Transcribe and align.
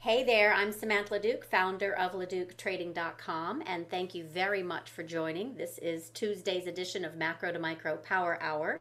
Hey 0.00 0.22
there, 0.22 0.54
I'm 0.54 0.70
Samantha 0.70 1.18
LeDuc, 1.18 1.44
founder 1.44 1.92
of 1.92 2.12
LeDucTrading.com, 2.12 3.64
and 3.66 3.90
thank 3.90 4.14
you 4.14 4.22
very 4.22 4.62
much 4.62 4.90
for 4.90 5.02
joining. 5.02 5.56
This 5.56 5.78
is 5.78 6.10
Tuesday's 6.10 6.68
edition 6.68 7.04
of 7.04 7.16
Macro 7.16 7.50
to 7.50 7.58
Micro 7.58 7.96
Power 7.96 8.38
Hour. 8.40 8.78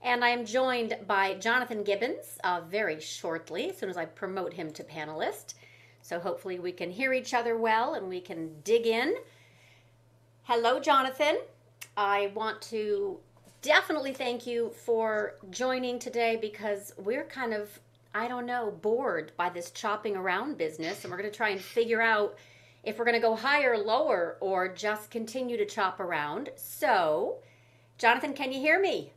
And 0.00 0.24
I 0.24 0.28
am 0.28 0.46
joined 0.46 0.96
by 1.08 1.34
Jonathan 1.34 1.82
Gibbons 1.82 2.38
uh, 2.44 2.60
very 2.70 3.00
shortly, 3.00 3.70
as 3.70 3.78
soon 3.78 3.90
as 3.90 3.96
I 3.96 4.04
promote 4.04 4.52
him 4.52 4.70
to 4.74 4.84
panelist. 4.84 5.54
So 6.02 6.20
hopefully 6.20 6.60
we 6.60 6.70
can 6.70 6.92
hear 6.92 7.12
each 7.12 7.34
other 7.34 7.58
well 7.58 7.94
and 7.94 8.08
we 8.08 8.20
can 8.20 8.60
dig 8.62 8.86
in. 8.86 9.16
Hello, 10.44 10.78
Jonathan. 10.78 11.38
I 11.96 12.30
want 12.32 12.62
to 12.62 13.18
definitely 13.60 14.12
thank 14.12 14.46
you 14.46 14.70
for 14.70 15.34
joining 15.50 15.98
today 15.98 16.38
because 16.40 16.94
we're 16.96 17.24
kind 17.24 17.52
of, 17.52 17.80
I 18.14 18.28
don't 18.28 18.46
know, 18.46 18.70
bored 18.70 19.32
by 19.36 19.50
this 19.50 19.70
chopping 19.70 20.16
around 20.16 20.58
business. 20.58 21.04
And 21.04 21.10
we're 21.10 21.18
going 21.18 21.30
to 21.30 21.36
try 21.36 21.50
and 21.50 21.60
figure 21.60 22.00
out 22.00 22.36
if 22.84 22.98
we're 22.98 23.04
going 23.04 23.14
to 23.14 23.20
go 23.20 23.34
higher, 23.36 23.76
lower, 23.76 24.38
or 24.40 24.68
just 24.68 25.10
continue 25.10 25.56
to 25.56 25.66
chop 25.66 26.00
around. 26.00 26.50
So, 26.56 27.38
Jonathan, 27.98 28.32
can 28.32 28.52
you 28.52 28.60
hear 28.60 28.80
me? 28.80 29.12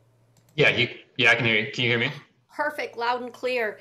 Yeah, 0.55 0.69
you, 0.69 0.89
yeah, 1.17 1.31
I 1.31 1.35
can 1.35 1.45
hear 1.45 1.55
you. 1.55 1.71
Can 1.71 1.83
you 1.83 1.89
hear 1.89 1.99
me? 1.99 2.11
Perfect, 2.53 2.97
loud 2.97 3.21
and 3.21 3.31
clear. 3.31 3.79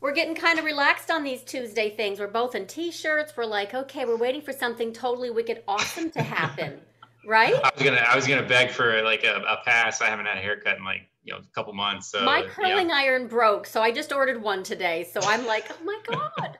We're 0.00 0.12
getting 0.12 0.34
kind 0.34 0.58
of 0.58 0.64
relaxed 0.64 1.10
on 1.10 1.22
these 1.22 1.42
Tuesday 1.42 1.94
things. 1.94 2.18
We're 2.18 2.26
both 2.26 2.54
in 2.54 2.66
t-shirts. 2.66 3.34
We're 3.36 3.44
like, 3.44 3.74
okay, 3.74 4.04
we're 4.04 4.16
waiting 4.16 4.40
for 4.40 4.52
something 4.52 4.92
totally 4.92 5.30
wicked 5.30 5.62
awesome 5.68 6.10
to 6.12 6.22
happen. 6.22 6.80
right? 7.26 7.54
I 7.54 7.70
was 7.74 7.82
gonna 7.82 7.96
I 7.96 8.16
was 8.16 8.26
gonna 8.26 8.46
beg 8.46 8.70
for 8.70 9.02
like 9.02 9.24
a, 9.24 9.36
a, 9.36 9.58
pass. 9.64 10.00
I 10.00 10.06
haven't 10.06 10.26
had 10.26 10.38
a 10.38 10.40
haircut 10.40 10.78
in 10.78 10.84
like 10.84 11.02
you 11.24 11.32
know 11.32 11.40
a 11.40 11.54
couple 11.54 11.72
months. 11.72 12.10
So, 12.10 12.24
my 12.24 12.42
curling 12.42 12.88
yeah. 12.88 12.96
iron 12.96 13.26
broke, 13.28 13.66
so 13.66 13.82
I 13.82 13.90
just 13.90 14.12
ordered 14.12 14.42
one 14.42 14.62
today. 14.62 15.08
So 15.12 15.20
I'm 15.22 15.46
like, 15.46 15.70
oh 15.70 15.84
my 15.84 15.98
god. 16.06 16.58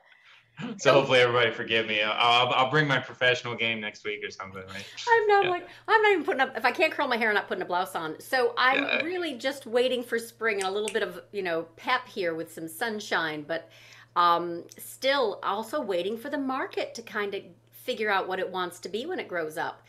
so 0.77 0.93
hopefully 0.93 1.19
everybody 1.19 1.51
forgive 1.51 1.87
me. 1.87 2.01
I'll, 2.01 2.49
I'll 2.49 2.69
bring 2.69 2.87
my 2.87 2.99
professional 2.99 3.55
game 3.55 3.79
next 3.79 4.03
week 4.05 4.23
or 4.23 4.29
something. 4.29 4.61
Right? 4.61 4.85
I'm 5.09 5.27
not 5.27 5.45
yeah. 5.45 5.49
like 5.49 5.67
I'm 5.87 6.01
not 6.01 6.11
even 6.11 6.23
putting 6.23 6.41
up. 6.41 6.57
If 6.57 6.65
I 6.65 6.71
can't 6.71 6.93
curl 6.93 7.07
my 7.07 7.17
hair, 7.17 7.29
I'm 7.29 7.35
not 7.35 7.47
putting 7.47 7.61
a 7.61 7.65
blouse 7.65 7.95
on. 7.95 8.19
So 8.19 8.53
I'm 8.57 8.83
yeah. 8.83 9.01
really 9.01 9.33
just 9.33 9.65
waiting 9.65 10.03
for 10.03 10.19
spring 10.19 10.57
and 10.57 10.67
a 10.67 10.71
little 10.71 10.89
bit 10.89 11.03
of 11.03 11.21
you 11.31 11.43
know 11.43 11.63
pep 11.75 12.07
here 12.07 12.35
with 12.35 12.51
some 12.53 12.67
sunshine, 12.67 13.43
but 13.47 13.69
um, 14.15 14.63
still 14.77 15.39
also 15.43 15.81
waiting 15.81 16.17
for 16.17 16.29
the 16.29 16.37
market 16.37 16.93
to 16.95 17.01
kind 17.01 17.33
of 17.33 17.43
figure 17.71 18.09
out 18.09 18.27
what 18.27 18.39
it 18.39 18.49
wants 18.49 18.79
to 18.79 18.89
be 18.89 19.05
when 19.05 19.19
it 19.19 19.27
grows 19.27 19.57
up. 19.57 19.83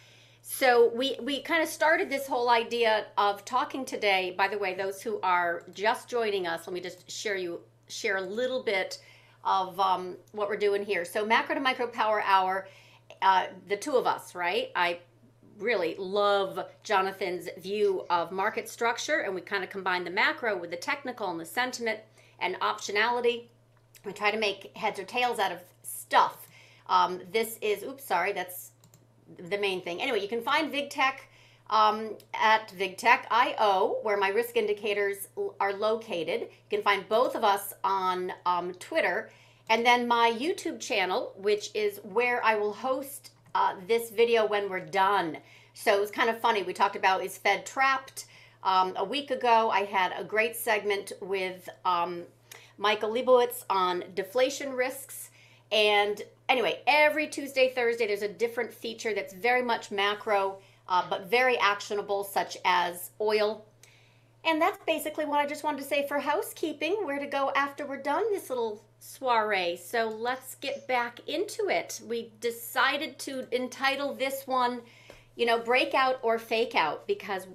So 0.44 0.90
we 0.92 1.16
we 1.22 1.40
kind 1.40 1.62
of 1.62 1.68
started 1.68 2.10
this 2.10 2.26
whole 2.26 2.50
idea 2.50 3.06
of 3.16 3.44
talking 3.44 3.84
today. 3.84 4.34
By 4.36 4.48
the 4.48 4.58
way, 4.58 4.74
those 4.74 5.00
who 5.00 5.20
are 5.22 5.62
just 5.72 6.08
joining 6.08 6.48
us, 6.48 6.66
let 6.66 6.74
me 6.74 6.80
just 6.80 7.08
share 7.08 7.36
you 7.36 7.60
share 7.88 8.16
a 8.16 8.22
little 8.22 8.62
bit 8.62 8.98
of 9.44 9.78
um, 9.78 10.16
what 10.32 10.48
we're 10.48 10.56
doing 10.56 10.84
here. 10.84 11.04
So 11.04 11.24
macro 11.24 11.54
to 11.54 11.60
micro 11.60 11.86
power 11.86 12.22
hour, 12.26 12.66
uh, 13.22 13.46
the 13.68 13.76
two 13.76 13.92
of 13.92 14.06
us, 14.06 14.34
right? 14.34 14.72
I 14.74 14.98
really 15.58 15.94
love 15.96 16.58
Jonathan's 16.82 17.48
view 17.58 18.04
of 18.10 18.32
market 18.32 18.68
structure, 18.68 19.20
and 19.20 19.34
we 19.34 19.42
kind 19.42 19.62
of 19.62 19.70
combine 19.70 20.02
the 20.02 20.10
macro 20.10 20.56
with 20.58 20.70
the 20.70 20.76
technical 20.76 21.30
and 21.30 21.38
the 21.38 21.44
sentiment 21.46 22.00
and 22.40 22.58
optionality. 22.60 23.44
We 24.04 24.12
try 24.12 24.32
to 24.32 24.38
make 24.38 24.76
heads 24.76 24.98
or 24.98 25.04
tails 25.04 25.38
out 25.38 25.52
of 25.52 25.60
stuff. 25.84 26.48
Um, 26.88 27.20
this 27.32 27.58
is, 27.62 27.84
oops, 27.84 28.04
sorry, 28.04 28.32
that's 28.32 28.71
the 29.48 29.58
main 29.58 29.80
thing. 29.82 30.00
Anyway, 30.00 30.20
you 30.20 30.28
can 30.28 30.42
find 30.42 30.72
VigTech 30.72 31.14
um, 31.70 32.16
at 32.34 32.68
VigTech.io, 32.78 33.98
where 34.02 34.16
my 34.16 34.28
risk 34.28 34.56
indicators 34.56 35.28
are 35.58 35.72
located. 35.72 36.42
You 36.42 36.48
can 36.78 36.82
find 36.82 37.08
both 37.08 37.34
of 37.34 37.44
us 37.44 37.72
on 37.82 38.32
um, 38.44 38.74
Twitter. 38.74 39.30
And 39.70 39.86
then 39.86 40.06
my 40.06 40.36
YouTube 40.38 40.80
channel, 40.80 41.32
which 41.36 41.70
is 41.74 41.98
where 42.02 42.44
I 42.44 42.56
will 42.56 42.74
host 42.74 43.30
uh, 43.54 43.74
this 43.88 44.10
video 44.10 44.46
when 44.46 44.68
we're 44.68 44.80
done. 44.80 45.38
So 45.74 45.96
it 45.96 46.00
was 46.00 46.10
kind 46.10 46.28
of 46.28 46.38
funny. 46.40 46.62
We 46.62 46.74
talked 46.74 46.96
about 46.96 47.24
is 47.24 47.38
Fed 47.38 47.64
trapped? 47.64 48.26
Um, 48.64 48.92
a 48.96 49.04
week 49.04 49.30
ago, 49.30 49.70
I 49.70 49.84
had 49.84 50.12
a 50.16 50.22
great 50.22 50.56
segment 50.56 51.12
with 51.20 51.68
um, 51.84 52.24
Michael 52.78 53.10
Lebowitz 53.10 53.64
on 53.68 54.04
deflation 54.14 54.72
risks. 54.72 55.30
And 55.72 56.22
anyway, 56.48 56.80
every 56.86 57.26
Tuesday, 57.26 57.72
Thursday, 57.74 58.06
there's 58.06 58.22
a 58.22 58.28
different 58.28 58.72
feature 58.72 59.14
that's 59.14 59.32
very 59.32 59.62
much 59.62 59.90
macro, 59.90 60.58
uh, 60.88 61.04
but 61.08 61.30
very 61.30 61.58
actionable, 61.58 62.24
such 62.24 62.58
as 62.64 63.10
oil. 63.20 63.64
And 64.44 64.60
that's 64.60 64.78
basically 64.86 65.24
what 65.24 65.38
I 65.38 65.46
just 65.46 65.64
wanted 65.64 65.78
to 65.78 65.88
say 65.88 66.06
for 66.06 66.18
housekeeping, 66.18 67.06
where 67.06 67.18
to 67.18 67.26
go 67.26 67.52
after 67.56 67.86
we're 67.86 68.02
done 68.02 68.24
this 68.32 68.50
little 68.50 68.82
soiree. 68.98 69.76
So 69.76 70.08
let's 70.08 70.56
get 70.56 70.86
back 70.88 71.20
into 71.28 71.68
it. 71.68 72.00
We 72.06 72.32
decided 72.40 73.18
to 73.20 73.46
entitle 73.54 74.14
this 74.14 74.46
one, 74.46 74.82
you 75.36 75.46
know, 75.46 75.58
breakout 75.58 76.18
or 76.22 76.38
fake 76.38 76.74
out, 76.74 77.06
because 77.06 77.46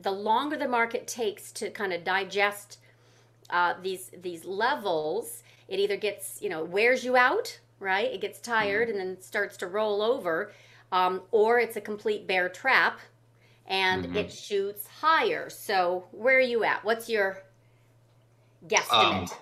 the 0.00 0.10
longer 0.10 0.56
the 0.56 0.68
market 0.68 1.06
takes 1.06 1.52
to 1.52 1.70
kind 1.70 1.92
of 1.92 2.02
digest 2.02 2.78
uh, 3.48 3.74
these 3.80 4.10
these 4.20 4.44
levels, 4.44 5.43
it 5.68 5.78
either 5.78 5.96
gets 5.96 6.40
you 6.40 6.48
know 6.48 6.64
wears 6.64 7.04
you 7.04 7.16
out 7.16 7.58
right 7.80 8.12
it 8.12 8.20
gets 8.20 8.40
tired 8.40 8.88
mm-hmm. 8.88 8.98
and 8.98 9.16
then 9.16 9.22
starts 9.22 9.56
to 9.56 9.66
roll 9.66 10.02
over 10.02 10.52
um, 10.92 11.22
or 11.30 11.58
it's 11.58 11.76
a 11.76 11.80
complete 11.80 12.26
bear 12.26 12.48
trap 12.48 13.00
and 13.66 14.04
mm-hmm. 14.04 14.16
it 14.16 14.32
shoots 14.32 14.86
higher 14.86 15.48
so 15.50 16.04
where 16.12 16.36
are 16.36 16.40
you 16.40 16.64
at 16.64 16.84
what's 16.84 17.08
your 17.08 17.42
guesstimate 18.66 19.30
um, 19.30 19.38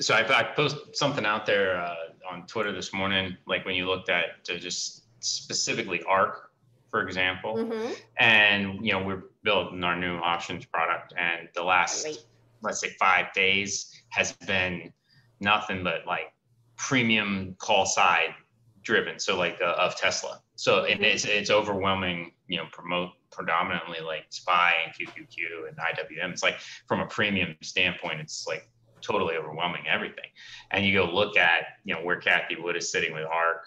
so 0.00 0.14
I, 0.14 0.40
I 0.40 0.42
posted 0.42 0.96
something 0.96 1.24
out 1.24 1.46
there 1.46 1.78
uh, 1.78 1.94
on 2.30 2.46
twitter 2.46 2.72
this 2.72 2.92
morning 2.92 3.36
like 3.46 3.64
when 3.64 3.74
you 3.74 3.86
looked 3.86 4.08
at 4.08 4.44
just 4.44 5.02
specifically 5.20 6.02
ARK 6.02 6.50
for 6.90 7.02
example 7.02 7.56
mm-hmm. 7.56 7.92
and 8.18 8.84
you 8.84 8.92
know 8.92 9.02
we're 9.02 9.24
building 9.42 9.84
our 9.84 9.96
new 9.96 10.16
options 10.16 10.64
product 10.64 11.14
and 11.18 11.48
the 11.54 11.62
last 11.62 12.04
Great. 12.04 12.24
let's 12.62 12.80
say 12.80 12.90
five 12.98 13.32
days 13.32 13.92
has 14.08 14.32
been 14.32 14.92
nothing 15.40 15.84
but 15.84 16.06
like 16.06 16.32
premium 16.76 17.54
call 17.58 17.86
side 17.86 18.34
driven. 18.82 19.18
So 19.18 19.36
like 19.36 19.58
uh, 19.60 19.74
of 19.78 19.96
Tesla. 19.96 20.40
So 20.54 20.84
and 20.84 21.04
it's 21.04 21.24
it's 21.24 21.50
overwhelming. 21.50 22.32
You 22.48 22.58
know, 22.58 22.66
promote 22.72 23.10
predominantly 23.32 23.98
like 24.00 24.26
SPY 24.30 24.74
and 24.84 24.94
QQQ 24.94 25.68
and 25.68 25.76
IWM. 25.76 26.30
It's 26.32 26.42
like 26.42 26.58
from 26.86 27.00
a 27.00 27.06
premium 27.06 27.56
standpoint, 27.60 28.20
it's 28.20 28.46
like 28.46 28.70
totally 29.02 29.36
overwhelming 29.36 29.82
everything. 29.88 30.30
And 30.70 30.86
you 30.86 30.94
go 30.94 31.04
look 31.04 31.36
at 31.36 31.64
you 31.84 31.94
know 31.94 32.02
where 32.02 32.20
Cathie 32.20 32.56
Wood 32.60 32.76
is 32.76 32.90
sitting 32.90 33.12
with 33.12 33.24
ARK, 33.24 33.66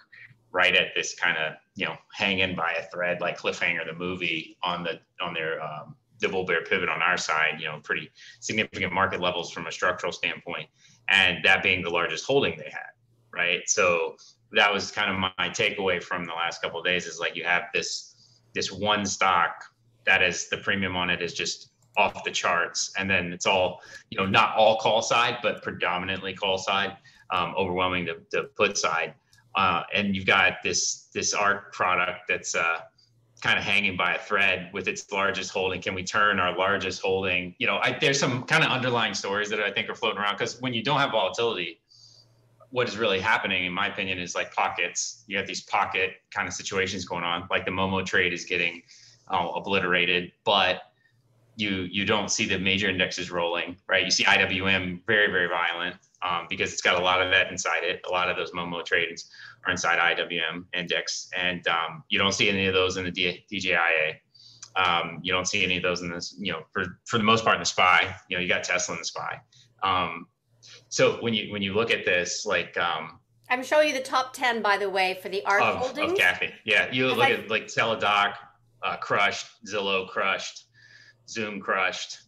right 0.51 0.75
at 0.75 0.87
this 0.95 1.15
kind 1.15 1.37
of 1.37 1.53
you 1.75 1.85
know 1.85 1.95
hanging 2.13 2.55
by 2.55 2.73
a 2.73 2.83
thread 2.89 3.21
like 3.21 3.37
cliffhanger 3.37 3.85
the 3.85 3.93
movie 3.93 4.57
on 4.63 4.83
the 4.83 4.99
on 5.21 5.33
their 5.33 5.61
um, 5.61 5.95
the 6.19 6.29
bull 6.29 6.45
bear 6.45 6.63
pivot 6.63 6.89
on 6.89 7.01
our 7.01 7.17
side. 7.17 7.55
You 7.59 7.67
know, 7.67 7.79
pretty 7.83 8.11
significant 8.39 8.93
market 8.93 9.19
levels 9.19 9.51
from 9.51 9.67
a 9.67 9.71
structural 9.71 10.11
standpoint 10.11 10.69
and 11.09 11.43
that 11.43 11.63
being 11.63 11.81
the 11.81 11.89
largest 11.89 12.25
holding 12.25 12.57
they 12.57 12.69
had, 12.71 12.91
right? 13.33 13.61
So 13.67 14.15
that 14.51 14.71
was 14.73 14.91
kind 14.91 15.11
of 15.11 15.17
my 15.17 15.49
takeaway 15.49 16.01
from 16.01 16.25
the 16.25 16.33
last 16.33 16.61
couple 16.61 16.81
days 16.81 17.05
is 17.05 17.19
like 17.19 17.35
you 17.35 17.43
have 17.43 17.63
this 17.73 18.15
this 18.55 18.71
one 18.71 19.05
stock 19.05 19.63
that 20.05 20.23
is 20.23 20.49
the 20.49 20.57
premium 20.57 20.95
on 20.95 21.09
it 21.09 21.21
is 21.21 21.33
just 21.33 21.71
off 21.97 22.23
the 22.23 22.31
charts 22.31 22.91
and 22.97 23.09
then 23.09 23.31
it's 23.31 23.45
all 23.45 23.81
you 24.09 24.17
know 24.17 24.25
not 24.25 24.55
all 24.55 24.77
call 24.77 25.01
side 25.01 25.37
but 25.43 25.61
predominantly 25.61 26.33
call 26.33 26.57
side 26.57 26.97
um, 27.31 27.53
overwhelming 27.57 28.05
the, 28.05 28.19
the 28.31 28.49
put 28.55 28.77
side 28.77 29.13
uh, 29.55 29.83
and 29.93 30.15
you've 30.15 30.25
got 30.25 30.53
this 30.63 31.09
this 31.13 31.33
ARK 31.33 31.73
product 31.73 32.21
that's 32.27 32.55
uh, 32.55 32.79
kind 33.41 33.57
of 33.57 33.63
hanging 33.63 33.95
by 33.95 34.15
a 34.15 34.19
thread 34.19 34.69
with 34.73 34.87
its 34.87 35.09
largest 35.11 35.51
holding. 35.51 35.81
Can 35.81 35.95
we 35.95 36.03
turn 36.03 36.39
our 36.39 36.57
largest 36.57 37.01
holding? 37.01 37.55
You 37.57 37.67
know, 37.67 37.77
I, 37.81 37.97
there's 37.99 38.19
some 38.19 38.43
kind 38.43 38.63
of 38.63 38.69
underlying 38.69 39.13
stories 39.13 39.49
that 39.49 39.61
I 39.61 39.71
think 39.71 39.89
are 39.89 39.95
floating 39.95 40.19
around 40.19 40.35
because 40.35 40.59
when 40.61 40.73
you 40.73 40.83
don't 40.83 40.99
have 40.99 41.11
volatility, 41.11 41.79
what 42.71 42.87
is 42.87 42.97
really 42.97 43.19
happening, 43.19 43.65
in 43.65 43.73
my 43.73 43.87
opinion, 43.87 44.19
is 44.19 44.35
like 44.35 44.53
pockets. 44.53 45.23
You 45.27 45.37
have 45.37 45.47
these 45.47 45.61
pocket 45.61 46.15
kind 46.31 46.47
of 46.47 46.53
situations 46.53 47.05
going 47.05 47.23
on, 47.23 47.47
like 47.49 47.65
the 47.65 47.71
Momo 47.71 48.05
trade 48.05 48.33
is 48.33 48.45
getting 48.45 48.83
uh, 49.29 49.49
obliterated, 49.55 50.31
but 50.43 50.81
you 51.55 51.87
you 51.91 52.05
don't 52.05 52.29
see 52.29 52.47
the 52.47 52.57
major 52.57 52.89
indexes 52.89 53.31
rolling, 53.31 53.75
right? 53.87 54.05
You 54.05 54.11
see 54.11 54.23
IWM 54.23 55.01
very 55.07 55.31
very 55.31 55.47
violent 55.47 55.95
um, 56.21 56.45
because 56.49 56.71
it's 56.71 56.81
got 56.81 56.99
a 56.99 57.03
lot 57.03 57.21
of 57.21 57.31
that 57.31 57.51
inside 57.51 57.83
it. 57.83 58.01
A 58.07 58.11
lot 58.11 58.29
of 58.29 58.37
those 58.37 58.51
Momo 58.51 58.83
trades 58.83 59.29
are 59.65 59.71
inside 59.71 59.99
IWM 60.17 60.65
index, 60.73 61.29
and 61.37 61.67
um, 61.67 62.03
you 62.09 62.17
don't 62.17 62.33
see 62.33 62.49
any 62.49 62.67
of 62.67 62.73
those 62.73 62.97
in 62.97 63.05
the 63.05 63.11
D- 63.11 63.45
DJIA. 63.51 64.15
Um, 64.75 65.19
you 65.21 65.33
don't 65.33 65.47
see 65.47 65.63
any 65.63 65.77
of 65.77 65.83
those 65.83 66.01
in 66.01 66.09
this, 66.09 66.35
you 66.39 66.51
know, 66.51 66.61
for 66.71 66.99
for 67.05 67.17
the 67.17 67.23
most 67.23 67.43
part 67.43 67.55
in 67.55 67.61
the 67.61 67.65
SPY. 67.65 68.15
You 68.29 68.37
know, 68.37 68.41
you 68.41 68.47
got 68.47 68.63
Tesla 68.63 68.95
in 68.95 69.01
the 69.01 69.05
SPY. 69.05 69.41
Um, 69.83 70.27
so 70.89 71.21
when 71.21 71.33
you 71.33 71.51
when 71.51 71.61
you 71.61 71.73
look 71.73 71.91
at 71.91 72.05
this, 72.05 72.45
like 72.45 72.77
um, 72.77 73.19
I'm 73.49 73.63
showing 73.63 73.89
you 73.89 73.93
the 73.93 74.01
top 74.01 74.33
ten, 74.33 74.61
by 74.61 74.77
the 74.77 74.89
way, 74.89 75.17
for 75.21 75.29
the 75.29 75.43
ARK 75.45 75.61
of, 75.61 75.75
holdings. 75.77 76.13
Of 76.13 76.17
Cathie, 76.17 76.53
yeah, 76.65 76.91
you 76.91 77.07
look 77.07 77.19
I, 77.19 77.31
at 77.33 77.49
like 77.49 77.67
Teladoc, 77.67 78.35
uh, 78.83 78.97
crushed, 78.97 79.47
Zillow 79.65 80.07
crushed, 80.07 80.65
Zoom 81.27 81.59
crushed, 81.59 82.19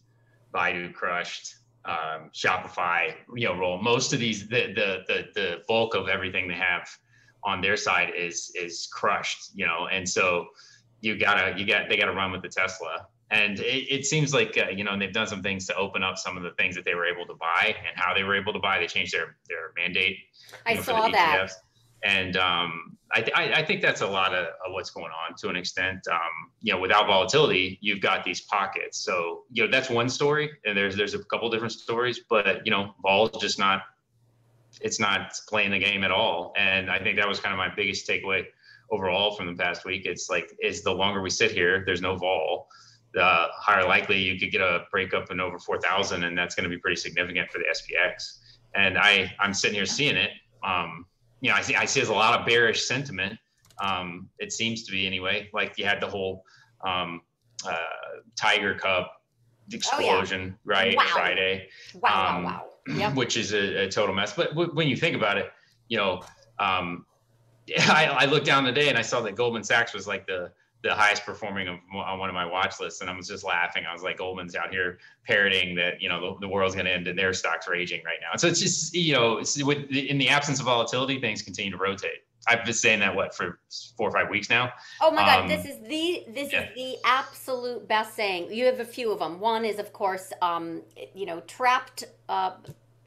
Baidu 0.54 0.92
crushed, 0.92 1.56
um, 1.84 2.30
Shopify, 2.34 3.14
you 3.34 3.48
know, 3.48 3.56
roll. 3.56 3.80
Most 3.80 4.12
of 4.12 4.20
these, 4.20 4.48
the, 4.48 4.72
the 4.74 5.02
the 5.06 5.26
the 5.34 5.62
bulk 5.68 5.94
of 5.94 6.08
everything 6.08 6.48
they 6.48 6.54
have 6.54 6.88
on 7.44 7.60
their 7.60 7.76
side 7.76 8.12
is 8.16 8.52
is 8.54 8.88
crushed, 8.92 9.50
you 9.54 9.66
know, 9.66 9.88
and 9.90 10.08
so 10.08 10.46
you 11.00 11.18
gotta 11.18 11.58
you 11.58 11.66
got 11.66 11.88
they 11.88 11.96
gotta 11.96 12.12
run 12.12 12.32
with 12.32 12.42
the 12.42 12.48
Tesla. 12.48 13.06
And 13.30 13.58
it, 13.60 13.90
it 13.90 14.04
seems 14.04 14.34
like 14.34 14.58
uh, 14.58 14.70
you 14.70 14.84
know 14.84 14.92
and 14.92 15.00
they've 15.00 15.12
done 15.12 15.26
some 15.26 15.42
things 15.42 15.66
to 15.66 15.76
open 15.76 16.02
up 16.02 16.18
some 16.18 16.36
of 16.36 16.42
the 16.42 16.52
things 16.52 16.74
that 16.76 16.84
they 16.84 16.94
were 16.94 17.06
able 17.06 17.26
to 17.26 17.34
buy 17.34 17.74
and 17.78 17.96
how 17.96 18.14
they 18.14 18.22
were 18.22 18.36
able 18.36 18.52
to 18.52 18.58
buy. 18.58 18.78
They 18.78 18.86
changed 18.86 19.14
their 19.14 19.36
their 19.48 19.72
mandate. 19.76 20.16
I 20.66 20.74
know, 20.74 20.82
saw 20.82 21.08
that. 21.08 21.50
And 22.04 22.36
um, 22.36 22.98
I, 23.12 23.24
I, 23.34 23.52
I, 23.60 23.64
think 23.64 23.80
that's 23.80 24.00
a 24.00 24.06
lot 24.06 24.34
of, 24.34 24.46
of, 24.46 24.72
what's 24.72 24.90
going 24.90 25.12
on 25.12 25.36
to 25.36 25.48
an 25.48 25.54
extent. 25.54 26.00
Um, 26.10 26.50
you 26.60 26.72
know, 26.72 26.80
without 26.80 27.06
volatility, 27.06 27.78
you've 27.80 28.00
got 28.00 28.24
these 28.24 28.40
pockets. 28.40 28.98
So 28.98 29.44
you 29.52 29.64
know 29.64 29.70
that's 29.70 29.88
one 29.88 30.08
story, 30.08 30.50
and 30.64 30.76
there's 30.76 30.96
there's 30.96 31.14
a 31.14 31.22
couple 31.24 31.48
different 31.48 31.72
stories, 31.72 32.20
but 32.28 32.62
you 32.64 32.72
know, 32.72 32.94
vol 33.02 33.28
is 33.28 33.40
just 33.40 33.58
not 33.58 33.82
it's 34.82 35.00
not 35.00 35.32
playing 35.48 35.70
the 35.70 35.78
game 35.78 36.04
at 36.04 36.10
all. 36.10 36.52
And 36.56 36.90
I 36.90 36.98
think 36.98 37.16
that 37.16 37.28
was 37.28 37.40
kind 37.40 37.52
of 37.52 37.58
my 37.58 37.72
biggest 37.74 38.08
takeaway 38.08 38.44
overall 38.90 39.34
from 39.34 39.46
the 39.46 39.54
past 39.54 39.84
week. 39.84 40.02
It's 40.04 40.28
like 40.28 40.52
is 40.62 40.82
the 40.82 40.92
longer 40.92 41.22
we 41.22 41.30
sit 41.30 41.50
here, 41.50 41.82
there's 41.86 42.02
no 42.02 42.16
vol. 42.16 42.68
The 43.14 43.46
higher 43.52 43.86
likely 43.86 44.18
you 44.18 44.38
could 44.38 44.50
get 44.50 44.60
a 44.60 44.84
breakup 44.90 45.30
in 45.30 45.38
over 45.38 45.58
4,000, 45.58 46.24
and 46.24 46.36
that's 46.36 46.54
going 46.54 46.64
to 46.64 46.70
be 46.70 46.78
pretty 46.78 46.96
significant 46.96 47.50
for 47.50 47.58
the 47.58 47.64
SPX. 47.64 48.38
And 48.74 48.96
I 48.96 49.32
I'm 49.38 49.52
sitting 49.52 49.76
here 49.76 49.86
seeing 49.86 50.16
it. 50.16 50.30
Um, 50.64 51.06
you 51.40 51.50
know, 51.50 51.56
I 51.56 51.62
see 51.62 51.74
I 51.74 51.84
see 51.84 52.00
there's 52.00 52.08
a 52.08 52.14
lot 52.14 52.38
of 52.38 52.46
bearish 52.46 52.84
sentiment. 52.84 53.38
Um, 53.82 54.28
it 54.38 54.52
seems 54.52 54.84
to 54.84 54.92
be 54.92 55.06
anyway. 55.06 55.50
Like 55.52 55.76
you 55.76 55.84
had 55.84 56.00
the 56.00 56.06
whole 56.06 56.44
um, 56.86 57.20
uh, 57.66 57.76
Tiger 58.36 58.74
Cub 58.74 59.06
explosion, 59.72 60.54
oh, 60.54 60.72
yeah. 60.72 60.78
right? 60.78 60.96
Wow. 60.96 61.04
Friday. 61.12 61.68
Wow, 61.94 62.36
um, 62.36 62.44
wow, 62.44 62.50
wow. 62.50 62.71
Yep. 62.86 63.14
Which 63.14 63.36
is 63.36 63.52
a, 63.52 63.84
a, 63.84 63.88
total 63.88 64.14
mess. 64.14 64.32
But 64.32 64.50
w- 64.50 64.72
when 64.72 64.88
you 64.88 64.96
think 64.96 65.14
about 65.14 65.38
it, 65.38 65.52
you 65.88 65.96
know, 65.96 66.22
um, 66.58 67.06
I, 67.78 68.06
I 68.06 68.24
looked 68.24 68.46
down 68.46 68.64
the 68.64 68.72
day 68.72 68.88
and 68.88 68.98
I 68.98 69.02
saw 69.02 69.20
that 69.20 69.36
Goldman 69.36 69.62
Sachs 69.62 69.94
was 69.94 70.06
like 70.06 70.26
the 70.26 70.50
the 70.82 70.94
highest 70.94 71.24
performing 71.24 71.68
of, 71.68 71.78
on 71.94 72.18
one 72.18 72.28
of 72.28 72.34
my 72.34 72.44
watch 72.44 72.80
lists. 72.80 73.00
And 73.00 73.08
I 73.08 73.16
was 73.16 73.28
just 73.28 73.44
laughing. 73.44 73.84
I 73.88 73.92
was 73.92 74.02
like, 74.02 74.18
Goldman's 74.18 74.56
out 74.56 74.70
here 74.70 74.98
parroting 75.24 75.76
that, 75.76 76.02
you 76.02 76.08
know, 76.08 76.34
the, 76.34 76.40
the 76.40 76.48
world's 76.48 76.74
going 76.74 76.86
to 76.86 76.92
end 76.92 77.06
and 77.06 77.16
their 77.16 77.32
stock's 77.32 77.68
raging 77.68 78.02
right 78.04 78.18
now. 78.20 78.32
And 78.32 78.40
So 78.40 78.48
it's 78.48 78.60
just, 78.60 78.92
you 78.94 79.14
know, 79.14 79.36
with 79.64 79.90
in 79.90 80.18
the 80.18 80.28
absence 80.28 80.58
of 80.58 80.66
volatility, 80.66 81.20
things 81.20 81.40
continue 81.40 81.70
to 81.70 81.76
rotate. 81.76 82.24
I've 82.46 82.64
been 82.64 82.74
saying 82.74 83.00
that 83.00 83.14
what 83.14 83.34
for 83.34 83.58
four 83.96 84.08
or 84.08 84.12
five 84.12 84.28
weeks 84.30 84.50
now. 84.50 84.72
Oh 85.00 85.10
my 85.10 85.22
god, 85.22 85.42
um, 85.42 85.48
this 85.48 85.64
is 85.64 85.80
the 85.88 86.24
this 86.32 86.52
yeah. 86.52 86.64
is 86.64 86.74
the 86.74 86.96
absolute 87.04 87.86
best 87.86 88.14
saying. 88.14 88.52
You 88.52 88.66
have 88.66 88.80
a 88.80 88.84
few 88.84 89.12
of 89.12 89.20
them. 89.20 89.38
One 89.38 89.64
is 89.64 89.78
of 89.78 89.92
course, 89.92 90.32
um, 90.42 90.82
you 91.14 91.26
know, 91.26 91.40
trapped. 91.40 92.04
Uh, 92.28 92.52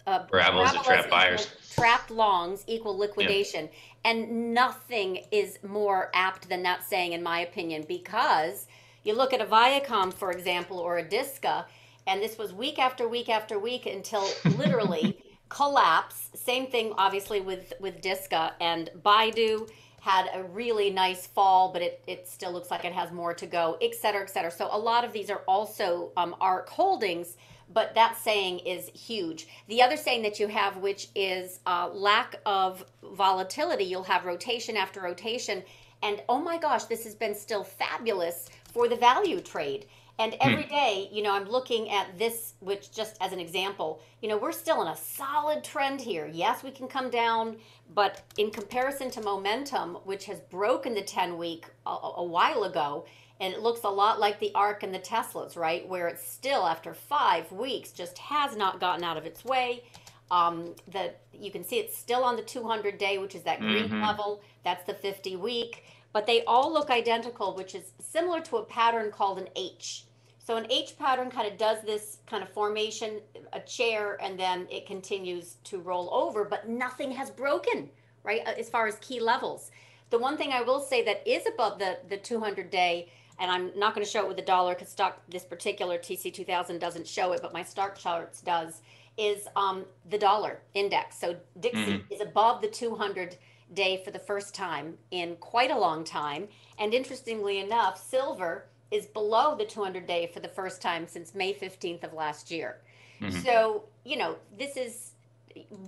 uh, 0.07 0.23
Ravels 0.31 0.71
and 0.71 0.83
trap 0.83 1.09
buyers. 1.09 1.47
Trapped 1.73 2.11
longs 2.11 2.63
equal 2.67 2.95
liquidation. 2.95 3.69
And 4.03 4.53
nothing 4.53 5.21
is 5.31 5.57
more 5.63 6.11
apt 6.13 6.47
than 6.47 6.61
that 6.61 6.83
saying, 6.83 7.13
in 7.13 7.23
my 7.23 7.39
opinion, 7.39 7.85
because 7.87 8.67
you 9.03 9.15
look 9.15 9.33
at 9.33 9.41
a 9.41 9.45
Viacom, 9.45 10.13
for 10.13 10.31
example, 10.31 10.77
or 10.77 10.99
a 10.99 11.03
Disca, 11.03 11.65
and 12.05 12.21
this 12.21 12.37
was 12.37 12.53
week 12.53 12.77
after 12.77 13.07
week 13.07 13.29
after 13.29 13.57
week 13.57 13.87
until 13.87 14.27
literally 14.57 15.17
collapse. 15.49 16.29
Same 16.33 16.67
thing, 16.67 16.93
obviously, 16.97 17.41
with, 17.41 17.73
with 17.79 18.01
Disca 18.01 18.53
and 18.59 18.89
Baidu 19.03 19.69
had 20.01 20.29
a 20.33 20.43
really 20.43 20.89
nice 20.91 21.25
fall, 21.25 21.71
but 21.73 21.81
it, 21.81 22.03
it 22.07 22.27
still 22.27 22.51
looks 22.51 22.69
like 22.69 22.85
it 22.85 22.93
has 22.93 23.11
more 23.11 23.33
to 23.33 23.47
go, 23.47 23.77
et 23.81 23.95
cetera, 23.95 24.21
et 24.21 24.29
cetera. 24.29 24.51
So 24.51 24.67
a 24.71 24.77
lot 24.77 25.03
of 25.03 25.11
these 25.13 25.29
are 25.29 25.41
also 25.47 26.11
um, 26.15 26.35
ARK 26.39 26.69
holdings 26.69 27.37
but 27.73 27.95
that 27.95 28.17
saying 28.17 28.59
is 28.59 28.89
huge. 28.89 29.47
The 29.67 29.81
other 29.81 29.97
saying 29.97 30.21
that 30.23 30.39
you 30.39 30.47
have, 30.47 30.77
which 30.77 31.09
is 31.15 31.59
uh, 31.65 31.89
lack 31.91 32.35
of 32.45 32.85
volatility, 33.03 33.85
you'll 33.85 34.03
have 34.03 34.25
rotation 34.25 34.77
after 34.77 35.01
rotation. 35.01 35.63
And 36.03 36.21
oh 36.29 36.39
my 36.39 36.57
gosh, 36.57 36.83
this 36.83 37.03
has 37.05 37.15
been 37.15 37.33
still 37.33 37.63
fabulous 37.63 38.49
for 38.71 38.87
the 38.87 38.95
value 38.95 39.41
trade. 39.41 39.87
And 40.17 40.33
hmm. 40.33 40.49
every 40.49 40.63
day, 40.63 41.09
you 41.11 41.21
know, 41.21 41.33
I'm 41.33 41.49
looking 41.49 41.89
at 41.89 42.17
this, 42.17 42.53
which 42.59 42.91
just 42.91 43.17
as 43.21 43.33
an 43.33 43.39
example, 43.39 44.01
you 44.21 44.29
know, 44.29 44.37
we're 44.37 44.51
still 44.51 44.81
in 44.81 44.87
a 44.87 44.95
solid 44.95 45.63
trend 45.63 46.01
here. 46.01 46.29
Yes, 46.31 46.63
we 46.63 46.71
can 46.71 46.87
come 46.87 47.09
down, 47.09 47.57
but 47.93 48.21
in 48.37 48.51
comparison 48.51 49.11
to 49.11 49.21
momentum, 49.21 49.95
which 50.05 50.25
has 50.25 50.39
broken 50.39 50.93
the 50.93 51.01
10 51.01 51.37
week 51.37 51.65
a, 51.85 51.97
a 52.17 52.23
while 52.23 52.63
ago, 52.63 53.05
and 53.41 53.53
it 53.53 53.59
looks 53.59 53.83
a 53.83 53.89
lot 53.89 54.19
like 54.19 54.39
the 54.39 54.53
ARK 54.55 54.83
and 54.83 54.93
the 54.93 54.99
Teslas, 54.99 55.57
right? 55.57 55.87
Where 55.87 56.07
it's 56.07 56.25
still 56.25 56.65
after 56.65 56.93
five 56.93 57.51
weeks 57.51 57.91
just 57.91 58.17
has 58.17 58.55
not 58.55 58.79
gotten 58.79 59.03
out 59.03 59.17
of 59.17 59.25
its 59.25 59.43
way. 59.43 59.83
Um, 60.31 60.73
that 60.87 61.19
you 61.33 61.51
can 61.51 61.63
see 61.63 61.75
it's 61.77 61.95
still 61.95 62.23
on 62.23 62.35
the 62.35 62.41
200 62.41 62.97
day, 62.97 63.19
which 63.19 63.35
is 63.35 63.43
that 63.43 63.59
green 63.59 63.89
mm-hmm. 63.89 64.01
level. 64.01 64.41
That's 64.63 64.83
the 64.85 64.95
50 64.95 65.35
week. 65.35 65.83
But 66.13 66.25
they 66.25 66.45
all 66.45 66.73
look 66.73 66.89
identical, 66.89 67.53
which 67.55 67.75
is 67.75 67.91
similar 67.99 68.39
to 68.43 68.57
a 68.57 68.63
pattern 68.63 69.11
called 69.11 69.37
an 69.37 69.49
H. 69.55 70.04
So 70.45 70.57
an 70.57 70.67
H 70.69 70.97
pattern 70.97 71.31
kind 71.31 71.51
of 71.51 71.57
does 71.57 71.81
this 71.81 72.19
kind 72.27 72.43
of 72.43 72.49
formation, 72.49 73.19
a 73.51 73.59
chair, 73.61 74.17
and 74.21 74.39
then 74.39 74.67
it 74.69 74.85
continues 74.85 75.57
to 75.65 75.79
roll 75.79 76.13
over, 76.13 76.45
but 76.45 76.69
nothing 76.69 77.11
has 77.11 77.31
broken, 77.31 77.89
right? 78.23 78.41
As 78.45 78.69
far 78.69 78.85
as 78.85 78.95
key 78.99 79.19
levels. 79.19 79.71
The 80.11 80.19
one 80.19 80.37
thing 80.37 80.51
I 80.51 80.61
will 80.61 80.79
say 80.79 81.03
that 81.03 81.27
is 81.27 81.47
above 81.47 81.79
the, 81.79 81.97
the 82.09 82.17
200 82.17 82.69
day 82.69 83.09
and 83.39 83.51
I'm 83.51 83.77
not 83.77 83.93
going 83.93 84.05
to 84.05 84.09
show 84.09 84.21
it 84.21 84.27
with 84.27 84.39
a 84.39 84.45
dollar 84.45 84.73
because 84.73 84.89
stock 84.89 85.21
this 85.27 85.43
particular 85.43 85.97
TC2000 85.97 86.79
doesn't 86.79 87.07
show 87.07 87.33
it, 87.33 87.41
but 87.41 87.53
my 87.53 87.63
stock 87.63 87.97
charts 87.97 88.41
does. 88.41 88.81
Is 89.17 89.47
um, 89.55 89.85
the 90.09 90.17
dollar 90.17 90.59
index. 90.73 91.17
So 91.17 91.37
Dixie 91.59 91.79
mm-hmm. 91.79 92.13
is 92.13 92.19
above 92.19 92.61
the 92.61 92.67
200 92.67 93.37
day 93.73 94.01
for 94.03 94.11
the 94.11 94.19
first 94.19 94.53
time 94.53 94.97
in 95.11 95.37
quite 95.37 95.71
a 95.71 95.77
long 95.77 96.03
time, 96.03 96.49
and 96.77 96.93
interestingly 96.93 97.59
enough, 97.59 97.97
silver 97.97 98.65
is 98.95 99.05
below 99.07 99.55
the 99.55 99.65
200 99.65 100.07
day 100.07 100.29
for 100.33 100.39
the 100.39 100.47
first 100.47 100.81
time 100.81 101.07
since 101.07 101.35
May 101.35 101.53
15th 101.53 102.03
of 102.03 102.13
last 102.13 102.49
year. 102.49 102.77
Mm-hmm. 103.21 103.41
So 103.41 103.83
you 104.03 104.17
know 104.17 104.35
this 104.57 104.77
is 104.77 105.11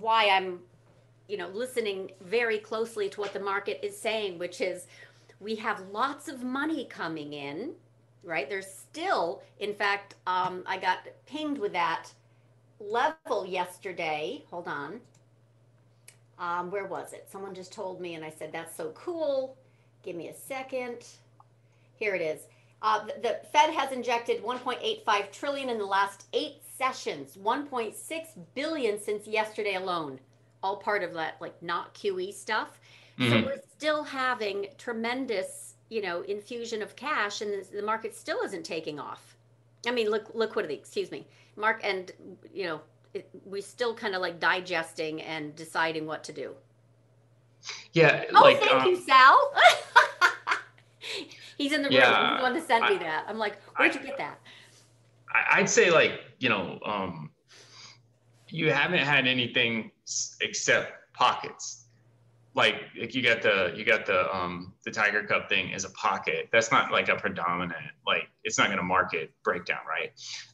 why 0.00 0.28
I'm 0.28 0.60
you 1.28 1.36
know 1.36 1.48
listening 1.48 2.12
very 2.20 2.58
closely 2.58 3.08
to 3.10 3.20
what 3.20 3.32
the 3.32 3.40
market 3.40 3.84
is 3.84 3.98
saying, 3.98 4.38
which 4.38 4.60
is 4.60 4.86
we 5.40 5.54
have 5.56 5.80
lots 5.92 6.28
of 6.28 6.42
money 6.42 6.84
coming 6.84 7.32
in, 7.32 7.74
right? 8.24 8.48
There's 8.48 8.66
still, 8.66 9.42
in 9.60 9.72
fact, 9.72 10.16
um, 10.26 10.64
I 10.66 10.78
got 10.78 10.98
pinged 11.26 11.58
with 11.58 11.72
that 11.72 12.12
level 12.80 13.46
yesterday. 13.46 14.44
Hold 14.50 14.66
on. 14.66 15.00
Um, 16.38 16.70
where 16.70 16.86
was 16.86 17.12
it? 17.12 17.28
Someone 17.30 17.54
just 17.54 17.72
told 17.72 18.00
me, 18.00 18.14
and 18.14 18.24
I 18.24 18.30
said, 18.30 18.52
That's 18.52 18.76
so 18.76 18.90
cool. 18.94 19.56
Give 20.02 20.16
me 20.16 20.28
a 20.28 20.34
second. 20.34 21.04
Here 21.96 22.14
it 22.14 22.22
is. 22.22 22.42
Uh, 22.80 23.04
the, 23.04 23.14
the 23.22 23.40
Fed 23.52 23.70
has 23.70 23.92
injected 23.92 24.42
1.85 24.42 25.32
trillion 25.32 25.68
in 25.68 25.78
the 25.78 25.86
last 25.86 26.26
eight 26.32 26.62
sessions, 26.76 27.36
1.6 27.36 27.94
billion 28.54 29.00
since 29.00 29.26
yesterday 29.26 29.74
alone. 29.74 30.20
All 30.62 30.76
part 30.76 31.02
of 31.02 31.12
that, 31.14 31.36
like 31.40 31.60
not 31.62 31.94
QE 31.94 32.32
stuff. 32.32 32.80
Mm-hmm. 33.18 33.30
So 33.30 33.46
we're 33.46 33.62
still 33.76 34.02
having 34.04 34.66
tremendous, 34.76 35.74
you 35.88 36.02
know, 36.02 36.22
infusion 36.22 36.82
of 36.82 36.94
cash, 36.96 37.40
and 37.40 37.52
the, 37.52 37.76
the 37.76 37.82
market 37.82 38.14
still 38.14 38.40
isn't 38.42 38.64
taking 38.64 38.98
off. 38.98 39.36
I 39.86 39.90
mean, 39.90 40.10
li- 40.10 40.20
liquidity, 40.34 40.74
excuse 40.74 41.10
me, 41.10 41.26
mark, 41.56 41.80
and 41.84 42.10
you 42.52 42.64
know, 42.64 42.80
it, 43.14 43.28
we 43.44 43.60
still 43.60 43.94
kind 43.94 44.14
of 44.14 44.20
like 44.20 44.40
digesting 44.40 45.22
and 45.22 45.54
deciding 45.54 46.06
what 46.06 46.24
to 46.24 46.32
do. 46.32 46.54
Yeah. 47.92 48.24
Oh, 48.34 48.42
like, 48.42 48.60
thank 48.60 48.72
um, 48.72 48.88
you, 48.88 48.96
Sal. 48.96 49.52
He's 51.58 51.72
in 51.72 51.82
the 51.82 51.90
yeah, 51.90 52.10
room. 52.10 52.30
He's 52.30 52.38
the 52.38 52.42
one 52.42 52.54
to 52.54 52.66
send 52.66 52.84
I, 52.84 52.90
me 52.90 52.98
that. 52.98 53.24
I'm 53.28 53.38
like, 53.38 53.60
where'd 53.76 53.96
I, 53.96 54.00
you 54.00 54.06
get 54.06 54.18
that? 54.18 54.38
I'd 55.50 55.68
say 55.68 55.90
like 55.90 56.20
you 56.38 56.48
know, 56.48 56.78
um, 56.84 57.30
you 58.48 58.72
haven't 58.72 59.00
had 59.00 59.26
anything 59.26 59.90
except 60.40 60.92
pockets 61.14 61.88
like 62.58 62.82
like 63.00 63.14
you 63.14 63.22
got 63.22 63.40
the 63.40 63.72
you 63.76 63.84
got 63.84 64.04
the 64.04 64.34
um 64.36 64.74
the 64.84 64.90
Tiger 64.90 65.22
Cub 65.22 65.48
thing 65.48 65.72
as 65.72 65.84
a 65.84 65.90
pocket. 65.90 66.48
That's 66.50 66.72
not 66.72 66.90
like 66.90 67.08
a 67.08 67.14
predominant 67.14 67.92
like 68.06 68.28
it's 68.42 68.58
not 68.58 68.66
going 68.66 68.78
to 68.78 68.84
market 68.84 69.30
breakdown, 69.44 69.80
right? 69.88 70.10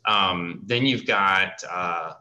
Um, 0.06 0.61
then 0.66 0.84
you've 0.84 1.06
got 1.06 1.64
uh, 1.68 2.12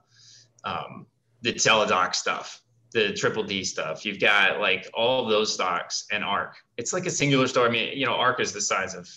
um, 0.63 1.05
the 1.41 1.53
Teladoc 1.53 2.15
stuff, 2.15 2.61
the 2.93 3.13
Triple 3.13 3.43
D 3.43 3.63
stuff. 3.63 4.05
You've 4.05 4.19
got 4.19 4.59
like 4.59 4.89
all 4.93 5.23
of 5.23 5.29
those 5.29 5.53
stocks 5.53 6.05
and 6.11 6.23
ARK. 6.23 6.55
It's 6.77 6.93
like 6.93 7.05
a 7.05 7.11
singular 7.11 7.47
story. 7.47 7.69
I 7.69 7.71
mean, 7.71 7.97
you 7.97 8.05
know, 8.05 8.13
ARK 8.13 8.39
is 8.39 8.53
the 8.53 8.61
size 8.61 8.93
of 8.95 9.09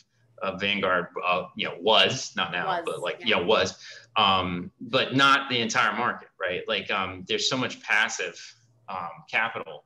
of 0.42 0.60
Vanguard. 0.60 1.08
Uh, 1.24 1.44
you 1.56 1.66
know, 1.66 1.74
was 1.80 2.34
not 2.36 2.52
now, 2.52 2.66
was, 2.66 2.82
but 2.86 3.00
like 3.00 3.20
yeah. 3.20 3.26
you 3.26 3.34
know 3.36 3.44
was. 3.44 3.78
Um, 4.16 4.70
but 4.80 5.14
not 5.14 5.50
the 5.50 5.60
entire 5.60 5.96
market, 5.96 6.28
right? 6.40 6.62
Like 6.66 6.90
um, 6.90 7.24
there's 7.28 7.48
so 7.48 7.56
much 7.56 7.82
passive 7.82 8.40
um, 8.88 9.10
capital 9.30 9.84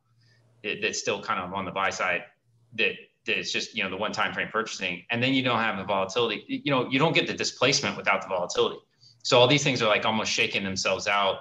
that's 0.63 0.99
still 0.99 1.23
kind 1.23 1.41
of 1.41 1.53
on 1.53 1.65
the 1.65 1.71
buy 1.71 1.91
side 1.91 2.23
that 2.75 2.93
that 3.27 3.39
it's 3.39 3.53
just 3.53 3.75
you 3.75 3.83
know 3.83 3.91
the 3.91 3.97
one 3.97 4.13
time 4.13 4.33
frame 4.33 4.49
purchasing 4.49 5.03
and 5.11 5.23
then 5.23 5.35
you 5.35 5.43
don't 5.43 5.59
have 5.59 5.79
the 5.79 5.85
volatility 5.85 6.45
you 6.47 6.71
know 6.71 6.89
you 6.91 6.99
don't 6.99 7.15
get 7.15 7.27
the 7.27 7.35
displacement 7.35 7.97
without 7.97 8.23
the 8.23 8.29
volatility 8.29 8.79
So 9.23 9.39
all 9.39 9.47
these 9.47 9.63
things 9.63 9.83
are 9.83 9.89
like 9.89 10.05
almost 10.05 10.33
shaking 10.33 10.65
themselves 10.65 11.07
out. 11.07 11.37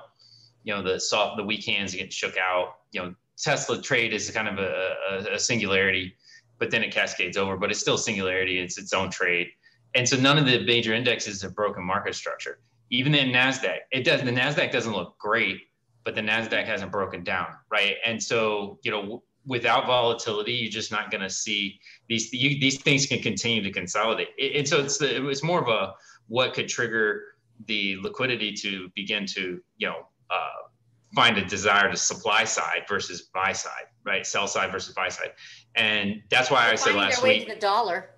You 0.64 0.76
know, 0.76 0.84
the 0.84 1.00
soft, 1.00 1.38
the 1.38 1.44
weak 1.44 1.66
hands 1.66 1.94
get 1.96 2.12
shook 2.12 2.38
out. 2.38 2.76
You 2.92 3.02
know, 3.02 3.16
Tesla 3.38 3.82
trade 3.82 4.14
is 4.14 4.30
kind 4.32 4.48
of 4.48 4.60
a, 4.60 4.96
a, 5.12 5.34
a 5.36 5.40
singularity, 5.40 6.14
but 6.58 6.72
then 6.72 6.84
it 6.84 6.92
cascades 6.92 7.38
over. 7.38 7.58
But 7.58 7.72
it's 7.72 7.80
still 7.80 7.98
singularity. 7.98 8.60
It's 8.60 8.78
its 8.78 8.94
own 8.94 9.10
trade, 9.10 9.48
and 9.96 10.08
so 10.08 10.18
none 10.18 10.38
of 10.38 10.46
the 10.46 10.64
major 10.66 10.94
indexes 10.94 11.42
have 11.42 11.56
broken 11.56 11.84
market 11.84 12.16
structure. 12.16 12.60
Even 12.92 13.14
in 13.14 13.32
Nasdaq, 13.32 13.80
it 13.92 14.04
does. 14.04 14.22
The 14.22 14.32
Nasdaq 14.32 14.72
doesn't 14.72 14.94
look 14.94 15.18
great, 15.20 15.62
but 16.04 16.16
the 16.16 16.22
Nasdaq 16.22 16.66
hasn't 16.66 16.92
broken 16.92 17.24
down, 17.24 17.48
right? 17.72 17.96
And 18.06 18.22
so 18.22 18.80
you 18.84 18.92
know, 18.92 19.24
without 19.46 19.88
volatility, 19.88 20.54
you're 20.54 20.72
just 20.72 20.92
not 20.92 21.12
going 21.12 21.22
to 21.22 21.30
see 21.30 21.80
these 22.08 22.32
you, 22.34 22.60
these 22.60 22.82
things 22.82 23.06
can 23.06 23.20
continue 23.20 23.62
to 23.64 23.72
consolidate. 23.72 24.30
And 24.56 24.68
so 24.68 24.80
it's 24.80 24.98
the, 24.98 25.16
it 25.16 25.22
was 25.22 25.44
more 25.44 25.62
of 25.62 25.68
a 25.68 25.94
what 26.28 26.54
could 26.54 26.68
trigger 26.68 27.24
the 27.66 27.98
liquidity 28.02 28.54
to 28.54 28.90
begin 28.96 29.26
to 29.26 29.60
you 29.78 29.88
know 29.88 30.08
uh, 30.30 30.68
find 31.16 31.38
a 31.38 31.46
desire 31.46 31.90
to 31.90 31.98
supply 31.98 32.44
side 32.44 32.84
versus 32.88 33.30
buy 33.34 33.52
side, 33.52 33.86
right? 34.04 34.26
Sell 34.26 34.48
side 34.48 34.72
versus 34.72 34.94
buy 34.94 35.10
side, 35.10 35.32
and 35.76 36.22
that's 36.30 36.52
why 36.52 36.70
I 36.70 36.76
said 36.76 36.96
last 36.96 37.24
week. 37.24 37.48
the 37.48 37.56
dollar. 37.56 38.12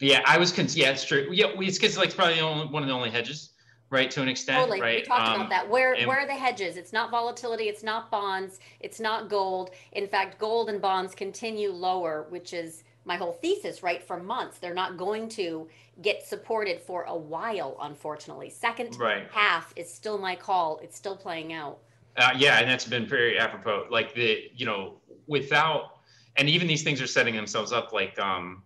Yeah, 0.00 0.22
I 0.26 0.38
was. 0.38 0.52
Con- 0.52 0.68
yeah, 0.70 0.90
it's 0.90 1.04
true. 1.04 1.28
Yeah, 1.32 1.46
it's 1.56 1.78
because 1.78 1.96
like 1.96 2.06
it's 2.06 2.14
probably 2.14 2.36
the 2.36 2.40
only, 2.40 2.66
one 2.66 2.82
of 2.82 2.88
the 2.88 2.94
only 2.94 3.10
hedges 3.10 3.50
right 3.90 4.10
to 4.10 4.22
an 4.22 4.28
extent 4.28 4.58
totally. 4.58 4.80
right 4.80 5.02
we 5.02 5.06
talked 5.06 5.28
um, 5.28 5.36
about 5.36 5.50
that 5.50 5.68
where 5.68 5.94
and, 5.94 6.06
where 6.06 6.18
are 6.18 6.26
the 6.26 6.34
hedges 6.34 6.76
it's 6.76 6.92
not 6.92 7.10
volatility 7.10 7.64
it's 7.64 7.82
not 7.82 8.10
bonds 8.10 8.60
it's 8.80 9.00
not 9.00 9.30
gold 9.30 9.70
in 9.92 10.06
fact 10.06 10.38
gold 10.38 10.68
and 10.68 10.80
bonds 10.80 11.14
continue 11.14 11.70
lower 11.70 12.26
which 12.28 12.52
is 12.52 12.84
my 13.08 13.16
whole 13.16 13.32
thesis 13.32 13.82
right 13.82 14.02
for 14.02 14.22
months 14.22 14.58
they're 14.58 14.74
not 14.74 14.96
going 14.96 15.28
to 15.28 15.66
get 16.02 16.22
supported 16.22 16.80
for 16.80 17.02
a 17.04 17.16
while 17.16 17.76
unfortunately 17.82 18.48
second 18.50 18.94
right. 18.96 19.26
half 19.32 19.72
is 19.74 19.92
still 19.92 20.18
my 20.18 20.36
call 20.36 20.78
it's 20.82 20.96
still 20.96 21.16
playing 21.16 21.52
out 21.52 21.78
uh, 22.18 22.30
yeah 22.36 22.60
and 22.60 22.70
that's 22.70 22.84
been 22.86 23.06
very 23.06 23.38
apropos 23.38 23.86
like 23.90 24.14
the 24.14 24.50
you 24.54 24.66
know 24.66 25.00
without 25.26 25.98
and 26.36 26.48
even 26.48 26.68
these 26.68 26.84
things 26.84 27.02
are 27.02 27.06
setting 27.06 27.34
themselves 27.34 27.72
up 27.72 27.92
like 27.92 28.16
um 28.20 28.62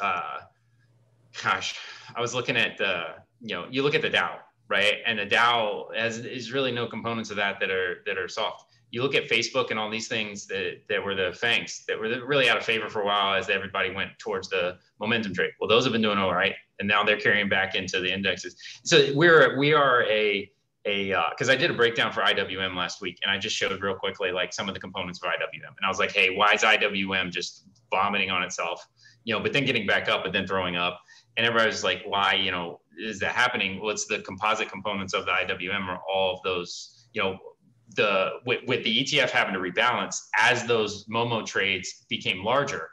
uh 0.00 0.38
gosh 1.42 1.74
i 2.14 2.20
was 2.20 2.34
looking 2.34 2.56
at 2.56 2.76
the 2.78 3.02
you 3.40 3.56
know 3.56 3.66
you 3.70 3.82
look 3.82 3.94
at 3.94 4.02
the 4.02 4.10
dow 4.10 4.38
right? 4.68 4.96
And 5.06 5.18
the 5.18 5.24
Dow 5.24 5.88
has 5.96 6.18
is 6.18 6.52
really 6.52 6.70
no 6.70 6.86
components 6.86 7.30
of 7.30 7.36
that 7.36 7.58
that 7.60 7.70
are 7.70 8.02
that 8.06 8.18
are 8.18 8.28
soft. 8.28 8.67
You 8.90 9.02
look 9.02 9.14
at 9.14 9.28
Facebook 9.28 9.70
and 9.70 9.78
all 9.78 9.90
these 9.90 10.08
things 10.08 10.46
that 10.46 10.80
that 10.88 11.04
were 11.04 11.14
the 11.14 11.32
fangs 11.32 11.84
that 11.88 11.98
were 11.98 12.08
really 12.26 12.48
out 12.48 12.56
of 12.56 12.64
favor 12.64 12.88
for 12.88 13.02
a 13.02 13.04
while 13.04 13.34
as 13.34 13.50
everybody 13.50 13.90
went 13.90 14.10
towards 14.18 14.48
the 14.48 14.78
momentum 14.98 15.34
trade. 15.34 15.50
Well, 15.60 15.68
those 15.68 15.84
have 15.84 15.92
been 15.92 16.02
doing 16.02 16.18
all 16.18 16.34
right, 16.34 16.54
and 16.78 16.88
now 16.88 17.04
they're 17.04 17.20
carrying 17.20 17.48
back 17.48 17.74
into 17.74 18.00
the 18.00 18.12
indexes. 18.12 18.56
So 18.84 19.12
we're 19.14 19.58
we 19.58 19.74
are 19.74 20.04
a 20.04 20.50
a 20.86 21.08
because 21.30 21.48
uh, 21.48 21.52
I 21.52 21.56
did 21.56 21.70
a 21.70 21.74
breakdown 21.74 22.12
for 22.12 22.22
IWM 22.22 22.74
last 22.76 23.00
week, 23.00 23.18
and 23.22 23.30
I 23.30 23.38
just 23.38 23.54
showed 23.54 23.80
real 23.82 23.94
quickly 23.94 24.32
like 24.32 24.52
some 24.52 24.68
of 24.68 24.74
the 24.74 24.80
components 24.80 25.20
of 25.22 25.28
IWM, 25.28 25.68
and 25.76 25.84
I 25.84 25.88
was 25.88 25.98
like, 25.98 26.12
hey, 26.12 26.34
why 26.34 26.52
is 26.52 26.62
IWM 26.62 27.30
just 27.30 27.64
vomiting 27.90 28.30
on 28.30 28.42
itself? 28.42 28.86
You 29.24 29.34
know, 29.34 29.40
but 29.40 29.52
then 29.52 29.64
getting 29.64 29.86
back 29.86 30.08
up, 30.08 30.22
but 30.24 30.32
then 30.32 30.46
throwing 30.46 30.76
up, 30.76 31.00
and 31.36 31.46
everybody 31.46 31.68
was 31.68 31.84
like, 31.84 32.02
why? 32.06 32.34
You 32.34 32.50
know, 32.50 32.80
is 32.98 33.18
that 33.20 33.32
happening? 33.32 33.80
What's 33.80 34.06
the 34.06 34.20
composite 34.20 34.70
components 34.70 35.14
of 35.14 35.26
the 35.26 35.32
IWM 35.32 35.88
are 35.88 36.00
all 36.10 36.34
of 36.36 36.42
those, 36.42 37.08
you 37.12 37.22
know, 37.22 37.38
the 37.96 38.30
with, 38.46 38.60
with 38.66 38.84
the 38.84 39.04
ETF 39.04 39.30
having 39.30 39.54
to 39.54 39.60
rebalance 39.60 40.16
as 40.36 40.64
those 40.64 41.06
Momo 41.06 41.44
trades 41.44 42.04
became 42.08 42.44
larger 42.44 42.90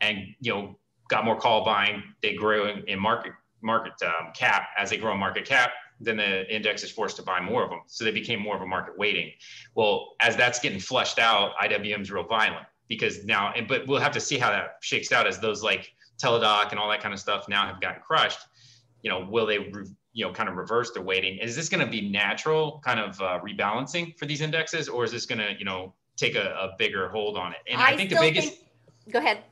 and 0.00 0.18
you 0.40 0.52
know 0.52 0.78
got 1.08 1.24
more 1.24 1.36
call 1.36 1.64
buying, 1.64 2.02
they 2.22 2.34
grew 2.34 2.66
in, 2.66 2.84
in 2.88 2.98
market 2.98 3.32
market 3.62 3.92
um, 4.04 4.32
cap 4.34 4.68
as 4.78 4.90
they 4.90 4.96
grow 4.96 5.12
in 5.12 5.18
market 5.18 5.44
cap 5.44 5.72
then 6.02 6.16
the 6.16 6.54
index 6.54 6.82
is 6.82 6.90
forced 6.90 7.16
to 7.16 7.22
buy 7.22 7.42
more 7.42 7.62
of 7.62 7.68
them. 7.68 7.80
So 7.86 8.06
they 8.06 8.10
became 8.10 8.40
more 8.40 8.56
of 8.56 8.62
a 8.62 8.66
market 8.66 8.96
weighting. 8.96 9.32
Well, 9.74 10.14
as 10.20 10.34
that's 10.34 10.58
getting 10.58 10.80
flushed 10.80 11.18
out, 11.18 11.52
IWM's 11.62 12.10
real 12.10 12.24
violent 12.24 12.66
because 12.88 13.22
now, 13.26 13.52
and, 13.54 13.68
but 13.68 13.86
we'll 13.86 14.00
have 14.00 14.12
to 14.12 14.20
see 14.20 14.38
how 14.38 14.48
that 14.48 14.76
shakes 14.80 15.12
out 15.12 15.26
as 15.26 15.38
those 15.40 15.62
like 15.62 15.92
Teladoc 16.16 16.70
and 16.70 16.80
all 16.80 16.88
that 16.88 17.02
kind 17.02 17.12
of 17.12 17.20
stuff 17.20 17.50
now 17.50 17.66
have 17.66 17.82
gotten 17.82 18.00
crushed 18.00 18.40
you 19.02 19.10
know, 19.10 19.26
will 19.28 19.46
they, 19.46 19.58
re, 19.58 19.86
you 20.20 20.26
know, 20.26 20.32
kind 20.32 20.50
of 20.50 20.56
reverse 20.56 20.90
their 20.90 21.02
weighting? 21.02 21.38
Is 21.38 21.56
this 21.56 21.70
going 21.70 21.82
to 21.82 21.90
be 21.90 22.10
natural 22.10 22.82
kind 22.84 23.00
of 23.00 23.18
uh, 23.22 23.40
rebalancing 23.40 24.18
for 24.18 24.26
these 24.26 24.42
indexes, 24.42 24.86
or 24.86 25.02
is 25.02 25.12
this 25.12 25.24
going 25.24 25.38
to, 25.38 25.58
you 25.58 25.64
know, 25.64 25.94
take 26.16 26.34
a, 26.34 26.50
a, 26.50 26.74
bigger 26.76 27.08
hold 27.08 27.38
on 27.38 27.52
it? 27.52 27.58
And 27.70 27.80
I, 27.80 27.92
I 27.92 27.96
think 27.96 28.10
the 28.10 28.16
biggest. 28.16 28.48
Think, 28.48 29.12
go 29.12 29.18
ahead. 29.18 29.44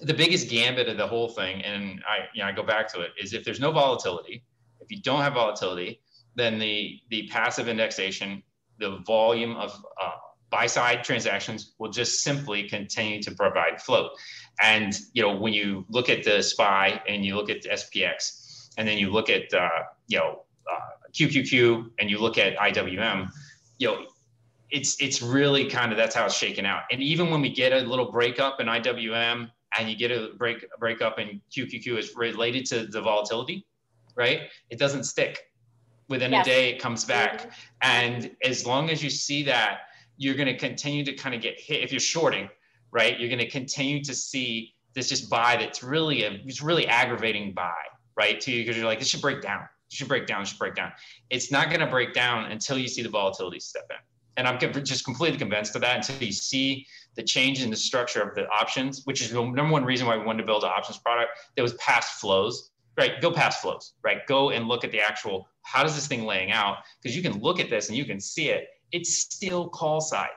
The 0.00 0.14
biggest 0.14 0.48
gambit 0.48 0.88
of 0.88 0.96
the 0.96 1.06
whole 1.08 1.28
thing, 1.28 1.60
and 1.62 2.00
I, 2.08 2.28
you 2.34 2.42
know, 2.42 2.48
I 2.48 2.52
go 2.52 2.62
back 2.62 2.92
to 2.94 3.00
it, 3.00 3.10
is 3.20 3.34
if 3.34 3.42
there's 3.42 3.58
no 3.58 3.72
volatility, 3.72 4.44
if 4.80 4.92
you 4.92 5.02
don't 5.02 5.22
have 5.22 5.34
volatility, 5.34 6.00
then 6.36 6.60
the 6.60 7.00
the 7.10 7.28
passive 7.32 7.66
indexation, 7.66 8.44
the 8.78 8.98
volume 9.04 9.56
of 9.56 9.72
uh, 10.00 10.12
buy 10.50 10.66
side 10.66 11.02
transactions 11.02 11.74
will 11.80 11.90
just 11.90 12.22
simply 12.22 12.68
continue 12.68 13.20
to 13.22 13.32
provide 13.32 13.82
float. 13.82 14.12
And 14.62 14.96
you 15.14 15.22
know, 15.22 15.34
when 15.36 15.52
you 15.52 15.84
look 15.88 16.08
at 16.08 16.22
the 16.22 16.42
SPY 16.42 17.02
and 17.08 17.24
you 17.24 17.34
look 17.34 17.50
at 17.50 17.62
the 17.62 17.70
SPX, 17.70 18.41
and 18.78 18.86
then 18.86 18.98
you 18.98 19.10
look 19.10 19.30
at 19.30 19.52
uh, 19.52 19.68
you 20.08 20.18
know 20.18 20.42
uh, 20.70 21.08
QQQ 21.12 21.90
and 21.98 22.10
you 22.10 22.18
look 22.18 22.38
at 22.38 22.56
IWM, 22.56 23.28
you 23.78 23.88
know, 23.88 24.06
it's 24.70 25.00
it's 25.00 25.20
really 25.20 25.66
kind 25.66 25.92
of 25.92 25.98
that's 25.98 26.14
how 26.14 26.24
it's 26.24 26.34
shaken 26.34 26.64
out. 26.64 26.82
And 26.90 27.02
even 27.02 27.30
when 27.30 27.40
we 27.40 27.50
get 27.50 27.72
a 27.72 27.80
little 27.80 28.10
breakup 28.10 28.60
in 28.60 28.66
IWM 28.66 29.50
and 29.78 29.88
you 29.88 29.96
get 29.96 30.10
a 30.10 30.30
break 30.36 30.64
a 30.74 30.78
breakup 30.78 31.18
in 31.18 31.40
QQQ 31.54 31.98
is 31.98 32.16
related 32.16 32.64
to 32.66 32.86
the 32.86 33.00
volatility, 33.00 33.66
right? 34.16 34.42
It 34.70 34.78
doesn't 34.78 35.04
stick. 35.04 35.40
Within 36.08 36.32
yes. 36.32 36.46
a 36.46 36.50
day, 36.50 36.70
it 36.70 36.78
comes 36.78 37.04
back. 37.04 37.40
Mm-hmm. 37.40 37.48
And 37.82 38.30
as 38.44 38.66
long 38.66 38.90
as 38.90 39.02
you 39.02 39.08
see 39.08 39.42
that, 39.44 39.80
you're 40.16 40.34
going 40.34 40.48
to 40.48 40.56
continue 40.56 41.04
to 41.04 41.12
kind 41.14 41.34
of 41.34 41.40
get 41.40 41.58
hit. 41.58 41.82
If 41.82 41.92
you're 41.92 42.00
shorting, 42.00 42.48
right, 42.90 43.18
you're 43.18 43.28
going 43.28 43.38
to 43.38 43.48
continue 43.48 44.02
to 44.04 44.14
see 44.14 44.74
this 44.94 45.08
just 45.08 45.30
buy 45.30 45.56
that's 45.56 45.82
really 45.82 46.24
a 46.24 46.32
it's 46.44 46.62
really 46.62 46.86
aggravating 46.86 47.52
buy 47.52 47.72
right? 48.16 48.40
To 48.40 48.50
you 48.50 48.62
because 48.62 48.76
you're 48.76 48.86
like, 48.86 48.98
this 48.98 49.08
should 49.08 49.22
break 49.22 49.42
down. 49.42 49.62
It 49.62 49.96
should 49.96 50.08
break 50.08 50.26
down. 50.26 50.42
It 50.42 50.48
should 50.48 50.58
break 50.58 50.74
down. 50.74 50.92
It's 51.30 51.50
not 51.50 51.68
going 51.68 51.80
to 51.80 51.86
break 51.86 52.12
down 52.12 52.50
until 52.50 52.78
you 52.78 52.88
see 52.88 53.02
the 53.02 53.08
volatility 53.08 53.60
step 53.60 53.86
in. 53.90 53.96
And 54.36 54.48
I'm 54.48 54.58
just 54.58 55.04
completely 55.04 55.38
convinced 55.38 55.74
of 55.74 55.82
that 55.82 55.96
until 55.96 56.26
you 56.26 56.32
see 56.32 56.86
the 57.16 57.22
change 57.22 57.62
in 57.62 57.68
the 57.68 57.76
structure 57.76 58.22
of 58.22 58.34
the 58.34 58.48
options, 58.48 59.02
which 59.04 59.20
is 59.20 59.30
the 59.30 59.42
number 59.42 59.70
one 59.70 59.84
reason 59.84 60.06
why 60.06 60.16
we 60.16 60.24
wanted 60.24 60.38
to 60.38 60.46
build 60.46 60.64
an 60.64 60.70
options 60.70 60.98
product 60.98 61.32
that 61.56 61.62
was 61.62 61.74
past 61.74 62.20
flows, 62.20 62.70
right? 62.96 63.20
Go 63.20 63.30
past 63.30 63.60
flows, 63.60 63.92
right? 64.02 64.26
Go 64.26 64.50
and 64.50 64.68
look 64.68 64.84
at 64.84 64.90
the 64.90 65.00
actual, 65.00 65.48
how 65.62 65.82
does 65.82 65.94
this 65.94 66.06
thing 66.06 66.24
laying 66.24 66.50
out? 66.50 66.78
Because 67.02 67.14
you 67.14 67.22
can 67.22 67.40
look 67.40 67.60
at 67.60 67.68
this 67.68 67.88
and 67.88 67.98
you 67.98 68.06
can 68.06 68.20
see 68.20 68.48
it. 68.48 68.68
It's 68.92 69.14
still 69.14 69.68
call 69.68 70.00
side. 70.00 70.30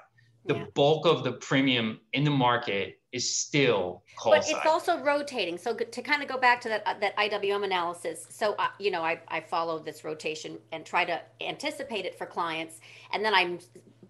The 0.47 0.55
yeah. 0.55 0.65
bulk 0.75 1.05
of 1.05 1.23
the 1.23 1.33
premium 1.33 1.99
in 2.13 2.23
the 2.23 2.31
market 2.31 2.99
is 3.15 3.37
still 3.37 4.03
call 4.17 4.33
but 4.33 4.43
side. 4.43 4.57
it's 4.57 4.65
also 4.65 4.99
rotating 4.99 5.57
so 5.57 5.73
to 5.73 6.01
kind 6.01 6.21
of 6.21 6.27
go 6.27 6.37
back 6.37 6.59
to 6.59 6.67
that 6.67 6.83
uh, 6.85 6.93
that 6.99 7.15
iwm 7.15 7.63
analysis 7.63 8.27
so 8.29 8.53
uh, 8.59 8.67
you 8.77 8.91
know 8.91 9.01
I, 9.01 9.21
I 9.29 9.39
follow 9.39 9.79
this 9.79 10.03
rotation 10.03 10.57
and 10.73 10.85
try 10.85 11.05
to 11.05 11.21
anticipate 11.39 12.05
it 12.05 12.17
for 12.17 12.25
clients 12.25 12.81
and 13.13 13.23
then 13.23 13.33
i'm 13.33 13.59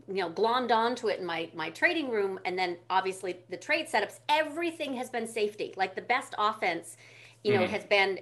you 0.07 0.15
know 0.15 0.31
glommed 0.31 0.71
onto 0.71 1.07
it 1.07 1.19
in 1.19 1.25
my 1.25 1.49
my 1.53 1.69
trading 1.69 2.09
room 2.09 2.39
and 2.45 2.57
then 2.57 2.77
obviously 2.89 3.37
the 3.49 3.57
trade 3.57 3.87
setups 3.87 4.19
everything 4.27 4.95
has 4.95 5.11
been 5.11 5.27
safety 5.27 5.71
like 5.77 5.95
the 5.95 6.01
best 6.01 6.33
offense 6.39 6.97
you 7.43 7.53
know 7.53 7.61
mm-hmm. 7.61 7.73
has 7.73 7.83
been 7.83 8.19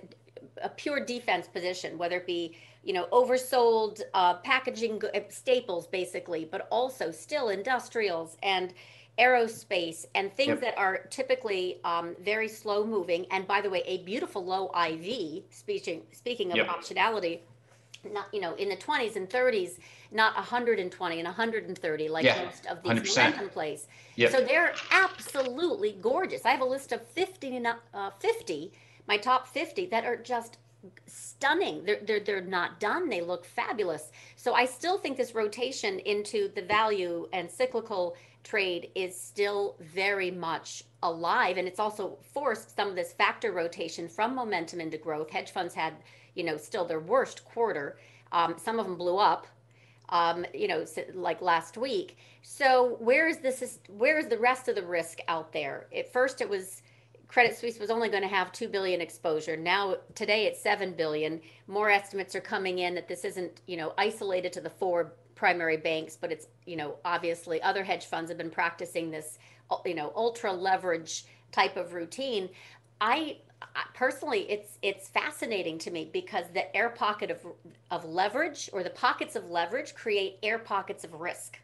a 0.62 0.70
pure 0.70 1.04
defense 1.06 1.48
position 1.48 1.98
whether 1.98 2.18
it 2.18 2.28
be 2.28 2.58
you 2.84 2.92
know 2.92 3.08
oversold 3.14 4.02
uh, 4.14 4.34
packaging 4.36 5.02
staples 5.30 5.88
basically 5.88 6.44
but 6.44 6.68
also 6.70 7.10
still 7.10 7.48
industrials 7.48 8.36
and 8.44 8.74
aerospace 9.20 10.06
and 10.16 10.36
things 10.36 10.50
yep. 10.50 10.62
that 10.62 10.78
are 10.78 11.06
typically 11.10 11.80
um, 11.84 12.16
very 12.24 12.48
slow 12.48 12.86
moving 12.86 13.26
and 13.30 13.46
by 13.48 13.62
the 13.62 13.70
way 13.70 13.84
a 13.86 14.00
beautiful 14.00 14.44
low 14.44 14.72
iv 14.88 15.44
speaking 15.52 16.02
speaking 16.12 16.50
of 16.50 16.58
yep. 16.58 16.68
optionality 16.68 17.40
not 18.12 18.26
you 18.34 18.42
know 18.42 18.56
in 18.56 18.70
the 18.70 18.76
20s 18.76 19.16
and 19.16 19.30
30s 19.30 19.78
not 20.12 20.36
120 20.36 21.20
and 21.20 21.26
130 21.26 22.10
like 22.10 22.26
yeah, 22.26 22.44
most 22.44 22.66
of 22.66 22.82
these 22.82 22.92
100%. 22.92 23.18
momentum 23.18 23.50
plays 23.50 23.88
yep. 24.16 24.32
so 24.32 24.42
they're 24.42 24.74
absolutely 24.92 25.96
gorgeous 26.02 26.44
i 26.46 26.50
have 26.50 26.62
a 26.62 26.66
list 26.66 26.92
of 26.92 27.06
50 27.08 27.64
uh, 27.94 28.10
50 28.20 28.72
my 29.08 29.18
top 29.18 29.48
50 29.48 29.86
that 29.88 30.06
are 30.06 30.18
just 30.18 30.58
stunning 31.06 31.86
they're, 31.86 32.00
they're 32.04 32.20
they're 32.20 32.42
not 32.42 32.80
done 32.80 33.08
they 33.08 33.22
look 33.22 33.46
fabulous 33.46 34.12
so 34.36 34.54
i 34.54 34.66
still 34.66 34.98
think 34.98 35.16
this 35.16 35.34
rotation 35.34 36.00
into 36.00 36.52
the 36.56 36.62
value 36.62 37.28
and 37.32 37.50
cyclical 37.50 38.16
trade 38.44 38.90
is 38.96 39.20
still 39.20 39.76
very 39.80 40.32
much 40.32 40.84
alive 41.02 41.58
and 41.58 41.68
it's 41.68 41.80
also 41.80 42.18
forced 42.34 42.76
some 42.76 42.90
of 42.90 42.96
this 42.96 43.14
factor 43.14 43.52
rotation 43.52 44.08
from 44.08 44.36
momentum 44.36 44.80
into 44.80 44.98
growth 44.98 45.30
hedge 45.30 45.52
funds 45.52 45.74
had 45.74 45.94
you 46.36 46.44
know 46.44 46.58
still 46.58 46.86
their 46.86 47.00
worst 47.00 47.46
quarter 47.46 47.98
um, 48.32 48.56
some 48.58 48.80
of 48.80 48.86
them 48.86 48.98
blew 48.98 49.18
up 49.18 49.48
um, 50.10 50.46
you 50.54 50.68
know 50.68 50.86
like 51.14 51.42
last 51.42 51.78
week 51.78 52.18
so 52.42 52.98
where 53.00 53.28
is 53.28 53.38
this 53.38 53.80
where 53.88 54.20
is 54.20 54.28
the 54.28 54.38
rest 54.38 54.68
of 54.68 54.76
the 54.76 54.86
risk 54.86 55.20
out 55.28 55.52
there 55.54 55.88
at 55.96 56.12
first 56.12 56.42
it 56.42 56.50
was 56.50 56.82
Credit 57.34 57.58
Suisse 57.58 57.80
was 57.80 57.90
only 57.90 58.10
going 58.10 58.22
to 58.22 58.30
have 58.30 58.52
2 58.52 58.68
billion 58.68 59.02
exposure. 59.02 59.58
Now 59.58 59.96
today 60.14 60.46
it's 60.46 60.62
7 60.62 60.94
billion. 60.94 61.42
More 61.66 61.90
estimates 61.90 62.36
are 62.36 62.42
coming 62.42 62.78
in 62.78 62.94
that 62.94 63.08
this 63.08 63.26
isn't, 63.26 63.62
you 63.66 63.76
know, 63.76 63.94
isolated 63.98 64.54
to 64.54 64.62
the 64.62 64.70
four 64.70 65.14
primary 65.44 65.76
banks, 65.76 66.16
but 66.16 66.32
it's, 66.32 66.48
you 66.66 66.78
know, 66.78 66.96
obviously 67.04 67.62
other 67.62 67.84
hedge 67.84 68.06
funds 68.06 68.30
have 68.32 68.38
been 68.38 68.50
practicing 68.50 69.12
this, 69.12 69.40
you 69.86 69.94
know, 69.94 70.14
ultra 70.16 70.54
leverage 70.54 71.26
type 71.52 71.76
of 71.76 71.94
routine. 71.94 72.48
I 73.02 73.38
personally 73.94 74.42
it's 74.50 74.78
it's 74.82 75.08
fascinating 75.08 75.78
to 75.80 75.92
me 75.92 76.10
because 76.14 76.46
the 76.54 76.74
air 76.76 76.90
pocket 76.90 77.30
of 77.30 77.40
of 77.92 78.06
leverage 78.06 78.70
or 78.72 78.84
the 78.84 78.90
pockets 78.90 79.36
of 79.36 79.50
leverage 79.50 79.94
create 79.96 80.38
air 80.44 80.60
pockets 80.60 81.04
of 81.04 81.14
risk 81.14 81.60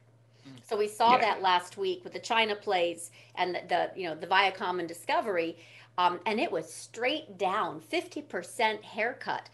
so 0.67 0.77
we 0.77 0.87
saw 0.87 1.13
yeah. 1.13 1.21
that 1.21 1.41
last 1.41 1.77
week 1.77 2.03
with 2.03 2.13
the 2.13 2.19
China 2.19 2.55
plays 2.55 3.11
and 3.35 3.55
the, 3.55 3.61
the 3.67 3.91
you 3.99 4.07
know 4.07 4.15
the 4.15 4.27
Viacom 4.27 4.79
and 4.79 4.87
Discovery, 4.87 5.57
um, 5.97 6.19
and 6.25 6.39
it 6.39 6.51
was 6.51 6.71
straight 6.71 7.37
down, 7.37 7.79
fifty 7.79 8.21
percent 8.21 8.83
haircut. 8.83 9.49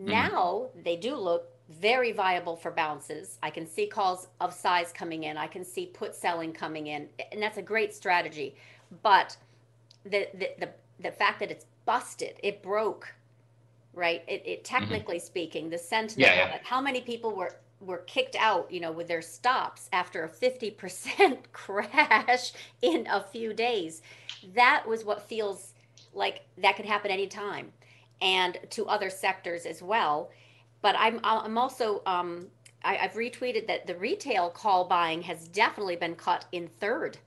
Mm. 0.00 0.08
Now 0.08 0.68
they 0.84 0.96
do 0.96 1.16
look 1.16 1.48
very 1.68 2.12
viable 2.12 2.56
for 2.56 2.70
bounces. 2.70 3.38
I 3.42 3.50
can 3.50 3.66
see 3.66 3.86
calls 3.86 4.28
of 4.40 4.54
size 4.54 4.92
coming 4.92 5.24
in. 5.24 5.36
I 5.36 5.46
can 5.46 5.64
see 5.64 5.86
put 5.86 6.14
selling 6.14 6.52
coming 6.52 6.86
in, 6.86 7.08
and 7.32 7.42
that's 7.42 7.58
a 7.58 7.62
great 7.62 7.94
strategy. 7.94 8.56
But 9.02 9.36
the 10.04 10.28
the 10.34 10.50
the, 10.58 10.70
the 11.00 11.10
fact 11.10 11.40
that 11.40 11.50
it's 11.50 11.66
busted, 11.84 12.34
it 12.42 12.62
broke, 12.62 13.12
right? 13.94 14.22
It, 14.28 14.42
it 14.44 14.64
mm-hmm. 14.64 14.76
technically 14.76 15.16
mm-hmm. 15.16 15.26
speaking, 15.26 15.70
the 15.70 15.78
sentiment 15.78 16.28
yeah, 16.28 16.48
yeah. 16.48 16.58
how 16.62 16.80
many 16.80 17.00
people 17.00 17.34
were 17.34 17.56
were 17.80 17.98
kicked 17.98 18.36
out, 18.36 18.70
you 18.70 18.80
know, 18.80 18.92
with 18.92 19.06
their 19.06 19.20
stops 19.20 19.88
after 19.92 20.24
a 20.24 20.28
50% 20.28 21.38
crash 21.52 22.52
in 22.80 23.06
a 23.10 23.22
few 23.22 23.52
days. 23.52 24.02
That 24.54 24.86
was 24.86 25.04
what 25.04 25.28
feels 25.28 25.74
like 26.14 26.46
that 26.58 26.76
could 26.76 26.86
happen 26.86 27.10
anytime 27.10 27.72
and 28.22 28.58
to 28.70 28.86
other 28.86 29.10
sectors 29.10 29.66
as 29.66 29.82
well. 29.82 30.30
But 30.82 30.94
I'm, 30.98 31.20
I'm 31.24 31.58
also, 31.58 32.02
um, 32.06 32.48
I, 32.84 32.94
have 32.94 33.12
retweeted 33.12 33.66
that 33.66 33.86
the 33.86 33.96
retail 33.96 34.50
call 34.50 34.84
buying 34.84 35.22
has 35.22 35.48
definitely 35.48 35.96
been 35.96 36.14
cut 36.14 36.44
in 36.52 36.68
third. 36.80 37.18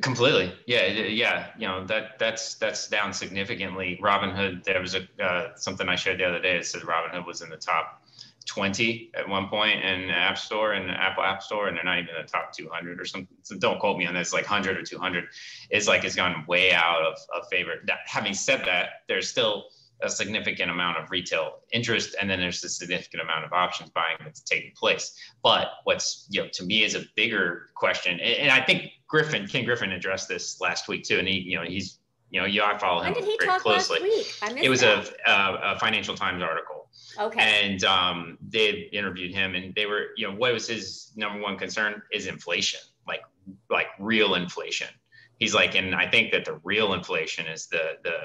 Completely, 0.00 0.52
yeah, 0.66 0.86
yeah. 0.86 1.48
You 1.58 1.66
know 1.66 1.84
that 1.86 2.16
that's 2.20 2.54
that's 2.54 2.86
down 2.86 3.12
significantly. 3.12 3.98
Robinhood, 4.00 4.62
there 4.62 4.80
was 4.80 4.94
a 4.94 5.08
uh, 5.20 5.56
something 5.56 5.88
I 5.88 5.96
shared 5.96 6.20
the 6.20 6.24
other 6.24 6.40
day. 6.40 6.58
It 6.58 6.66
said 6.66 6.82
Robinhood 6.82 7.26
was 7.26 7.42
in 7.42 7.50
the 7.50 7.56
top 7.56 8.00
20 8.46 9.10
at 9.14 9.28
one 9.28 9.48
point 9.48 9.84
in 9.84 10.10
App 10.10 10.38
Store 10.38 10.72
and 10.72 10.90
Apple 10.90 11.22
App 11.22 11.42
Store, 11.42 11.68
and 11.68 11.76
they're 11.76 11.84
not 11.84 11.98
even 11.98 12.14
in 12.14 12.22
the 12.22 12.28
top 12.28 12.52
200 12.52 13.00
or 13.00 13.04
something. 13.04 13.36
So 13.42 13.56
don't 13.56 13.78
quote 13.78 13.98
me 13.98 14.06
on 14.06 14.14
this, 14.14 14.32
like 14.32 14.48
100 14.48 14.76
or 14.76 14.82
200. 14.82 15.24
is 15.70 15.86
like 15.86 16.04
it's 16.04 16.16
gone 16.16 16.44
way 16.48 16.72
out 16.72 17.02
of, 17.02 17.16
of 17.34 17.48
favor. 17.48 17.74
Having 18.06 18.34
said 18.34 18.64
that, 18.64 19.02
there's 19.08 19.28
still 19.28 19.66
a 20.02 20.10
significant 20.10 20.70
amount 20.70 20.98
of 20.98 21.10
retail 21.10 21.60
interest, 21.72 22.16
and 22.20 22.28
then 22.28 22.40
there's 22.40 22.62
a 22.64 22.68
significant 22.68 23.22
amount 23.22 23.44
of 23.44 23.52
options 23.52 23.90
buying 23.90 24.16
that's 24.22 24.40
taking 24.40 24.72
place. 24.72 25.16
But 25.42 25.68
what's 25.84 26.26
you 26.30 26.42
know 26.42 26.48
to 26.52 26.64
me 26.64 26.84
is 26.84 26.94
a 26.94 27.04
bigger 27.16 27.68
question, 27.74 28.20
and 28.20 28.50
I 28.50 28.64
think 28.64 28.92
Griffin, 29.06 29.46
Ken 29.46 29.64
Griffin, 29.64 29.92
addressed 29.92 30.28
this 30.28 30.60
last 30.60 30.88
week 30.88 31.04
too, 31.04 31.18
and 31.18 31.28
he 31.28 31.40
you 31.40 31.56
know 31.56 31.64
he's 31.64 31.98
you 32.30 32.40
know 32.40 32.46
you 32.46 32.62
I 32.62 32.78
follow 32.78 33.02
him 33.02 33.14
very 33.14 33.58
closely. 33.60 34.00
it 34.62 34.68
was 34.68 34.82
a, 34.82 35.04
a, 35.26 35.74
a 35.74 35.78
Financial 35.78 36.14
Times 36.14 36.42
article 36.42 36.80
Okay. 37.18 37.40
And 37.40 37.84
um, 37.84 38.38
they 38.48 38.88
interviewed 38.92 39.34
him, 39.34 39.54
and 39.54 39.74
they 39.74 39.86
were, 39.86 40.08
you 40.16 40.28
know, 40.28 40.34
what 40.34 40.52
was 40.52 40.66
his 40.66 41.12
number 41.16 41.40
one 41.40 41.56
concern 41.58 42.02
is 42.12 42.26
inflation, 42.26 42.80
like 43.06 43.22
like 43.68 43.88
real 43.98 44.34
inflation. 44.34 44.88
He's 45.38 45.54
like, 45.54 45.74
and 45.74 45.94
I 45.94 46.08
think 46.08 46.32
that 46.32 46.44
the 46.44 46.60
real 46.64 46.94
inflation 46.94 47.46
is 47.46 47.66
the 47.66 47.98
the 48.04 48.16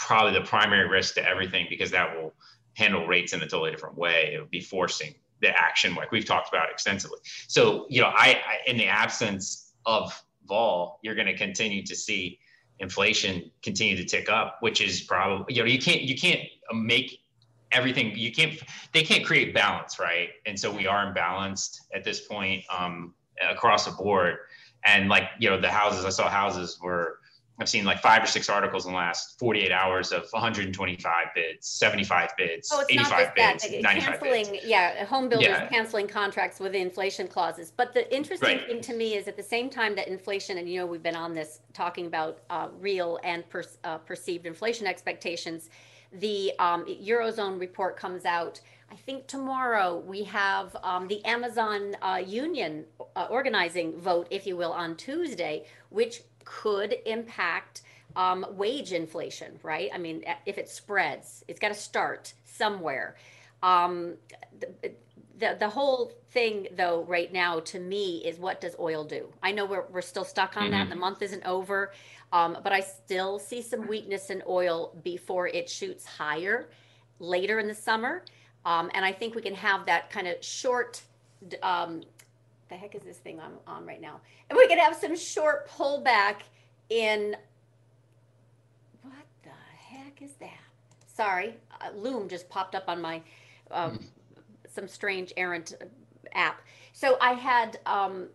probably 0.00 0.32
the 0.32 0.44
primary 0.44 0.88
risk 0.88 1.14
to 1.14 1.24
everything 1.24 1.66
because 1.68 1.90
that 1.90 2.16
will 2.16 2.34
handle 2.74 3.06
rates 3.06 3.32
in 3.32 3.40
a 3.42 3.46
totally 3.46 3.70
different 3.70 3.96
way. 3.96 4.32
It 4.34 4.40
would 4.40 4.50
be 4.50 4.60
forcing 4.60 5.14
the 5.40 5.48
action, 5.56 5.94
like 5.94 6.10
we've 6.10 6.24
talked 6.24 6.48
about 6.48 6.70
extensively. 6.70 7.18
So, 7.46 7.86
you 7.88 8.00
know, 8.00 8.08
I, 8.08 8.40
I 8.46 8.58
in 8.66 8.76
the 8.76 8.86
absence 8.86 9.72
of 9.86 10.12
vol, 10.46 10.98
you're 11.02 11.14
going 11.14 11.26
to 11.26 11.36
continue 11.36 11.84
to 11.84 11.94
see 11.94 12.38
inflation 12.78 13.50
continue 13.62 13.96
to 13.96 14.04
tick 14.04 14.30
up, 14.30 14.56
which 14.60 14.80
is 14.80 15.02
probably 15.02 15.54
you 15.54 15.62
know 15.62 15.68
you 15.68 15.78
can't 15.78 16.00
you 16.00 16.16
can't 16.16 16.40
make 16.72 17.20
everything 17.72 18.16
you 18.16 18.32
can't 18.32 18.60
they 18.92 19.02
can't 19.02 19.24
create 19.24 19.54
balance 19.54 20.00
right 20.00 20.30
and 20.46 20.58
so 20.58 20.74
we 20.74 20.86
are 20.88 21.12
imbalanced 21.12 21.82
at 21.94 22.02
this 22.02 22.20
point 22.26 22.64
um, 22.76 23.14
across 23.48 23.84
the 23.84 23.92
board 23.92 24.38
and 24.84 25.08
like 25.08 25.24
you 25.38 25.48
know 25.48 25.60
the 25.60 25.68
houses 25.68 26.04
i 26.04 26.10
saw 26.10 26.28
houses 26.28 26.78
were 26.82 27.19
i've 27.60 27.68
seen 27.68 27.84
like 27.84 28.00
five 28.00 28.22
or 28.22 28.26
six 28.26 28.48
articles 28.48 28.86
in 28.86 28.92
the 28.92 28.96
last 28.96 29.38
48 29.38 29.70
hours 29.70 30.12
of 30.12 30.26
125 30.30 31.26
bids 31.34 31.68
75 31.68 32.30
bids 32.36 32.70
oh, 32.72 32.84
85 32.88 33.34
bids 33.34 33.68
that. 33.68 33.82
95 33.82 34.20
canceling 34.20 34.50
bids. 34.52 34.64
yeah 34.66 35.04
home 35.04 35.28
builders 35.28 35.48
yeah. 35.48 35.68
canceling 35.68 36.08
contracts 36.08 36.58
with 36.58 36.74
inflation 36.74 37.28
clauses 37.28 37.72
but 37.76 37.94
the 37.94 38.12
interesting 38.14 38.58
right. 38.58 38.66
thing 38.66 38.80
to 38.80 38.94
me 38.94 39.14
is 39.14 39.28
at 39.28 39.36
the 39.36 39.42
same 39.42 39.70
time 39.70 39.94
that 39.94 40.08
inflation 40.08 40.58
and 40.58 40.68
you 40.68 40.80
know 40.80 40.86
we've 40.86 41.02
been 41.02 41.16
on 41.16 41.34
this 41.34 41.60
talking 41.72 42.06
about 42.06 42.38
uh, 42.50 42.68
real 42.80 43.18
and 43.24 43.48
per, 43.48 43.62
uh, 43.84 43.98
perceived 43.98 44.46
inflation 44.46 44.86
expectations 44.86 45.70
the 46.12 46.52
um, 46.58 46.84
Eurozone 46.86 47.60
report 47.60 47.96
comes 47.96 48.24
out. 48.24 48.60
I 48.90 48.96
think 48.96 49.28
tomorrow 49.28 49.98
we 49.98 50.24
have 50.24 50.76
um, 50.82 51.06
the 51.06 51.24
Amazon 51.24 51.94
uh, 52.02 52.20
union 52.24 52.84
uh, 53.14 53.28
organizing 53.30 53.98
vote, 54.00 54.26
if 54.30 54.46
you 54.46 54.56
will, 54.56 54.72
on 54.72 54.96
Tuesday, 54.96 55.66
which 55.90 56.22
could 56.44 56.96
impact 57.06 57.82
um, 58.16 58.44
wage 58.50 58.92
inflation, 58.92 59.58
right? 59.62 59.90
I 59.92 59.98
mean, 59.98 60.24
if 60.46 60.58
it 60.58 60.68
spreads, 60.68 61.44
it's 61.48 61.60
got 61.60 61.68
to 61.68 61.74
start 61.74 62.34
somewhere. 62.44 63.16
Um, 63.62 64.14
the, 64.58 64.92
the, 65.38 65.56
the 65.58 65.68
whole 65.68 66.12
thing, 66.30 66.68
though, 66.76 67.04
right 67.04 67.32
now 67.32 67.60
to 67.60 67.78
me 67.78 68.18
is 68.18 68.38
what 68.38 68.60
does 68.60 68.74
oil 68.78 69.04
do? 69.04 69.28
I 69.42 69.52
know 69.52 69.64
we're, 69.64 69.86
we're 69.90 70.02
still 70.02 70.24
stuck 70.24 70.56
on 70.56 70.64
mm-hmm. 70.64 70.72
that. 70.72 70.90
The 70.90 70.96
month 70.96 71.22
isn't 71.22 71.44
over. 71.46 71.92
Um, 72.32 72.58
but 72.62 72.72
I 72.72 72.80
still 72.80 73.38
see 73.38 73.60
some 73.62 73.88
weakness 73.88 74.30
in 74.30 74.42
oil 74.48 74.96
before 75.02 75.48
it 75.48 75.68
shoots 75.68 76.04
higher 76.04 76.68
later 77.18 77.58
in 77.58 77.66
the 77.66 77.74
summer. 77.74 78.24
Um, 78.64 78.90
and 78.94 79.04
I 79.04 79.12
think 79.12 79.34
we 79.34 79.42
can 79.42 79.54
have 79.54 79.86
that 79.86 80.10
kind 80.10 80.28
of 80.28 80.36
short, 80.44 81.02
um, 81.62 82.02
the 82.70 82.76
heck 82.76 82.94
is 82.94 83.02
this 83.02 83.18
thing 83.18 83.38
I'm 83.38 83.58
on 83.66 83.84
right 83.84 84.00
now? 84.00 84.20
And 84.48 84.56
we 84.56 84.66
can 84.68 84.78
have 84.78 84.96
some 84.96 85.16
short 85.16 85.68
pullback 85.68 86.36
in, 86.88 87.36
what 89.02 89.26
the 89.42 89.50
heck 89.76 90.22
is 90.22 90.32
that? 90.40 90.48
Sorry, 91.06 91.56
uh, 91.80 91.90
Loom 91.94 92.28
just 92.28 92.48
popped 92.48 92.74
up 92.74 92.84
on 92.88 93.02
my, 93.02 93.20
um, 93.70 93.98
mm. 93.98 94.04
some 94.72 94.88
strange 94.88 95.32
errant 95.36 95.74
app. 96.32 96.62
So 96.92 97.18
I 97.20 97.32
had 97.32 97.78
um, 97.86 98.28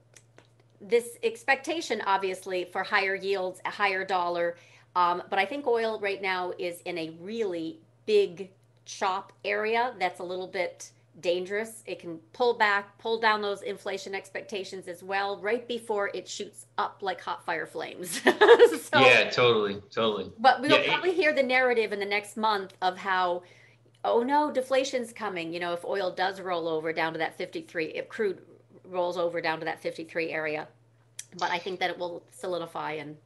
this 0.81 1.17
expectation, 1.23 2.01
obviously, 2.05 2.65
for 2.65 2.83
higher 2.83 3.15
yields, 3.15 3.61
a 3.65 3.71
higher 3.71 4.05
dollar. 4.05 4.57
Um, 4.95 5.23
but 5.29 5.39
I 5.39 5.45
think 5.45 5.65
oil 5.65 5.99
right 5.99 6.21
now 6.21 6.53
is 6.59 6.81
in 6.81 6.97
a 6.97 7.11
really 7.21 7.79
big 8.05 8.51
chop 8.85 9.33
area 9.43 9.93
that's 9.99 10.19
a 10.19 10.23
little 10.23 10.47
bit 10.47 10.91
dangerous. 11.19 11.83
It 11.85 11.99
can 11.99 12.19
pull 12.33 12.53
back, 12.55 12.97
pull 12.97 13.19
down 13.19 13.41
those 13.41 13.61
inflation 13.61 14.13
expectations 14.13 14.87
as 14.87 15.03
well, 15.03 15.37
right 15.39 15.67
before 15.67 16.11
it 16.13 16.27
shoots 16.27 16.65
up 16.77 16.99
like 17.01 17.21
hot 17.21 17.45
fire 17.45 17.65
flames. 17.65 18.21
so, 18.21 18.99
yeah, 18.99 19.29
totally, 19.29 19.81
totally. 19.91 20.31
But 20.39 20.61
we'll 20.61 20.71
yeah, 20.71 20.87
probably 20.87 21.11
it, 21.11 21.15
hear 21.15 21.33
the 21.33 21.43
narrative 21.43 21.93
in 21.93 21.99
the 21.99 22.05
next 22.05 22.37
month 22.37 22.73
of 22.81 22.97
how, 22.97 23.43
oh 24.03 24.23
no, 24.23 24.51
deflation's 24.51 25.13
coming. 25.13 25.53
You 25.53 25.59
know, 25.59 25.73
if 25.73 25.85
oil 25.85 26.11
does 26.11 26.41
roll 26.41 26.67
over 26.67 26.91
down 26.91 27.13
to 27.13 27.19
that 27.19 27.37
53, 27.37 27.85
if 27.87 28.09
crude 28.09 28.41
rolls 28.83 29.17
over 29.17 29.41
down 29.41 29.59
to 29.59 29.65
that 29.65 29.81
53 29.81 30.31
area. 30.31 30.67
But 31.37 31.51
I 31.51 31.59
think 31.59 31.79
that 31.79 31.89
it 31.89 31.97
will 31.97 32.23
solidify 32.31 32.93
and, 32.93 33.17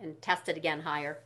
and 0.00 0.20
test 0.22 0.48
it 0.48 0.56
again 0.56 0.80
higher. 0.80 1.18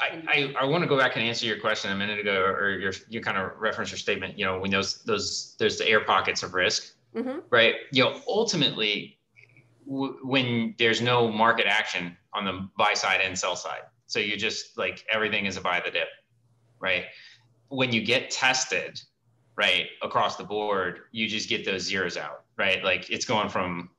I, 0.00 0.22
I, 0.28 0.54
I 0.62 0.64
want 0.64 0.82
to 0.82 0.88
go 0.88 0.98
back 0.98 1.16
and 1.16 1.24
answer 1.24 1.46
your 1.46 1.58
question 1.58 1.90
a 1.90 1.96
minute 1.96 2.18
ago, 2.18 2.42
or 2.42 2.70
your, 2.78 2.92
you 3.08 3.20
kind 3.20 3.38
of 3.38 3.52
reference 3.58 3.90
your 3.90 3.98
statement, 3.98 4.38
you 4.38 4.44
know, 4.44 4.58
when 4.58 4.70
those, 4.70 5.02
those, 5.04 5.56
there's 5.58 5.78
the 5.78 5.88
air 5.88 6.00
pockets 6.00 6.42
of 6.42 6.54
risk, 6.54 6.94
mm-hmm. 7.14 7.38
right? 7.50 7.74
You 7.92 8.04
know, 8.04 8.20
ultimately, 8.28 9.18
w- 9.86 10.18
when 10.22 10.74
there's 10.78 11.00
no 11.00 11.30
market 11.30 11.66
action 11.66 12.16
on 12.34 12.44
the 12.44 12.68
buy 12.76 12.94
side 12.94 13.20
and 13.22 13.38
sell 13.38 13.56
side, 13.56 13.82
so 14.06 14.18
you 14.18 14.36
just 14.36 14.76
like 14.76 15.04
everything 15.10 15.46
is 15.46 15.56
a 15.56 15.60
buy 15.60 15.80
the 15.84 15.90
dip, 15.90 16.08
right? 16.78 17.04
When 17.68 17.92
you 17.92 18.02
get 18.02 18.30
tested, 18.30 19.00
right, 19.56 19.86
across 20.02 20.36
the 20.36 20.44
board, 20.44 21.00
you 21.12 21.26
just 21.26 21.48
get 21.48 21.64
those 21.64 21.82
zeros 21.82 22.16
out 22.16 22.46
right? 22.56 22.82
Like 22.82 23.10
it's 23.10 23.24
going 23.24 23.48
from, 23.48 23.90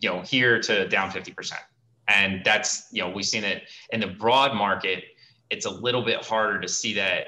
you 0.00 0.08
know, 0.08 0.20
here 0.22 0.60
to 0.60 0.88
down 0.88 1.10
50%. 1.10 1.52
And 2.08 2.42
that's, 2.44 2.88
you 2.90 3.02
know, 3.02 3.10
we've 3.10 3.26
seen 3.26 3.44
it 3.44 3.64
in 3.90 4.00
the 4.00 4.06
broad 4.06 4.54
market. 4.54 5.04
It's 5.50 5.66
a 5.66 5.70
little 5.70 6.02
bit 6.02 6.24
harder 6.24 6.60
to 6.60 6.68
see 6.68 6.94
that 6.94 7.26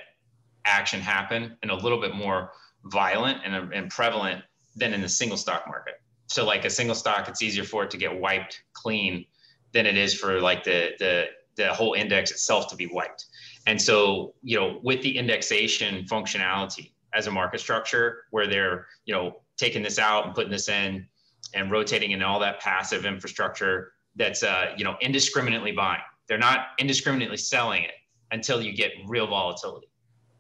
action 0.65 1.01
happen 1.01 1.57
and 1.63 1.71
a 1.71 1.77
little 1.77 2.01
bit 2.01 2.15
more 2.15 2.53
violent 2.85 3.39
and, 3.45 3.73
and 3.73 3.91
prevalent 3.91 4.43
than 4.77 4.95
in 4.95 5.01
the 5.01 5.09
single 5.09 5.37
stock 5.37 5.65
market. 5.67 5.95
So 6.27 6.45
like 6.45 6.65
a 6.65 6.71
single 6.71 6.95
stock, 6.95 7.29
it's 7.29 7.43
easier 7.43 7.65
for 7.65 7.85
it 7.85 7.91
to 7.91 7.97
get 7.97 8.19
wiped 8.19 8.63
clean 8.73 9.27
than 9.73 9.87
it 9.87 9.97
is 9.97 10.15
for 10.15 10.41
like 10.41 10.65
the, 10.65 10.91
the 10.99 11.27
the 11.57 11.73
whole 11.73 11.93
index 11.93 12.31
itself 12.31 12.69
to 12.69 12.77
be 12.77 12.87
wiped. 12.87 13.27
And 13.67 13.81
so, 13.81 14.35
you 14.43 14.59
know, 14.59 14.81
with 14.83 15.03
the 15.03 15.19
indexation 15.19 16.05
functionality 16.05 16.93
as 17.13 17.27
a 17.27 17.31
market 17.31 17.61
structure, 17.61 18.25
where 18.31 18.47
they're, 18.47 18.87
you 19.05 19.15
know, 19.15 19.43
taking 19.59 19.83
this 19.83 19.99
out 19.99 20.25
and 20.25 20.35
putting 20.35 20.51
this 20.51 20.69
in 20.69 21.07
and 21.55 21.71
rotating 21.71 22.13
in 22.13 22.23
all 22.23 22.41
that 22.41 22.61
passive 22.61 23.05
infrastructure 23.05 23.93
that's, 24.17 24.43
uh, 24.43 24.73
you 24.77 24.85
know, 24.85 24.97
indiscriminately 25.03 25.73
buying. 25.73 26.01
They're 26.27 26.39
not 26.39 26.69
indiscriminately 26.79 27.37
selling 27.37 27.85
it 27.85 27.93
until 28.33 28.61
you 28.61 28.73
get 28.73 28.92
real 29.07 29.27
volatility. 29.27 29.88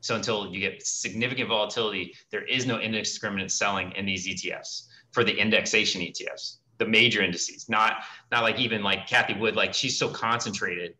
So 0.00 0.16
until 0.16 0.52
you 0.52 0.58
get 0.58 0.84
significant 0.84 1.48
volatility, 1.48 2.14
there 2.30 2.44
is 2.44 2.66
no 2.66 2.80
indiscriminate 2.80 3.52
selling 3.52 3.92
in 3.92 4.04
these 4.04 4.26
ETFs 4.26 4.88
for 5.12 5.22
the 5.22 5.32
indexation 5.32 6.00
ETFs, 6.00 6.56
the 6.78 6.86
major 6.86 7.22
indices, 7.22 7.68
not 7.68 8.02
not 8.32 8.42
like 8.42 8.58
even 8.58 8.82
like 8.82 9.06
Cathie 9.06 9.38
Wood, 9.38 9.54
like 9.54 9.72
she's 9.72 9.96
so 9.96 10.08
concentrated 10.08 10.94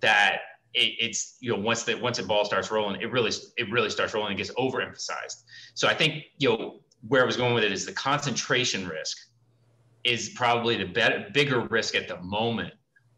that 0.00 0.38
it, 0.72 0.94
it's 0.98 1.36
you 1.40 1.52
know 1.52 1.60
once 1.60 1.82
that 1.82 2.00
once 2.00 2.18
a 2.18 2.22
ball 2.22 2.46
starts 2.46 2.70
rolling, 2.70 3.00
it 3.02 3.12
really 3.12 3.32
it 3.58 3.70
really 3.70 3.90
starts 3.90 4.14
rolling 4.14 4.30
and 4.30 4.38
gets 4.38 4.52
overemphasized. 4.52 5.42
So 5.74 5.86
I 5.86 5.94
think 5.94 6.24
you 6.38 6.48
know 6.48 6.80
where 7.06 7.22
I 7.22 7.26
was 7.26 7.36
going 7.36 7.52
with 7.52 7.64
it 7.64 7.72
is 7.72 7.84
the 7.84 7.92
concentration 7.92 8.88
risk 8.88 9.18
is 10.04 10.30
probably 10.30 10.76
the 10.78 10.86
better, 10.86 11.26
bigger 11.34 11.60
risk 11.66 11.94
at 11.94 12.08
the 12.08 12.20
moment 12.22 12.72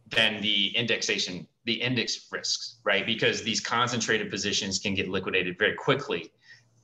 than 0.09 0.41
the 0.41 0.77
indexation 0.77 1.47
the 1.65 1.75
index 1.75 2.29
risks, 2.31 2.79
right? 2.85 3.07
Because 3.07 3.43
these 3.43 3.61
concentrated 3.61 4.31
positions 4.31 4.79
can 4.79 4.95
get 4.95 5.09
liquidated 5.09 5.59
very 5.59 5.75
quickly. 5.75 6.33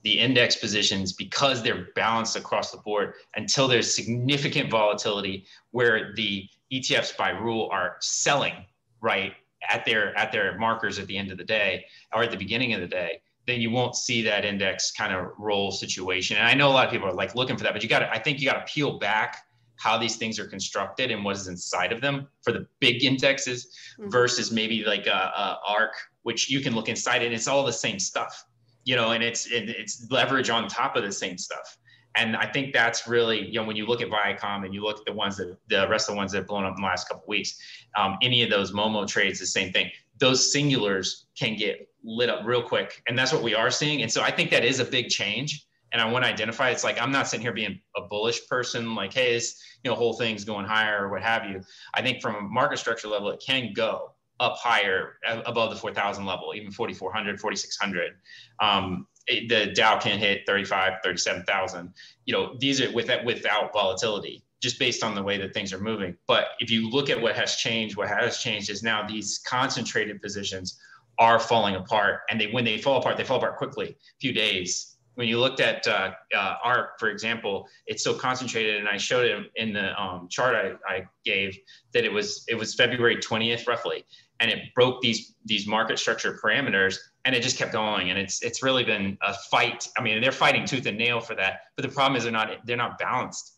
The 0.04 0.18
index 0.18 0.56
positions, 0.56 1.12
because 1.12 1.62
they're 1.62 1.88
balanced 1.96 2.36
across 2.36 2.70
the 2.70 2.78
board, 2.78 3.14
until 3.34 3.66
there's 3.66 3.94
significant 3.94 4.70
volatility 4.70 5.44
where 5.72 6.14
the 6.14 6.48
ETFs 6.72 7.16
by 7.16 7.30
rule 7.30 7.68
are 7.72 7.96
selling, 8.00 8.54
right, 9.00 9.34
at 9.68 9.84
their 9.84 10.16
at 10.16 10.30
their 10.30 10.56
markers 10.58 10.98
at 10.98 11.06
the 11.08 11.18
end 11.18 11.32
of 11.32 11.38
the 11.38 11.44
day 11.44 11.84
or 12.14 12.22
at 12.22 12.30
the 12.30 12.36
beginning 12.36 12.74
of 12.74 12.80
the 12.80 12.86
day, 12.86 13.20
then 13.46 13.60
you 13.60 13.70
won't 13.70 13.96
see 13.96 14.22
that 14.22 14.44
index 14.44 14.92
kind 14.92 15.12
of 15.12 15.32
roll 15.38 15.72
situation. 15.72 16.36
And 16.36 16.46
I 16.46 16.54
know 16.54 16.68
a 16.68 16.72
lot 16.72 16.86
of 16.86 16.92
people 16.92 17.08
are 17.08 17.14
like 17.14 17.34
looking 17.34 17.56
for 17.56 17.64
that, 17.64 17.72
but 17.72 17.82
you 17.82 17.88
got 17.88 18.00
to, 18.00 18.10
I 18.10 18.18
think 18.18 18.40
you 18.40 18.48
got 18.48 18.64
to 18.64 18.72
peel 18.72 18.98
back 18.98 19.47
how 19.78 19.96
these 19.96 20.16
things 20.16 20.38
are 20.38 20.46
constructed 20.46 21.10
and 21.10 21.24
what 21.24 21.36
is 21.36 21.48
inside 21.48 21.92
of 21.92 22.00
them 22.00 22.26
for 22.42 22.52
the 22.52 22.66
big 22.80 23.04
indexes 23.04 23.68
mm-hmm. 23.98 24.10
versus 24.10 24.52
maybe 24.52 24.84
like 24.84 25.06
a, 25.06 25.10
a, 25.10 25.60
ARK 25.66 25.94
which 26.22 26.50
you 26.50 26.60
can 26.60 26.74
look 26.74 26.88
inside 26.88 27.22
and 27.22 27.32
it's 27.32 27.48
all 27.48 27.64
the 27.64 27.72
same 27.72 27.98
stuff 27.98 28.44
you 28.84 28.96
know 28.96 29.12
and 29.12 29.22
it's 29.22 29.46
it, 29.46 29.68
it's 29.68 30.06
leverage 30.10 30.50
on 30.50 30.68
top 30.68 30.96
of 30.96 31.02
the 31.02 31.12
same 31.12 31.38
stuff. 31.38 31.78
And 32.14 32.36
i 32.36 32.46
think 32.46 32.72
that's 32.72 33.06
really 33.06 33.46
you 33.46 33.60
know 33.60 33.64
when 33.64 33.76
you 33.76 33.86
look 33.86 34.00
at 34.00 34.08
viacom 34.08 34.64
and 34.64 34.74
you 34.74 34.82
look 34.82 34.98
at 34.98 35.06
the 35.06 35.12
ones 35.12 35.36
that 35.36 35.56
the 35.68 35.88
rest 35.88 36.08
of 36.08 36.14
the 36.14 36.16
ones 36.16 36.32
that 36.32 36.38
have 36.38 36.48
blown 36.48 36.64
up 36.64 36.76
in 36.76 36.82
the 36.82 36.86
last 36.86 37.08
couple 37.08 37.24
weeks 37.28 37.58
um, 37.96 38.18
any 38.22 38.42
of 38.42 38.50
those 38.50 38.72
momo 38.72 39.06
trades 39.06 39.38
the 39.38 39.46
same 39.46 39.72
thing. 39.72 39.90
Those 40.18 40.52
singulars 40.52 41.24
can 41.38 41.56
get 41.56 41.88
lit 42.02 42.28
up 42.28 42.44
real 42.44 42.62
quick. 42.62 43.02
And 43.06 43.16
that's 43.16 43.32
what 43.32 43.42
we 43.42 43.54
are 43.54 43.70
seeing. 43.70 44.02
And 44.02 44.10
so 44.10 44.22
i 44.22 44.30
think 44.30 44.50
that 44.50 44.64
is 44.64 44.80
a 44.80 44.84
big 44.84 45.08
change 45.08 45.67
and 45.92 46.02
I 46.02 46.10
want 46.10 46.24
to 46.24 46.30
identify. 46.30 46.70
It's 46.70 46.84
like 46.84 47.00
I'm 47.00 47.12
not 47.12 47.28
sitting 47.28 47.42
here 47.42 47.52
being 47.52 47.80
a 47.96 48.02
bullish 48.02 48.46
person, 48.48 48.94
like, 48.94 49.12
hey, 49.12 49.34
this 49.34 49.60
you 49.84 49.90
know 49.90 49.96
whole 49.96 50.14
thing's 50.14 50.44
going 50.44 50.66
higher 50.66 51.06
or 51.06 51.10
what 51.10 51.22
have 51.22 51.44
you. 51.46 51.62
I 51.94 52.02
think 52.02 52.20
from 52.20 52.34
a 52.36 52.40
market 52.40 52.78
structure 52.78 53.08
level, 53.08 53.30
it 53.30 53.42
can 53.44 53.72
go 53.72 54.12
up 54.40 54.56
higher 54.56 55.14
above 55.46 55.70
the 55.70 55.76
4,000 55.76 56.24
level, 56.24 56.52
even 56.54 56.70
4,400, 56.70 57.40
4,600. 57.40 58.12
Um, 58.60 59.06
the 59.26 59.72
Dow 59.74 59.98
can 59.98 60.18
hit 60.18 60.42
35, 60.46 60.94
37,000. 61.02 61.92
You 62.24 62.34
know, 62.34 62.56
these 62.60 62.80
are 62.80 62.92
with 62.92 63.10
without 63.24 63.72
volatility, 63.72 64.44
just 64.62 64.78
based 64.78 65.02
on 65.02 65.14
the 65.14 65.22
way 65.22 65.38
that 65.38 65.52
things 65.52 65.72
are 65.72 65.80
moving. 65.80 66.16
But 66.26 66.48
if 66.60 66.70
you 66.70 66.88
look 66.88 67.10
at 67.10 67.20
what 67.20 67.36
has 67.36 67.56
changed, 67.56 67.96
what 67.96 68.08
has 68.08 68.38
changed 68.38 68.70
is 68.70 68.82
now 68.82 69.06
these 69.06 69.40
concentrated 69.46 70.22
positions 70.22 70.78
are 71.18 71.40
falling 71.40 71.74
apart, 71.74 72.20
and 72.30 72.40
they 72.40 72.46
when 72.46 72.64
they 72.64 72.78
fall 72.78 72.98
apart, 73.00 73.16
they 73.16 73.24
fall 73.24 73.38
apart 73.38 73.56
quickly, 73.56 73.88
a 73.88 74.18
few 74.20 74.32
days 74.32 74.97
when 75.18 75.26
you 75.26 75.40
looked 75.40 75.58
at 75.58 75.84
uh, 75.88 76.12
uh, 76.32 76.54
ARK, 76.62 77.00
for 77.00 77.08
example, 77.08 77.66
it's 77.88 78.04
so 78.04 78.14
concentrated, 78.14 78.76
and 78.76 78.88
I 78.88 78.98
showed 78.98 79.26
it 79.26 79.50
in 79.56 79.72
the 79.72 80.00
um, 80.00 80.28
chart 80.30 80.54
I, 80.54 80.94
I, 80.94 81.06
gave 81.24 81.58
that 81.92 82.04
it 82.04 82.12
was 82.12 82.44
it 82.46 82.54
was 82.54 82.76
February 82.76 83.16
20th 83.16 83.66
roughly, 83.66 84.04
and 84.38 84.48
it 84.48 84.72
broke 84.76 85.00
these 85.00 85.34
these 85.44 85.66
market 85.66 85.98
structure 85.98 86.38
parameters, 86.40 86.98
and 87.24 87.34
it 87.34 87.42
just 87.42 87.58
kept 87.58 87.72
going, 87.72 88.10
and 88.10 88.18
it's 88.18 88.44
it's 88.44 88.62
really 88.62 88.84
been 88.84 89.18
a 89.22 89.34
fight. 89.50 89.88
I 89.98 90.02
mean, 90.02 90.20
they're 90.20 90.30
fighting 90.30 90.64
tooth 90.64 90.86
and 90.86 90.96
nail 90.96 91.18
for 91.18 91.34
that, 91.34 91.62
but 91.74 91.82
the 91.82 91.92
problem 91.92 92.14
is 92.14 92.22
they're 92.22 92.30
not 92.30 92.50
they're 92.64 92.76
not 92.76 92.96
balanced. 92.96 93.56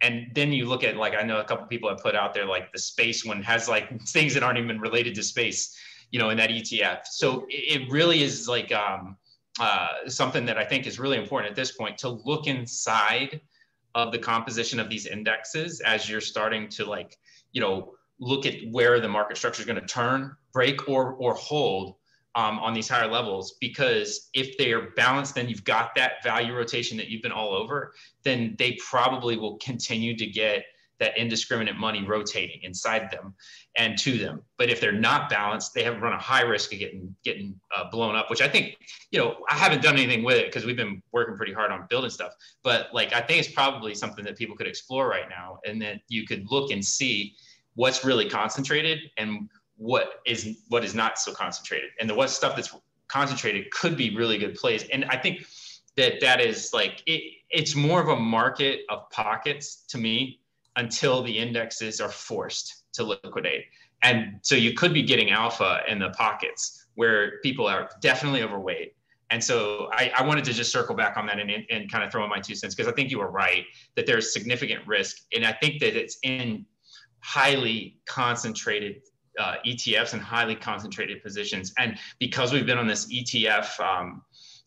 And 0.00 0.32
then 0.34 0.52
you 0.52 0.66
look 0.66 0.82
at 0.82 0.96
like 0.96 1.14
I 1.14 1.22
know 1.22 1.38
a 1.38 1.44
couple 1.44 1.66
people 1.66 1.88
have 1.88 1.98
put 1.98 2.16
out 2.16 2.34
there 2.34 2.46
like 2.46 2.72
the 2.72 2.80
space 2.80 3.24
one 3.24 3.44
has 3.44 3.68
like 3.68 4.02
things 4.08 4.34
that 4.34 4.42
aren't 4.42 4.58
even 4.58 4.80
related 4.80 5.14
to 5.14 5.22
space, 5.22 5.72
you 6.10 6.18
know, 6.18 6.30
in 6.30 6.36
that 6.38 6.50
ETF. 6.50 7.02
So 7.04 7.46
it 7.48 7.88
really 7.92 8.24
is 8.24 8.48
like 8.48 8.72
um, 8.72 9.16
uh, 9.58 10.08
something 10.08 10.44
that 10.46 10.58
I 10.58 10.64
think 10.64 10.86
is 10.86 10.98
really 10.98 11.16
important 11.16 11.50
at 11.50 11.56
this 11.56 11.72
point 11.72 11.98
to 11.98 12.08
look 12.08 12.46
inside 12.46 13.40
of 13.94 14.12
the 14.12 14.18
composition 14.18 14.78
of 14.78 14.90
these 14.90 15.06
indexes 15.06 15.80
as 15.80 16.08
you're 16.08 16.20
starting 16.20 16.68
to 16.68 16.84
like, 16.84 17.16
you 17.52 17.60
know, 17.60 17.94
look 18.18 18.46
at 18.46 18.54
where 18.70 19.00
the 19.00 19.08
market 19.08 19.36
structure 19.36 19.60
is 19.60 19.66
going 19.66 19.80
to 19.80 19.86
turn, 19.86 20.36
break, 20.52 20.88
or 20.88 21.14
or 21.14 21.34
hold 21.34 21.96
um, 22.34 22.58
on 22.58 22.74
these 22.74 22.88
higher 22.88 23.08
levels. 23.08 23.56
Because 23.60 24.28
if 24.34 24.56
they 24.58 24.72
are 24.72 24.90
balanced, 24.90 25.34
then 25.34 25.48
you've 25.48 25.64
got 25.64 25.94
that 25.96 26.22
value 26.22 26.54
rotation 26.54 26.96
that 26.98 27.08
you've 27.08 27.22
been 27.22 27.32
all 27.32 27.54
over. 27.54 27.94
Then 28.22 28.54
they 28.58 28.78
probably 28.86 29.36
will 29.36 29.56
continue 29.56 30.16
to 30.16 30.26
get 30.26 30.64
that 30.98 31.16
indiscriminate 31.18 31.76
money 31.76 32.04
rotating 32.04 32.60
inside 32.62 33.10
them 33.10 33.34
and 33.76 33.98
to 33.98 34.16
them. 34.18 34.42
But 34.56 34.70
if 34.70 34.80
they're 34.80 34.92
not 34.92 35.28
balanced, 35.28 35.74
they 35.74 35.82
have 35.82 36.00
run 36.00 36.12
a 36.12 36.18
high 36.18 36.42
risk 36.42 36.72
of 36.72 36.78
getting 36.78 37.14
getting 37.24 37.58
uh, 37.76 37.90
blown 37.90 38.16
up. 38.16 38.30
Which 38.30 38.40
I 38.40 38.48
think, 38.48 38.76
you 39.10 39.18
know, 39.18 39.36
I 39.50 39.54
haven't 39.54 39.82
done 39.82 39.94
anything 39.94 40.24
with 40.24 40.36
it 40.36 40.46
because 40.46 40.64
we've 40.64 40.76
been 40.76 41.02
working 41.12 41.36
pretty 41.36 41.52
hard 41.52 41.70
on 41.70 41.86
building 41.90 42.10
stuff. 42.10 42.32
But 42.62 42.88
like, 42.92 43.12
I 43.12 43.20
think 43.20 43.40
it's 43.40 43.52
probably 43.52 43.94
something 43.94 44.24
that 44.24 44.36
people 44.36 44.56
could 44.56 44.66
explore 44.66 45.08
right 45.08 45.28
now, 45.28 45.58
and 45.66 45.80
that 45.82 46.00
you 46.08 46.26
could 46.26 46.50
look 46.50 46.70
and 46.70 46.84
see 46.84 47.34
what's 47.74 48.04
really 48.04 48.28
concentrated 48.28 48.98
and 49.18 49.50
what 49.76 50.20
is 50.26 50.58
what 50.68 50.84
is 50.84 50.94
not 50.94 51.18
so 51.18 51.32
concentrated, 51.32 51.90
and 52.00 52.08
the 52.08 52.14
what 52.14 52.30
stuff 52.30 52.56
that's 52.56 52.74
concentrated 53.08 53.70
could 53.70 53.96
be 53.96 54.16
really 54.16 54.38
good 54.38 54.54
plays. 54.54 54.84
And 54.92 55.04
I 55.06 55.16
think 55.16 55.46
that 55.96 56.20
that 56.20 56.40
is 56.40 56.72
like 56.72 57.02
it, 57.06 57.22
it's 57.50 57.74
more 57.74 58.00
of 58.00 58.08
a 58.08 58.16
market 58.16 58.80
of 58.88 59.08
pockets 59.10 59.84
to 59.88 59.98
me 59.98 60.40
until 60.76 61.22
the 61.22 61.36
indexes 61.36 62.00
are 62.00 62.10
forced 62.10 62.84
to 62.92 63.04
liquidate. 63.04 63.64
And 64.02 64.38
so 64.42 64.54
you 64.54 64.74
could 64.74 64.92
be 64.92 65.02
getting 65.02 65.30
alpha 65.30 65.80
in 65.88 65.98
the 65.98 66.10
pockets 66.10 66.86
where 66.94 67.38
people 67.42 67.66
are 67.66 67.90
definitely 68.00 68.42
overweight. 68.42 68.94
And 69.30 69.42
so 69.42 69.88
I, 69.92 70.12
I 70.16 70.22
wanted 70.22 70.44
to 70.44 70.52
just 70.52 70.70
circle 70.70 70.94
back 70.94 71.16
on 71.16 71.26
that 71.26 71.40
and, 71.40 71.50
and 71.50 71.90
kind 71.90 72.04
of 72.04 72.12
throw 72.12 72.22
in 72.22 72.30
my 72.30 72.38
two 72.38 72.54
cents 72.54 72.74
because 72.74 72.90
I 72.90 72.94
think 72.94 73.10
you 73.10 73.18
were 73.18 73.30
right 73.30 73.64
that 73.96 74.06
there's 74.06 74.32
significant 74.32 74.86
risk. 74.86 75.16
And 75.34 75.44
I 75.44 75.52
think 75.52 75.80
that 75.80 75.96
it's 75.96 76.18
in 76.22 76.64
highly 77.20 77.98
concentrated 78.06 79.02
uh, 79.38 79.56
ETFs 79.66 80.12
and 80.12 80.22
highly 80.22 80.54
concentrated 80.54 81.22
positions. 81.22 81.72
And 81.78 81.98
because 82.18 82.52
we've 82.52 82.66
been 82.66 82.78
on 82.78 82.86
this 82.86 83.12
ETF 83.12 83.80
um, 83.80 84.22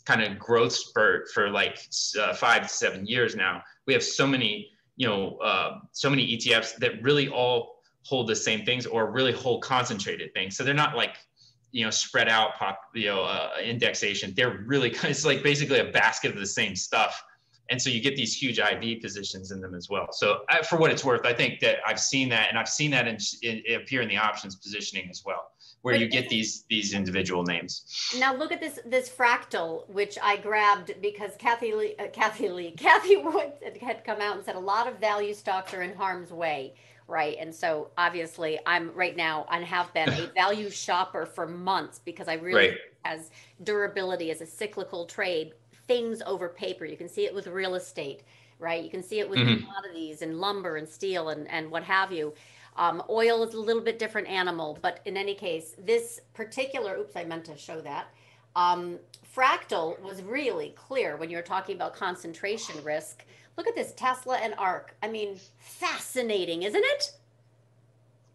kind 0.06 0.22
of 0.22 0.38
growth 0.38 0.74
spurt 0.74 1.30
for 1.34 1.50
like 1.50 1.80
uh, 2.20 2.34
five 2.34 2.64
to 2.64 2.70
seven 2.70 3.06
years 3.06 3.36
now, 3.36 3.64
we 3.88 3.94
have 3.94 4.04
so 4.04 4.28
many 4.28 4.70
you 5.00 5.08
know 5.08 5.38
uh, 5.38 5.80
so 5.94 6.10
many 6.10 6.38
ETFs 6.38 6.76
that 6.76 7.02
really 7.02 7.30
all 7.30 7.78
hold 8.04 8.28
the 8.28 8.36
same 8.36 8.66
things 8.66 8.86
or 8.86 9.12
really 9.12 9.32
hold 9.32 9.64
concentrated 9.64 10.34
things. 10.34 10.56
So 10.56 10.64
they're 10.64 10.74
not 10.74 10.96
like 10.96 11.16
you 11.72 11.86
know 11.86 11.90
spread 11.90 12.28
out 12.28 12.56
pop 12.56 12.82
you 12.94 13.08
know 13.08 13.24
uh, 13.24 13.52
indexation. 13.64 14.34
They're 14.36 14.64
really 14.68 14.90
kind 14.92 15.06
of 15.06 15.12
it's 15.12 15.26
like 15.26 15.42
basically 15.42 15.80
a 15.80 15.92
basket 15.92 16.32
of 16.32 16.38
the 16.38 16.46
same 16.46 16.76
stuff. 16.76 17.24
And 17.72 17.80
so 17.80 17.92
you 17.92 18.02
get 18.02 18.16
these 18.16 18.36
huge 18.36 18.60
IB 18.60 18.96
positions 18.96 19.52
in 19.52 19.62
them 19.62 19.76
as 19.76 19.90
well. 19.90 20.08
So 20.12 20.40
I, 20.50 20.64
for 20.64 20.78
what 20.80 20.92
it's 20.92 21.06
worth, 21.06 21.24
I 21.24 21.34
think 21.34 21.60
that 21.60 21.78
I've 21.86 22.00
seen 22.00 22.28
that, 22.30 22.50
and 22.50 22.58
I've 22.58 22.68
seen 22.68 22.90
that 22.92 23.08
in, 23.08 23.20
in, 23.44 23.62
appear 23.76 24.02
in 24.02 24.10
the 24.10 24.18
options 24.18 24.56
positioning 24.56 25.08
as 25.08 25.22
well 25.24 25.52
where 25.82 25.94
but 25.94 26.02
you 26.02 26.08
get 26.08 26.30
these 26.30 26.64
these 26.70 26.94
individual 26.94 27.44
names. 27.44 28.14
Now 28.18 28.36
look 28.36 28.52
at 28.52 28.60
this 28.60 28.80
this 28.86 29.10
fractal, 29.10 29.88
which 29.90 30.18
I 30.22 30.38
grabbed 30.38 30.96
because 31.02 31.32
Kathy 31.38 31.74
Lee, 31.74 31.96
uh, 32.00 32.08
Cathie 32.08 32.50
Lee, 32.50 32.72
Cathie 32.78 33.18
Wood 33.18 33.54
had 33.82 34.04
come 34.04 34.22
out 34.22 34.36
and 34.36 34.46
said 34.46 34.56
a 34.56 34.60
lot 34.60 34.88
of 34.88 35.00
value 35.00 35.34
stocks 35.34 35.74
are 35.74 35.82
in 35.82 35.96
harm's 35.96 36.32
way, 36.32 36.74
right? 37.08 37.38
And 37.40 37.54
so 37.54 37.90
obviously 37.98 38.60
I'm 38.66 38.94
right 38.94 39.16
now 39.16 39.46
and 39.52 39.64
have 39.64 39.94
been 39.94 40.10
a 40.10 40.28
value 40.36 40.70
shopper 40.70 41.26
for 41.26 41.48
months 41.48 42.00
because 42.04 42.28
I 42.28 42.34
really 42.36 42.70
right. 42.70 42.78
as 43.06 43.32
durability 43.64 44.32
as 44.32 44.42
a 44.42 44.46
cyclical 44.46 45.06
trade, 45.06 45.54
things 45.88 46.22
over 46.26 46.50
paper. 46.50 46.86
You 46.86 46.98
can 46.98 47.10
see 47.10 47.26
it 47.26 47.34
with 47.34 47.48
real 47.48 47.76
estate, 47.76 48.24
right? 48.60 48.84
You 48.84 48.90
can 48.90 49.02
see 49.02 49.20
it 49.20 49.30
with 49.30 49.40
mm-hmm. 49.40 49.66
commodities 49.66 50.22
and 50.22 50.40
lumber 50.40 50.76
and 50.76 50.88
steel 50.88 51.30
and 51.30 51.50
and 51.50 51.72
what 51.72 51.84
have 51.84 52.12
you. 52.12 52.34
Um, 52.76 53.04
oil 53.10 53.44
is 53.44 53.54
a 53.54 53.60
little 53.60 53.82
bit 53.82 54.00
different 54.00 54.28
animal, 54.28 54.78
but 54.82 55.02
in 55.06 55.18
any 55.18 55.36
case, 55.36 55.76
this 55.78 56.22
particular, 56.34 56.98
oops, 56.98 57.16
I 57.16 57.26
meant 57.26 57.46
to 57.46 57.58
show 57.58 57.82
that. 57.82 58.08
Um, 58.56 59.00
fractal 59.36 60.00
was 60.02 60.22
really 60.22 60.74
clear 60.76 61.18
when 61.18 61.30
you're 61.30 61.42
talking 61.42 61.76
about 61.76 61.94
concentration 61.94 62.82
risk. 62.84 63.26
Look 63.58 63.68
at 63.68 63.76
this 63.76 63.94
Tesla 63.94 64.38
and 64.38 64.54
ARK. 64.58 64.96
I 65.04 65.10
mean, 65.10 65.38
fascinating, 65.58 66.64
isn't 66.64 66.84
it? 66.84 67.12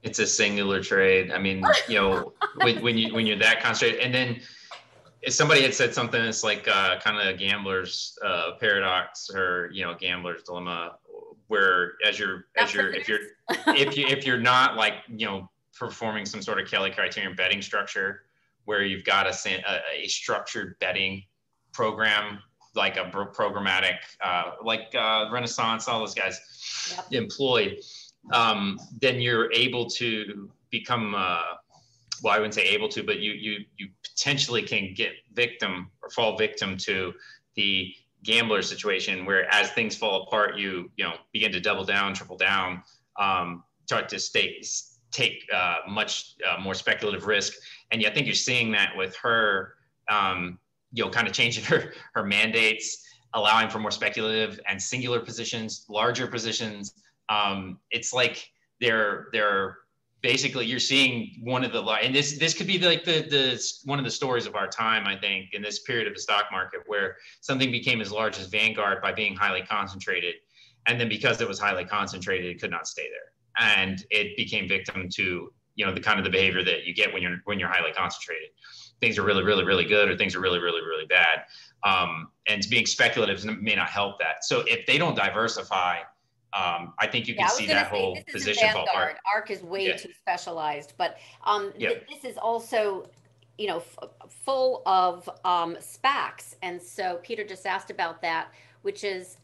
It's 0.03 0.19
a 0.19 0.27
singular 0.27 0.83
trade. 0.83 1.33
I 1.33 1.39
mean, 1.39 1.65
you 1.89 1.97
know, 1.97 2.33
when, 2.57 2.83
when 2.83 2.99
you 2.99 3.15
when 3.15 3.27
you're 3.27 3.39
that 3.39 3.63
concentrated, 3.63 4.05
and 4.05 4.15
then 4.15 4.41
somebody 5.29 5.63
had 5.63 5.75
said 5.75 5.95
something 5.95 6.23
that's 6.23 6.45
like 6.45 6.69
uh, 6.69 6.99
kind 7.01 7.19
of 7.19 7.35
a 7.35 7.37
gambler's 7.37 8.19
uh, 8.25 8.53
paradox 8.61 9.31
or 9.31 9.71
you 9.73 9.85
know 9.85 9.95
gambler's 9.95 10.43
dilemma 10.43 10.97
where 11.55 11.93
as 12.05 12.19
you're 12.19 12.47
as 12.57 12.75
you're 12.75 12.93
if 12.93 13.07
you're 13.09 13.21
if 13.69 13.97
you 13.97 14.07
if 14.09 14.27
you're 14.27 14.41
not 14.41 14.77
like 14.77 14.95
you 15.09 15.25
know 15.25 15.49
performing 15.79 16.27
some 16.27 16.43
sort 16.43 16.61
of 16.61 16.69
kelly 16.69 16.91
criterion 16.91 17.35
betting 17.37 17.63
structure 17.63 18.23
where 18.65 18.83
you've 18.83 19.05
got 19.05 19.27
a, 19.27 19.35
a, 19.49 20.05
a 20.05 20.09
structured 20.09 20.77
betting 20.81 21.23
program 21.73 22.39
like 22.75 22.97
a 22.97 23.05
programmatic 23.05 23.99
uh, 24.21 24.51
like 24.65 24.93
uh, 24.99 25.27
renaissance 25.33 25.87
all 25.87 26.01
those 26.01 26.15
guys 26.15 26.41
yep. 27.11 27.23
employed 27.23 27.79
um, 28.33 28.79
then 29.01 29.21
you're 29.21 29.53
able 29.53 29.89
to 29.89 30.51
become 30.71 31.15
uh, 31.15 31.43
well, 32.23 32.33
I 32.33 32.39
wouldn't 32.39 32.55
say 32.55 32.65
able 32.69 32.89
to, 32.89 33.03
but 33.03 33.19
you 33.21 33.33
you 33.33 33.65
you 33.77 33.89
potentially 34.03 34.63
can 34.63 34.95
get 34.95 35.13
victim 35.33 35.91
or 36.03 36.09
fall 36.11 36.39
victim 36.39 36.77
to 36.79 37.13
the 37.55 37.93
gambler 38.25 38.63
situation 38.63 39.25
where 39.25 39.53
as 39.53 39.71
things 39.71 39.97
fall 39.97 40.23
apart, 40.23 40.57
you 40.57 40.91
you 40.97 41.05
know 41.05 41.15
begin 41.33 41.53
to 41.53 41.61
double 41.61 41.85
down, 41.85 42.15
triple 42.15 42.37
down, 42.37 42.83
um, 43.21 43.63
start 43.87 44.09
to 44.09 44.19
stay, 44.19 44.63
take 45.11 45.45
uh, 45.55 45.77
much 45.89 46.35
uh, 46.49 46.61
more 46.61 46.75
speculative 46.75 47.27
risk. 47.27 47.55
And 47.91 48.05
I 48.05 48.11
think 48.11 48.27
you're 48.27 48.35
seeing 48.35 48.73
that 48.73 48.97
with 48.97 49.15
her, 49.17 49.75
um, 50.11 50.59
you 50.93 51.05
know, 51.05 51.11
kind 51.11 51.29
of 51.29 51.33
changing 51.33 51.65
her 51.73 51.93
her 52.15 52.25
mandates, 52.25 53.07
allowing 53.35 53.69
for 53.69 53.79
more 53.79 53.91
speculative 53.91 54.59
and 54.69 54.81
singular 54.81 55.21
positions, 55.21 55.85
larger 55.89 56.27
positions. 56.27 56.95
Um, 57.29 57.79
it's 57.91 58.13
like 58.13 58.51
they're 58.81 59.29
they're 59.33 59.79
basically 60.25 60.65
you're 60.65 60.81
seeing 60.81 61.37
one 61.43 61.63
of 61.63 61.73
the 61.73 61.83
and 62.03 62.15
this 62.15 62.39
this 62.39 62.55
could 62.55 62.67
be 62.67 62.79
like 62.79 63.05
the 63.05 63.27
the 63.29 63.63
one 63.85 63.99
of 63.99 64.07
the 64.07 64.11
stories 64.11 64.47
of 64.47 64.57
our 64.57 64.67
time 64.67 65.07
i 65.07 65.15
think 65.15 65.51
in 65.53 65.61
this 65.61 65.81
period 65.81 66.09
of 66.09 66.15
the 66.15 66.21
stock 66.21 66.47
market 66.51 66.81
where 66.87 67.17
something 67.43 67.71
became 67.71 68.01
as 68.01 68.11
large 68.11 68.39
as 68.39 68.47
vanguard 68.47 69.03
by 69.03 69.13
being 69.13 69.37
highly 69.37 69.61
concentrated 69.61 70.35
and 70.87 71.01
then 71.01 71.09
because 71.09 71.41
it 71.41 71.49
was 71.49 71.59
highly 71.59 71.85
concentrated 71.85 72.51
it 72.51 72.61
could 72.61 72.71
not 72.71 72.87
stay 72.87 73.09
there. 73.11 73.67
And 73.67 74.05
it 74.11 74.37
became 74.37 74.69
victim 74.69 75.09
to 75.15 75.53
you 75.77 75.85
know 75.85 75.93
the 75.93 76.01
kind 76.01 76.19
of 76.19 76.25
the 76.25 76.31
behavior 76.31 76.63
that 76.63 76.85
you 76.85 76.95
get 76.95 77.13
when 77.13 77.23
you're 77.23 77.39
when 77.45 77.59
you're 77.59 77.69
highly 77.69 77.93
concentrated. 77.93 78.51
Things 79.01 79.19
are 79.19 79.23
really 79.23 79.43
really 79.43 79.65
really 79.65 79.85
good 79.85 80.09
or 80.09 80.17
things 80.17 80.35
are 80.35 80.41
really 80.41 80.59
really 80.59 80.83
really 80.83 81.07
bad. 81.07 81.45
Um, 81.85 82.29
and 82.49 82.65
being 82.71 82.87
speculative 82.87 83.45
may 83.61 83.75
not 83.75 83.89
help 83.89 84.19
that. 84.21 84.45
So 84.45 84.65
if 84.67 84.87
they 84.87 84.99
don't 84.99 85.15
diversify 85.15 85.99
um, 86.55 86.93
I 87.01 87.09
think 87.09 87.27
you 87.27 87.35
can 87.35 87.43
yeah, 87.43 87.49
see 87.49 87.67
that 87.67 87.91
say, 87.91 87.99
whole 87.99 88.19
position 88.31 88.69
fall 88.73 88.85
apart. 88.85 89.17
ARK 89.33 89.51
is 89.51 89.63
way 89.63 89.89
yeah. 89.89 89.97
too 89.97 90.11
specialized, 90.21 90.93
but 90.97 91.19
um, 91.45 91.73
yeah. 91.77 91.91
th- 91.91 92.03
this 92.09 92.25
is 92.25 92.39
also, 92.39 93.09
you 93.59 93.67
know, 93.67 93.79
f- 93.79 94.11
full 94.29 94.83
of 94.87 95.29
um, 95.45 95.77
SPACs. 95.81 96.55
And 96.63 96.81
so 96.81 97.19
Peter 97.25 97.45
just 97.45 97.67
asked 97.67 97.91
about 97.91 98.23
that, 98.23 98.49
which 98.83 99.03
is 99.03 99.39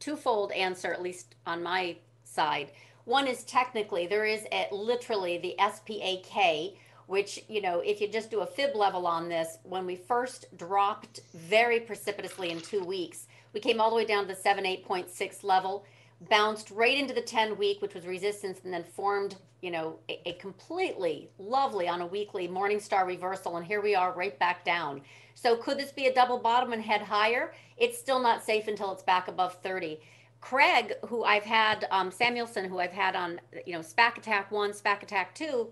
twofold 0.00 0.50
answer, 0.52 0.92
at 0.92 1.00
least 1.00 1.36
on 1.46 1.62
my 1.62 1.96
side. 2.24 2.72
One 3.04 3.28
is 3.28 3.44
technically 3.44 4.08
there 4.08 4.24
is 4.24 4.44
a, 4.50 4.66
literally 4.72 5.38
the 5.38 5.54
SPAK, 5.60 6.76
which, 7.06 7.44
you 7.48 7.62
know, 7.62 7.78
if 7.78 8.00
you 8.00 8.08
just 8.08 8.28
do 8.28 8.40
a 8.40 8.46
fib 8.46 8.74
level 8.74 9.06
on 9.06 9.28
this, 9.28 9.58
when 9.62 9.86
we 9.86 9.94
first 9.94 10.46
dropped 10.58 11.20
very 11.32 11.78
precipitously 11.78 12.50
in 12.50 12.60
two 12.60 12.82
weeks, 12.82 13.28
we 13.52 13.60
came 13.60 13.80
all 13.80 13.88
the 13.88 13.96
way 13.96 14.04
down 14.04 14.24
to 14.24 14.34
the 14.34 14.40
7, 14.40 14.64
8.6 14.64 15.44
level 15.44 15.84
bounced 16.20 16.70
right 16.70 16.96
into 16.96 17.14
the 17.14 17.20
10 17.20 17.58
week, 17.58 17.82
which 17.82 17.94
was 17.94 18.06
resistance, 18.06 18.60
and 18.64 18.72
then 18.72 18.84
formed, 18.84 19.36
you 19.60 19.70
know, 19.70 19.98
a, 20.08 20.28
a, 20.28 20.32
completely 20.34 21.28
lovely 21.38 21.88
on 21.88 22.00
a 22.00 22.06
weekly 22.06 22.48
morning 22.48 22.80
star 22.80 23.06
reversal. 23.06 23.56
And 23.56 23.66
here 23.66 23.82
we 23.82 23.94
are 23.94 24.12
right 24.12 24.38
back 24.38 24.64
down. 24.64 25.02
So 25.34 25.56
could 25.56 25.78
this 25.78 25.92
be 25.92 26.06
a 26.06 26.14
double 26.14 26.38
bottom 26.38 26.72
and 26.72 26.82
head 26.82 27.02
higher? 27.02 27.52
It's 27.76 27.98
still 27.98 28.20
not 28.20 28.44
safe 28.44 28.68
until 28.68 28.92
it's 28.92 29.02
back 29.02 29.28
above 29.28 29.54
30. 29.62 30.00
Craig, 30.40 30.94
who 31.06 31.24
I've 31.24 31.44
had, 31.44 31.86
um, 31.90 32.10
Samuelson, 32.10 32.64
who 32.64 32.78
I've 32.78 32.92
had 32.92 33.16
on, 33.16 33.40
you 33.66 33.72
know, 33.72 33.80
SPAC 33.80 34.18
Attack 34.18 34.50
1, 34.50 34.72
SPAC 34.72 35.02
Attack 35.02 35.34
2, 35.34 35.68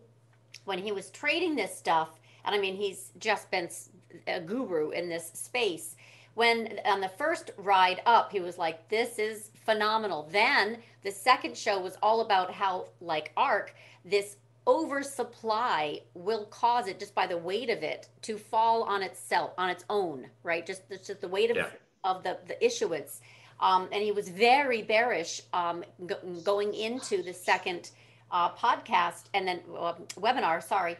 when 0.64 0.78
he 0.78 0.92
was 0.92 1.10
trading 1.10 1.54
this 1.54 1.76
stuff, 1.76 2.20
and 2.44 2.54
I 2.54 2.58
mean, 2.58 2.76
he's 2.76 3.12
just 3.18 3.50
been 3.50 3.68
a 4.26 4.40
guru 4.40 4.90
in 4.90 5.08
this 5.08 5.30
space 5.34 5.96
when 6.34 6.80
on 6.84 7.00
the 7.00 7.08
first 7.08 7.52
ride 7.56 8.02
up 8.06 8.30
he 8.30 8.40
was 8.40 8.58
like 8.58 8.88
this 8.88 9.18
is 9.18 9.50
phenomenal. 9.64 10.28
Then 10.30 10.78
the 11.02 11.10
second 11.10 11.56
show 11.56 11.80
was 11.80 11.96
all 12.02 12.20
about 12.20 12.52
how 12.52 12.86
like 13.00 13.32
ark 13.36 13.74
this 14.04 14.36
oversupply 14.66 16.00
will 16.14 16.46
cause 16.46 16.86
it 16.86 16.98
just 16.98 17.14
by 17.14 17.26
the 17.26 17.36
weight 17.36 17.68
of 17.68 17.82
it 17.82 18.08
to 18.22 18.38
fall 18.38 18.82
on 18.84 19.02
itself 19.02 19.52
on 19.58 19.68
its 19.68 19.84
own 19.90 20.26
right? 20.42 20.66
Just, 20.66 20.82
just 20.88 21.20
the 21.20 21.28
weight 21.28 21.50
of, 21.50 21.56
yeah. 21.56 21.66
of 22.02 22.22
the, 22.22 22.38
the 22.46 22.64
issuance. 22.64 23.20
Um, 23.60 23.88
and 23.92 24.02
he 24.02 24.12
was 24.12 24.28
very 24.28 24.82
bearish 24.82 25.42
um, 25.52 25.84
go, 26.06 26.16
going 26.42 26.74
into 26.74 27.22
the 27.22 27.32
second 27.32 27.90
uh, 28.30 28.50
podcast 28.50 29.24
and 29.34 29.46
then 29.46 29.60
uh, 29.78 29.94
webinar 30.16 30.62
sorry 30.62 30.96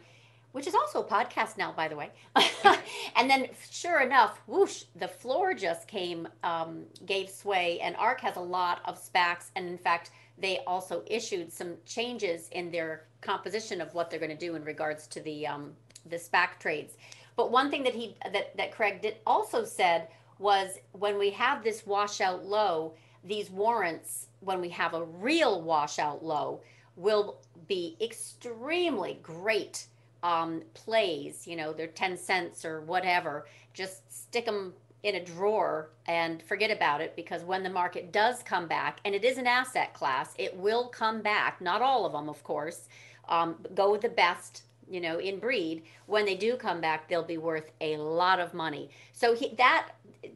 which 0.55 0.67
is 0.67 0.73
also 0.73 1.01
a 1.01 1.03
podcast 1.03 1.57
now, 1.57 1.73
by 1.73 1.89
the 1.89 1.97
way. 1.97 2.09
and 3.17 3.29
then, 3.29 3.49
sure 3.69 3.99
enough, 3.99 4.39
whoosh, 4.47 4.83
the 4.95 5.07
floor 5.09 5.53
just 5.53 5.85
came, 5.85 6.29
um, 6.43 6.85
gave 7.05 7.29
sway, 7.29 7.77
and 7.81 7.93
ARK 7.97 8.21
has 8.21 8.37
a 8.37 8.39
lot 8.39 8.79
of 8.85 8.97
SPACs. 8.97 9.51
And 9.57 9.67
in 9.67 9.77
fact, 9.77 10.11
they 10.37 10.59
also 10.65 11.03
issued 11.07 11.51
some 11.51 11.73
changes 11.85 12.47
in 12.53 12.71
their 12.71 13.03
composition 13.19 13.81
of 13.81 13.93
what 13.93 14.09
they're 14.09 14.17
going 14.17 14.31
to 14.31 14.37
do 14.37 14.55
in 14.55 14.63
regards 14.63 15.07
to 15.07 15.19
the 15.19 15.45
um, 15.45 15.73
the 16.05 16.15
SPAC 16.15 16.57
trades. 16.57 16.93
But 17.35 17.51
one 17.51 17.69
thing 17.69 17.83
that 17.83 17.93
he 17.93 18.15
that 18.31 18.55
that 18.55 18.71
Craig 18.71 19.01
did 19.01 19.17
also 19.27 19.65
said 19.65 20.07
was 20.39 20.79
when 20.93 21.17
we 21.19 21.31
have 21.31 21.65
this 21.65 21.85
washout 21.85 22.45
low, 22.45 22.93
these 23.25 23.49
warrants, 23.49 24.27
when 24.39 24.61
we 24.61 24.69
have 24.69 24.93
a 24.93 25.03
real 25.03 25.61
washout 25.61 26.23
low, 26.23 26.61
will 26.95 27.41
be 27.67 27.97
extremely 27.99 29.19
great 29.21 29.87
um, 30.25 30.63
plays, 30.73 31.45
you 31.45 31.55
know, 31.55 31.71
they're 31.71 31.85
10 31.85 32.17
cents 32.17 32.65
or 32.65 32.81
whatever, 32.81 33.45
just 33.75 34.11
stick 34.11 34.45
them 34.45 34.73
in 35.03 35.13
a 35.13 35.23
drawer 35.23 35.91
and 36.07 36.41
forget 36.41 36.71
about 36.71 36.99
it 36.99 37.15
because 37.15 37.43
when 37.43 37.61
the 37.61 37.69
market 37.69 38.11
does 38.11 38.41
come 38.41 38.67
back, 38.67 38.99
and 39.05 39.13
it 39.13 39.23
is 39.23 39.37
an 39.37 39.45
asset 39.45 39.93
class, 39.93 40.33
it 40.39 40.57
will 40.57 40.87
come 40.87 41.21
back. 41.21 41.61
Not 41.61 41.83
all 41.83 42.07
of 42.07 42.11
them, 42.11 42.27
of 42.27 42.43
course. 42.43 42.89
Um, 43.29 43.57
go 43.75 43.91
with 43.91 44.01
the 44.01 44.09
best, 44.09 44.63
you 44.89 44.99
know, 44.99 45.19
in 45.19 45.37
breed. 45.37 45.83
When 46.07 46.25
they 46.25 46.35
do 46.35 46.55
come 46.55 46.81
back, 46.81 47.07
they'll 47.07 47.21
be 47.21 47.37
worth 47.37 47.69
a 47.79 47.97
lot 47.97 48.39
of 48.39 48.51
money. 48.55 48.89
So 49.13 49.35
he, 49.35 49.53
that 49.59 49.91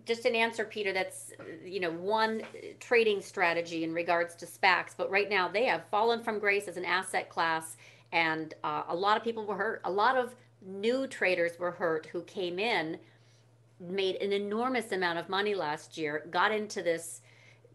just 0.06 0.26
an 0.26 0.36
answer, 0.36 0.66
Peter. 0.66 0.94
That's 0.94 1.32
you 1.66 1.80
know 1.80 1.92
one 1.92 2.44
trading 2.80 3.22
strategy 3.22 3.84
in 3.84 3.92
regards 3.92 4.36
to 4.36 4.46
SPACs. 4.46 4.94
But 4.96 5.10
right 5.10 5.30
now 5.30 5.48
they 5.48 5.66
have 5.66 5.82
fallen 5.90 6.22
from 6.24 6.38
grace 6.38 6.68
as 6.68 6.78
an 6.78 6.86
asset 6.86 7.30
class 7.30 7.76
and 8.12 8.54
uh, 8.64 8.84
a 8.88 8.96
lot 8.96 9.18
of 9.18 9.24
people 9.24 9.46
were 9.46 9.56
hurt. 9.56 9.82
A 9.86 9.92
lot 9.92 10.18
of 10.18 10.36
new 10.62 11.08
traders 11.08 11.58
were 11.60 11.72
hurt 11.72 12.06
who 12.08 12.22
came 12.24 12.60
in, 12.60 12.98
made 13.80 14.16
an 14.18 14.34
enormous 14.34 14.92
amount 14.92 15.20
of 15.20 15.30
money 15.30 15.56
last 15.56 15.98
year, 15.98 16.26
got 16.32 16.52
into 16.52 16.82
this, 16.82 17.22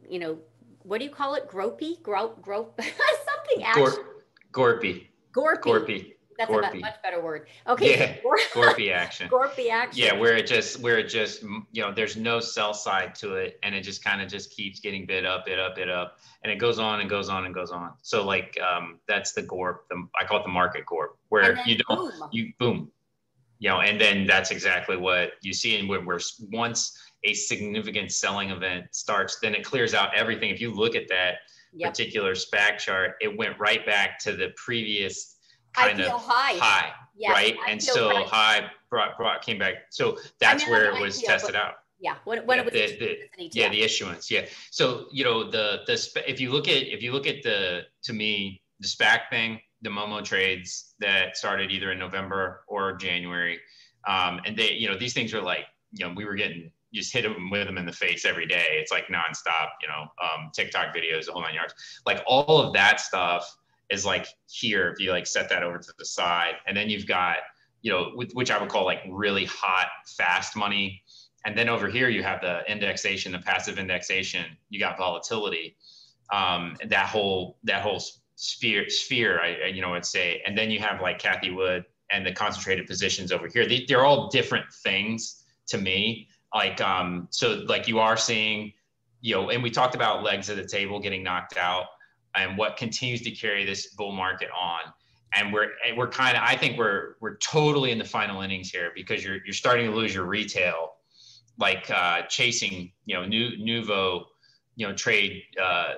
you 0.08 0.18
know, 0.18 0.38
what 0.82 0.98
do 0.98 1.04
you 1.04 1.10
call 1.10 1.34
it? 1.34 1.48
Gropey, 1.48 2.02
grope, 2.02 2.42
grope, 2.42 2.78
something. 2.80 3.66
Gor- 3.74 4.04
Gorpy. 4.52 5.08
Gorpy. 5.32 5.62
Gorpy. 5.62 6.13
That's 6.38 6.50
Gorpy. 6.50 6.78
a 6.78 6.80
much 6.80 7.02
better 7.02 7.22
word. 7.22 7.46
Okay. 7.66 8.20
Yeah. 8.24 8.36
Gorpy 8.52 8.92
action. 8.92 9.28
Gorpy 9.28 9.70
action. 9.70 10.02
Yeah, 10.02 10.18
where 10.18 10.36
it 10.36 10.46
just 10.46 10.80
where 10.80 10.98
it 10.98 11.08
just 11.08 11.42
you 11.42 11.82
know 11.82 11.92
there's 11.92 12.16
no 12.16 12.40
sell 12.40 12.74
side 12.74 13.14
to 13.16 13.34
it, 13.34 13.58
and 13.62 13.74
it 13.74 13.82
just 13.82 14.02
kind 14.02 14.20
of 14.20 14.28
just 14.28 14.50
keeps 14.50 14.80
getting 14.80 15.06
bid 15.06 15.24
up, 15.24 15.46
bid 15.46 15.58
up, 15.58 15.76
bid 15.76 15.90
up, 15.90 16.18
and 16.42 16.52
it 16.52 16.56
goes 16.56 16.78
on 16.78 17.00
and 17.00 17.08
goes 17.08 17.28
on 17.28 17.44
and 17.46 17.54
goes 17.54 17.70
on. 17.70 17.92
So 18.02 18.24
like 18.24 18.58
um, 18.60 18.98
that's 19.06 19.32
the 19.32 19.42
gorp. 19.42 19.88
The, 19.88 20.06
I 20.20 20.24
call 20.24 20.40
it 20.40 20.44
the 20.44 20.48
market 20.48 20.84
gorp, 20.86 21.16
where 21.28 21.58
you 21.66 21.78
don't 21.88 22.18
boom. 22.18 22.28
you 22.32 22.52
boom, 22.58 22.90
you 23.58 23.68
know, 23.68 23.80
and 23.80 24.00
then 24.00 24.26
that's 24.26 24.50
exactly 24.50 24.96
what 24.96 25.32
you 25.42 25.52
see. 25.52 25.78
And 25.78 25.88
where, 25.88 26.00
where 26.00 26.20
once 26.52 26.98
a 27.24 27.34
significant 27.34 28.12
selling 28.12 28.50
event 28.50 28.86
starts, 28.90 29.38
then 29.40 29.54
it 29.54 29.64
clears 29.64 29.94
out 29.94 30.14
everything. 30.14 30.50
If 30.50 30.60
you 30.60 30.72
look 30.72 30.94
at 30.94 31.08
that 31.08 31.36
yep. 31.74 31.90
particular 31.90 32.34
SPAC 32.34 32.78
chart, 32.78 33.14
it 33.20 33.36
went 33.36 33.58
right 33.58 33.84
back 33.86 34.18
to 34.20 34.32
the 34.32 34.52
previous 34.56 35.33
kind 35.74 36.00
of 36.00 36.10
high, 36.22 36.58
high 36.58 36.92
yes, 37.16 37.30
right? 37.30 37.56
I 37.66 37.70
and 37.70 37.82
so 37.82 38.10
high. 38.10 38.60
high 38.60 38.70
brought, 38.90 39.16
brought 39.16 39.42
came 39.42 39.58
back. 39.58 39.74
So 39.90 40.18
that's 40.40 40.64
I 40.64 40.66
mean, 40.66 40.72
where 40.72 40.94
it 40.94 41.00
was 41.00 41.20
tested 41.22 41.54
out. 41.54 41.74
Yeah, 42.00 42.16
when, 42.24 42.44
when 42.46 42.58
yeah, 42.58 42.64
it 42.64 42.72
was 42.72 42.98
the, 42.98 43.18
the 43.38 43.50
yeah 43.52 43.68
the 43.70 43.82
issuance. 43.82 44.30
Yeah, 44.30 44.46
so 44.70 45.06
you 45.10 45.24
know 45.24 45.44
the 45.44 45.80
the 45.86 46.22
if 46.26 46.40
you 46.40 46.50
look 46.50 46.68
at 46.68 46.82
if 46.82 47.02
you 47.02 47.12
look 47.12 47.26
at 47.26 47.42
the 47.42 47.82
to 48.02 48.12
me 48.12 48.62
the 48.80 48.88
SPAC 48.88 49.30
thing, 49.30 49.60
the 49.82 49.90
Momo 49.90 50.22
trades 50.22 50.94
that 50.98 51.36
started 51.36 51.70
either 51.70 51.92
in 51.92 51.98
November 51.98 52.64
or 52.68 52.96
January, 52.96 53.58
um, 54.06 54.40
and 54.44 54.56
they 54.56 54.72
you 54.72 54.88
know 54.88 54.98
these 54.98 55.14
things 55.14 55.32
are 55.32 55.40
like 55.40 55.66
you 55.92 56.06
know 56.06 56.12
we 56.14 56.24
were 56.24 56.34
getting 56.34 56.70
just 56.92 57.12
hit 57.12 57.22
them 57.22 57.50
with 57.50 57.66
them 57.66 57.78
in 57.78 57.86
the 57.86 57.92
face 57.92 58.24
every 58.24 58.46
day. 58.46 58.66
It's 58.70 58.92
like 58.92 59.08
nonstop, 59.08 59.70
you 59.82 59.88
know, 59.88 60.02
um, 60.22 60.50
TikTok 60.54 60.94
videos, 60.94 61.26
the 61.26 61.32
whole 61.32 61.42
nine 61.42 61.54
yards. 61.54 61.74
Like 62.06 62.22
all 62.24 62.60
of 62.60 62.72
that 62.74 63.00
stuff 63.00 63.52
is 63.90 64.04
like 64.04 64.26
here 64.46 64.90
if 64.90 65.00
you 65.00 65.10
like 65.10 65.26
set 65.26 65.48
that 65.48 65.62
over 65.62 65.78
to 65.78 65.92
the 65.98 66.04
side. 66.04 66.54
And 66.66 66.76
then 66.76 66.88
you've 66.90 67.06
got 67.06 67.38
you 67.82 67.90
know 67.90 68.12
which 68.14 68.50
i 68.50 68.58
would 68.58 68.70
call 68.70 68.84
like 68.84 69.02
really 69.08 69.44
hot 69.44 69.88
fast 70.16 70.56
money. 70.56 71.02
And 71.46 71.56
then 71.56 71.68
over 71.68 71.88
here 71.88 72.08
you 72.08 72.22
have 72.22 72.40
the 72.40 72.60
indexation 72.70 73.32
the 73.32 73.38
passive 73.38 73.78
indexation. 73.78 74.44
You 74.70 74.80
got 74.80 74.96
volatility. 74.96 75.76
Um, 76.32 76.76
that 76.88 77.08
whole 77.08 77.58
that 77.64 77.82
whole 77.82 78.02
sphere 78.36 78.88
sphere 78.88 79.40
I, 79.40 79.66
you 79.66 79.82
know 79.82 79.90
would 79.90 80.06
say. 80.06 80.42
And 80.46 80.56
then 80.56 80.70
you 80.70 80.80
have 80.80 81.00
like 81.00 81.18
Cathie 81.18 81.50
Wood 81.50 81.84
and 82.10 82.24
the 82.24 82.32
concentrated 82.32 82.86
positions 82.86 83.32
over 83.32 83.48
here. 83.48 83.66
They, 83.66 83.84
they're 83.86 84.04
all 84.04 84.28
different 84.28 84.72
things 84.72 85.44
to 85.66 85.78
me. 85.78 86.28
Like 86.54 86.80
um 86.80 87.28
so 87.30 87.64
like 87.68 87.86
you 87.86 87.98
are 87.98 88.16
seeing 88.16 88.72
you 89.20 89.34
know 89.34 89.50
and 89.50 89.62
we 89.62 89.70
talked 89.70 89.94
about 89.94 90.22
legs 90.22 90.48
of 90.48 90.56
the 90.56 90.66
table 90.66 91.00
getting 91.00 91.22
knocked 91.22 91.58
out 91.58 91.86
and 92.36 92.56
what 92.58 92.76
continues 92.76 93.22
to 93.22 93.30
carry 93.30 93.64
this 93.64 93.94
bull 93.94 94.12
market 94.12 94.48
on 94.58 94.80
and 95.34 95.52
we're 95.52 95.70
we're 95.96 96.08
kind 96.08 96.36
of 96.36 96.42
I 96.44 96.56
think 96.56 96.78
we're 96.78 97.16
we're 97.20 97.36
totally 97.36 97.90
in 97.90 97.98
the 97.98 98.04
final 98.04 98.40
innings 98.42 98.70
here 98.70 98.92
because 98.94 99.24
you're 99.24 99.38
you're 99.44 99.54
starting 99.54 99.86
to 99.86 99.92
lose 99.92 100.14
your 100.14 100.24
retail 100.24 100.94
like 101.58 101.90
uh, 101.90 102.22
chasing 102.22 102.92
you 103.06 103.14
know 103.14 103.24
new 103.24 103.56
nouveau 103.58 104.26
you 104.76 104.86
know 104.86 104.94
trade 104.94 105.42
uh, 105.60 105.94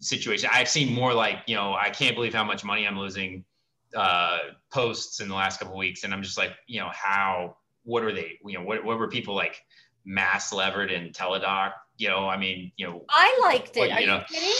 situation. 0.00 0.50
I've 0.52 0.68
seen 0.68 0.92
more 0.92 1.12
like 1.12 1.38
you 1.46 1.56
know 1.56 1.74
I 1.74 1.90
can't 1.90 2.14
believe 2.14 2.34
how 2.34 2.44
much 2.44 2.64
money 2.64 2.86
I'm 2.86 2.98
losing 2.98 3.44
uh, 3.94 4.38
posts 4.70 5.20
in 5.20 5.28
the 5.28 5.34
last 5.34 5.60
couple 5.60 5.76
weeks, 5.76 6.04
and 6.04 6.12
I'm 6.12 6.22
just 6.22 6.38
like 6.38 6.52
you 6.66 6.80
know 6.80 6.90
how 6.92 7.56
what 7.84 8.02
are 8.02 8.12
they 8.12 8.38
you 8.44 8.58
know 8.58 8.64
what 8.64 8.84
what 8.84 8.98
were 8.98 9.08
people 9.08 9.34
like 9.34 9.62
mass 10.04 10.52
levered 10.52 10.90
in 10.90 11.10
Teladoc? 11.10 11.72
You 11.98 12.08
know 12.08 12.28
I 12.28 12.36
mean 12.36 12.72
you 12.76 12.86
know 12.86 13.04
I 13.08 13.38
liked 13.42 13.76
it. 13.76 13.80
What, 13.80 13.90
Are 13.90 14.00
you, 14.00 14.06
know, 14.06 14.22
kidding? 14.28 14.50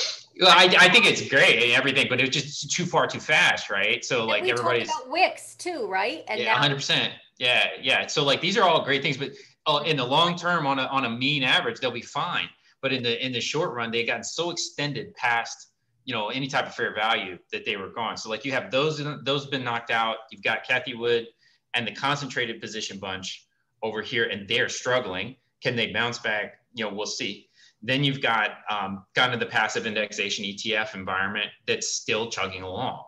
I, 0.42 0.74
I 0.78 0.88
think 0.90 1.06
it's 1.06 1.26
great 1.28 1.62
and 1.62 1.72
everything, 1.72 2.06
but 2.08 2.20
it 2.20 2.26
was 2.26 2.30
just 2.30 2.70
too 2.70 2.84
far 2.84 3.06
too 3.06 3.20
fast, 3.20 3.70
right? 3.70 4.04
So 4.04 4.20
and 4.20 4.28
like 4.28 4.48
everybody's 4.48 4.88
about 4.88 5.10
Wix 5.10 5.54
too, 5.54 5.86
right? 5.86 6.24
And 6.28 6.40
yeah, 6.40 6.54
hundred 6.54 6.76
percent. 6.76 7.12
Yeah, 7.38 7.68
yeah. 7.80 8.06
So 8.06 8.22
like 8.24 8.40
these 8.40 8.56
are 8.56 8.62
all 8.62 8.84
great 8.84 9.02
things, 9.02 9.16
but 9.16 9.30
uh, 9.66 9.82
in 9.86 9.96
the 9.96 10.04
long 10.04 10.36
term, 10.36 10.66
on 10.66 10.78
a 10.78 10.84
on 10.84 11.04
a 11.04 11.10
mean 11.10 11.42
average, 11.42 11.80
they'll 11.80 11.90
be 11.90 12.02
fine. 12.02 12.48
But 12.82 12.92
in 12.92 13.02
the 13.02 13.24
in 13.24 13.32
the 13.32 13.40
short 13.40 13.72
run, 13.72 13.90
they 13.90 14.04
gotten 14.04 14.24
so 14.24 14.50
extended 14.50 15.14
past 15.14 15.70
you 16.04 16.14
know 16.14 16.28
any 16.28 16.48
type 16.48 16.66
of 16.66 16.74
fair 16.74 16.94
value 16.94 17.38
that 17.52 17.64
they 17.64 17.76
were 17.76 17.90
gone. 17.90 18.16
So 18.16 18.28
like 18.28 18.44
you 18.44 18.52
have 18.52 18.70
those 18.70 19.02
those 19.24 19.46
been 19.46 19.64
knocked 19.64 19.90
out. 19.90 20.16
You've 20.30 20.42
got 20.42 20.66
Cathie 20.66 20.94
Wood 20.94 21.26
and 21.74 21.86
the 21.86 21.92
concentrated 21.92 22.60
position 22.60 22.98
bunch 22.98 23.46
over 23.82 24.02
here, 24.02 24.24
and 24.24 24.48
they're 24.48 24.68
struggling. 24.68 25.36
Can 25.62 25.76
they 25.76 25.92
bounce 25.92 26.18
back? 26.18 26.60
You 26.74 26.84
know, 26.84 26.94
we'll 26.94 27.06
see. 27.06 27.48
Then 27.82 28.04
you've 28.04 28.22
got 28.22 28.58
um, 28.70 29.04
of 29.16 29.40
the 29.40 29.46
passive 29.46 29.86
indexation 29.86 30.44
ETF 30.44 30.94
environment 30.94 31.50
that's 31.66 31.88
still 31.88 32.30
chugging 32.30 32.62
along, 32.62 33.02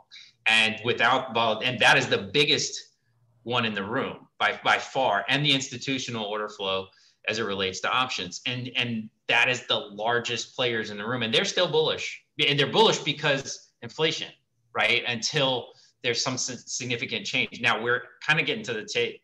and 0.46 0.76
without 0.84 1.34
vol, 1.34 1.60
and 1.60 1.78
that 1.80 1.96
is 1.96 2.06
the 2.06 2.30
biggest 2.32 2.96
one 3.42 3.64
in 3.64 3.74
the 3.74 3.82
room 3.82 4.28
by 4.38 4.60
by 4.62 4.78
far, 4.78 5.24
and 5.28 5.44
the 5.44 5.52
institutional 5.52 6.24
order 6.24 6.48
flow 6.48 6.86
as 7.28 7.38
it 7.38 7.44
relates 7.44 7.80
to 7.80 7.90
options, 7.90 8.40
and 8.46 8.70
and 8.76 9.08
that 9.28 9.48
is 9.48 9.66
the 9.66 9.76
largest 9.76 10.54
players 10.54 10.90
in 10.90 10.96
the 10.96 11.06
room, 11.06 11.22
and 11.22 11.32
they're 11.32 11.44
still 11.44 11.70
bullish, 11.70 12.22
and 12.46 12.58
they're 12.58 12.72
bullish 12.72 12.98
because 12.98 13.70
inflation, 13.82 14.28
right? 14.74 15.02
Until 15.06 15.68
there's 16.02 16.22
some 16.22 16.38
significant 16.38 17.26
change. 17.26 17.60
Now 17.60 17.82
we're 17.82 18.02
kind 18.26 18.38
of 18.38 18.46
getting 18.46 18.64
to 18.64 18.72
the 18.72 18.84
tape 18.84 19.20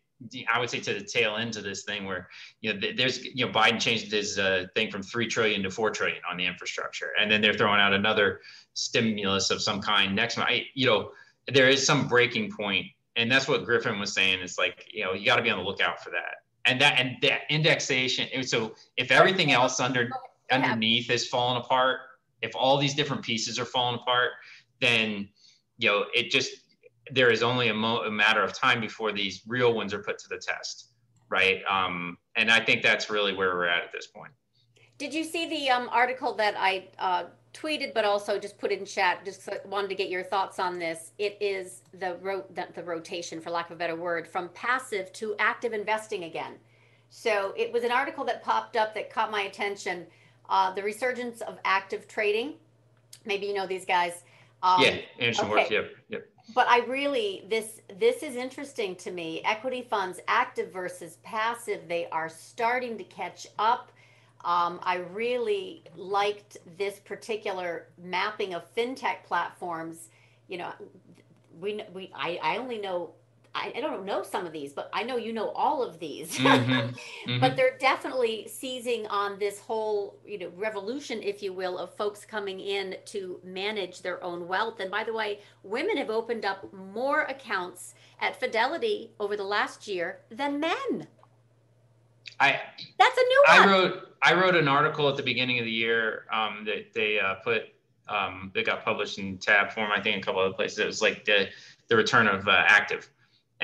I 0.51 0.59
would 0.59 0.69
say 0.69 0.79
to 0.79 0.93
the 0.93 1.03
tail 1.03 1.35
end 1.35 1.55
of 1.55 1.63
this 1.63 1.83
thing 1.83 2.05
where 2.05 2.29
you 2.61 2.73
know 2.73 2.79
there's 2.95 3.23
you 3.23 3.45
know 3.45 3.51
Biden 3.51 3.79
changed 3.79 4.11
his 4.11 4.37
uh, 4.37 4.67
thing 4.75 4.91
from 4.91 5.03
three 5.03 5.27
trillion 5.27 5.63
to 5.63 5.71
four 5.71 5.91
trillion 5.91 6.19
on 6.29 6.37
the 6.37 6.45
infrastructure, 6.45 7.11
and 7.19 7.29
then 7.29 7.41
they're 7.41 7.53
throwing 7.53 7.79
out 7.79 7.93
another 7.93 8.41
stimulus 8.73 9.51
of 9.51 9.61
some 9.61 9.81
kind 9.81 10.15
next 10.15 10.37
month. 10.37 10.49
I, 10.49 10.65
you 10.73 10.85
know, 10.85 11.11
there 11.51 11.69
is 11.69 11.85
some 11.85 12.07
breaking 12.07 12.51
point, 12.51 12.85
and 13.15 13.31
that's 13.31 13.47
what 13.47 13.65
Griffin 13.65 13.99
was 13.99 14.13
saying. 14.13 14.39
It's 14.41 14.57
like 14.57 14.87
you 14.91 15.03
know 15.03 15.13
you 15.13 15.25
got 15.25 15.37
to 15.37 15.43
be 15.43 15.49
on 15.49 15.59
the 15.59 15.65
lookout 15.65 16.03
for 16.03 16.09
that, 16.11 16.43
and 16.65 16.79
that 16.81 16.99
and 16.99 17.17
that 17.21 17.41
indexation. 17.49 18.43
So 18.43 18.73
if 18.97 19.11
everything 19.11 19.51
else 19.51 19.79
under 19.79 20.09
underneath 20.51 21.09
is 21.09 21.27
falling 21.27 21.61
apart, 21.61 21.99
if 22.41 22.55
all 22.55 22.77
these 22.77 22.93
different 22.93 23.23
pieces 23.23 23.59
are 23.59 23.65
falling 23.65 23.99
apart, 24.01 24.31
then 24.81 25.29
you 25.77 25.89
know 25.89 26.05
it 26.13 26.31
just 26.31 26.64
there 27.11 27.31
is 27.31 27.43
only 27.43 27.69
a, 27.69 27.73
mo- 27.73 28.03
a, 28.03 28.11
matter 28.11 28.41
of 28.41 28.53
time 28.53 28.81
before 28.81 29.11
these 29.11 29.41
real 29.47 29.73
ones 29.73 29.93
are 29.93 29.99
put 29.99 30.17
to 30.19 30.27
the 30.29 30.37
test, 30.37 30.91
right? 31.29 31.61
Um, 31.69 32.17
and 32.35 32.49
I 32.49 32.59
think 32.59 32.81
that's 32.81 33.09
really 33.09 33.33
where 33.33 33.55
we're 33.55 33.67
at 33.67 33.83
at 33.83 33.91
this 33.91 34.07
point. 34.07 34.31
Did 34.97 35.13
you 35.13 35.23
see 35.23 35.47
the 35.47 35.69
um, 35.69 35.89
article 35.91 36.33
that 36.35 36.55
I 36.57 36.87
uh, 36.97 37.25
tweeted, 37.53 37.93
but 37.93 38.05
also 38.05 38.39
just 38.39 38.57
put 38.57 38.71
in 38.71 38.85
chat? 38.85 39.25
Just 39.25 39.47
wanted 39.65 39.89
to 39.89 39.95
get 39.95 40.09
your 40.09 40.23
thoughts 40.23 40.57
on 40.57 40.79
this. 40.79 41.11
It 41.19 41.37
is 41.41 41.81
the, 41.93 42.17
ro- 42.21 42.45
the, 42.53 42.67
the 42.73 42.83
rotation, 42.83 43.41
for 43.41 43.49
lack 43.49 43.69
of 43.69 43.75
a 43.75 43.79
better 43.79 43.95
word, 43.95 44.27
from 44.27 44.49
passive 44.49 45.11
to 45.13 45.35
active 45.37 45.73
investing 45.73 46.23
again. 46.23 46.53
So 47.09 47.53
it 47.55 47.71
was 47.71 47.83
an 47.83 47.91
article 47.91 48.23
that 48.25 48.41
popped 48.41 48.77
up 48.77 48.95
that 48.95 49.09
caught 49.09 49.31
my 49.31 49.41
attention. 49.41 50.07
Uh, 50.49 50.73
the 50.73 50.81
resurgence 50.81 51.41
of 51.41 51.59
active 51.65 52.07
trading. 52.07 52.53
Maybe 53.25 53.47
you 53.47 53.53
know 53.53 53.67
these 53.67 53.85
guys. 53.85 54.23
Um, 54.63 54.81
yeah, 54.81 54.97
Anderson 55.19 55.45
okay. 55.45 55.55
Works. 55.55 55.71
Yep, 55.71 55.89
yep 56.09 56.29
but 56.53 56.67
I 56.67 56.79
really 56.85 57.45
this 57.49 57.81
this 57.99 58.21
is 58.23 58.35
interesting 58.35 58.95
to 58.97 59.11
me. 59.11 59.41
Equity 59.45 59.81
funds, 59.81 60.19
active 60.27 60.71
versus 60.71 61.17
passive, 61.23 61.87
they 61.87 62.07
are 62.09 62.29
starting 62.29 62.97
to 62.97 63.03
catch 63.03 63.47
up. 63.57 63.91
Um, 64.43 64.79
I 64.83 64.97
really 65.11 65.83
liked 65.95 66.57
this 66.77 66.99
particular 66.99 67.87
mapping 67.97 68.53
of 68.53 68.63
fintech 68.75 69.23
platforms. 69.25 70.09
You 70.47 70.59
know, 70.59 70.71
we 71.59 71.81
we 71.93 72.11
I, 72.13 72.39
I 72.43 72.57
only 72.57 72.77
know 72.77 73.11
I, 73.55 73.71
I 73.77 73.79
don't 73.79 74.05
know 74.05 74.21
some 74.21 74.45
of 74.45 74.51
these, 74.51 74.73
but 74.73 74.89
I 74.91 75.03
know 75.03 75.15
you 75.15 75.31
know 75.31 75.49
all 75.51 75.81
of 75.81 75.97
these. 75.97 76.37
Mm-hmm. 76.37 76.71
mm-hmm. 76.71 77.39
But 77.39 77.55
they're 77.55 77.77
definitely 77.79 78.47
seizing 78.49 79.07
on 79.07 79.39
this 79.39 79.59
whole, 79.59 80.19
you 80.25 80.37
know, 80.37 80.51
revolution, 80.57 81.23
if 81.23 81.41
you 81.41 81.53
will, 81.53 81.77
of 81.77 81.95
folks 81.95 82.25
coming 82.25 82.59
in 82.59 82.97
to 83.05 83.39
manage 83.43 84.01
their 84.01 84.21
own 84.21 84.47
wealth. 84.47 84.81
And 84.81 84.91
by 84.91 85.05
the 85.05 85.13
way, 85.13 85.39
women 85.63 85.95
have 85.95 86.09
opened 86.09 86.43
up 86.43 86.71
more 86.73 87.21
accounts 87.23 87.95
at 88.19 88.37
Fidelity 88.37 89.11
over 89.21 89.37
the 89.37 89.43
last 89.43 89.87
year 89.87 90.19
than 90.29 90.59
men. 90.59 91.07
I 92.37 92.59
that's 92.99 93.17
a 93.17 93.21
new 93.21 93.43
one. 93.47 93.57
I 93.57 93.71
wrote 93.71 94.09
I 94.21 94.33
wrote 94.33 94.55
an 94.55 94.67
article 94.67 95.07
at 95.07 95.15
the 95.15 95.23
beginning 95.23 95.59
of 95.59 95.65
the 95.65 95.71
year 95.71 96.25
um, 96.33 96.65
that 96.65 96.93
they 96.93 97.19
uh, 97.19 97.35
put 97.35 97.69
um, 98.09 98.51
that 98.53 98.65
got 98.65 98.83
published 98.83 99.17
in 99.17 99.37
TABB 99.37 99.71
Forum. 99.71 99.91
I 99.95 100.01
think 100.01 100.17
a 100.17 100.25
couple 100.25 100.41
other 100.41 100.53
places. 100.53 100.79
It 100.79 100.85
was 100.85 101.01
like 101.01 101.23
the 101.23 101.47
the 101.87 101.95
return 101.95 102.27
of 102.27 102.47
uh, 102.47 102.63
active 102.67 103.09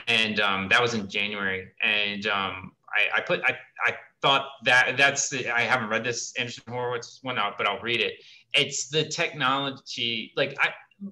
and 0.08 0.40
um, 0.40 0.68
that 0.70 0.82
was 0.82 0.94
in 0.94 1.10
January. 1.10 1.68
And 1.84 2.28
um, 2.28 2.74
I, 2.90 3.18
I, 3.18 3.22
put 3.22 3.42
I, 3.44 3.58
I 3.86 3.96
thought 4.22 4.48
that 4.64 4.96
that's 4.98 5.34
I 5.34 5.62
haven't 5.62 5.90
read 5.90 6.04
this 6.04 6.34
Andreessen 6.40 6.70
Horowitz 6.70 7.20
one 7.22 7.38
out, 7.38 7.58
but 7.58 7.68
I'll 7.68 7.82
read 7.82 8.02
it. 8.02 8.14
It's 8.54 8.90
the 8.90 9.04
technology. 9.06 10.34
Like 10.36 10.56
I 10.60 10.70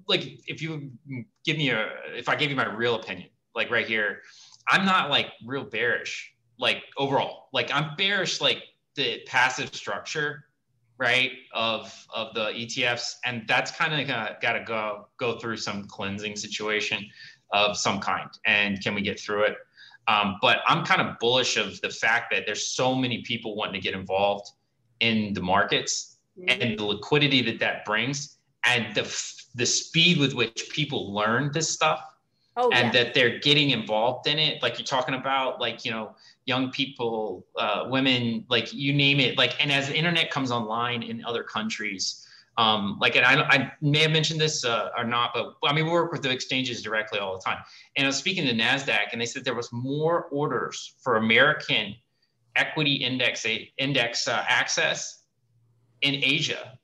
like 0.08 0.40
if 0.46 0.62
you 0.62 0.90
give 1.44 1.56
me 1.56 1.70
a 1.70 1.88
if 2.14 2.28
I 2.28 2.36
give 2.36 2.50
you 2.50 2.56
my 2.56 2.72
real 2.72 2.94
opinion, 2.96 3.28
like 3.54 3.70
right 3.70 3.86
here, 3.86 4.20
I'm 4.68 4.84
not 4.84 5.10
like 5.10 5.28
real 5.44 5.64
bearish. 5.64 6.32
Like 6.58 6.82
overall, 6.96 7.48
like 7.52 7.70
I'm 7.72 7.96
bearish 7.96 8.40
like 8.40 8.62
the 8.94 9.22
passive 9.26 9.74
structure 9.74 10.44
right 10.98 11.32
of 11.54 12.06
of 12.14 12.34
the 12.34 12.50
ETFs 12.50 13.14
and 13.24 13.44
that's 13.48 13.70
kind 13.70 13.98
of 13.98 14.06
got 14.42 14.52
to 14.52 14.62
go 14.64 15.08
go 15.16 15.38
through 15.38 15.56
some 15.56 15.84
cleansing 15.84 16.36
situation 16.36 17.08
of 17.52 17.76
some 17.76 17.98
kind 18.00 18.30
and 18.46 18.82
can 18.82 18.94
we 18.94 19.02
get 19.02 19.18
through 19.18 19.42
it 19.42 19.56
um, 20.08 20.36
but 20.40 20.58
i'm 20.66 20.84
kind 20.84 21.00
of 21.00 21.18
bullish 21.18 21.56
of 21.56 21.80
the 21.80 21.90
fact 21.90 22.32
that 22.32 22.44
there's 22.46 22.66
so 22.66 22.94
many 22.94 23.22
people 23.22 23.56
wanting 23.56 23.80
to 23.80 23.80
get 23.80 23.94
involved 23.94 24.50
in 25.00 25.32
the 25.34 25.40
markets 25.40 26.18
mm-hmm. 26.38 26.62
and 26.62 26.78
the 26.78 26.84
liquidity 26.84 27.42
that 27.42 27.58
that 27.58 27.84
brings 27.84 28.38
and 28.64 28.94
the 28.94 29.02
the 29.54 29.66
speed 29.66 30.18
with 30.18 30.34
which 30.34 30.68
people 30.70 31.12
learn 31.12 31.50
this 31.52 31.68
stuff 31.68 32.04
oh, 32.56 32.70
and 32.72 32.94
yeah. 32.94 33.04
that 33.04 33.14
they're 33.14 33.38
getting 33.40 33.70
involved 33.70 34.26
in 34.26 34.38
it 34.38 34.62
like 34.62 34.78
you're 34.78 34.86
talking 34.86 35.14
about 35.14 35.60
like 35.60 35.84
you 35.84 35.90
know 35.90 36.14
young 36.46 36.70
people 36.70 37.46
uh, 37.58 37.86
women 37.88 38.44
like 38.48 38.72
you 38.72 38.92
name 38.92 39.20
it 39.20 39.36
like 39.36 39.60
and 39.62 39.72
as 39.72 39.88
the 39.88 39.96
internet 39.96 40.30
comes 40.30 40.50
online 40.50 41.02
in 41.02 41.24
other 41.24 41.42
countries 41.42 42.26
um, 42.56 42.98
like, 43.00 43.16
and 43.16 43.24
I, 43.24 43.40
I 43.42 43.72
may 43.80 44.00
have 44.00 44.10
mentioned 44.10 44.40
this 44.40 44.64
uh, 44.64 44.90
or 44.96 45.04
not, 45.04 45.30
but 45.34 45.54
I 45.64 45.72
mean, 45.72 45.86
we 45.86 45.92
work 45.92 46.12
with 46.12 46.22
the 46.22 46.30
exchanges 46.30 46.82
directly 46.82 47.18
all 47.18 47.32
the 47.34 47.42
time. 47.42 47.58
And 47.96 48.06
I 48.06 48.08
was 48.08 48.16
speaking 48.16 48.44
to 48.46 48.52
NASDAQ 48.52 49.12
and 49.12 49.20
they 49.20 49.26
said 49.26 49.44
there 49.44 49.54
was 49.54 49.72
more 49.72 50.24
orders 50.26 50.94
for 51.02 51.16
American 51.16 51.94
equity 52.56 52.94
index, 52.94 53.46
index 53.78 54.28
uh, 54.28 54.44
access 54.48 55.24
in 56.02 56.16
Asia, 56.16 56.78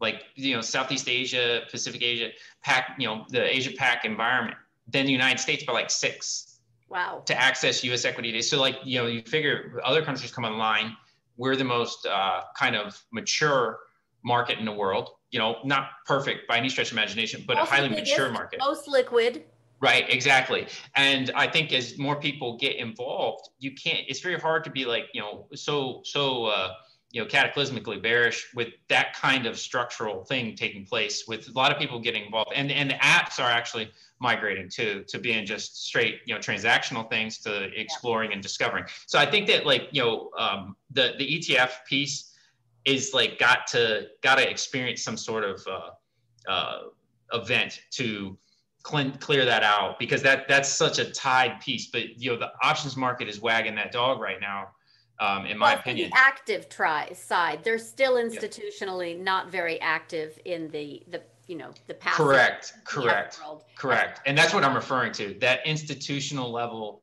like, 0.00 0.22
you 0.34 0.54
know, 0.54 0.60
Southeast 0.60 1.08
Asia, 1.08 1.62
Pacific 1.70 2.02
Asia, 2.02 2.30
PAC, 2.62 2.96
you 2.98 3.06
know, 3.06 3.24
the 3.30 3.42
Asia 3.42 3.72
PAC 3.76 4.04
environment 4.04 4.56
than 4.86 5.06
the 5.06 5.12
United 5.12 5.40
States 5.40 5.64
by 5.64 5.72
like 5.72 5.90
six. 5.90 6.60
Wow. 6.88 7.22
To 7.26 7.40
access 7.40 7.82
US 7.82 8.04
equity 8.04 8.30
days. 8.30 8.48
So 8.48 8.60
like, 8.60 8.76
you 8.84 8.98
know, 9.00 9.06
you 9.06 9.22
figure 9.22 9.80
other 9.82 10.04
countries 10.04 10.30
come 10.30 10.44
online. 10.44 10.96
We're 11.36 11.56
the 11.56 11.64
most 11.64 12.06
uh, 12.06 12.42
kind 12.56 12.76
of 12.76 13.02
mature 13.12 13.80
market 14.26 14.58
in 14.58 14.64
the 14.64 14.72
world 14.72 15.10
you 15.30 15.38
know, 15.38 15.56
not 15.64 15.90
perfect 16.06 16.48
by 16.48 16.56
any 16.56 16.68
stretch 16.68 16.88
of 16.88 16.96
imagination, 16.96 17.44
but 17.46 17.56
most 17.56 17.68
a 17.68 17.74
highly 17.74 17.88
mature 17.88 18.30
market. 18.30 18.58
Most 18.58 18.88
liquid. 18.88 19.44
Right, 19.80 20.08
exactly. 20.08 20.66
And 20.94 21.30
I 21.34 21.46
think 21.46 21.72
as 21.72 21.98
more 21.98 22.16
people 22.16 22.56
get 22.56 22.76
involved, 22.76 23.50
you 23.58 23.72
can't, 23.72 24.00
it's 24.08 24.20
very 24.20 24.38
hard 24.38 24.64
to 24.64 24.70
be 24.70 24.86
like, 24.86 25.04
you 25.12 25.20
know, 25.20 25.46
so, 25.54 26.00
so, 26.04 26.46
uh, 26.46 26.72
you 27.10 27.20
know, 27.20 27.28
cataclysmically 27.28 28.02
bearish 28.02 28.48
with 28.54 28.68
that 28.88 29.14
kind 29.14 29.46
of 29.46 29.58
structural 29.58 30.24
thing 30.24 30.56
taking 30.56 30.86
place 30.86 31.24
with 31.28 31.48
a 31.48 31.52
lot 31.52 31.70
of 31.70 31.78
people 31.78 32.00
getting 32.00 32.24
involved. 32.24 32.52
And, 32.54 32.72
and 32.72 32.90
the 32.90 32.94
apps 32.94 33.38
are 33.38 33.50
actually 33.50 33.90
migrating 34.18 34.70
to, 34.70 35.04
to 35.04 35.18
being 35.18 35.44
just 35.44 35.84
straight, 35.86 36.20
you 36.24 36.34
know, 36.34 36.40
transactional 36.40 37.08
things 37.10 37.38
to 37.40 37.68
exploring 37.78 38.32
and 38.32 38.42
discovering. 38.42 38.84
So 39.06 39.18
I 39.18 39.30
think 39.30 39.46
that 39.48 39.66
like, 39.66 39.88
you 39.90 40.02
know, 40.02 40.30
um, 40.38 40.76
the, 40.90 41.12
the 41.18 41.38
ETF 41.38 41.84
piece 41.86 42.32
is 42.86 43.12
like 43.12 43.38
got 43.38 43.66
to, 43.68 44.06
got 44.22 44.36
to 44.36 44.48
experience 44.48 45.02
some 45.02 45.16
sort 45.16 45.44
of 45.44 45.66
uh, 45.66 46.50
uh, 46.50 46.78
event 47.32 47.80
to, 47.90 48.38
clear 49.18 49.44
that 49.44 49.64
out 49.64 49.98
because 49.98 50.22
that 50.22 50.46
that's 50.46 50.68
such 50.68 51.00
a 51.00 51.10
tied 51.10 51.60
piece. 51.60 51.88
But 51.88 52.20
you 52.20 52.30
know, 52.30 52.38
the 52.38 52.52
options 52.62 52.96
market 52.96 53.28
is 53.28 53.40
wagging 53.40 53.74
that 53.74 53.90
dog 53.90 54.20
right 54.20 54.40
now. 54.40 54.68
Um, 55.18 55.44
in 55.46 55.58
my 55.58 55.72
well, 55.72 55.80
opinion, 55.80 56.10
the 56.10 56.18
active 56.18 56.68
try 56.68 57.12
side, 57.12 57.64
they're 57.64 57.78
still 57.78 58.14
institutionally 58.14 59.16
yeah. 59.16 59.24
not 59.24 59.50
very 59.50 59.80
active 59.80 60.38
in 60.44 60.68
the 60.70 61.02
the 61.08 61.20
you 61.46 61.56
know 61.56 61.70
the 61.86 61.94
passive 61.94 62.16
correct 62.16 62.74
correct 62.84 63.40
correct 63.76 64.20
and 64.26 64.36
that's 64.36 64.52
what 64.52 64.64
i'm 64.64 64.74
referring 64.74 65.12
to 65.12 65.36
that 65.40 65.64
institutional 65.64 66.50
level 66.50 67.02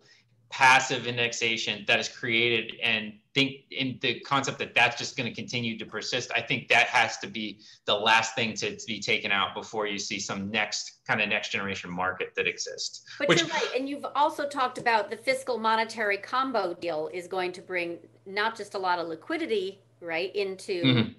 passive 0.53 1.07
indexation 1.07 1.83
that 1.87 1.99
is 1.99 2.07
created 2.07 2.73
and 2.83 3.11
think 3.33 3.61
in 3.71 3.97
the 4.01 4.19
concept 4.19 4.59
that 4.59 4.75
that's 4.75 4.95
just 4.95 5.17
going 5.17 5.27
to 5.27 5.33
continue 5.33 5.79
to 5.79 5.83
persist 5.83 6.31
i 6.35 6.39
think 6.39 6.67
that 6.67 6.85
has 6.85 7.17
to 7.17 7.25
be 7.25 7.59
the 7.85 7.93
last 7.93 8.35
thing 8.35 8.53
to, 8.53 8.77
to 8.77 8.85
be 8.85 8.99
taken 8.99 9.31
out 9.31 9.55
before 9.55 9.87
you 9.87 9.97
see 9.97 10.19
some 10.19 10.51
next 10.51 10.99
kind 11.07 11.21
of 11.21 11.27
next 11.27 11.49
generation 11.49 11.89
market 11.89 12.35
that 12.35 12.45
exists 12.47 13.03
but 13.17 13.27
which, 13.29 13.39
you're 13.41 13.49
right 13.49 13.69
and 13.75 13.89
you've 13.89 14.05
also 14.13 14.47
talked 14.47 14.77
about 14.77 15.09
the 15.09 15.17
fiscal 15.17 15.57
monetary 15.57 16.17
combo 16.17 16.75
deal 16.75 17.09
is 17.11 17.27
going 17.27 17.51
to 17.51 17.61
bring 17.61 17.97
not 18.27 18.55
just 18.55 18.75
a 18.75 18.77
lot 18.77 18.99
of 18.99 19.07
liquidity 19.07 19.79
right 20.01 20.35
into 20.35 20.83
mm-hmm. 20.83 21.11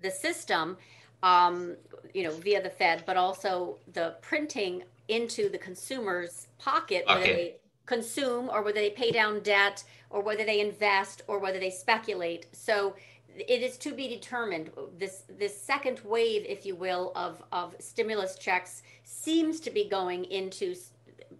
the 0.00 0.10
system 0.10 0.76
um, 1.22 1.76
you 2.14 2.24
know 2.24 2.32
via 2.32 2.60
the 2.60 2.70
fed 2.70 3.04
but 3.06 3.16
also 3.16 3.78
the 3.92 4.16
printing 4.22 4.82
into 5.06 5.48
the 5.48 5.58
consumer's 5.58 6.48
pocket 6.58 7.04
okay. 7.08 7.14
whether 7.14 7.32
they 7.32 7.54
consume 7.86 8.48
or 8.48 8.62
whether 8.62 8.80
they 8.80 8.90
pay 8.90 9.10
down 9.10 9.40
debt 9.40 9.84
or 10.10 10.22
whether 10.22 10.44
they 10.44 10.60
invest 10.60 11.22
or 11.26 11.38
whether 11.38 11.58
they 11.58 11.70
speculate. 11.70 12.46
So 12.52 12.94
it 13.36 13.62
is 13.62 13.78
to 13.78 13.92
be 13.92 14.08
determined. 14.08 14.70
This 14.98 15.24
this 15.28 15.58
second 15.58 16.00
wave, 16.04 16.44
if 16.46 16.66
you 16.66 16.76
will, 16.76 17.12
of 17.16 17.42
of 17.52 17.74
stimulus 17.80 18.36
checks 18.36 18.82
seems 19.04 19.60
to 19.60 19.70
be 19.70 19.88
going 19.88 20.24
into 20.26 20.74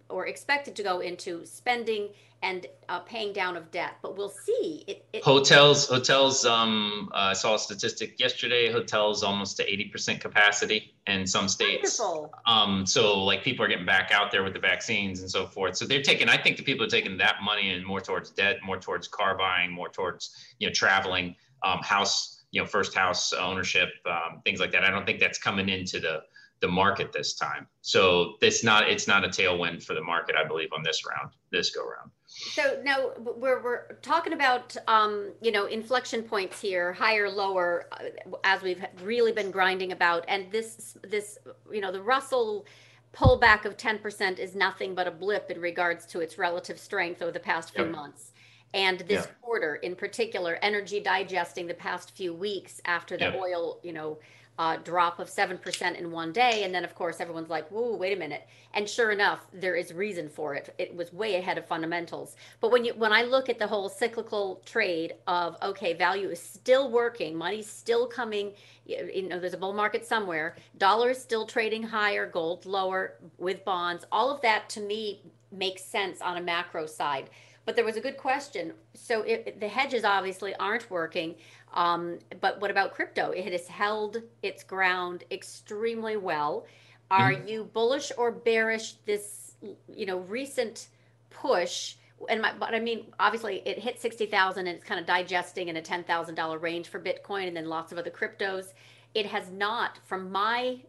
or 0.09 0.27
expected 0.27 0.75
to 0.75 0.83
go 0.83 0.99
into 0.99 1.45
spending 1.45 2.09
and 2.43 2.67
uh, 2.89 2.99
paying 2.99 3.33
down 3.33 3.55
of 3.55 3.71
debt. 3.71 3.93
But 4.01 4.17
we'll 4.17 4.29
see. 4.29 4.83
It, 4.85 5.05
it, 5.13 5.23
hotels, 5.23 5.87
hotels. 5.87 6.45
Um, 6.45 7.09
uh, 7.13 7.17
I 7.17 7.33
saw 7.33 7.55
a 7.55 7.59
statistic 7.59 8.19
yesterday. 8.19 8.71
Hotels 8.71 9.23
almost 9.23 9.57
to 9.57 9.71
eighty 9.71 9.85
percent 9.85 10.19
capacity 10.19 10.93
in 11.07 11.25
some 11.25 11.47
states. 11.47 11.99
Wonderful. 11.99 12.33
Um, 12.45 12.85
so 12.85 13.23
like 13.23 13.43
people 13.43 13.65
are 13.65 13.69
getting 13.69 13.85
back 13.85 14.11
out 14.11 14.31
there 14.31 14.43
with 14.43 14.53
the 14.53 14.59
vaccines 14.59 15.21
and 15.21 15.31
so 15.31 15.47
forth. 15.47 15.77
So 15.77 15.85
they're 15.85 16.03
taking. 16.03 16.29
I 16.29 16.37
think 16.37 16.57
the 16.57 16.63
people 16.63 16.85
are 16.85 16.89
taking 16.89 17.17
that 17.17 17.37
money 17.43 17.73
and 17.73 17.83
more 17.85 18.01
towards 18.01 18.29
debt, 18.29 18.57
more 18.63 18.77
towards 18.77 19.07
car 19.07 19.37
buying, 19.37 19.71
more 19.71 19.89
towards 19.89 20.35
you 20.59 20.67
know 20.67 20.73
traveling, 20.73 21.35
um, 21.63 21.79
house, 21.79 22.43
you 22.51 22.61
know, 22.61 22.67
first 22.67 22.93
house 22.93 23.31
ownership, 23.33 23.89
um, 24.05 24.41
things 24.43 24.59
like 24.59 24.73
that. 24.73 24.83
I 24.83 24.91
don't 24.91 25.05
think 25.05 25.19
that's 25.19 25.39
coming 25.39 25.69
into 25.69 25.99
the 25.99 26.23
the 26.63 26.67
market 26.69 27.11
this 27.11 27.33
time. 27.33 27.67
So 27.81 28.35
it's 28.41 28.63
not 28.63 28.89
it's 28.89 29.05
not 29.05 29.25
a 29.25 29.27
tailwind 29.27 29.83
for 29.83 29.93
the 29.93 30.01
market, 30.01 30.35
I 30.37 30.47
believe, 30.47 30.69
on 30.73 30.81
this 30.81 31.03
round, 31.05 31.31
this 31.51 31.75
go 31.75 31.81
round. 31.81 32.09
So 32.35 32.81
now 32.83 33.11
we're 33.19 33.61
we're 33.61 33.93
talking 34.01 34.33
about 34.33 34.75
um, 34.87 35.33
you 35.41 35.51
know 35.51 35.65
inflection 35.65 36.23
points 36.23 36.59
here, 36.59 36.91
higher, 36.91 37.29
lower, 37.29 37.87
uh, 37.91 38.31
as 38.43 38.61
we've 38.63 38.83
really 39.03 39.31
been 39.31 39.51
grinding 39.51 39.91
about, 39.91 40.25
and 40.27 40.51
this 40.51 40.97
this 41.03 41.37
you 41.71 41.79
know 41.79 41.91
the 41.91 42.01
Russell 42.01 42.65
pullback 43.13 43.65
of 43.65 43.77
10% 43.77 44.39
is 44.39 44.55
nothing 44.55 44.95
but 44.95 45.05
a 45.05 45.11
blip 45.11 45.51
in 45.51 45.61
regards 45.61 46.07
to 46.07 46.19
its 46.19 46.39
relative 46.39 46.79
strength 46.79 47.21
over 47.21 47.31
the 47.31 47.39
past 47.39 47.71
few 47.75 47.83
yep. 47.83 47.93
months. 47.93 48.33
And 48.73 49.01
this 49.01 49.25
yep. 49.27 49.39
quarter 49.39 49.75
in 49.75 49.95
particular, 49.95 50.57
energy 50.63 50.99
digesting 50.99 51.67
the 51.67 51.75
past 51.75 52.15
few 52.15 52.33
weeks 52.33 52.81
after 52.85 53.15
the 53.15 53.25
yep. 53.25 53.35
oil, 53.35 53.79
you 53.83 53.93
know, 53.93 54.17
uh, 54.59 54.77
drop 54.77 55.19
of 55.19 55.29
7% 55.29 55.99
in 55.99 56.11
one 56.11 56.31
day. 56.31 56.63
And 56.63 56.73
then, 56.73 56.83
of 56.83 56.93
course, 56.93 57.19
everyone's 57.19 57.49
like, 57.49 57.67
whoa, 57.69 57.95
wait 57.95 58.15
a 58.15 58.19
minute. 58.19 58.47
And 58.73 58.87
sure 58.87 59.11
enough, 59.11 59.47
there 59.51 59.75
is 59.75 59.93
reason 59.93 60.29
for 60.29 60.53
it. 60.55 60.73
It 60.77 60.95
was 60.95 61.11
way 61.11 61.35
ahead 61.35 61.57
of 61.57 61.65
fundamentals. 61.65 62.35
But 62.59 62.71
when 62.71 62.85
you 62.85 62.93
when 62.93 63.11
I 63.11 63.23
look 63.23 63.49
at 63.49 63.59
the 63.59 63.67
whole 63.67 63.89
cyclical 63.89 64.61
trade 64.65 65.15
of, 65.27 65.57
okay, 65.61 65.93
value 65.93 66.29
is 66.29 66.41
still 66.41 66.91
working, 66.91 67.35
money's 67.35 67.69
still 67.69 68.07
coming, 68.07 68.53
you 68.85 69.27
know, 69.27 69.39
there's 69.39 69.53
a 69.53 69.57
bull 69.57 69.73
market 69.73 70.05
somewhere, 70.05 70.55
dollar 70.77 71.11
is 71.11 71.21
still 71.21 71.45
trading 71.45 71.83
higher, 71.83 72.27
gold 72.27 72.65
lower 72.65 73.15
with 73.37 73.63
bonds, 73.65 74.05
all 74.11 74.31
of 74.31 74.41
that 74.41 74.69
to 74.69 74.81
me 74.81 75.21
makes 75.51 75.83
sense 75.83 76.21
on 76.21 76.37
a 76.37 76.41
macro 76.41 76.85
side. 76.85 77.29
But 77.65 77.75
there 77.75 77.85
was 77.85 77.95
a 77.95 78.01
good 78.01 78.17
question. 78.17 78.73
So 78.93 79.21
it, 79.21 79.59
the 79.59 79.67
hedges 79.67 80.03
obviously 80.03 80.53
aren't 80.55 80.89
working. 80.91 81.35
Um, 81.73 82.19
but 82.41 82.59
what 82.59 82.71
about 82.71 82.93
crypto? 82.93 83.31
It 83.31 83.51
has 83.51 83.67
held 83.67 84.21
its 84.41 84.63
ground 84.63 85.23
extremely 85.31 86.17
well. 86.17 86.65
Are 87.09 87.31
mm-hmm. 87.31 87.47
you 87.47 87.63
bullish 87.73 88.11
or 88.17 88.31
bearish 88.31 88.95
this, 89.05 89.53
you 89.87 90.05
know, 90.05 90.19
recent 90.19 90.87
push? 91.29 91.95
And 92.29 92.41
my, 92.41 92.53
but 92.57 92.73
I 92.73 92.79
mean, 92.79 93.13
obviously, 93.19 93.61
it 93.65 93.79
hit 93.79 93.99
sixty 93.99 94.25
thousand, 94.25 94.67
and 94.67 94.77
it's 94.77 94.85
kind 94.85 94.99
of 94.99 95.05
digesting 95.05 95.67
in 95.67 95.77
a 95.77 95.81
ten 95.81 96.03
thousand 96.03 96.35
dollar 96.35 96.57
range 96.57 96.87
for 96.87 96.99
Bitcoin, 96.99 97.47
and 97.47 97.57
then 97.57 97.67
lots 97.67 97.91
of 97.91 97.97
other 97.97 98.11
cryptos. 98.11 98.73
It 99.13 99.25
has 99.25 99.51
not, 99.51 99.99
from 100.05 100.31
my, 100.31 100.79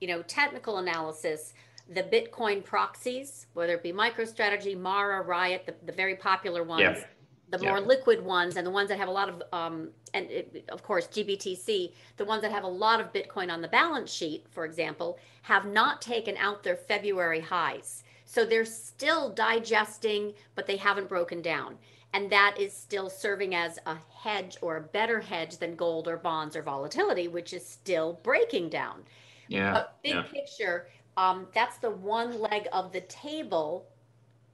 you 0.00 0.08
know, 0.08 0.22
technical 0.22 0.78
analysis, 0.78 1.54
the 1.88 2.02
Bitcoin 2.02 2.64
proxies, 2.64 3.46
whether 3.54 3.74
it 3.74 3.82
be 3.82 3.92
MicroStrategy, 3.92 4.78
Mara, 4.78 5.22
Riot, 5.22 5.66
the, 5.66 5.74
the 5.84 5.92
very 5.92 6.16
popular 6.16 6.62
ones. 6.62 6.82
Yeah. 6.82 7.04
the 7.50 7.58
more 7.58 7.80
liquid 7.80 8.24
ones 8.24 8.56
and 8.56 8.66
the 8.66 8.70
ones 8.70 8.88
that 8.88 8.98
have 8.98 9.08
a 9.08 9.12
lot 9.12 9.28
of 9.28 9.42
um, 9.52 9.90
and 10.14 10.30
it, 10.30 10.64
of 10.70 10.82
course 10.82 11.06
gbtc 11.08 11.92
the 12.16 12.24
ones 12.24 12.40
that 12.40 12.50
have 12.50 12.64
a 12.64 12.74
lot 12.84 12.98
of 12.98 13.12
bitcoin 13.12 13.52
on 13.52 13.60
the 13.60 13.68
balance 13.68 14.10
sheet 14.10 14.46
for 14.50 14.64
example 14.64 15.18
have 15.42 15.66
not 15.66 16.00
taken 16.00 16.34
out 16.38 16.62
their 16.62 16.76
february 16.76 17.40
highs. 17.40 18.04
So 18.24 18.46
they're 18.46 18.64
still 18.64 19.28
digesting 19.28 20.32
but 20.54 20.66
they 20.66 20.78
haven't 20.78 21.10
broken 21.10 21.42
down. 21.42 21.76
And 22.14 22.30
that 22.30 22.56
is 22.58 22.72
still 22.72 23.10
serving 23.10 23.54
as 23.54 23.78
a 23.86 23.96
hedge 24.22 24.56
or 24.62 24.76
a 24.78 24.82
better 24.82 25.20
hedge 25.20 25.58
than 25.58 25.76
gold 25.76 26.08
or 26.08 26.16
bonds 26.16 26.56
or 26.56 26.62
volatility 26.62 27.28
which 27.28 27.52
is 27.52 27.66
still 27.66 28.18
breaking 28.22 28.70
down. 28.70 29.02
Yeah. 29.48 29.72
But 29.74 29.98
big 30.02 30.14
yeah. 30.14 30.22
picture 30.22 30.86
um, 31.16 31.46
that's 31.54 31.78
the 31.78 31.90
one 31.90 32.40
leg 32.40 32.68
of 32.72 32.92
the 32.92 33.02
table 33.02 33.86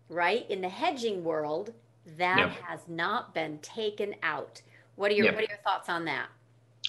right 0.08 0.48
in 0.50 0.60
the 0.60 0.68
hedging 0.68 1.22
world 1.22 1.72
that 2.16 2.38
yep. 2.38 2.50
has 2.50 2.80
not 2.88 3.34
been 3.34 3.58
taken 3.58 4.14
out. 4.22 4.60
What 4.96 5.10
are 5.10 5.14
your 5.14 5.26
yep. 5.26 5.34
What 5.34 5.44
are 5.44 5.48
your 5.48 5.58
thoughts 5.64 5.88
on 5.88 6.04
that? 6.06 6.28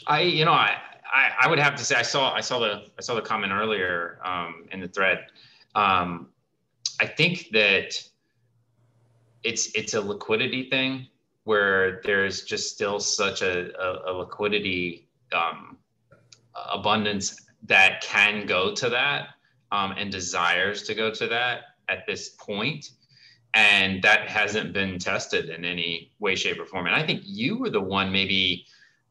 I, 0.08 0.22
you 0.22 0.46
know, 0.46 0.54
I, 0.54 0.78
I, 1.14 1.32
I, 1.42 1.50
would 1.50 1.60
have 1.60 1.76
to 1.76 1.84
say 1.84 1.96
I 1.96 2.02
saw 2.02 2.34
I 2.34 2.42
saw 2.42 2.60
the 2.60 2.86
I 2.98 3.02
saw 3.02 3.16
the 3.16 3.22
comment 3.22 3.52
earlier 3.52 4.20
um, 4.24 4.66
in 4.72 4.80
the 4.80 4.88
thread. 4.88 5.26
Um, 5.76 6.30
I 7.00 7.06
think 7.06 7.50
that 7.52 8.02
it's 9.44 9.72
it's 9.76 9.94
a 9.94 10.02
liquidity 10.02 10.70
thing 10.70 11.08
where 11.44 12.02
there's 12.04 12.44
just 12.44 12.72
still 12.74 13.00
such 13.00 13.42
a, 13.42 13.72
a, 13.82 14.12
a 14.12 14.14
liquidity 14.14 15.08
um, 15.32 15.78
abundance 16.72 17.48
that 17.64 18.02
can 18.02 18.46
go 18.46 18.74
to 18.74 18.90
that 18.90 19.30
um, 19.72 19.94
and 19.98 20.12
desires 20.12 20.84
to 20.84 20.96
go 20.96 21.12
to 21.12 21.28
that 21.28 21.62
at 21.90 22.06
this 22.06 22.30
point 22.30 22.92
and 23.54 24.02
that 24.04 24.28
hasn't 24.28 24.74
been 24.74 25.00
tested 25.00 25.50
in 25.50 25.66
any 25.66 26.12
way 26.20 26.36
shape 26.36 26.60
or 26.60 26.66
form 26.66 26.86
and 26.86 26.96
i 26.96 27.06
think 27.06 27.22
you 27.26 27.58
were 27.58 27.70
the 27.70 27.82
one 27.82 28.12
maybe 28.12 28.66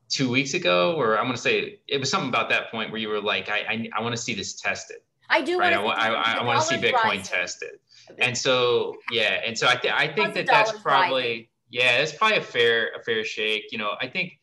two 0.09 0.31
weeks 0.31 0.55
ago 0.55 0.95
or 0.97 1.19
i'm 1.19 1.25
going 1.25 1.35
to 1.35 1.43
say 1.43 1.81
it 1.89 1.99
was 1.99 2.11
something 2.11 2.29
about 2.29 2.49
that 2.49 2.71
point 2.71 2.91
where 2.91 3.01
you 3.01 3.09
were 3.09 3.21
like 3.21 3.49
i 3.49 3.59
i, 3.69 3.89
I 3.97 4.01
want 4.01 4.15
to 4.15 4.21
see 4.21 4.35
this 4.35 4.55
tested 4.55 4.99
i 5.29 5.43
do 5.43 5.59
right? 5.59 5.73
i, 5.73 5.81
I, 5.83 6.33
I 6.39 6.45
want 6.45 6.61
to 6.61 6.67
see 6.67 6.77
bitcoin 6.77 7.05
rising. 7.05 7.23
tested 7.23 7.79
and 8.19 8.37
so 8.37 8.97
yeah 9.11 9.41
and 9.45 9.59
so 9.59 9.67
i, 9.67 9.75
th- 9.75 9.93
I 9.95 10.07
think 10.07 10.35
that 10.35 10.47
that's 10.47 10.73
probably 10.81 11.23
rising. 11.23 11.47
yeah 11.71 11.99
that's 11.99 12.13
probably 12.13 12.39
a 12.39 12.43
fair 12.43 12.93
a 12.99 13.03
fair 13.03 13.25
shake 13.25 13.65
you 13.73 13.79
know 13.79 13.93
i 14.01 14.07
think 14.07 14.39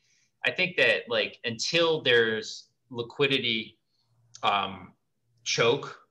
i 0.46 0.52
think 0.52 0.76
that 0.76 1.04
like 1.08 1.40
until 1.46 2.02
there's 2.04 2.68
liquidity 2.90 3.78
um 4.44 4.92
choke 5.46 6.05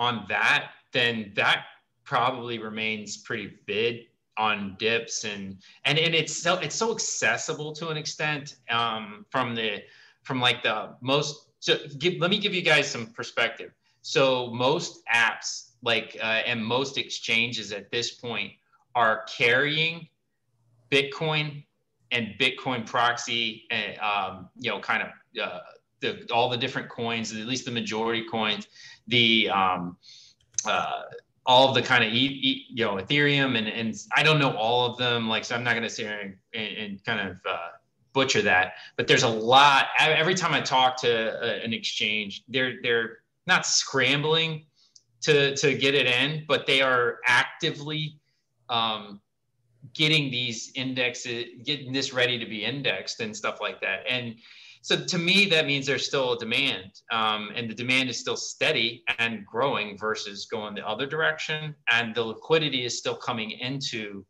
on 0.00 0.24
that 0.28 0.70
then 0.92 1.30
that 1.36 1.66
probably 2.04 2.58
remains 2.58 3.18
pretty 3.18 3.58
bid 3.66 4.06
on 4.36 4.74
dips 4.78 5.24
and 5.24 5.58
and, 5.84 5.98
and 5.98 6.14
it's 6.14 6.36
so 6.36 6.58
it's 6.58 6.74
so 6.74 6.90
accessible 6.90 7.72
to 7.72 7.88
an 7.88 7.96
extent 7.96 8.56
um, 8.70 9.24
from 9.30 9.54
the 9.54 9.82
from 10.22 10.40
like 10.40 10.62
the 10.62 10.96
most 11.00 11.50
so 11.60 11.76
give, 11.98 12.14
let 12.18 12.30
me 12.30 12.38
give 12.38 12.54
you 12.54 12.62
guys 12.62 12.90
some 12.90 13.08
perspective. 13.08 13.70
So 14.02 14.48
most 14.48 15.06
apps 15.14 15.72
like 15.82 16.16
uh, 16.20 16.40
and 16.46 16.64
most 16.64 16.96
exchanges 16.98 17.70
at 17.70 17.90
this 17.90 18.12
point 18.12 18.52
are 18.94 19.24
carrying 19.24 20.08
Bitcoin 20.90 21.64
and 22.10 22.34
Bitcoin 22.40 22.86
proxy 22.86 23.66
and 23.70 23.98
um, 23.98 24.48
you 24.58 24.70
know 24.70 24.80
kind 24.80 25.02
of 25.02 25.08
uh, 25.42 25.60
the, 26.00 26.26
all 26.32 26.48
the 26.48 26.56
different 26.56 26.88
coins, 26.88 27.32
at 27.32 27.46
least 27.46 27.64
the 27.64 27.70
majority 27.70 28.24
coins, 28.24 28.66
the 29.06 29.50
um, 29.50 29.96
uh, 30.66 31.02
all 31.46 31.68
of 31.68 31.74
the 31.74 31.82
kind 31.82 32.04
of 32.04 32.12
you 32.12 32.84
know 32.84 32.96
Ethereum 32.96 33.56
and 33.56 33.66
and 33.68 33.94
I 34.14 34.22
don't 34.22 34.38
know 34.38 34.54
all 34.56 34.86
of 34.86 34.98
them. 34.98 35.28
Like 35.28 35.44
so, 35.44 35.54
I'm 35.54 35.64
not 35.64 35.72
going 35.72 35.82
to 35.82 35.90
sit 35.90 36.06
here 36.06 36.36
and, 36.54 36.78
and, 36.78 37.04
kind 37.04 37.28
of 37.28 37.36
uh, 37.48 37.68
butcher 38.12 38.42
that. 38.42 38.74
But 38.96 39.06
there's 39.06 39.22
a 39.22 39.28
lot. 39.28 39.86
Every 39.98 40.34
time 40.34 40.54
I 40.54 40.60
talk 40.60 41.00
to 41.02 41.10
a, 41.10 41.64
an 41.64 41.72
exchange, 41.72 42.44
they're 42.48 42.80
they're 42.82 43.18
not 43.46 43.66
scrambling 43.66 44.66
to 45.22 45.56
to 45.56 45.74
get 45.74 45.94
it 45.94 46.06
in, 46.06 46.44
but 46.46 46.66
they 46.66 46.82
are 46.82 47.18
actively 47.26 48.16
um, 48.68 49.20
getting 49.94 50.30
these 50.30 50.72
indexes, 50.74 51.46
getting 51.64 51.92
this 51.92 52.12
ready 52.12 52.38
to 52.38 52.46
be 52.46 52.64
indexed 52.64 53.20
and 53.20 53.36
stuff 53.36 53.60
like 53.60 53.80
that. 53.80 54.04
And 54.08 54.36
so 54.82 55.04
to 55.04 55.18
me, 55.18 55.46
that 55.50 55.66
means 55.66 55.86
there's 55.86 56.06
still 56.06 56.32
a 56.32 56.38
demand, 56.38 57.00
um, 57.12 57.50
and 57.54 57.68
the 57.68 57.74
demand 57.74 58.08
is 58.08 58.18
still 58.18 58.36
steady 58.36 59.04
and 59.18 59.44
growing 59.44 59.98
versus 59.98 60.46
going 60.46 60.74
the 60.74 60.86
other 60.88 61.06
direction, 61.06 61.74
and 61.90 62.14
the 62.14 62.22
liquidity 62.22 62.84
is 62.84 62.96
still 62.96 63.16
coming 63.16 63.50
into 63.50 64.24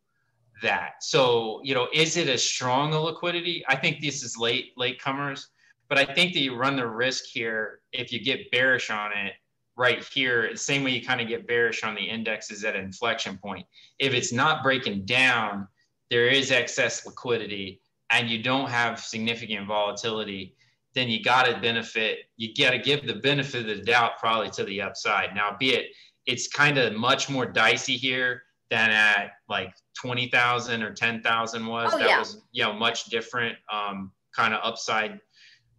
that. 0.62 1.02
So 1.02 1.60
you 1.62 1.74
know, 1.74 1.88
is 1.92 2.16
it 2.16 2.28
as 2.28 2.42
strong 2.42 2.92
a 2.94 3.00
liquidity? 3.00 3.64
I 3.68 3.76
think 3.76 4.00
this 4.00 4.24
is 4.24 4.36
late 4.36 4.72
late 4.76 5.00
comers, 5.00 5.48
but 5.88 5.98
I 5.98 6.04
think 6.04 6.32
that 6.34 6.40
you 6.40 6.56
run 6.56 6.76
the 6.76 6.86
risk 6.86 7.24
here 7.26 7.80
if 7.92 8.12
you 8.12 8.22
get 8.22 8.50
bearish 8.50 8.90
on 8.90 9.12
it 9.12 9.34
right 9.76 10.04
here, 10.12 10.50
the 10.50 10.58
same 10.58 10.82
way 10.82 10.90
you 10.90 11.02
kind 11.02 11.20
of 11.20 11.28
get 11.28 11.46
bearish 11.46 11.84
on 11.84 11.94
the 11.94 12.02
indexes 12.02 12.64
at 12.64 12.76
an 12.76 12.84
inflection 12.84 13.38
point. 13.38 13.64
If 13.98 14.12
it's 14.12 14.32
not 14.32 14.62
breaking 14.62 15.06
down, 15.06 15.68
there 16.10 16.26
is 16.26 16.50
excess 16.50 17.06
liquidity 17.06 17.80
and 18.10 18.28
you 18.28 18.42
don't 18.42 18.68
have 18.68 19.00
significant 19.00 19.66
volatility, 19.66 20.54
then 20.94 21.08
you 21.08 21.22
got 21.22 21.44
to 21.44 21.60
benefit. 21.60 22.20
You 22.36 22.52
got 22.54 22.70
to 22.70 22.78
give 22.78 23.06
the 23.06 23.14
benefit 23.14 23.68
of 23.68 23.76
the 23.76 23.82
doubt 23.82 24.18
probably 24.18 24.50
to 24.50 24.64
the 24.64 24.82
upside. 24.82 25.34
Now, 25.34 25.56
be 25.58 25.70
it, 25.70 25.86
it's 26.26 26.48
kind 26.48 26.78
of 26.78 26.94
much 26.94 27.30
more 27.30 27.46
dicey 27.46 27.96
here 27.96 28.42
than 28.70 28.90
at 28.90 29.32
like 29.48 29.74
20,000 30.00 30.82
or 30.82 30.92
10,000 30.92 31.66
was. 31.66 31.92
Oh, 31.92 31.98
that 31.98 32.08
yeah. 32.08 32.18
was, 32.18 32.42
you 32.52 32.62
know, 32.62 32.72
much 32.72 33.06
different 33.06 33.56
um, 33.72 34.12
kind 34.34 34.54
of 34.54 34.60
upside 34.62 35.20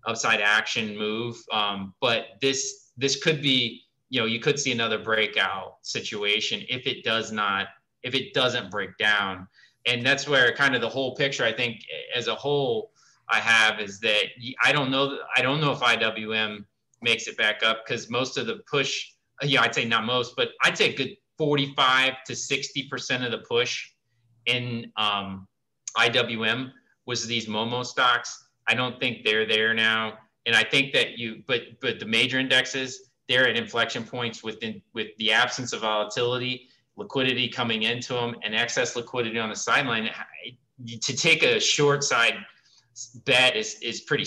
upside 0.08 0.42
action 0.42 0.98
move. 0.98 1.38
Um, 1.52 1.94
but 2.02 2.28
this 2.42 2.92
this 2.98 3.22
could 3.22 3.42
be 3.42 3.84
you 4.10 4.20
know 4.20 4.26
you 4.26 4.40
could 4.40 4.60
see 4.60 4.72
another 4.72 5.00
breakout 5.00 5.78
situation 5.82 6.64
if 6.70 6.86
it 6.86 7.04
does 7.04 7.32
not 7.32 7.68
if 8.04 8.14
it 8.14 8.34
doesn't 8.34 8.70
break 8.70 8.98
down 8.98 9.48
and 9.86 10.06
that's 10.06 10.28
where 10.28 10.54
kind 10.54 10.76
of 10.76 10.82
the 10.82 10.90
whole 10.90 11.16
picture 11.16 11.44
i 11.44 11.52
think 11.52 11.82
as 12.16 12.28
a 12.28 12.36
whole 12.36 12.92
i 13.30 13.40
have 13.40 13.80
is 13.80 14.00
that 14.00 14.24
i 14.64 14.72
don't 14.72 14.92
know 14.92 15.18
i 15.36 15.42
don't 15.42 15.62
know 15.62 15.72
if 15.72 15.80
iwm 15.80 16.64
makes 17.02 17.28
it 17.28 17.38
back 17.38 17.64
up 17.64 17.86
because 17.86 18.10
most 18.10 18.38
of 18.38 18.46
the 18.46 18.62
push 18.70 19.12
yeah 19.44 19.62
i'd 19.62 19.74
say 19.74 19.86
not 19.86 20.06
most 20.06 20.36
but 20.36 20.50
i'd 20.64 20.78
say 20.78 20.94
a 20.94 20.96
good 20.96 21.16
45 21.38 22.24
to 22.28 22.36
60 22.36 22.88
percent 22.88 23.24
of 23.24 23.32
the 23.32 23.40
push 23.40 23.90
in 24.46 24.92
um, 24.96 25.48
iwm 25.98 26.72
was 27.06 27.26
these 27.26 27.48
momo 27.48 27.86
stocks. 27.86 28.48
I 28.68 28.76
don't 28.76 29.00
think 29.00 29.26
they're 29.26 29.48
there 29.48 29.74
now. 29.74 30.18
And 30.46 30.56
i 30.56 30.64
think 30.64 30.94
that 30.94 31.18
you 31.18 31.44
but 31.48 31.62
but 31.82 32.00
the 32.00 32.06
major 32.06 32.40
indexes 32.40 33.10
they're 33.28 33.48
at 33.48 33.56
inflection 33.56 34.04
points 34.04 34.44
within 34.44 34.82
with 34.94 35.08
the 35.18 35.32
absence 35.32 35.72
of 35.74 35.82
volatility, 35.82 36.68
liquidity 37.02 37.48
coming 37.48 37.84
into 37.84 38.14
them, 38.14 38.36
and 38.44 38.56
excess 38.56 38.96
liquidity 38.96 39.40
on 39.40 39.50
the 39.50 39.56
sideline. 39.56 40.10
To 40.88 41.16
take 41.16 41.44
a 41.44 41.60
short 41.60 42.04
side 42.04 42.36
bet 43.26 43.56
is 43.56 43.76
is 43.82 44.02
pretty 44.02 44.26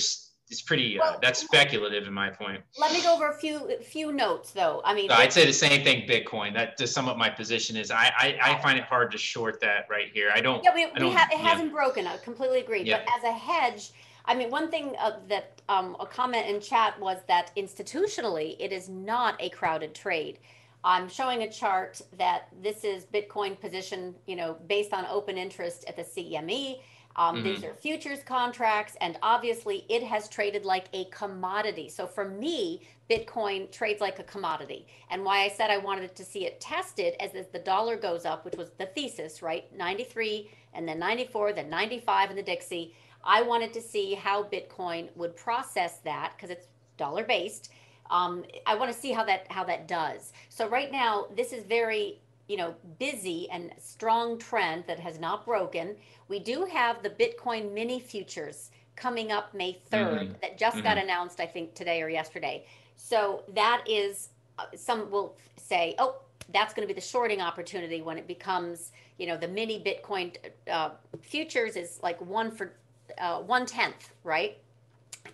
it's 0.51 0.62
pretty 0.62 1.01
uh, 1.01 1.16
that's 1.22 1.41
speculative 1.41 2.07
in 2.07 2.12
my 2.12 2.31
point. 2.31 2.62
Let 2.79 2.93
me 2.93 3.03
go 3.03 3.14
over 3.14 3.29
a 3.29 3.35
few 3.35 3.77
few 3.83 4.12
notes 4.12 4.53
though. 4.53 4.83
I 4.85 4.95
mean, 4.95 5.11
I'd 5.11 5.33
say 5.33 5.47
the 5.47 5.53
same 5.53 5.83
thing. 5.83 6.07
Bitcoin. 6.07 6.55
That 6.55 6.77
to 6.77 6.87
sum 6.87 7.09
up 7.09 7.16
my 7.16 7.31
position 7.31 7.77
is 7.77 7.91
I 7.91 8.12
I, 8.16 8.39
I 8.43 8.62
find 8.62 8.79
it 8.79 8.85
hard 8.85 9.11
to 9.12 9.18
short 9.18 9.61
that 9.61 9.87
right 9.91 10.11
here. 10.12 10.31
I 10.35 10.41
don't. 10.41 10.62
Yeah, 10.62 10.75
we, 10.75 10.87
we 11.01 11.11
have 11.11 11.31
it 11.33 11.39
hasn't 11.39 11.72
broken. 11.72 12.07
I 12.07 12.18
completely 12.18 12.61
agree. 12.61 12.83
Yeah. 12.83 13.03
But 13.05 13.14
as 13.16 13.25
a 13.25 13.33
hedge, 13.33 13.93
I 14.27 14.35
mean, 14.35 14.51
one 14.51 14.70
thing 14.70 14.95
uh, 15.01 15.12
that 15.29 15.62
um, 15.68 15.97
a 15.99 16.07
comment 16.07 16.47
in 16.47 16.61
chat 16.61 17.01
was 17.01 17.18
that 17.27 17.51
institutionally, 17.57 18.57
it 18.61 18.70
is 18.70 18.89
not 18.89 19.37
a 19.41 19.49
crowded 19.49 19.95
trade. 19.95 20.39
I'm 20.85 21.09
showing 21.09 21.43
a 21.43 21.51
chart 21.51 22.01
that 22.18 22.49
this 22.62 22.85
is 22.85 23.05
Bitcoin 23.07 23.59
position, 23.59 24.14
you 24.26 24.37
know, 24.37 24.57
based 24.68 24.93
on 24.93 25.07
open 25.07 25.39
interest 25.39 25.85
at 25.89 25.97
the 25.97 26.03
CME. 26.03 26.80
Um, 27.16 27.37
mm-hmm. 27.37 27.45
These 27.45 27.64
are 27.64 27.72
futures 27.72 28.22
contracts, 28.24 28.97
and 29.01 29.16
obviously, 29.22 29.87
it 29.89 30.03
has 30.03 30.28
traded 30.28 30.64
like 30.64 30.87
a 30.93 31.05
commodity. 31.07 31.89
So 31.89 32.07
for 32.07 32.28
me, 32.28 32.82
Bitcoin 33.09 33.70
trades 33.70 34.01
like 34.01 34.18
a 34.18 34.24
commodity. 34.24 34.87
And 35.11 35.24
why 35.24 35.45
I 35.45 35.49
said 35.49 35.70
I 35.70 35.78
wanted 35.78 36.14
to 36.16 36.24
see 36.24 36.45
it 36.45 36.61
tested 36.61 37.14
as 37.20 37.32
the 37.53 37.59
dollar 37.61 37.97
goes 37.97 38.24
up, 38.24 38.45
which 38.45 38.57
was 38.57 38.70
the 38.78 38.87
thesis, 38.87 39.43
right? 39.43 39.64
93 39.76 40.51
and 40.74 40.89
then 40.89 40.99
94, 40.99 41.53
then 41.53 41.70
95 41.70 42.30
in 42.30 42.37
the 42.37 42.43
DXY 42.43 42.91
I 43.24 43.43
wanted 43.43 43.72
to 43.72 43.80
see 43.80 44.14
how 44.14 44.45
Bitcoin 44.45 45.09
would 45.16 45.35
process 45.35 45.99
that 46.05 46.35
because 46.37 46.51
it's 46.51 46.66
dollar 46.97 47.24
based. 47.24 47.70
Um, 48.11 48.45
I 48.67 48.75
want 48.75 48.93
to 48.93 48.99
see 48.99 49.13
how 49.13 49.25
that 49.25 49.47
how 49.51 49.65
that 49.65 49.89
does. 49.89 50.33
So 50.49 50.69
right 50.69 50.93
now, 50.93 51.27
this 51.37 51.53
is 51.53 51.65
very 51.65 52.21
you 52.49 52.57
know 52.57 52.75
busy 52.99 53.49
and 53.51 53.73
strong 53.79 54.39
trend 54.39 54.85
that 54.87 54.99
has 55.01 55.19
not 55.19 55.45
broken. 55.45 55.97
We 56.29 56.39
do 56.39 56.65
have 56.65 57.03
the 57.03 57.11
Bitcoin 57.11 57.73
mini 57.73 58.01
futures 58.01 58.71
coming 58.97 59.33
up 59.33 59.55
May 59.55 59.79
3rd 59.91 60.19
mm-hmm. 60.19 60.33
that 60.41 60.59
just 60.59 60.77
mm-hmm. 60.77 60.85
got 60.85 60.99
announced, 60.99 61.41
I 61.41 61.47
think 61.47 61.75
today 61.75 62.01
or 62.03 62.09
yesterday. 62.09 62.65
So 62.97 63.43
that 63.55 63.85
is 63.89 64.29
uh, 64.59 64.67
some 64.77 65.11
will 65.11 65.37
say, 65.57 65.95
oh, 65.99 66.17
that's 66.53 66.75
going 66.75 66.87
to 66.87 66.93
be 66.93 66.99
the 66.99 67.07
shorting 67.07 67.41
opportunity 67.41 68.03
when 68.03 68.19
it 68.19 68.27
becomes, 68.27 68.93
you 69.19 69.27
know, 69.27 69.37
the 69.37 69.49
mini 69.49 69.81
Bitcoin 69.81 70.37
uh, 70.71 70.91
futures 71.21 71.77
is 71.77 71.99
like 72.03 72.21
one 72.21 72.51
for 72.51 72.73
uh, 73.19 73.41
one 73.41 73.67
tenth, 73.67 74.13
right? 74.23 74.59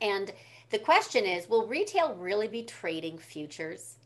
And 0.01 0.33
the 0.71 0.79
question 0.79 1.25
is, 1.25 1.49
will 1.49 1.67
retail 1.67 2.15
really 2.15 2.49
be 2.49 2.63
trading 2.63 3.19
futures? 3.19 3.97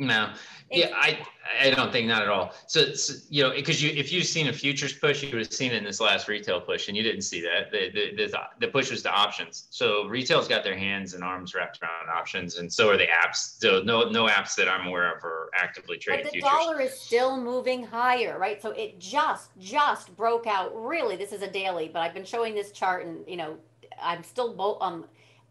No, 0.00 0.32
yeah, 0.70 0.90
I 0.94 1.18
I 1.60 1.70
don't 1.70 1.90
think 1.90 2.06
not 2.06 2.22
at 2.22 2.28
all. 2.28 2.54
So, 2.68 2.92
so 2.92 3.14
you 3.30 3.42
know, 3.42 3.50
because 3.50 3.82
you 3.82 3.90
if 3.90 4.12
you've 4.12 4.26
seen 4.26 4.46
a 4.46 4.52
futures 4.52 4.92
push, 4.92 5.24
you 5.24 5.30
would 5.30 5.40
have 5.40 5.52
seen 5.52 5.72
it 5.72 5.78
in 5.78 5.82
this 5.82 6.00
last 6.00 6.28
retail 6.28 6.60
push, 6.60 6.86
and 6.86 6.96
you 6.96 7.02
didn't 7.02 7.22
see 7.22 7.40
that. 7.40 7.72
The 7.72 7.90
the 7.90 8.28
the, 8.28 8.40
the 8.60 8.68
push 8.68 8.92
was 8.92 9.02
to 9.02 9.10
options. 9.10 9.66
So 9.70 10.06
retail's 10.06 10.46
got 10.46 10.62
their 10.62 10.78
hands 10.78 11.14
and 11.14 11.24
arms 11.24 11.52
wrapped 11.52 11.80
around 11.82 12.16
options, 12.16 12.58
and 12.58 12.72
so 12.72 12.88
are 12.90 12.96
the 12.96 13.08
apps. 13.08 13.58
So 13.58 13.82
no 13.82 14.08
no 14.08 14.28
apps 14.28 14.54
that 14.54 14.68
I'm 14.68 14.86
aware 14.86 15.16
of 15.16 15.24
are 15.24 15.50
actively 15.56 15.98
trading 15.98 16.26
but 16.26 16.32
the 16.32 16.38
futures. 16.38 16.48
dollar 16.48 16.80
is 16.80 16.92
still 16.92 17.36
moving 17.36 17.82
higher, 17.82 18.38
right? 18.38 18.62
So 18.62 18.70
it 18.70 19.00
just 19.00 19.50
just 19.58 20.16
broke 20.16 20.46
out. 20.46 20.70
Really, 20.76 21.16
this 21.16 21.32
is 21.32 21.42
a 21.42 21.50
daily, 21.50 21.90
but 21.92 22.02
I've 22.02 22.14
been 22.14 22.24
showing 22.24 22.54
this 22.54 22.70
chart, 22.70 23.04
and 23.04 23.26
you 23.26 23.36
know, 23.36 23.56
I'm 24.00 24.22
still 24.22 24.54
both 24.54 24.80
um 24.80 25.06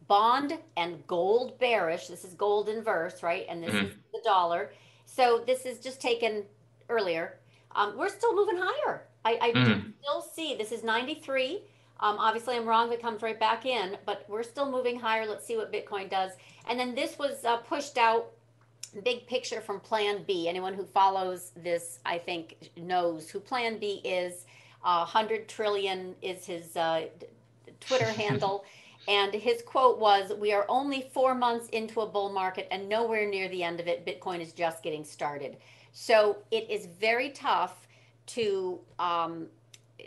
bond 0.07 0.57
and 0.75 1.05
gold 1.07 1.59
bearish. 1.59 2.07
This 2.07 2.23
is 2.23 2.33
gold 2.33 2.69
inverse, 2.69 3.23
right? 3.23 3.45
And 3.49 3.63
this 3.63 3.71
mm-hmm. 3.71 3.85
is 3.87 3.93
the 4.13 4.21
dollar. 4.23 4.71
So 5.05 5.43
this 5.45 5.65
is 5.65 5.79
just 5.79 6.01
taken 6.01 6.43
earlier. 6.89 7.39
Um, 7.75 7.97
we're 7.97 8.09
still 8.09 8.35
moving 8.35 8.57
higher. 8.57 9.03
I, 9.25 9.37
I 9.41 9.51
mm-hmm. 9.51 9.89
still 10.01 10.21
see 10.21 10.55
this 10.55 10.71
is 10.71 10.83
93. 10.83 11.61
Um, 11.99 12.17
obviously, 12.19 12.55
I'm 12.55 12.65
wrong. 12.65 12.91
It 12.91 13.01
comes 13.01 13.21
right 13.21 13.39
back 13.39 13.65
in, 13.65 13.97
but 14.05 14.25
we're 14.29 14.43
still 14.43 14.69
moving 14.69 14.99
higher. 14.99 15.25
Let's 15.25 15.45
see 15.45 15.57
what 15.57 15.73
Bitcoin 15.73 16.09
does. 16.09 16.31
And 16.69 16.79
then 16.79 16.93
this 16.95 17.17
was 17.17 17.43
uh, 17.43 17.57
pushed 17.57 17.97
out. 17.97 18.31
Big 19.03 19.27
picture 19.27 19.59
from 19.59 19.79
Plan 19.79 20.23
B. 20.25 20.47
Anyone 20.47 20.73
who 20.73 20.85
follows 20.85 21.51
this, 21.57 21.99
I 22.05 22.17
think, 22.17 22.69
knows 22.77 23.29
who 23.29 23.39
Plan 23.39 23.79
B 23.79 24.01
is. 24.05 24.45
Uh, 24.83 24.99
100 24.99 25.49
trillion 25.49 26.15
is 26.21 26.45
his 26.45 26.77
uh, 26.77 27.07
Twitter 27.79 28.05
handle. 28.11 28.63
And 29.07 29.33
his 29.33 29.61
quote 29.61 29.99
was 29.99 30.33
We 30.37 30.51
are 30.53 30.65
only 30.67 31.09
four 31.13 31.33
months 31.33 31.69
into 31.69 32.01
a 32.01 32.05
bull 32.05 32.29
market 32.29 32.67
and 32.71 32.89
nowhere 32.89 33.27
near 33.27 33.47
the 33.47 33.63
end 33.63 33.79
of 33.79 33.87
it. 33.87 34.05
Bitcoin 34.05 34.41
is 34.41 34.51
just 34.53 34.83
getting 34.83 35.03
started. 35.03 35.57
So 35.93 36.37
it 36.51 36.69
is 36.69 36.85
very 36.85 37.29
tough 37.29 37.87
to, 38.27 38.79
um, 38.99 39.47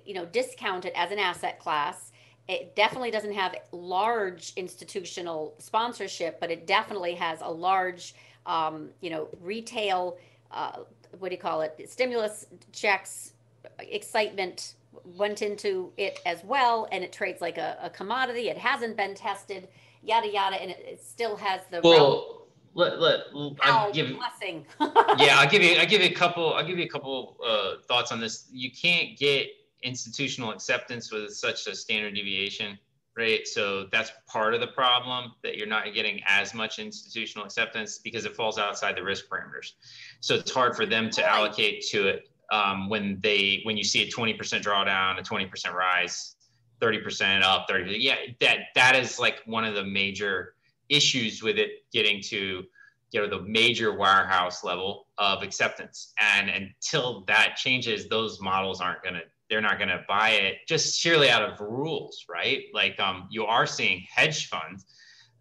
you 0.05 0.15
know, 0.15 0.27
discount 0.27 0.85
it 0.85 0.93
as 0.95 1.11
an 1.11 1.19
asset 1.19 1.59
class. 1.59 2.13
It 2.49 2.77
definitely 2.77 3.11
doesn't 3.11 3.33
have 3.33 3.57
large 3.73 4.53
institutional 4.57 5.55
sponsorship, 5.59 6.41
but 6.41 6.51
it 6.51 6.67
definitely 6.67 7.15
has 7.15 7.41
a 7.41 7.51
large, 7.51 8.15
um, 8.45 8.91
you 9.01 9.11
know, 9.11 9.29
retail, 9.41 10.19
uh, 10.51 10.81
what 11.19 11.31
do 11.31 11.35
you 11.35 11.41
call 11.41 11.63
it, 11.63 11.81
stimulus 11.89 12.47
checks, 12.73 13.33
excitement 13.79 14.75
went 15.05 15.43
into 15.43 15.93
it 15.97 16.21
as 16.27 16.43
well, 16.45 16.89
and 16.93 17.05
it 17.05 17.13
trades 17.13 17.41
like 17.41 17.59
a, 17.59 17.79
a 17.83 17.91
commodity. 17.91 18.49
It 18.49 18.59
hasn't 18.59 18.97
been 18.97 19.15
tested, 19.15 19.69
yada 20.03 20.29
yada, 20.29 20.57
and 20.57 20.71
it, 20.71 20.85
it 20.87 21.03
still 21.03 21.37
has 21.37 21.61
the 21.71 21.81
well. 21.83 22.37
Let, 22.73 23.01
let, 23.01 23.21
I'll 23.63 23.93
give 23.93 24.17
blessing. 24.17 24.65
yeah, 25.19 25.41
I'll 25.41 25.51
give 25.51 25.61
you 25.61 25.75
I'll 25.79 25.89
give 25.89 26.03
you 26.03 26.09
a 26.09 26.15
couple 26.15 26.55
I'll 26.55 26.65
give 26.65 26.79
you 26.79 26.85
a 26.85 26.89
couple 26.89 27.37
uh, 27.45 27.83
thoughts 27.89 28.13
on 28.13 28.21
this. 28.21 28.49
You 28.53 28.71
can't 28.71 29.19
get 29.19 29.49
institutional 29.83 30.53
acceptance 30.53 31.11
with 31.11 31.33
such 31.35 31.67
a 31.67 31.75
standard 31.75 32.15
deviation 32.15 32.79
right? 33.17 33.47
So 33.47 33.87
that's 33.93 34.13
part 34.27 34.55
of 34.55 34.61
the 34.61 34.69
problem 34.69 35.33
that 35.43 35.57
you're 35.57 35.67
not 35.67 35.93
getting 35.95 36.21
as 36.27 36.55
much 36.55 36.79
institutional 36.79 37.45
acceptance 37.45 37.99
because 37.99 38.25
it 38.25 38.35
falls 38.35 38.59
outside 38.59 38.97
the 38.97 39.03
risk 39.03 39.29
parameters. 39.29 39.73
So 40.21 40.37
it's 40.37 40.51
hard 40.51 40.77
for 40.77 40.87
them 40.87 41.11
to 41.11 41.29
allocate 41.29 41.85
to 41.89 42.07
it 42.09 42.31
um, 42.51 42.89
when 42.89 43.19
they 43.23 43.61
when 43.65 43.77
you 43.77 43.85
see 43.85 44.03
a 44.03 44.11
20% 44.11 44.37
drawdown, 44.63 45.19
a 45.19 45.23
20% 45.23 45.73
rise, 45.73 46.37
30% 46.81 47.43
up, 47.43 47.67
30 47.69 47.97
yeah, 47.99 48.17
that 48.41 48.59
that 48.75 48.97
is 48.97 49.19
like 49.19 49.41
one 49.47 49.65
of 49.65 49.75
the 49.75 49.85
major 49.85 50.55
issues 50.89 51.43
with 51.43 51.59
it 51.59 51.71
getting 51.93 52.21
to 52.21 52.65
you 53.13 53.21
know 53.21 53.29
the 53.29 53.43
major 53.43 53.97
warehouse 53.97 54.65
level 54.65 55.07
of 55.19 55.43
acceptance 55.43 56.13
and 56.21 56.49
until 56.49 57.25
that 57.27 57.57
changes 57.57 58.09
those 58.09 58.41
models 58.41 58.81
aren't 58.81 59.03
to 59.05 59.21
they're 59.51 59.61
not 59.61 59.79
to 59.81 60.05
buy 60.09 60.31
it 60.31 60.59
just 60.67 60.99
sheerly 60.99 61.29
out 61.29 61.43
of 61.43 61.61
rules, 61.61 62.25
right? 62.29 62.63
Like 62.73 62.99
um, 63.01 63.27
you 63.31 63.45
are 63.45 63.67
seeing 63.67 64.07
hedge 64.09 64.49
funds, 64.49 64.87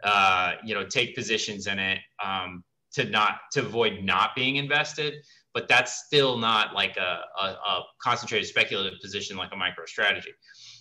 uh, 0.03 0.53
you 0.65 0.73
know, 0.73 0.85
take 0.85 1.15
positions 1.15 1.67
in 1.67 1.77
it 1.77 1.99
um, 2.23 2.63
to 2.93 3.05
not 3.05 3.41
to 3.51 3.61
avoid 3.61 4.03
not 4.03 4.31
being 4.35 4.55
invested, 4.55 5.13
but 5.53 5.67
that's 5.67 6.05
still 6.05 6.37
not 6.37 6.73
like 6.73 6.97
a, 6.97 7.21
a, 7.39 7.45
a 7.45 7.83
concentrated 8.01 8.47
speculative 8.47 8.99
position 9.01 9.37
like 9.37 9.51
a 9.51 9.55
MicroStrategy. 9.55 10.33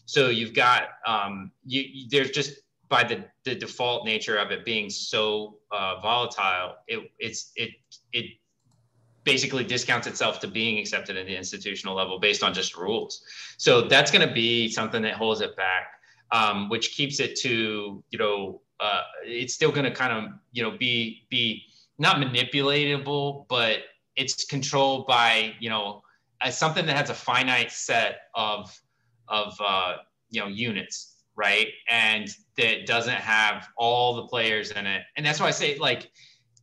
So 0.04 0.28
you've 0.28 0.54
got 0.54 0.88
um, 1.06 1.50
you, 1.64 1.82
you, 1.86 2.08
there's 2.10 2.30
just 2.30 2.60
by 2.88 3.04
the, 3.04 3.24
the 3.44 3.54
default 3.54 4.06
nature 4.06 4.36
of 4.38 4.50
it 4.50 4.64
being 4.64 4.88
so 4.90 5.58
uh, 5.70 6.00
volatile, 6.00 6.76
it, 6.86 7.10
it's 7.18 7.52
it 7.56 7.70
it 8.12 8.26
basically 9.24 9.64
discounts 9.64 10.06
itself 10.06 10.40
to 10.40 10.48
being 10.48 10.78
accepted 10.78 11.16
at 11.16 11.26
the 11.26 11.36
institutional 11.36 11.94
level 11.94 12.18
based 12.18 12.42
on 12.42 12.54
just 12.54 12.76
rules. 12.76 13.22
So 13.58 13.82
that's 13.82 14.10
going 14.10 14.26
to 14.26 14.32
be 14.32 14.70
something 14.70 15.02
that 15.02 15.14
holds 15.14 15.42
it 15.42 15.54
back, 15.56 15.88
um, 16.32 16.70
which 16.70 16.96
keeps 16.96 17.20
it 17.20 17.36
to 17.40 18.02
you 18.10 18.18
know 18.18 18.62
uh, 18.80 19.02
it's 19.24 19.54
still 19.54 19.70
going 19.70 19.84
to 19.84 19.90
kind 19.90 20.12
of 20.12 20.32
you 20.52 20.62
know 20.62 20.76
be 20.76 21.26
be 21.28 21.64
not 21.98 22.16
manipulatable, 22.16 23.46
but 23.48 23.78
it's 24.18 24.44
controlled 24.44 25.06
by 25.06 25.54
you 25.60 25.70
know 25.70 26.02
something 26.50 26.86
that 26.86 26.96
has 26.96 27.10
a 27.10 27.14
finite 27.14 27.72
set 27.72 28.18
of 28.34 28.70
of 29.28 29.54
uh, 29.64 29.96
you 30.30 30.40
know 30.40 30.48
units 30.48 31.14
right 31.36 31.68
and 31.88 32.28
that 32.56 32.86
doesn't 32.86 33.14
have 33.14 33.68
all 33.76 34.16
the 34.16 34.26
players 34.26 34.72
in 34.72 34.86
it 34.86 35.02
and 35.16 35.24
that's 35.24 35.38
why 35.40 35.46
i 35.46 35.52
say 35.52 35.78
like 35.78 36.10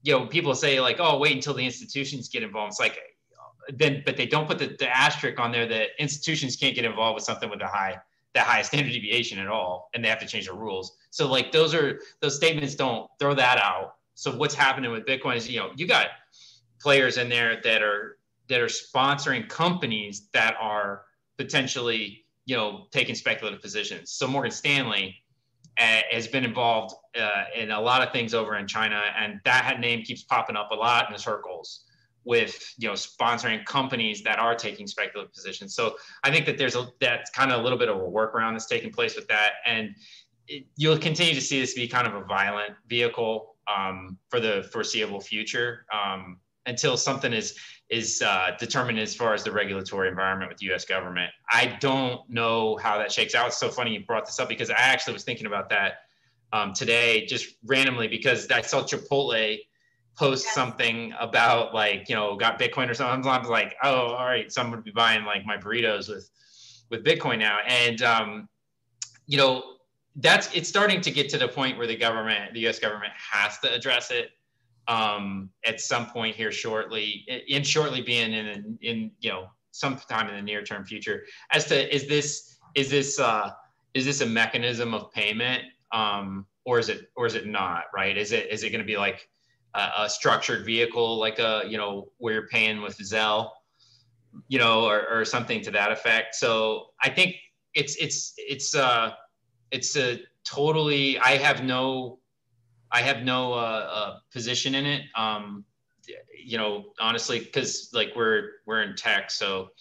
you 0.05 0.11
know, 0.11 0.27
people 0.27 0.53
say 0.53 0.79
like, 0.79 0.97
oh, 0.99 1.17
wait 1.17 1.33
until 1.33 1.55
the 1.55 1.65
institutions 1.65 2.29
get 2.29 2.43
involved. 2.43 2.73
It's 2.73 2.79
like, 2.79 2.99
then, 3.73 4.03
but 4.05 4.15
they 4.15 4.27
don't 4.27 4.47
put 4.47 4.59
the, 4.59 4.75
the 4.77 4.87
asterisk 4.95 5.39
on 5.39 5.51
there 5.51 5.67
that 5.67 5.89
institutions 5.97 6.55
can't 6.55 6.75
get 6.75 6.85
involved 6.85 7.15
with 7.15 7.23
something 7.23 7.49
with 7.49 7.59
a 7.61 7.67
high, 7.67 7.97
that 8.35 8.45
high 8.45 8.61
standard 8.61 8.91
deviation 8.91 9.39
at 9.39 9.47
all, 9.47 9.89
and 9.95 10.05
they 10.05 10.09
have 10.09 10.19
to 10.19 10.27
change 10.27 10.45
the 10.45 10.53
rules. 10.53 10.95
So 11.09 11.27
like 11.27 11.51
those 11.51 11.73
are 11.73 11.99
those 12.21 12.35
statements 12.35 12.75
don't 12.75 13.09
throw 13.19 13.33
that 13.33 13.57
out. 13.57 13.95
So 14.13 14.37
what's 14.37 14.53
happening 14.53 14.91
with 14.91 15.07
Bitcoin 15.07 15.37
is, 15.37 15.49
you 15.49 15.59
know, 15.59 15.71
you 15.75 15.87
got 15.87 16.09
players 16.79 17.17
in 17.17 17.29
there 17.29 17.61
that 17.63 17.81
are 17.81 18.17
that 18.47 18.61
are 18.61 18.67
sponsoring 18.67 19.47
companies 19.49 20.27
that 20.33 20.55
are 20.59 21.03
potentially, 21.37 22.25
you 22.45 22.55
know, 22.55 22.85
taking 22.91 23.15
speculative 23.15 23.61
positions. 23.61 24.11
So 24.11 24.27
Morgan 24.27 24.51
Stanley 24.51 25.15
uh, 25.79 26.01
has 26.11 26.27
been 26.27 26.45
involved 26.45 26.95
uh, 27.19 27.45
in 27.55 27.71
a 27.71 27.81
lot 27.81 28.01
of 28.01 28.13
things 28.13 28.33
over 28.33 28.55
in 28.55 28.67
China, 28.67 29.01
and 29.17 29.39
that 29.45 29.79
name 29.79 30.03
keeps 30.03 30.23
popping 30.23 30.55
up 30.55 30.69
a 30.71 30.75
lot 30.75 31.07
in 31.07 31.13
the 31.13 31.19
circles 31.19 31.85
with 32.23 32.73
you 32.77 32.87
know 32.87 32.93
sponsoring 32.93 33.63
companies 33.65 34.23
that 34.23 34.39
are 34.39 34.55
taking 34.55 34.87
speculative 34.87 35.33
positions. 35.33 35.75
So 35.75 35.95
I 36.23 36.31
think 36.31 36.45
that 36.45 36.57
there's 36.57 36.75
a 36.75 36.87
that's 36.99 37.29
kind 37.31 37.51
of 37.51 37.59
a 37.59 37.63
little 37.63 37.77
bit 37.77 37.89
of 37.89 37.97
a 37.97 37.99
workaround 37.99 38.53
that's 38.53 38.67
taking 38.67 38.91
place 38.91 39.15
with 39.15 39.27
that, 39.27 39.53
and 39.65 39.95
it, 40.47 40.65
you'll 40.77 40.97
continue 40.97 41.33
to 41.33 41.41
see 41.41 41.59
this 41.59 41.73
be 41.73 41.87
kind 41.87 42.07
of 42.07 42.15
a 42.15 42.23
violent 42.25 42.73
vehicle 42.87 43.55
um, 43.73 44.17
for 44.29 44.39
the 44.39 44.67
foreseeable 44.71 45.19
future 45.19 45.85
um, 45.91 46.37
until 46.65 46.97
something 46.97 47.33
is 47.33 47.57
is 47.89 48.21
uh, 48.25 48.51
determined 48.59 48.97
as 48.97 49.13
far 49.13 49.33
as 49.33 49.43
the 49.43 49.51
regulatory 49.51 50.09
environment 50.09 50.49
with 50.49 50.57
the 50.57 50.65
U.S. 50.67 50.85
government. 50.85 51.31
I 51.51 51.77
don't 51.79 52.27
know 52.29 52.77
how 52.77 52.97
that 52.97 53.11
shakes 53.11 53.35
out. 53.35 53.47
It's 53.47 53.57
so 53.57 53.69
funny 53.69 53.93
you 53.93 54.03
brought 54.05 54.25
this 54.25 54.39
up 54.39 54.49
because 54.49 54.71
I 54.71 54.77
actually 54.77 55.13
was 55.13 55.23
thinking 55.23 55.45
about 55.45 55.69
that 55.69 55.97
um, 56.51 56.73
today 56.73 57.25
just 57.27 57.55
randomly 57.63 58.07
because 58.07 58.49
I 58.49 58.61
saw 58.61 58.81
Chipotle 58.81 59.59
post 60.17 60.45
yes. 60.45 60.55
something 60.55 61.13
about 61.19 61.73
like 61.73 62.07
you 62.09 62.15
know 62.15 62.35
got 62.35 62.59
Bitcoin 62.59 62.89
or 62.89 62.93
something. 62.93 63.29
I'm 63.29 63.43
like, 63.43 63.75
oh, 63.83 64.07
all 64.07 64.25
right, 64.25 64.51
so 64.51 64.61
I'm 64.61 64.69
gonna 64.69 64.81
be 64.81 64.91
buying 64.91 65.25
like 65.25 65.45
my 65.45 65.57
burritos 65.57 66.09
with 66.09 66.29
with 66.89 67.03
Bitcoin 67.03 67.39
now, 67.39 67.59
and 67.67 68.01
um, 68.01 68.49
you 69.27 69.37
know 69.37 69.63
that's 70.17 70.53
it's 70.55 70.69
starting 70.69 71.01
to 71.01 71.11
get 71.11 71.29
to 71.29 71.37
the 71.37 71.47
point 71.47 71.77
where 71.77 71.87
the 71.87 71.95
government, 71.95 72.53
the 72.53 72.61
U.S. 72.61 72.79
government, 72.79 73.11
has 73.15 73.59
to 73.59 73.73
address 73.73 74.11
it 74.11 74.29
um, 74.87 75.49
at 75.65 75.81
some 75.81 76.07
point 76.07 76.35
here 76.35 76.51
shortly, 76.51 77.25
in 77.47 77.63
shortly 77.63 78.01
being 78.01 78.33
in, 78.33 78.77
in, 78.81 79.11
you 79.19 79.29
know, 79.29 79.47
sometime 79.71 80.29
in 80.29 80.35
the 80.35 80.41
near 80.41 80.63
term 80.63 80.85
future 80.85 81.23
as 81.51 81.65
to, 81.65 81.93
is 81.93 82.07
this, 82.07 82.57
is 82.75 82.89
this, 82.89 83.19
uh, 83.19 83.51
is 83.93 84.05
this 84.05 84.21
a 84.21 84.25
mechanism 84.25 84.93
of 84.93 85.11
payment? 85.11 85.63
Um, 85.91 86.45
or 86.65 86.79
is 86.79 86.89
it, 86.89 87.11
or 87.15 87.25
is 87.25 87.35
it 87.35 87.45
not, 87.45 87.85
right? 87.93 88.17
Is 88.17 88.31
it, 88.31 88.49
is 88.51 88.63
it 88.63 88.69
going 88.69 88.81
to 88.81 88.85
be 88.85 88.97
like 88.97 89.29
a, 89.75 89.89
a, 89.99 90.09
structured 90.09 90.65
vehicle, 90.65 91.17
like 91.17 91.39
a, 91.39 91.63
you 91.67 91.77
know, 91.77 92.09
where 92.17 92.33
you're 92.33 92.47
paying 92.47 92.81
with 92.81 92.97
Zelle, 92.97 93.51
you 94.47 94.57
know, 94.57 94.85
or, 94.85 95.07
or 95.07 95.25
something 95.25 95.61
to 95.61 95.71
that 95.71 95.91
effect. 95.91 96.35
So 96.35 96.87
I 97.01 97.09
think 97.09 97.35
it's, 97.73 97.95
it's, 97.97 98.33
it's, 98.37 98.75
uh, 98.75 99.11
it's 99.71 99.95
a 99.95 100.21
totally, 100.43 101.19
I 101.19 101.37
have 101.37 101.63
no, 101.63 102.19
I 102.95 103.01
have 103.01 103.23
no 103.23 103.51
uh, 103.51 103.57
uh, 103.57 104.17
position 104.31 104.73
in 104.73 104.85
it. 104.85 105.03
Um, 105.15 105.65
you 106.41 106.57
know, 106.57 106.93
honestly, 106.97 107.39
because 107.39 107.89
like 107.93 108.13
we're 108.15 108.51
we're 108.65 108.83
in 108.83 108.95
tech, 108.95 109.31
so 109.31 109.71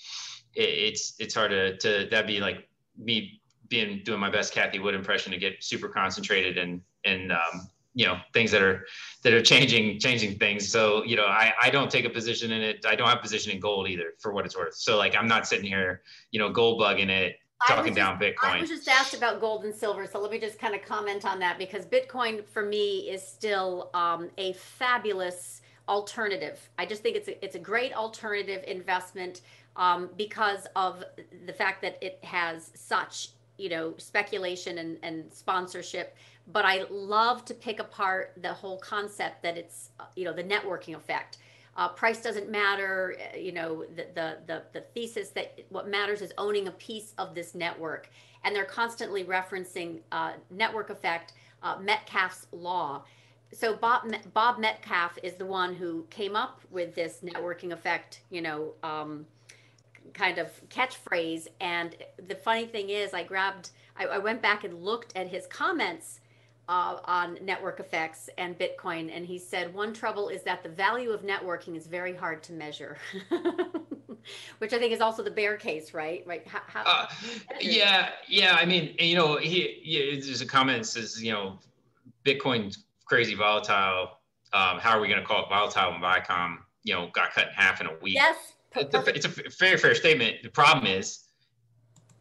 it, 0.57 0.69
it's 0.69 1.15
it's 1.21 1.33
hard 1.33 1.53
to 1.53 1.77
to 1.77 2.09
that 2.11 2.27
be 2.27 2.41
like 2.41 2.69
me 2.99 3.41
being 3.69 4.03
doing 4.05 4.19
my 4.19 4.31
best 4.31 4.53
Cathie 4.53 4.81
Wood 4.81 4.97
impression 4.97 5.31
to 5.31 5.39
get 5.39 5.63
super 5.63 5.89
concentrated 5.89 6.59
and 6.59 6.81
and 7.05 7.31
um, 7.31 7.69
you 7.95 8.05
know 8.05 8.19
things 8.33 8.51
that 8.51 8.63
are 8.63 8.85
that 9.23 9.33
are 9.33 9.43
changing 9.43 10.01
changing 10.01 10.37
things. 10.37 10.69
So 10.69 11.05
you 11.05 11.15
know, 11.15 11.27
I 11.27 11.53
I 11.63 11.71
don't 11.71 11.93
take 11.93 12.07
a 12.07 12.11
position 12.11 12.51
in 12.51 12.63
it. 12.63 12.85
I 12.85 12.97
don't 12.97 13.07
have 13.07 13.19
a 13.19 13.23
position 13.23 13.53
in 13.53 13.61
gold 13.61 13.89
either, 13.89 14.15
for 14.19 14.33
what 14.33 14.45
it's 14.45 14.57
worth. 14.57 14.75
So 14.75 14.99
like 14.99 15.15
I'm 15.15 15.29
not 15.29 15.47
sitting 15.47 15.67
here, 15.67 16.03
you 16.33 16.41
know, 16.41 16.51
gold 16.51 16.81
bugging 16.81 17.11
it 17.11 17.37
talking 17.67 17.95
down 17.95 18.19
just, 18.19 18.37
Bitcoin. 18.37 18.51
I 18.51 18.61
was 18.61 18.71
just 18.71 18.89
asked 18.89 19.15
about 19.15 19.41
gold 19.41 19.65
and 19.65 19.75
silver, 19.75 20.07
so 20.07 20.21
let 20.21 20.31
me 20.31 20.39
just 20.39 20.59
kind 20.59 20.75
of 20.75 20.83
comment 20.83 21.25
on 21.25 21.39
that 21.41 21.59
because 21.59 21.87
Bitcoin 21.87 22.45
for 22.47 22.65
me 22.65 23.11
is 23.11 23.27
still 23.27 23.91
um, 23.95 24.31
a 24.39 24.53
fabulous 24.55 25.63
alternative. 25.89 26.69
I 26.79 26.87
just 26.87 27.03
think 27.03 27.17
it's 27.17 27.29
a, 27.29 27.45
it's 27.45 27.57
a 27.57 27.59
great 27.61 27.95
alternative 27.95 28.65
investment 28.67 29.43
um, 29.77 30.11
because 30.17 30.67
of 30.77 31.05
the 31.47 31.53
fact 31.53 31.83
that 31.83 31.99
it 32.01 32.19
has 32.23 32.71
such 32.75 33.31
you 33.57 33.69
know 33.69 33.95
speculation 33.99 34.79
and, 34.79 34.99
and 35.03 35.33
sponsorship 35.33 36.17
but 36.53 36.65
i 36.65 36.85
love 36.91 37.45
to 37.45 37.55
pick 37.55 37.79
apart 37.79 38.33
the 38.43 38.53
whole 38.53 38.79
concept 38.79 39.43
that 39.43 39.57
it's 39.57 39.91
you 40.17 40.25
know 40.25 40.33
the 40.33 40.43
networking 40.43 40.97
effect 40.97 41.39
uh, 41.77 41.89
price 41.89 42.23
doesn't 42.23 42.51
matter. 42.51 43.17
Uh, 43.19 43.37
you 43.37 43.53
know, 43.53 43.85
the, 43.97 44.07
the, 44.15 44.39
the, 44.47 44.63
the 44.73 44.81
thesis 44.95 45.31
that 45.31 45.59
what 45.71 45.89
matters 45.89 46.23
is 46.23 46.33
owning 46.39 46.69
a 46.69 46.73
piece 46.73 47.15
of 47.19 47.35
this 47.35 47.55
network. 47.55 48.11
And 48.45 48.55
they're 48.55 48.65
constantly 48.65 49.25
referencing 49.25 50.01
uh, 50.13 50.33
network 50.51 50.91
effect, 50.91 51.33
uh, 51.63 51.79
Metcalfe's 51.81 52.47
law. 52.53 53.03
So 53.53 53.75
Bob, 53.75 54.13
Bob 54.33 54.59
Metcalfe 54.59 55.19
is 55.23 55.35
the 55.35 55.47
one 55.47 55.75
who 55.75 56.05
came 56.11 56.37
up 56.37 56.61
with 56.71 56.95
this 56.95 57.21
networking 57.23 57.73
effect, 57.73 58.21
you 58.31 58.43
know, 58.43 58.73
um, 58.83 59.27
kind 60.13 60.39
of 60.39 60.49
catchphrase. 60.69 61.49
And 61.61 61.97
the 62.29 62.35
funny 62.35 62.67
thing 62.67 62.91
is, 62.91 63.15
I 63.15 63.23
grabbed, 63.23 63.71
I, 63.97 64.07
I 64.07 64.19
went 64.19 64.43
back 64.43 64.65
and 64.65 64.85
looked 64.85 65.17
at 65.17 65.29
his 65.29 65.47
comments 65.47 66.21
uh, 66.69 66.97
on 67.05 67.39
network 67.43 67.81
effects 67.81 68.31
and 68.39 68.59
Bitcoin, 68.59 69.15
and 69.15 69.27
he 69.27 69.39
said 69.39 69.73
one 69.75 69.93
trouble 69.93 70.29
is 70.29 70.43
that 70.43 70.63
the 70.63 70.69
value 70.69 71.11
of 71.11 71.23
networking 71.23 71.77
is 71.77 71.87
very 71.87 72.15
hard 72.15 72.43
to 72.45 72.53
measure, 72.53 72.97
which 74.59 74.73
I 74.73 74.79
think 74.79 74.93
is 74.93 75.01
also 75.01 75.23
the 75.23 75.31
bear 75.31 75.57
case, 75.57 75.93
right? 75.93 76.25
Right? 76.27 76.47
How, 76.47 76.63
how, 76.67 76.83
uh, 76.85 77.07
yeah, 77.61 78.11
yeah. 78.29 78.57
I 78.59 78.65
mean, 78.65 78.95
you 78.99 79.15
know, 79.15 79.37
he, 79.37 79.81
he 79.83 80.21
there's 80.25 80.41
a 80.41 80.47
comment 80.47 80.83
that 80.83 80.89
says, 80.89 81.23
you 81.23 81.33
know, 81.33 81.59
Bitcoin's 82.25 82.85
crazy 83.05 83.35
volatile. 83.35 84.19
Um, 84.53 84.79
how 84.79 84.97
are 84.97 85.01
we 85.01 85.09
going 85.09 85.21
to 85.21 85.27
call 85.27 85.43
it 85.43 85.49
volatile 85.49 85.93
when 85.93 86.01
Viacom, 86.01 86.59
you 86.85 86.95
know, 86.95 87.11
got 87.13 87.33
cut 87.33 87.49
in 87.49 87.55
half 87.55 87.81
in 87.81 87.89
a 87.89 87.99
week? 88.01 88.15
Yes. 88.15 88.55
It's 88.77 88.95
a, 88.95 89.15
it's 89.15 89.27
a 89.27 89.51
fair, 89.51 89.79
fair 89.79 89.95
statement. 89.95 90.37
The 90.43 90.49
problem 90.49 90.87
is 90.87 91.25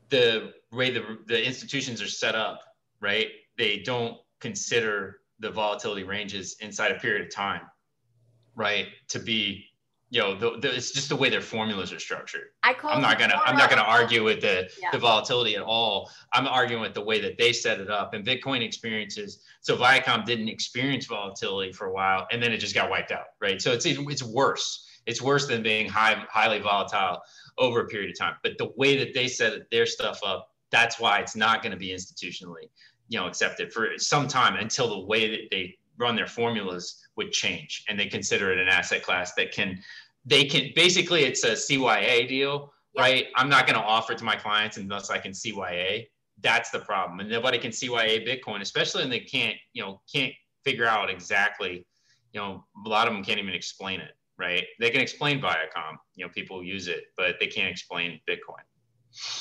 the 0.10 0.54
way 0.72 0.92
the, 0.92 1.18
the 1.26 1.44
institutions 1.44 2.02
are 2.02 2.08
set 2.08 2.36
up, 2.36 2.62
right? 3.02 3.30
They 3.58 3.80
don't 3.80 4.18
consider 4.44 5.22
the 5.40 5.50
volatility 5.50 6.04
ranges 6.04 6.58
inside 6.60 6.92
a 6.92 7.00
period 7.00 7.26
of 7.26 7.34
time, 7.34 7.62
right? 8.56 8.88
To 9.10 9.20
be 9.20 9.66
you 10.10 10.20
know, 10.20 10.38
the, 10.38 10.60
the, 10.60 10.76
it's 10.76 10.92
just 10.92 11.10
the 11.10 11.16
way 11.16 11.28
their 11.28 11.42
formulas 11.42 11.92
are 11.92 11.98
structured. 11.98 12.50
I 12.62 12.76
call 12.76 12.92
I'm 12.92 13.02
not 13.02 13.18
gonna 13.18 13.42
I'm 13.44 13.58
not 13.58 13.72
gonna 13.72 13.82
argue 13.82 14.24
with 14.24 14.42
the 14.42 14.70
yeah. 14.80 14.92
the 14.92 15.00
volatility 15.00 15.56
at 15.56 15.64
all. 15.64 16.12
I'm 16.34 16.46
arguing 16.46 16.84
with 16.84 16.94
the 16.94 17.02
way 17.02 17.20
that 17.22 17.40
they 17.40 17.52
set 17.52 17.80
it 17.80 17.90
up. 17.90 18.14
And 18.14 18.24
Bitcoin 18.24 18.62
experiences 18.62 19.40
so 19.62 19.76
Viacom 19.76 20.24
didn't 20.24 20.50
experience 20.50 21.08
volatility 21.08 21.72
for 21.72 21.88
a 21.88 21.92
while, 21.92 22.28
and 22.32 22.44
then 22.44 22.52
it 22.52 22.60
just 22.60 22.76
got 22.76 22.92
wiped 22.92 23.12
out, 23.12 23.26
right? 23.42 23.60
So 23.60 23.72
it's 23.72 23.88
even 23.88 24.06
it's 24.12 24.22
worse. 24.22 24.88
It's 25.08 25.20
worse 25.20 25.48
than 25.48 25.64
being 25.64 25.90
high 25.90 26.24
highly 26.30 26.60
volatile 26.60 27.24
over 27.58 27.82
a 27.82 27.88
period 27.88 28.12
of 28.12 28.20
time. 28.20 28.36
But 28.44 28.60
the 28.60 28.72
way 28.78 28.96
that 29.00 29.16
they 29.16 29.28
set 29.28 29.68
their 29.72 29.88
stuff 29.88 30.20
up, 30.24 30.52
that's 30.70 31.00
why 31.00 31.22
it's 31.22 31.36
not 31.36 31.64
going 31.64 31.72
to 31.72 31.78
be 31.78 31.90
institutionally, 31.90 32.70
you 33.14 33.20
know, 33.20 33.28
accepted 33.28 33.72
for 33.72 33.90
some 33.98 34.28
time 34.28 34.56
until 34.56 34.90
the 34.90 35.06
way 35.06 35.30
that 35.30 35.52
they 35.52 35.78
run 36.00 36.16
their 36.16 36.26
formulas 36.26 37.00
would 37.16 37.32
change 37.32 37.86
and 37.88 38.00
they 38.00 38.08
consider 38.08 38.52
it 38.52 38.58
an 38.58 38.68
asset 38.68 39.04
class 39.04 39.36
that 39.36 39.52
can 39.52 39.80
they 40.26 40.46
can 40.46 40.72
basically 40.76 41.24
it's 41.24 41.44
a 41.44 41.52
CYA 41.52 42.28
deal, 42.28 42.74
yep. 42.96 43.04
right? 43.04 43.28
I'm 43.36 43.50
not 43.50 43.68
going 43.68 43.80
to 43.80 43.86
offer 43.86 44.14
it 44.14 44.18
to 44.18 44.24
my 44.24 44.36
clients 44.36 44.78
unless 44.78 45.12
I 45.12 45.20
can 45.20 45.32
CYA. 45.32 46.08
That's 46.42 46.72
the 46.72 46.80
problem, 46.80 47.20
and 47.20 47.30
nobody 47.30 47.60
can 47.60 47.70
CYA 47.70 48.28
Bitcoin, 48.28 48.62
especially 48.62 49.04
when 49.04 49.12
they 49.12 49.20
can't, 49.20 49.56
you 49.74 49.84
know, 49.84 50.02
can't 50.12 50.34
figure 50.64 50.88
out 50.88 51.12
exactly. 51.12 51.86
You 52.32 52.40
know, 52.40 52.66
a 52.86 52.90
lot 52.90 53.08
of 53.08 53.14
them 53.14 53.24
can't 53.24 53.38
even 53.38 53.54
explain 53.54 54.00
it, 54.00 54.14
right? 54.40 54.64
They 54.80 54.90
can 54.90 55.02
explain 55.02 55.40
Viacom, 55.40 55.98
you 56.16 56.26
know, 56.26 56.32
people 56.34 56.64
use 56.64 56.88
it, 56.88 57.04
but 57.16 57.36
they 57.40 57.48
can't 57.48 57.70
explain 57.70 58.20
Bitcoin. 58.28 58.64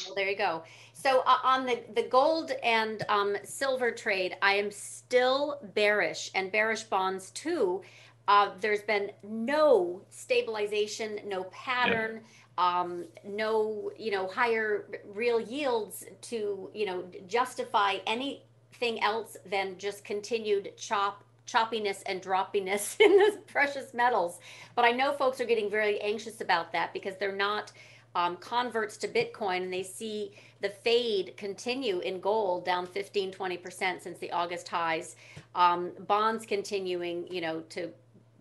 Well, 0.06 0.14
there 0.14 0.28
you 0.28 0.36
go. 0.36 0.62
So 0.92 1.22
uh, 1.26 1.38
on 1.42 1.66
the 1.66 1.80
the 1.94 2.04
gold 2.04 2.52
and 2.62 3.02
um, 3.08 3.36
silver 3.44 3.90
trade, 3.90 4.36
I 4.42 4.54
am 4.54 4.70
still 4.70 5.58
bearish 5.74 6.30
and 6.34 6.52
bearish 6.52 6.84
bonds 6.84 7.30
too 7.30 7.82
uh, 8.28 8.50
there's 8.60 8.82
been 8.82 9.10
no 9.22 10.02
stabilization, 10.10 11.20
no 11.26 11.44
pattern, 11.44 12.20
yeah. 12.58 12.80
um, 12.80 13.04
no 13.24 13.90
you 13.98 14.10
know 14.10 14.26
higher 14.28 14.86
real 15.12 15.40
yields 15.40 16.04
to 16.20 16.70
you 16.72 16.86
know 16.86 17.04
justify 17.26 17.96
anything 18.06 19.02
else 19.02 19.36
than 19.46 19.76
just 19.76 20.04
continued 20.04 20.72
chop 20.76 21.24
choppiness 21.46 22.02
and 22.06 22.22
droppiness 22.22 22.96
in 23.00 23.10
the 23.10 23.38
precious 23.48 23.92
metals. 23.92 24.38
But 24.76 24.84
I 24.84 24.92
know 24.92 25.12
folks 25.12 25.40
are 25.40 25.44
getting 25.44 25.68
very 25.70 26.00
anxious 26.00 26.40
about 26.40 26.72
that 26.72 26.92
because 26.92 27.16
they're 27.18 27.34
not 27.34 27.72
um, 28.14 28.36
converts 28.36 28.96
to 28.98 29.08
Bitcoin 29.08 29.62
and 29.64 29.72
they 29.72 29.82
see 29.82 30.32
the 30.60 30.68
fade 30.68 31.36
continue 31.36 31.98
in 32.00 32.20
gold 32.20 32.64
down 32.64 32.86
15, 32.86 33.32
20% 33.32 34.00
since 34.00 34.18
the 34.18 34.30
August 34.30 34.68
highs. 34.68 35.16
Um, 35.54 35.92
bonds 36.06 36.46
continuing, 36.46 37.26
you 37.32 37.40
know, 37.40 37.60
to 37.70 37.90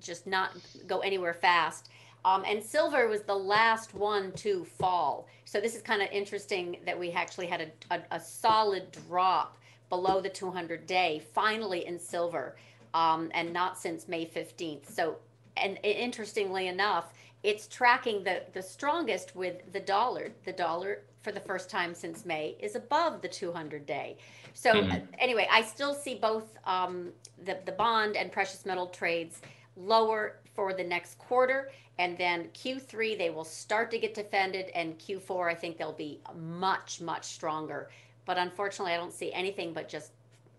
just 0.01 0.27
not 0.27 0.51
go 0.87 0.99
anywhere 0.99 1.33
fast. 1.33 1.89
Um, 2.23 2.43
and 2.45 2.61
silver 2.63 3.07
was 3.07 3.21
the 3.23 3.35
last 3.35 3.95
one 3.95 4.31
to 4.33 4.63
fall. 4.63 5.27
So 5.45 5.59
this 5.59 5.75
is 5.75 5.81
kind 5.81 6.01
of 6.01 6.09
interesting 6.11 6.77
that 6.85 6.97
we 6.97 7.11
actually 7.11 7.47
had 7.47 7.61
a, 7.61 7.95
a, 7.95 8.01
a, 8.11 8.19
solid 8.19 8.91
drop 8.91 9.57
below 9.89 10.21
the 10.21 10.29
200 10.29 10.85
day 10.85 11.21
finally 11.33 11.85
in 11.87 11.97
silver, 11.97 12.55
um, 12.93 13.31
and 13.33 13.51
not 13.51 13.79
since 13.79 14.07
May 14.07 14.25
15th. 14.25 14.87
So, 14.87 15.17
and 15.57 15.79
interestingly 15.83 16.67
enough, 16.67 17.11
it's 17.43 17.67
tracking 17.67 18.23
the, 18.23 18.43
the 18.53 18.61
strongest 18.61 19.35
with 19.35 19.71
the 19.73 19.79
dollar. 19.79 20.31
The 20.45 20.53
dollar 20.53 21.03
for 21.21 21.31
the 21.31 21.39
first 21.39 21.69
time 21.69 21.93
since 21.93 22.25
May 22.25 22.55
is 22.59 22.75
above 22.75 23.21
the 23.21 23.27
200 23.27 23.85
day. 23.85 24.17
So 24.53 24.73
mm-hmm. 24.73 25.05
anyway, 25.19 25.47
I 25.51 25.61
still 25.61 25.93
see 25.93 26.15
both 26.15 26.57
um, 26.65 27.09
the, 27.43 27.57
the 27.65 27.71
bond 27.71 28.15
and 28.15 28.31
precious 28.31 28.65
metal 28.65 28.87
trades 28.87 29.41
lower 29.75 30.37
for 30.53 30.73
the 30.73 30.83
next 30.83 31.17
quarter. 31.17 31.71
And 31.99 32.17
then 32.17 32.49
Q3, 32.53 33.17
they 33.17 33.29
will 33.29 33.43
start 33.43 33.91
to 33.91 33.99
get 33.99 34.13
defended. 34.13 34.67
And 34.75 34.97
Q4, 34.97 35.51
I 35.51 35.55
think 35.55 35.77
they'll 35.77 35.93
be 35.93 36.19
much, 36.35 37.01
much 37.01 37.25
stronger. 37.25 37.89
But 38.25 38.37
unfortunately, 38.37 38.93
I 38.93 38.97
don't 38.97 39.13
see 39.13 39.31
anything 39.33 39.73
but 39.73 39.87
just 39.87 40.11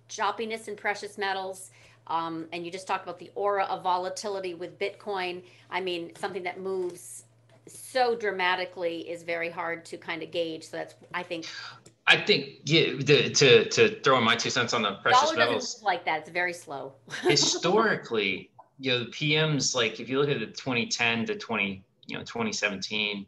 choppiness 0.09 0.69
in 0.69 0.77
precious 0.77 1.19
metals. 1.19 1.71
Um, 2.07 2.47
and 2.53 2.65
you 2.65 2.71
just 2.71 2.87
talked 2.87 3.05
about 3.05 3.19
the 3.19 3.31
aura 3.35 3.65
of 3.65 3.83
volatility 3.83 4.55
with 4.55 4.79
Bitcoin. 4.79 5.43
I 5.71 5.81
mean, 5.81 6.13
something 6.17 6.43
that 6.43 6.61
moves 6.61 7.25
so 7.67 8.17
dramatically 8.17 9.09
is 9.09 9.23
very 9.23 9.51
hard 9.51 9.85
to 9.87 9.97
kind 9.97 10.23
of 10.23 10.31
gauge. 10.31 10.65
So 10.65 10.79
that's, 10.79 10.95
I 11.15 11.23
think. 11.23 11.47
I 12.07 12.17
think 12.17 12.61
yeah, 12.65 12.95
the, 12.99 13.31
to 13.31 13.69
to 13.69 14.01
throw 14.01 14.19
in 14.19 14.25
my 14.25 14.35
two 14.35 14.51
cents 14.51 14.75
on 14.75 14.83
the 14.83 14.95
precious 14.95 15.31
Dollar 15.31 15.37
metals 15.37 15.83
like 15.85 16.05
that. 16.05 16.21
It's 16.21 16.31
very 16.31 16.53
slow. 16.53 16.95
historically, 17.23 18.51
you 18.79 18.91
know, 18.91 18.99
the 19.05 19.11
PMs, 19.11 19.75
like 19.75 20.01
if 20.01 20.09
you 20.09 20.19
look 20.19 20.29
at 20.29 20.41
the 20.41 20.47
2010 20.47 21.27
to 21.27 21.37
20, 21.37 21.85
you 22.07 22.17
know, 22.17 22.25
2017 22.25 23.25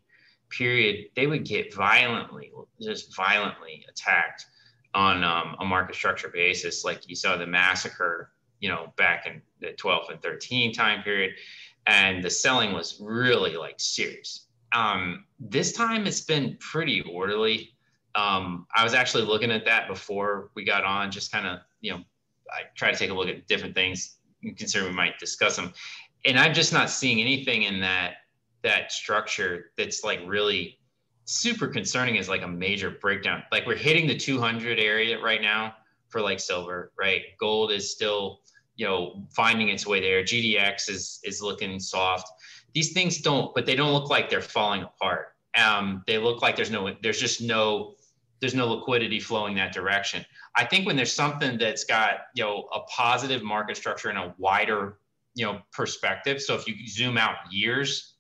period, 0.51 1.07
they 1.15 1.27
would 1.27 1.45
get 1.45 1.73
violently, 1.73 2.51
just 2.81 3.15
violently 3.15 3.85
attacked 3.89 4.47
on 4.95 5.25
um, 5.25 5.57
a 5.61 5.65
market 5.65 5.95
structure 5.95 6.29
basis. 6.29 6.85
Like 6.85 7.09
you 7.09 7.15
saw 7.15 7.37
the 7.37 7.47
massacre, 7.47 8.31
you 8.65 8.71
know, 8.71 8.95
back 8.97 9.27
in 9.27 9.43
the 9.61 9.73
12 9.73 10.09
and 10.09 10.23
13 10.23 10.73
time 10.73 11.03
period. 11.03 11.35
And 11.87 12.25
the 12.25 12.31
selling 12.31 12.73
was 12.73 12.99
really 12.99 13.59
like 13.59 13.75
serious. 13.77 14.47
Um, 14.73 15.27
this 15.39 15.73
time 15.73 16.07
it's 16.07 16.23
been 16.23 16.57
pretty 16.61 17.03
orderly. 17.03 17.75
Um, 18.15 18.67
I 18.75 18.83
was 18.83 18.95
actually 18.95 19.25
looking 19.25 19.51
at 19.51 19.67
that 19.67 19.87
before 19.87 20.49
we 20.55 20.65
got 20.65 20.83
on, 20.83 21.11
just 21.11 21.31
kind 21.31 21.47
of, 21.47 21.59
you 21.83 21.93
know, 21.93 22.01
I 22.51 22.63
try 22.75 22.91
to 22.91 22.97
take 22.97 23.11
a 23.11 23.15
look 23.15 23.29
at 23.29 23.47
different 23.49 23.75
things 23.75 24.17
consider 24.57 24.87
we 24.87 24.93
might 24.93 25.19
discuss 25.19 25.57
them. 25.57 25.75
And 26.25 26.39
I'm 26.39 26.55
just 26.55 26.73
not 26.73 26.89
seeing 26.89 27.21
anything 27.21 27.65
in 27.65 27.81
that 27.81 28.15
that 28.63 28.91
structure 28.91 29.73
that's 29.77 30.03
like 30.05 30.21
really 30.25 30.79
super 31.27 31.69
concerning 31.69 32.17
as 32.17 32.31
like 32.31 32.41
a 32.41 32.49
major 32.49 32.91
breakdown. 32.91 33.43
Like 33.53 33.67
we're 33.67 33.77
hitting 33.77 34.07
the 34.07 34.17
200 34.17 34.79
area 34.79 35.21
right 35.21 35.43
now 35.43 35.75
for 36.15 36.21
like 36.21 36.39
silver, 36.39 36.93
right? 36.97 37.23
Gold 37.41 37.73
is 37.73 37.91
still, 37.91 38.41
you 38.77 38.87
know, 38.87 39.27
finding 39.31 39.69
its 39.69 39.87
way 39.87 40.01
there. 40.01 40.23
GDX 40.23 40.89
is 40.89 41.21
is 41.25 41.41
looking 41.43 41.79
soft. 41.79 42.29
These 42.75 42.93
things 42.93 43.19
don't, 43.19 43.55
but 43.55 43.67
they 43.67 43.77
don't 43.77 43.93
look 43.93 44.11
like 44.11 44.29
they're 44.29 44.41
falling 44.43 44.83
apart. 44.83 45.29
Um, 45.57 46.03
they 46.07 46.19
look 46.19 46.43
like 46.43 46.57
there's 46.57 46.71
no, 46.71 46.93
there's 47.03 47.21
just 47.21 47.41
no, 47.41 47.95
there's 48.41 48.55
no 48.55 48.67
liquidity 48.67 49.21
flowing 49.21 49.55
that 49.55 49.73
direction. 49.73 50.25
I 50.57 50.65
think 50.65 50.85
when 50.87 50.97
there's 50.97 51.13
something 51.13 51.57
that's 51.59 51.85
got 51.85 52.27
you 52.35 52.43
know 52.45 52.69
a 52.75 52.81
positive 52.81 53.43
market 53.43 53.77
structure 53.77 54.09
and 54.09 54.19
a 54.19 54.35
wider 54.39 54.99
you 55.35 55.45
know 55.45 55.61
perspective. 55.73 56.41
So 56.41 56.55
if 56.55 56.67
you 56.67 56.75
zoom 56.89 57.17
out 57.17 57.37
years 57.51 58.15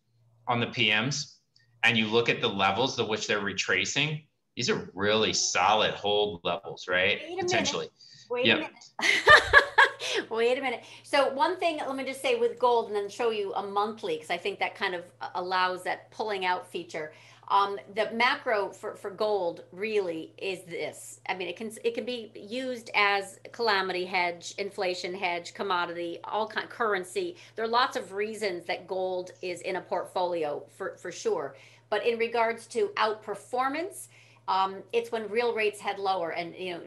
on 0.47 0.61
the 0.61 0.67
PMs 0.67 1.37
and 1.83 1.97
you 1.97 2.07
look 2.07 2.29
at 2.29 2.41
the 2.41 2.49
levels 2.49 2.97
to 2.97 3.05
which 3.05 3.27
they're 3.27 3.41
retracing, 3.41 4.23
these 4.57 4.71
are 4.71 4.91
really 4.95 5.33
solid 5.33 5.95
hold 5.95 6.41
levels, 6.45 6.87
right? 6.89 7.21
Wait 7.29 7.39
Potentially. 7.41 7.89
Wait 8.31 8.47
yep. 8.47 8.71
Wait 10.31 10.59
a 10.59 10.61
minute. 10.61 10.85
So 11.03 11.33
one 11.33 11.59
thing, 11.59 11.79
let 11.79 11.97
me 11.97 12.05
just 12.05 12.23
say 12.23 12.37
with 12.37 12.59
gold, 12.59 12.89
and 12.89 12.97
then 12.97 13.09
show 13.09 13.31
you 13.31 13.53
a 13.55 13.63
monthly 13.63 14.17
because 14.17 14.31
I 14.31 14.37
think 14.37 14.59
that 14.59 14.75
kind 14.75 14.95
of 14.95 15.05
allows 15.35 15.83
that 15.85 16.11
pulling 16.11 16.45
out 16.45 16.67
feature. 16.67 17.13
Um, 17.49 17.79
the 17.95 18.11
macro 18.13 18.71
for, 18.71 18.97
for 18.97 19.11
gold 19.11 19.65
really 19.71 20.33
is 20.39 20.63
this. 20.63 21.21
I 21.29 21.35
mean, 21.35 21.49
it 21.49 21.57
can 21.57 21.71
it 21.85 21.95
can 21.95 22.05
be 22.07 22.33
used 22.35 22.91
as 22.95 23.39
calamity 23.53 24.07
hedge, 24.07 24.55
inflation 24.57 25.15
hedge, 25.15 25.53
commodity, 25.53 26.21
all 26.25 26.47
kind 26.47 26.69
currency. 26.71 27.37
There 27.55 27.65
are 27.65 27.69
lots 27.69 27.97
of 27.97 28.13
reasons 28.13 28.65
that 28.67 28.87
gold 28.87 29.33
is 29.43 29.61
in 29.61 29.77
a 29.77 29.81
portfolio 29.81 30.63
for 30.77 30.97
for 30.97 31.13
sure. 31.13 31.55
But 31.91 32.07
in 32.07 32.19
regards 32.19 32.67
to 32.69 32.89
outperformance, 32.97 34.09
um, 34.49 34.77
it's 34.93 35.13
when 35.13 35.29
real 35.29 35.55
rates 35.55 35.81
head 35.81 35.99
lower 35.99 36.31
and 36.31 36.55
you 36.55 36.75
know 36.75 36.81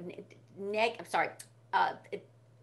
neg. 0.58 0.94
I'm 1.00 1.06
sorry. 1.06 1.30
Uh, 1.72 1.94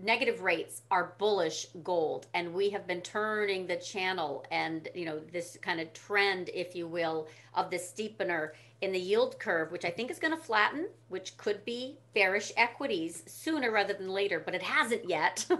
negative 0.05 0.42
rates 0.42 0.82
are 0.90 1.14
bullish 1.18 1.66
gold. 1.82 2.26
And 2.34 2.52
we 2.52 2.70
have 2.70 2.86
been 2.86 3.00
turning 3.00 3.66
the 3.66 3.76
channel 3.76 4.44
and 4.50 4.88
you 4.94 5.07
know 5.07 5.18
this 5.32 5.57
kind 5.62 5.80
of 5.80 5.92
trend 5.92 6.50
if 6.52 6.76
you 6.76 6.86
will 6.86 7.26
of 7.55 7.70
the 7.70 7.76
steepener 7.78 8.50
in 8.80 8.92
the 8.92 8.98
yield 8.98 9.38
curve 9.38 9.72
which 9.72 9.84
i 9.84 9.90
think 9.90 10.11
is 10.11 10.18
going 10.18 10.36
to 10.36 10.42
flatten 10.42 10.88
which 11.09 11.36
could 11.38 11.64
be 11.64 11.96
bearish 12.12 12.52
equities 12.57 13.22
sooner 13.26 13.70
rather 13.70 13.94
than 13.94 14.09
later 14.09 14.40
but 14.44 14.55
it 14.55 14.62
hasn't 14.62 15.09
yet. 15.09 15.46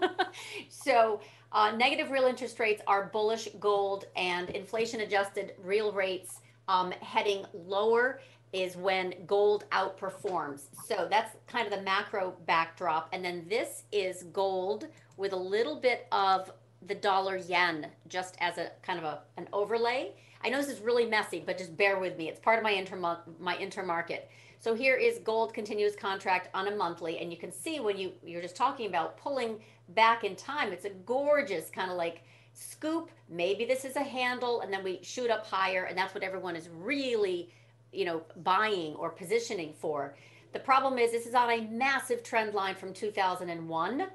So 0.68 1.20
uh, 1.53 1.70
negative 1.76 2.11
real 2.11 2.24
interest 2.24 2.59
rates 2.59 2.82
are 2.86 3.05
bullish 3.12 3.49
gold 3.61 4.07
and 4.16 4.51
inflation 4.51 5.01
adjusted 5.01 5.55
real 5.62 5.92
rates 5.92 6.40
um, 6.68 6.90
heading 7.01 7.45
lower 7.53 8.20
is 8.55 8.76
when 8.76 9.14
gold 9.26 9.64
outperforms. 9.72 10.62
So 10.86 11.09
that's 11.11 11.36
kind 11.46 11.66
of 11.66 11.76
the 11.76 11.82
macro 11.82 12.34
backdrop. 12.46 13.09
And 13.12 13.24
then 13.24 13.44
this 13.48 13.82
is 13.90 14.22
gold 14.32 14.86
with 15.16 15.32
a 15.32 15.36
little 15.36 15.80
bit 15.80 16.07
of 16.12 16.52
the 16.86 16.94
dollar 16.94 17.36
yen 17.36 17.88
just 18.09 18.36
as 18.40 18.59
a 18.59 18.70
kind 18.82 18.98
of 18.98 19.05
a, 19.05 19.20
an 19.36 19.48
overlay. 19.52 20.12
I 20.42 20.50
know 20.50 20.59
this 20.59 20.68
is 20.68 20.80
really 20.80 21.07
messy, 21.07 21.42
but 21.44 21.59
just 21.59 21.76
bear 21.76 21.98
with 21.98 22.16
me. 22.16 22.28
It's 22.28 22.38
part 22.38 22.59
of 22.59 22.62
my 22.62 22.70
inter 22.70 22.96
my 23.40 23.57
intermarket. 23.57 24.20
So 24.61 24.74
here 24.74 24.96
is 24.96 25.18
gold 25.18 25.52
continuous 25.52 25.96
contract 25.96 26.48
on 26.55 26.68
a 26.68 26.76
monthly, 26.76 27.18
and 27.18 27.32
you 27.32 27.38
can 27.38 27.50
see 27.50 27.80
when 27.80 27.98
you 27.98 28.12
you're 28.22 28.42
just 28.42 28.57
talking 28.57 28.86
about 28.86 29.16
pulling 29.16 29.59
back 29.90 30.24
in 30.24 30.36
time, 30.36 30.72
it's 30.72 30.84
a 30.84 30.90
gorgeous 30.90 31.70
kind 31.70 31.90
of 31.90 31.96
like 31.96 32.22
scoop. 32.52 33.11
Maybe 33.28 33.64
this 33.64 33.84
is 33.84 33.96
a 33.96 34.02
handle, 34.02 34.61
and 34.61 34.72
then 34.72 34.84
we 34.84 35.00
shoot 35.02 35.30
up 35.30 35.46
higher, 35.46 35.84
and 35.84 35.96
that's 35.96 36.14
what 36.14 36.22
everyone 36.22 36.57
is 36.57 36.68
really, 36.68 37.50
you 37.95 38.05
know, 38.05 38.22
buying 38.42 38.95
or 38.95 39.11
positioning 39.11 39.72
for. 39.72 40.14
The 40.53 40.61
problem 40.61 40.99
is 40.99 41.12
this 41.12 41.26
is 41.26 41.34
on 41.34 41.51
a 41.51 41.62
massive 41.62 42.22
trend 42.22 42.55
line 42.55 42.74
from 42.74 42.92
2001. 42.92 44.07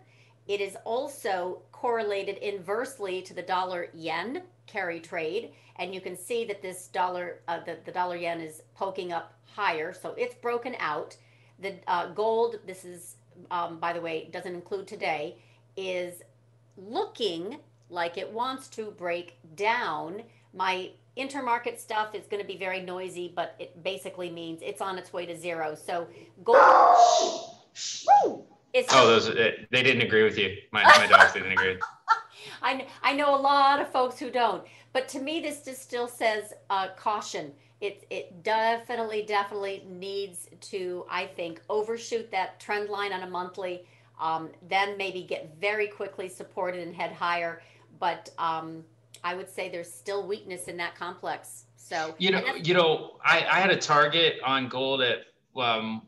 It 0.47 0.61
is 0.61 0.77
also 0.85 1.61
correlated 1.71 2.37
inversely 2.37 3.21
to 3.23 3.33
the 3.33 3.41
dollar 3.41 3.89
yen 3.93 4.43
carry 4.65 4.99
trade. 4.99 5.51
And 5.75 5.93
you 5.93 6.01
can 6.01 6.17
see 6.17 6.45
that 6.45 6.61
this 6.61 6.87
dollar, 6.87 7.39
uh, 7.47 7.59
the, 7.65 7.77
the 7.85 7.91
dollar 7.91 8.15
yen 8.15 8.41
is 8.41 8.63
poking 8.75 9.11
up 9.11 9.33
higher. 9.45 9.93
So 9.93 10.13
it's 10.17 10.35
broken 10.35 10.75
out. 10.79 11.15
The 11.59 11.75
uh, 11.87 12.07
gold, 12.13 12.59
this 12.65 12.85
is, 12.85 13.15
um, 13.51 13.79
by 13.79 13.93
the 13.93 14.01
way, 14.01 14.29
doesn't 14.31 14.53
include 14.53 14.87
today, 14.87 15.37
is 15.75 16.21
looking 16.77 17.57
like 17.89 18.17
it 18.17 18.31
wants 18.31 18.67
to 18.69 18.91
break 18.91 19.37
down. 19.55 20.23
My 20.53 20.91
intermarket 21.19 21.77
stuff 21.77 22.15
is 22.15 22.25
going 22.27 22.41
to 22.41 22.47
be 22.47 22.57
very 22.57 22.81
noisy, 22.81 23.31
but 23.35 23.55
it 23.59 23.83
basically 23.83 24.29
means 24.29 24.61
it's 24.63 24.81
on 24.81 24.97
its 24.97 25.11
way 25.11 25.25
to 25.25 25.37
zero. 25.37 25.75
So 25.75 26.07
gold. 26.43 26.57
Oh, 28.91 29.07
those 29.07 29.29
uh, 29.29 29.51
they 29.71 29.83
didn't 29.83 30.01
agree 30.01 30.23
with 30.23 30.37
you. 30.37 30.55
My, 30.71 30.83
my 30.83 31.07
dogs 31.07 31.33
didn't 31.33 31.51
agree. 31.51 31.77
I 32.61 32.87
I 33.03 33.13
know 33.13 33.35
a 33.35 33.41
lot 33.41 33.81
of 33.81 33.89
folks 33.91 34.19
who 34.19 34.29
don't, 34.29 34.63
but 34.93 35.07
to 35.09 35.19
me, 35.19 35.39
this 35.39 35.63
just 35.63 35.81
still 35.81 36.07
says 36.07 36.53
uh, 36.69 36.89
caution. 36.95 37.51
It 37.81 38.05
it 38.09 38.43
definitely 38.43 39.23
definitely 39.23 39.85
needs 39.87 40.49
to 40.61 41.05
I 41.09 41.25
think 41.25 41.61
overshoot 41.69 42.31
that 42.31 42.59
trend 42.59 42.89
line 42.89 43.11
on 43.13 43.23
a 43.23 43.29
monthly. 43.29 43.85
Um, 44.19 44.49
then 44.67 44.97
maybe 44.97 45.23
get 45.23 45.55
very 45.61 45.87
quickly 45.87 46.27
supported 46.27 46.85
and 46.85 46.93
head 46.93 47.13
higher. 47.13 47.61
But 47.99 48.29
um, 48.37 48.83
I 49.23 49.35
would 49.35 49.49
say 49.49 49.69
there's 49.69 49.91
still 49.91 50.25
weakness 50.25 50.67
in 50.67 50.77
that 50.77 50.95
complex. 50.95 51.65
So 51.75 52.15
you 52.17 52.31
know, 52.31 52.41
you 52.55 52.73
know, 52.73 53.17
I, 53.23 53.45
I 53.49 53.59
had 53.59 53.71
a 53.71 53.77
target 53.77 54.35
on 54.45 54.69
gold 54.69 55.01
at 55.01 55.25
um, 55.55 56.03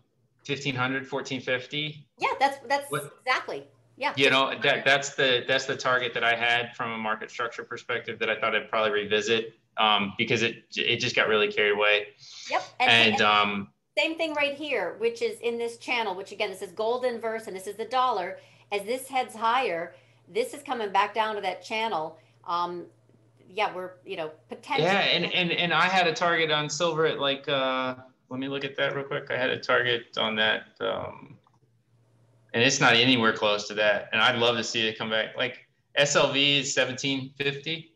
1500, 0.46 1.12
1450. 1.12 2.06
Yeah, 2.18 2.28
that's 2.40 2.58
that's 2.68 2.92
what, 2.92 3.14
exactly. 3.26 3.66
Yeah. 3.98 4.14
You 4.16 4.30
know, 4.30 4.54
that 4.64 4.86
that's 4.86 5.16
the 5.16 5.44
that's 5.48 5.66
the 5.66 5.76
target 5.76 6.14
that 6.14 6.24
I 6.24 6.36
had 6.36 6.76
from 6.76 6.92
a 6.92 6.98
market 6.98 7.30
structure 7.30 7.64
perspective 7.64 8.20
that 8.20 8.30
I 8.30 8.40
thought 8.40 8.56
I'd 8.56 8.70
probably 8.70 8.92
revisit 8.92 9.54
um, 9.78 10.14
because 10.18 10.42
it 10.42 10.64
it 10.76 10.98
just 10.98 11.16
got 11.16 11.28
really 11.28 11.52
carried 11.52 11.76
away. 11.76 12.08
Yep. 12.50 12.64
And, 12.80 12.90
and, 12.90 13.14
and 13.14 13.22
um, 13.22 13.68
same 13.98 14.18
thing 14.18 14.34
right 14.34 14.56
here, 14.56 14.96
which 15.00 15.22
is 15.22 15.40
in 15.42 15.58
this 15.58 15.78
channel, 15.78 16.16
which 16.16 16.32
again 16.32 16.50
this 16.50 16.62
is 16.62 16.72
gold 16.72 17.06
inverse 17.06 17.48
and 17.48 17.56
this 17.56 17.68
is 17.68 17.76
the 17.76 17.86
dollar. 17.86 18.38
As 18.72 18.84
this 18.84 19.08
heads 19.08 19.36
higher, 19.36 19.94
this 20.28 20.54
is 20.54 20.64
coming 20.64 20.92
back 20.92 21.14
down 21.14 21.36
to 21.36 21.42
that 21.42 21.62
channel. 21.62 22.18
Um, 22.48 22.86
yeah, 23.54 23.74
we're 23.76 23.92
you 24.06 24.18
know 24.18 24.32
potentially. 24.50 24.88
Yeah, 24.88 25.00
and 25.00 25.26
and 25.34 25.52
and 25.52 25.74
I 25.74 25.86
had 25.86 26.08
a 26.08 26.14
target 26.14 26.52
on 26.52 26.70
silver 26.70 27.06
at 27.06 27.20
like. 27.20 27.48
Uh, 27.48 27.96
let 28.30 28.40
me 28.40 28.48
look 28.48 28.64
at 28.64 28.78
that 28.78 28.96
real 28.96 29.04
quick. 29.04 29.28
I 29.30 29.38
had 29.38 29.50
a 29.50 29.60
target 29.60 30.18
on 30.18 30.38
that, 30.38 30.64
um, 30.80 31.38
and 32.54 32.64
it's 32.64 32.80
not 32.80 32.94
anywhere 32.94 33.34
close 33.34 33.68
to 33.68 33.74
that. 33.74 34.08
And 34.14 34.22
I'd 34.22 34.38
love 34.38 34.56
to 34.56 34.64
see 34.64 34.88
it 34.88 34.98
come 34.98 35.10
back. 35.10 35.36
Like 35.36 35.68
SLV 36.00 36.60
is 36.62 36.78
1750, 36.78 37.94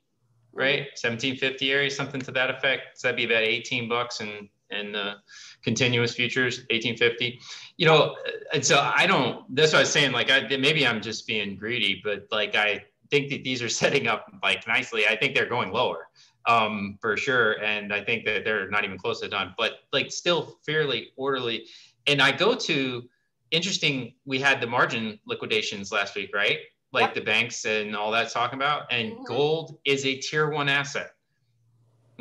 right? 0.52 0.88
1750 1.02 1.72
area, 1.72 1.90
something 1.90 2.20
to 2.22 2.32
that 2.32 2.50
effect. 2.50 3.00
So 3.00 3.08
that'd 3.08 3.16
be 3.16 3.24
about 3.24 3.44
18 3.44 3.88
bucks, 3.88 4.20
and 4.20 4.50
and 4.72 4.96
uh, 4.96 5.16
continuous 5.64 6.16
futures 6.16 6.58
1850 6.72 7.40
you 7.78 7.86
know 7.86 8.16
and 8.54 8.66
so 8.66 8.80
i 8.96 9.06
don't 9.06 9.44
that's 9.56 9.74
what 9.74 9.78
i 9.78 9.82
was 9.82 9.92
saying 9.92 10.12
like 10.12 10.32
I, 10.32 10.42
maybe 10.58 10.88
i'm 10.88 11.02
just 11.02 11.28
being 11.28 11.56
greedy 11.56 12.02
but 12.04 12.28
like 12.32 12.56
i 12.56 12.84
think 13.10 13.30
that 13.30 13.44
these 13.44 13.62
are 13.62 13.70
setting 13.84 14.08
up 14.08 14.28
like 14.44 14.68
nicely. 14.68 15.08
I 15.08 15.16
think 15.16 15.36
they're 15.36 15.50
going 15.50 15.72
lower 15.72 16.08
um, 16.48 16.98
for 17.02 17.18
sure, 17.18 17.62
and 17.64 17.94
I 17.94 18.04
think 18.04 18.26
that 18.26 18.44
they're 18.44 18.70
not 18.70 18.84
even 18.84 18.98
close 18.98 19.22
to 19.22 19.28
done, 19.28 19.54
but 19.58 19.80
like 19.94 20.12
still 20.12 20.58
fairly 20.66 21.12
orderly. 21.16 21.68
And 22.08 22.22
I 22.22 22.32
go 22.32 22.56
to 22.56 23.04
interesting. 23.52 24.14
We 24.26 24.40
had 24.40 24.62
the 24.62 24.68
margin 24.68 25.20
liquidations 25.26 25.92
last 25.92 26.16
week, 26.16 26.32
right? 26.34 26.60
Like 26.92 27.08
yep. 27.08 27.16
the 27.16 27.22
banks 27.22 27.66
and 27.66 27.96
all 27.96 28.12
that's 28.12 28.34
talking 28.34 28.58
about. 28.58 28.84
And 28.92 29.14
mm-hmm. 29.14 29.24
gold 29.24 29.78
is 29.86 30.06
a 30.06 30.16
tier 30.16 30.50
one 30.50 30.70
asset. 30.70 31.12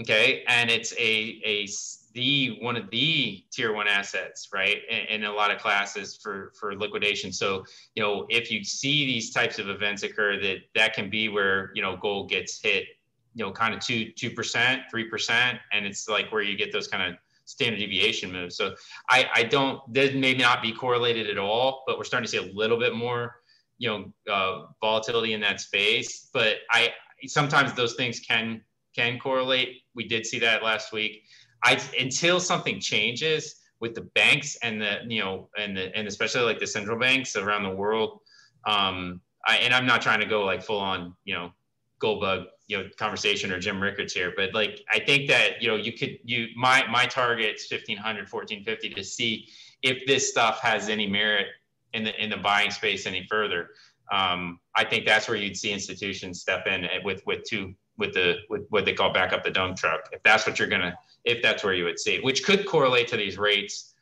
Okay, 0.01 0.43
and 0.49 0.71
it's 0.71 0.93
a 0.95 1.41
a 1.45 1.69
the 2.15 2.57
one 2.61 2.77
of 2.77 2.89
the 2.91 3.45
tier 3.51 3.75
one 3.75 3.89
assets, 3.89 4.49
right? 4.55 4.79
In, 4.89 5.23
in, 5.23 5.25
a 5.25 5.33
lot 5.33 5.51
of 5.51 5.61
classes 5.61 6.19
for 6.23 6.53
for 6.59 6.77
liquidation. 6.77 7.33
So 7.33 7.65
you 7.95 8.03
know, 8.03 8.27
if 8.29 8.51
you 8.51 8.65
see 8.65 9.05
these 9.05 9.33
types 9.33 9.59
of 9.59 9.69
events 9.69 10.03
occur, 10.03 10.41
that 10.41 10.59
that 10.75 10.95
can 10.95 11.11
be 11.11 11.29
where 11.29 11.71
you 11.75 11.83
know 11.83 11.97
gold 11.97 12.31
gets 12.31 12.61
hit, 12.63 12.85
you 13.35 13.45
know, 13.45 13.53
kind 13.53 13.75
of 13.75 13.81
two 13.81 14.13
two 14.13 14.31
percent, 14.31 14.83
three 14.91 15.09
percent, 15.09 15.59
and 15.73 15.85
it's 15.85 16.09
like 16.09 16.31
where 16.33 16.43
you 16.43 16.57
get 16.57 16.73
those 16.73 16.89
kind 16.89 17.03
of 17.13 17.19
standard 17.47 17.79
deviation 17.79 18.33
moves. 18.33 18.57
So 18.57 18.75
I 19.11 19.29
I 19.35 19.43
don't 19.43 19.81
that 19.93 20.15
may 20.15 20.35
not 20.35 20.63
be 20.63 20.73
correlated 20.73 21.29
at 21.29 21.39
all, 21.39 21.83
but 21.87 21.99
we're 21.99 22.05
starting 22.05 22.27
to 22.27 22.31
see 22.31 22.39
a 22.39 22.55
little 22.55 22.79
bit 22.79 22.95
more 22.95 23.37
you 23.79 23.89
know 23.89 24.33
uh, 24.33 24.67
volatility 24.81 25.33
in 25.33 25.41
that 25.41 25.61
space. 25.61 26.31
But 26.33 26.59
I 26.71 26.93
sometimes 27.27 27.73
those 27.75 27.95
things 27.95 28.21
can 28.21 28.63
can 28.95 29.19
correlate. 29.19 29.83
We 29.95 30.07
did 30.07 30.27
see 30.27 30.39
that 30.41 30.63
last 30.63 30.93
week. 30.93 31.25
I 31.65 31.81
until 31.99 32.41
something 32.41 32.79
changes 32.79 33.57
with 33.81 33.95
the 33.95 34.03
banks 34.15 34.57
and 34.63 34.81
the 34.81 35.01
you 35.09 35.21
know 35.21 35.49
and 35.59 35.77
the 35.77 35.95
and 35.97 36.07
especially 36.07 36.43
like 36.43 36.59
the 36.59 36.67
central 36.67 36.99
banks 36.99 37.37
around 37.37 37.63
the 37.65 37.75
world. 37.75 38.21
Um, 38.67 39.21
I, 39.47 39.59
and 39.59 39.75
I'm 39.75 39.85
not 39.85 40.01
trying 40.01 40.21
to 40.21 40.27
go 40.27 40.45
like 40.45 40.63
full 40.63 40.79
on 40.79 41.15
you 41.25 41.35
know 41.35 41.51
Goldbug 42.01 42.47
you 42.67 42.79
know 42.79 42.89
conversation 42.99 43.53
or 43.53 43.59
Jim 43.59 43.83
Rickards 43.83 44.13
here, 44.13 44.33
but 44.37 44.55
like 44.55 44.81
I 44.91 45.01
think 45.01 45.29
that 45.29 45.61
you 45.61 45.69
know 45.69 45.77
you 45.77 45.93
could 45.93 46.19
you 46.25 46.49
my 46.57 46.87
my 46.89 47.07
target's 47.07 47.71
1500 47.71 48.31
1450 48.31 48.91
to 48.91 49.05
see 49.05 49.49
if 49.83 50.07
this 50.07 50.31
stuff 50.31 50.61
has 50.61 50.89
any 50.89 51.07
merit 51.07 51.47
in 51.93 52.05
the 52.05 52.23
in 52.23 52.31
the 52.31 52.37
buying 52.37 52.71
space 52.71 53.07
any 53.07 53.27
further. 53.29 53.71
Um, 54.13 54.61
I 54.77 54.85
think 54.85 55.07
that's 55.07 55.29
where 55.29 55.37
you'd 55.37 55.57
see 55.57 55.73
institutions 55.73 56.41
step 56.41 56.67
in 56.67 56.87
with 57.05 57.23
with 57.27 57.45
two 57.45 57.75
with 57.97 58.13
the 58.13 58.37
with 58.51 58.63
what 58.71 58.85
they 58.85 58.93
call 58.93 59.13
back 59.13 59.33
up 59.33 59.45
the 59.45 59.51
dump 59.51 59.77
truck. 59.77 60.09
If 60.13 60.23
that's 60.23 60.47
what 60.47 60.59
you're 60.59 60.69
gonna 60.69 60.97
if 61.25 61.43
that's 61.43 61.65
where 61.65 61.75
you 61.75 61.85
would 61.85 61.99
see, 61.99 62.21
which 62.21 62.45
could 62.45 62.67
correlate 62.67 63.09
to 63.09 63.17
these 63.17 63.39
rates 63.39 63.95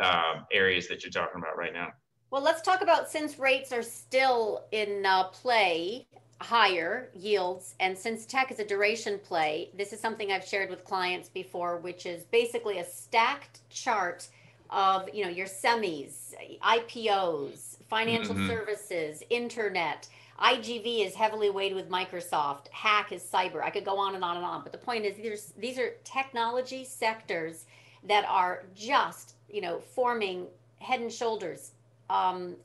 um, 0.00 0.46
areas 0.52 0.88
that 0.88 1.02
you're 1.02 1.10
talking 1.10 1.40
about 1.40 1.56
right 1.56 1.72
now. 1.72 1.88
Well, 2.30 2.42
let's 2.42 2.60
talk 2.60 2.82
about 2.82 3.10
since 3.10 3.38
rates 3.38 3.72
are 3.72 3.82
still 3.82 4.66
in 4.70 5.04
uh, 5.06 5.24
play, 5.24 6.06
higher 6.40 7.10
yields, 7.14 7.74
and 7.80 7.96
since 7.96 8.26
tech 8.26 8.52
is 8.52 8.58
a 8.58 8.64
duration 8.64 9.18
play, 9.18 9.70
this 9.76 9.92
is 9.92 10.00
something 10.00 10.30
I've 10.30 10.44
shared 10.44 10.68
with 10.68 10.84
clients 10.84 11.28
before, 11.30 11.78
which 11.78 12.04
is 12.04 12.24
basically 12.24 12.78
a 12.78 12.84
stacked 12.84 13.60
chart 13.70 14.28
of 14.70 15.08
you 15.14 15.24
know 15.24 15.30
your 15.30 15.46
semis, 15.46 16.34
IPOs, 16.62 17.78
financial 17.88 18.34
mm-hmm. 18.34 18.48
services, 18.48 19.22
internet 19.30 20.06
IGV 20.40 21.04
is 21.04 21.14
heavily 21.14 21.50
weighted 21.50 21.76
with 21.76 21.90
Microsoft. 21.90 22.68
Hack 22.70 23.12
is 23.12 23.22
cyber. 23.22 23.62
I 23.62 23.70
could 23.70 23.84
go 23.84 23.98
on 23.98 24.14
and 24.14 24.22
on 24.22 24.36
and 24.36 24.44
on. 24.44 24.62
But 24.62 24.72
the 24.72 24.78
point 24.78 25.04
is, 25.04 25.16
these 25.16 25.52
these 25.58 25.78
are 25.78 25.90
technology 26.04 26.84
sectors 26.84 27.66
that 28.04 28.24
are 28.28 28.64
just 28.74 29.34
you 29.50 29.60
know 29.60 29.80
forming 29.80 30.46
head 30.80 31.00
and 31.00 31.12
shoulders 31.12 31.72
um, 32.10 32.56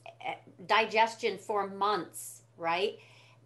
digestion 0.67 1.37
for 1.37 1.67
months, 1.67 2.43
right? 2.57 2.97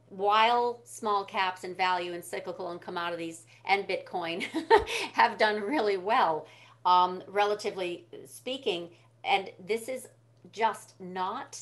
While 0.09 0.79
small 0.83 1.25
caps 1.25 1.63
and 1.63 1.75
value 1.75 2.13
and 2.13 2.23
cyclical 2.23 2.71
and 2.71 2.81
commodities 2.81 3.43
and 3.65 3.87
Bitcoin 3.87 4.43
have 5.13 5.37
done 5.37 5.61
really 5.61 5.97
well, 5.97 6.47
um, 6.85 7.23
relatively 7.27 8.05
speaking. 8.25 8.89
And 9.23 9.49
this 9.65 9.89
is 9.89 10.07
just 10.51 10.93
not 10.99 11.59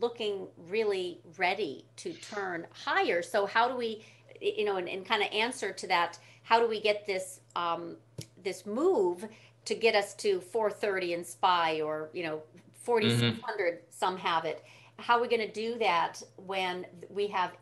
looking 0.00 0.46
really 0.68 1.20
ready 1.36 1.84
to 1.96 2.12
turn 2.14 2.66
higher. 2.72 3.22
So 3.22 3.46
how 3.46 3.68
do 3.68 3.76
we, 3.76 4.04
you 4.40 4.64
know, 4.64 4.76
and, 4.76 4.88
and 4.88 5.04
kind 5.04 5.22
of 5.22 5.28
answer 5.32 5.72
to 5.72 5.86
that, 5.88 6.18
how 6.42 6.60
do 6.60 6.68
we 6.68 6.80
get 6.80 7.06
this 7.06 7.40
um, 7.54 7.96
this 8.42 8.66
move 8.66 9.24
to 9.64 9.74
get 9.74 9.94
us 9.94 10.14
to 10.14 10.40
430 10.40 11.14
in 11.14 11.24
SPY 11.24 11.80
or 11.80 12.10
you 12.12 12.24
know 12.24 12.42
4600? 12.82 13.74
Mm-hmm. 13.74 13.76
Some 13.90 14.16
have 14.16 14.44
it. 14.44 14.64
How 14.98 15.18
are 15.18 15.22
we 15.22 15.28
going 15.28 15.46
to 15.46 15.52
do 15.52 15.78
that 15.78 16.22
when 16.36 16.86
we 17.08 17.26
have 17.28 17.52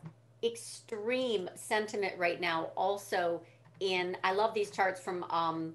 extreme 0.43 1.49
sentiment 1.55 2.13
right 2.17 2.41
now? 2.41 2.71
Also, 2.75 3.41
in 3.79 4.17
I 4.23 4.33
love 4.33 4.53
these 4.53 4.71
charts 4.71 4.99
from 4.99 5.23
um, 5.25 5.73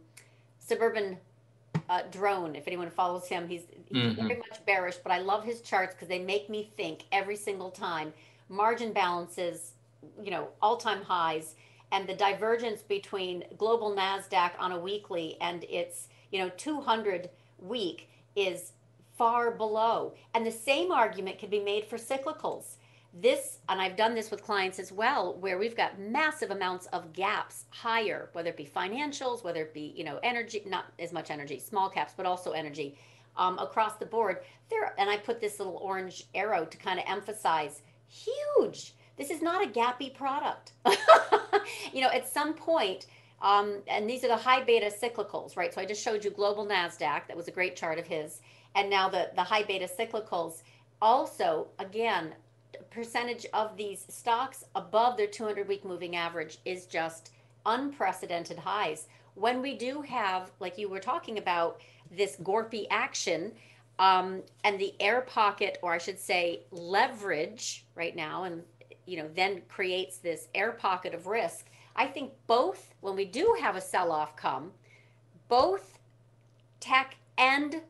Suburban 0.58 1.18
uh, 1.88 2.02
Drone. 2.10 2.56
If 2.56 2.66
anyone 2.66 2.90
follows 2.90 3.26
him, 3.28 3.48
he's 3.48 3.62
he's 3.88 3.98
mm-hmm. 3.98 4.26
very 4.26 4.38
much 4.38 4.64
bearish, 4.66 4.96
but 5.02 5.12
I 5.12 5.18
love 5.18 5.44
his 5.44 5.60
charts 5.60 5.94
because 5.94 6.08
they 6.08 6.18
make 6.18 6.48
me 6.50 6.70
think 6.76 7.04
every 7.12 7.36
single 7.36 7.70
time. 7.70 8.12
Margin 8.48 8.92
balances, 8.92 9.72
you 10.22 10.30
know, 10.30 10.48
all 10.62 10.76
time 10.76 11.02
highs, 11.02 11.54
and 11.92 12.08
the 12.08 12.14
divergence 12.14 12.82
between 12.82 13.44
global 13.58 13.94
Nasdaq 13.94 14.52
on 14.58 14.72
a 14.72 14.78
weekly 14.78 15.36
and 15.40 15.64
its 15.64 16.08
you 16.30 16.38
know 16.38 16.50
200 16.56 17.30
week 17.58 18.08
is 18.34 18.72
far 19.16 19.50
below. 19.50 20.14
And 20.34 20.46
the 20.46 20.52
same 20.52 20.92
argument 20.92 21.38
can 21.38 21.50
be 21.50 21.60
made 21.60 21.86
for 21.86 21.96
cyclicals. 21.96 22.76
This, 23.18 23.58
and 23.68 23.80
I've 23.80 23.96
done 23.96 24.14
this 24.14 24.30
with 24.30 24.42
clients 24.42 24.78
as 24.78 24.92
well, 24.92 25.34
where 25.40 25.58
we've 25.58 25.76
got 25.76 25.98
massive 25.98 26.50
amounts 26.50 26.86
of 26.86 27.12
gaps 27.12 27.64
higher, 27.70 28.28
whether 28.32 28.50
it 28.50 28.56
be 28.56 28.66
financials, 28.66 29.42
whether 29.42 29.62
it 29.62 29.72
be, 29.72 29.94
you 29.96 30.04
know, 30.04 30.18
energy, 30.22 30.62
not 30.66 30.86
as 30.98 31.12
much 31.12 31.30
energy, 31.30 31.58
small 31.58 31.88
caps, 31.88 32.12
but 32.16 32.26
also 32.26 32.52
energy 32.52 32.98
um, 33.36 33.58
across 33.58 33.96
the 33.96 34.06
board. 34.06 34.38
There, 34.68 34.94
and 34.98 35.08
I 35.08 35.16
put 35.16 35.40
this 35.40 35.58
little 35.58 35.76
orange 35.76 36.24
arrow 36.34 36.64
to 36.66 36.76
kind 36.76 36.98
of 36.98 37.06
emphasize 37.08 37.82
huge. 38.08 38.94
This 39.16 39.30
is 39.30 39.40
not 39.40 39.64
a 39.64 39.68
gappy 39.68 40.14
product. 40.14 40.72
you 41.92 42.02
know, 42.02 42.10
at 42.10 42.28
some 42.28 42.52
point, 42.52 43.06
um, 43.40 43.82
and 43.88 44.08
these 44.08 44.24
are 44.24 44.28
the 44.28 44.36
high 44.36 44.62
beta 44.62 44.90
cyclicals, 44.90 45.56
right? 45.56 45.72
So 45.72 45.80
I 45.80 45.86
just 45.86 46.02
showed 46.02 46.24
you 46.24 46.30
global 46.30 46.66
NASDAQ. 46.66 47.28
That 47.28 47.36
was 47.36 47.48
a 47.48 47.52
great 47.52 47.76
chart 47.76 47.98
of 47.98 48.06
his 48.06 48.40
and 48.76 48.90
now 48.90 49.08
the, 49.08 49.30
the 49.34 49.42
high 49.42 49.64
beta 49.64 49.88
cyclicals 49.88 50.62
also 51.02 51.66
again 51.78 52.34
percentage 52.90 53.46
of 53.52 53.76
these 53.76 54.04
stocks 54.08 54.64
above 54.74 55.16
their 55.16 55.26
200 55.26 55.66
week 55.68 55.84
moving 55.84 56.16
average 56.16 56.58
is 56.64 56.86
just 56.86 57.30
unprecedented 57.64 58.58
highs. 58.58 59.08
When 59.34 59.60
we 59.60 59.76
do 59.76 60.02
have 60.02 60.50
like 60.60 60.78
you 60.78 60.88
were 60.88 61.00
talking 61.00 61.38
about 61.38 61.80
this 62.10 62.36
gorpy 62.42 62.86
action 62.90 63.52
um, 63.98 64.42
and 64.64 64.78
the 64.78 64.94
air 65.00 65.22
pocket 65.22 65.78
or 65.82 65.92
i 65.92 65.98
should 65.98 66.18
say 66.18 66.60
leverage 66.70 67.86
right 67.94 68.14
now 68.14 68.44
and 68.44 68.62
you 69.06 69.16
know 69.16 69.28
then 69.34 69.62
creates 69.68 70.18
this 70.18 70.48
air 70.54 70.72
pocket 70.72 71.14
of 71.14 71.26
risk 71.26 71.66
i 71.96 72.06
think 72.06 72.30
both 72.46 72.94
when 73.00 73.16
we 73.16 73.24
do 73.24 73.56
have 73.58 73.74
a 73.74 73.80
sell-off 73.80 74.36
come 74.36 74.70
both 75.48 75.98
tech 76.80 77.16
and 77.38 77.82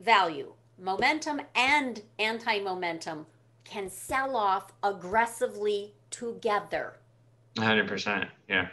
value, 0.00 0.52
momentum 0.78 1.40
and 1.54 2.02
anti 2.18 2.60
momentum 2.60 3.26
can 3.68 3.90
sell 3.90 4.36
off 4.36 4.72
aggressively 4.82 5.94
together. 6.10 6.94
100%. 7.56 8.28
Yeah. 8.48 8.68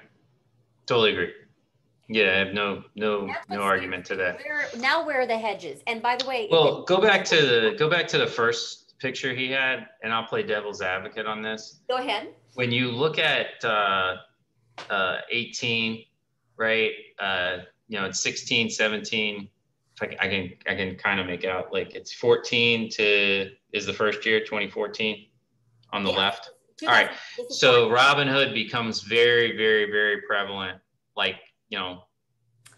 Totally 0.86 1.12
agree. 1.12 1.34
Yeah, 2.10 2.32
I 2.32 2.38
have 2.40 2.54
no 2.54 2.84
no 2.96 3.34
no 3.50 3.62
argument 3.62 4.06
to 4.08 4.16
that. 4.18 4.38
Where, 4.38 4.66
now 4.78 5.06
where 5.06 5.22
are 5.22 5.26
the 5.26 5.38
hedges? 5.38 5.82
And 5.88 6.02
by 6.02 6.18
the 6.18 6.28
way, 6.28 6.50
well, 6.52 6.82
it, 6.82 6.86
go 6.86 7.00
back 7.00 7.24
to 7.26 7.36
the 7.38 7.76
go 7.80 7.90
back 7.90 8.08
to 8.10 8.18
the 8.18 8.28
first 8.28 9.00
picture 9.00 9.34
he 9.34 9.50
had, 9.50 9.88
and 10.04 10.14
I'll 10.14 10.26
play 10.26 10.44
devil's 10.44 10.82
advocate 10.82 11.26
on 11.26 11.42
this. 11.42 11.80
Go 11.90 11.96
ahead. 11.96 12.30
When 12.56 12.72
you 12.72 12.92
look 12.92 13.20
at 13.20 13.64
uh, 13.64 14.16
uh, 14.90 15.18
18, 15.32 16.04
right? 16.58 16.92
Uh, 17.20 17.58
you 17.88 18.00
know, 18.00 18.06
it's 18.06 18.22
16, 18.22 18.70
17, 18.70 19.50
I 20.02 20.06
I 20.20 20.28
can, 20.28 20.54
I 20.68 20.76
can 20.76 20.96
kind 20.96 21.20
of 21.20 21.28
make 21.28 21.46
out 21.46 21.74
like 21.74 21.96
it's 21.96 22.14
14 22.14 22.90
to 22.92 23.50
is 23.74 23.86
the 23.86 23.94
first 23.94 24.26
year 24.26 24.40
2014 24.40 25.28
on 25.92 26.04
the 26.04 26.12
yeah. 26.12 26.18
left. 26.18 26.52
All 26.84 26.90
right. 26.90 27.12
So 27.50 27.90
Robinhood 27.90 28.54
becomes 28.54 29.02
very, 29.02 29.56
very, 29.56 29.90
very 29.90 30.22
prevalent, 30.22 30.80
like, 31.16 31.38
you 31.70 31.78
know, 31.78 32.04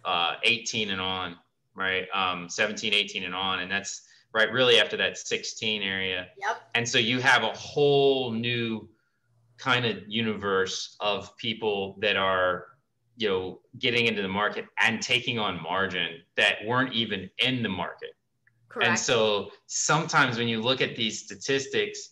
uh, 0.03 0.35
18 0.43 0.91
and 0.91 1.01
on, 1.01 1.35
right? 1.75 2.05
Um, 2.13 2.49
17, 2.49 2.93
18 2.93 3.23
and 3.23 3.33
on. 3.33 3.59
And 3.59 3.71
that's 3.71 4.03
right, 4.33 4.51
really 4.51 4.79
after 4.79 4.97
that 4.97 5.17
16 5.17 5.81
area. 5.81 6.27
Yep. 6.39 6.57
And 6.75 6.87
so 6.87 6.97
you 6.97 7.19
have 7.19 7.43
a 7.43 7.53
whole 7.53 8.31
new 8.31 8.87
kind 9.57 9.85
of 9.85 9.97
universe 10.07 10.97
of 10.99 11.35
people 11.37 11.97
that 12.01 12.17
are 12.17 12.65
you 13.17 13.29
know 13.29 13.59
getting 13.79 14.07
into 14.07 14.21
the 14.21 14.27
market 14.27 14.65
and 14.81 15.01
taking 15.01 15.39
on 15.39 15.61
margin 15.61 16.21
that 16.35 16.57
weren't 16.65 16.93
even 16.93 17.29
in 17.39 17.63
the 17.63 17.69
market 17.69 18.11
Correct. 18.75 18.89
and 18.89 18.99
so 18.99 19.51
sometimes 19.67 20.37
when 20.37 20.49
you 20.49 20.61
look 20.61 20.81
at 20.81 20.97
these 20.97 21.23
statistics 21.23 22.09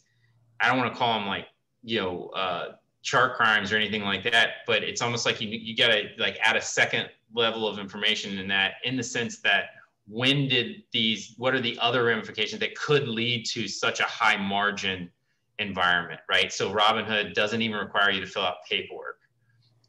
i 0.62 0.70
don't 0.70 0.78
want 0.78 0.94
to 0.94 0.98
call 0.98 1.20
them 1.20 1.28
like 1.28 1.48
you 1.84 2.00
know 2.00 2.28
uh, 2.30 2.76
chart 3.02 3.36
crimes 3.36 3.74
or 3.74 3.76
anything 3.76 4.04
like 4.04 4.24
that 4.24 4.64
but 4.66 4.82
it's 4.82 5.02
almost 5.02 5.26
like 5.26 5.42
you, 5.42 5.50
you 5.50 5.76
got 5.76 5.90
to 5.90 6.04
like 6.18 6.38
add 6.42 6.56
a 6.56 6.62
second 6.62 7.10
level 7.36 7.68
of 7.68 7.80
information 7.80 8.38
in 8.38 8.48
that 8.48 8.76
in 8.86 8.96
the 8.96 9.04
sense 9.04 9.40
that 9.42 9.66
when 10.08 10.48
did 10.48 10.84
these 10.94 11.34
what 11.38 11.54
are 11.54 11.60
the 11.60 11.78
other 11.80 12.06
ramifications 12.06 12.62
that 12.62 12.74
could 12.76 13.10
lead 13.10 13.46
to 13.46 13.68
such 13.68 14.00
a 14.00 14.06
high 14.06 14.38
margin 14.38 15.12
environment 15.60 16.22
right 16.30 16.54
so 16.54 16.74
robinhood 16.74 17.34
doesn't 17.34 17.62
even 17.62 17.78
require 17.78 18.10
you 18.10 18.22
to 18.22 18.28
fill 18.28 18.44
out 18.44 18.64
paperwork 18.70 19.20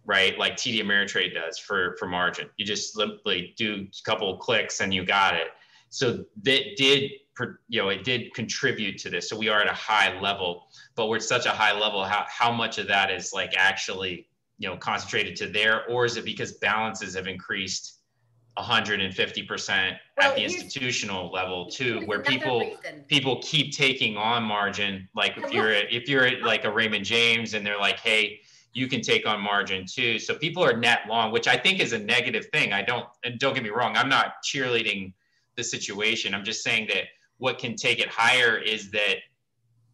right? 0.07 0.39
Like 0.39 0.57
TD 0.57 0.83
Ameritrade 0.83 1.35
does 1.35 1.59
for 1.59 1.97
for 1.99 2.07
margin. 2.07 2.49
You 2.57 2.67
just 2.67 2.95
simply 2.95 3.55
do 3.57 3.87
a 3.89 4.03
couple 4.05 4.33
of 4.33 4.39
clicks 4.39 4.81
and 4.81 4.93
you 4.93 5.05
got 5.05 5.35
it. 5.35 5.49
So 5.95 6.25
that 6.43 6.77
did 6.77 7.13
you 7.69 7.83
know 7.83 7.89
it 7.89 8.03
did 8.03 8.35
contribute 8.35 8.99
to 8.99 9.11
this. 9.11 9.29
So 9.29 9.37
we 9.37 9.49
are 9.49 9.61
at 9.61 9.69
a 9.69 9.75
high 9.75 10.21
level, 10.21 10.67
but 10.97 11.09
we're 11.09 11.17
at 11.17 11.23
such 11.23 11.47
a 11.47 11.51
high 11.51 11.73
level. 11.79 12.03
How 12.05 12.27
how 12.29 12.51
much 12.51 12.79
of 12.79 12.89
that 12.89 13.13
is 13.13 13.33
like 13.33 13.55
actually 13.57 14.27
you 14.59 14.69
know 14.69 14.77
concentrated 14.77 15.37
to 15.37 15.47
there, 15.47 15.87
or 15.87 16.05
is 16.05 16.17
it 16.17 16.25
because 16.25 16.53
balances 16.53 17.15
have 17.15 17.27
increased? 17.27 18.01
150% 18.57 19.99
well, 20.17 20.31
at 20.31 20.37
the 20.37 20.45
institutional 20.45 21.29
level 21.33 21.69
too 21.69 22.03
where 22.07 22.21
people 22.23 22.61
reason. 22.61 23.05
people 23.09 23.43
keep 23.43 23.73
taking 23.73 24.17
on 24.17 24.45
margin 24.45 25.09
like 25.17 25.37
if 25.37 25.53
you're 25.53 25.73
if 25.73 26.09
you're 26.09 26.25
at 26.25 26.41
like 26.43 26.65
a 26.65 26.71
Raymond 26.71 27.05
James 27.05 27.55
and 27.55 27.67
they're 27.67 27.81
like 27.81 27.99
hey 27.99 28.39
you 28.73 28.87
can 28.87 29.01
take 29.01 29.27
on 29.27 29.41
margin 29.41 29.87
too. 29.87 30.19
So 30.19 30.35
people 30.35 30.63
are 30.63 30.77
net 30.77 31.03
long, 31.09 31.33
which 31.33 31.49
I 31.49 31.57
think 31.57 31.81
is 31.81 31.93
a 31.93 31.99
negative 31.99 32.47
thing. 32.53 32.73
I 32.73 32.83
don't, 32.83 33.07
and 33.25 33.39
don't 33.39 33.55
get 33.55 33.63
me 33.63 33.71
wrong, 33.71 33.97
I'm 33.97 34.09
not 34.09 34.43
cheerleading 34.45 35.13
the 35.57 35.65
situation. 35.65 36.35
I'm 36.35 36.45
just 36.45 36.63
saying 36.63 36.89
that 36.89 37.05
what 37.39 37.59
can 37.59 37.77
take 37.77 37.99
it 37.99 38.09
higher 38.09 38.57
is 38.59 38.91
that 38.93 39.17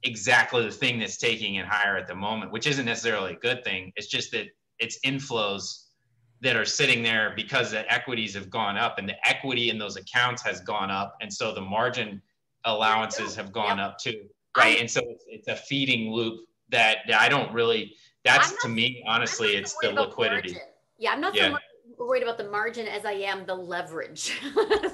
exactly 0.02 0.64
the 0.64 0.70
thing 0.70 0.98
that's 0.98 1.16
taking 1.16 1.56
it 1.56 1.66
higher 1.66 1.96
at 1.96 2.08
the 2.08 2.14
moment, 2.14 2.52
which 2.52 2.66
isn't 2.66 2.86
necessarily 2.86 3.32
a 3.34 3.38
good 3.38 3.62
thing. 3.64 3.92
It's 3.96 4.06
just 4.06 4.32
that 4.32 4.46
it's 4.78 4.98
inflows 5.00 5.84
that 6.42 6.56
are 6.56 6.64
sitting 6.64 7.02
there 7.02 7.34
because 7.36 7.70
the 7.70 7.90
equities 7.92 8.34
have 8.34 8.48
gone 8.48 8.78
up 8.78 8.98
and 8.98 9.06
the 9.08 9.28
equity 9.28 9.68
in 9.68 9.78
those 9.78 9.96
accounts 9.96 10.42
has 10.42 10.60
gone 10.60 10.90
up. 10.90 11.16
And 11.20 11.32
so 11.32 11.52
the 11.52 11.60
margin 11.60 12.22
allowances 12.64 13.34
have 13.36 13.52
gone 13.52 13.76
yep. 13.76 13.88
up 13.88 13.98
too. 13.98 14.22
Right. 14.56 14.80
And 14.80 14.90
so 14.90 15.00
it's, 15.06 15.24
it's 15.28 15.48
a 15.48 15.56
feeding 15.56 16.12
loop 16.12 16.40
that, 16.70 16.98
that 17.08 17.20
I 17.20 17.28
don't 17.28 17.52
really, 17.52 17.94
that's 18.24 18.62
to 18.62 18.68
me 18.68 19.02
honestly 19.06 19.56
it's 19.56 19.74
the 19.80 19.90
liquidity 19.90 20.56
yeah 20.98 21.12
i'm 21.12 21.20
not 21.20 21.34
yeah. 21.34 21.46
so 21.46 21.52
much 21.52 21.62
worried 22.06 22.22
about 22.22 22.38
the 22.38 22.48
margin 22.50 22.86
as 22.86 23.04
i 23.04 23.12
am 23.12 23.44
the 23.46 23.54
leverage. 23.54 24.38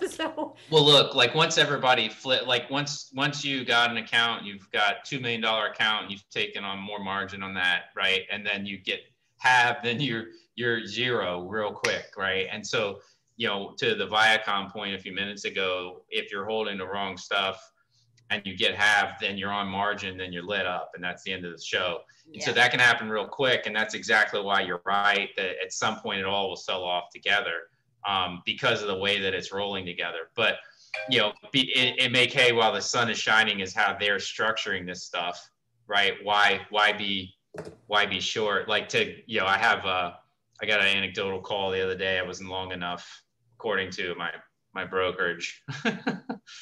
So 0.09 0.57
well 0.71 0.85
look 0.85 1.15
like 1.15 1.35
once 1.35 1.59
everybody 1.59 2.09
flip 2.09 2.47
like 2.47 2.71
once 2.71 3.11
once 3.15 3.45
you 3.45 3.65
got 3.67 3.91
an 3.91 3.99
account 3.99 4.45
you've 4.45 4.71
got 4.71 5.05
two 5.05 5.21
million 5.21 5.43
dollar 5.43 5.67
account 5.67 6.11
you've 6.11 6.27
taken 6.31 6.65
on 6.65 6.79
more 6.79 6.99
margin 6.99 7.43
on 7.43 7.53
that 7.55 7.87
right? 7.95 8.23
And 8.31 8.47
then 8.47 8.65
you 8.65 8.79
get 8.79 9.01
have 9.39 9.79
then 9.83 10.01
you're 10.01 10.27
you're 10.55 10.87
zero 10.87 11.47
real 11.47 11.73
quick 11.73 12.07
right? 12.17 12.47
And 12.51 12.67
so 12.67 13.01
you 13.37 13.47
know 13.47 13.75
to 13.79 13.95
the 13.95 14.07
viacom 14.07 14.71
point 14.71 14.95
a 14.95 14.99
few 14.99 15.13
minutes 15.13 15.45
ago 15.45 16.03
if 16.09 16.33
you're 16.33 16.47
holding 16.47 16.79
the 16.79 16.87
wrong 16.87 17.17
stuff 17.17 17.61
and 18.31 18.43
you 18.45 18.57
get 18.57 18.75
half, 18.75 19.21
then 19.21 19.39
you're 19.39 19.53
on 19.53 19.69
margin, 19.69 20.17
then 20.17 20.33
you're 20.33 20.43
lit 20.43 20.67
up, 20.67 20.93
and 20.95 21.03
that's 21.03 21.23
the 21.23 21.33
end 21.33 21.45
of 21.45 21.53
the 21.53 21.63
show. 21.63 22.01
Yeah. 22.29 22.45
so 22.45 22.53
that 22.53 22.73
can 22.73 22.81
happen 22.81 23.09
real 23.09 23.27
quick, 23.27 23.67
and 23.67 23.77
that's 23.77 23.95
exactly 23.95 24.41
why 24.41 24.61
you're 24.61 24.83
right 24.85 25.31
that 25.37 25.63
at 25.63 25.73
some 25.73 26.01
point 26.01 26.19
it 26.19 26.27
all 26.27 26.49
will 26.49 26.57
sell 26.57 26.83
off 26.83 27.11
together 27.13 27.69
um, 28.07 28.43
because 28.45 28.83
of 28.83 28.89
the 28.89 28.97
way 28.97 29.21
that 29.21 29.33
it's 29.35 29.53
rolling 29.53 29.87
together. 29.87 30.31
But 30.35 30.57
you 31.09 31.19
know, 31.19 31.33
be, 31.53 31.71
it, 31.77 32.01
it 32.01 32.13
make 32.13 32.33
hay 32.33 32.53
while 32.53 32.73
the 32.73 32.81
sun 32.81 33.11
is 33.11 33.19
shining 33.19 33.61
is 33.61 33.75
how 33.75 33.97
they're 33.99 34.17
structuring 34.17 34.87
this 34.87 35.05
stuff, 35.05 35.51
right? 35.87 36.15
Why 36.23 36.61
why 36.71 36.93
be 36.93 37.35
why 37.87 38.07
be 38.07 38.21
short? 38.21 38.69
Like 38.69 38.89
to 38.91 39.15
you 39.27 39.41
know, 39.41 39.47
I 39.47 39.59
have 39.59 39.85
a 39.85 40.19
I 40.61 40.67
got 40.67 40.81
an 40.81 40.87
anecdotal 40.87 41.41
call 41.41 41.71
the 41.71 41.83
other 41.83 41.97
day. 41.97 42.19
I 42.19 42.23
wasn't 42.23 42.49
long 42.49 42.73
enough, 42.73 43.23
according 43.57 43.91
to 43.93 44.15
my 44.17 44.31
my 44.77 44.85
brokerage. 44.85 45.65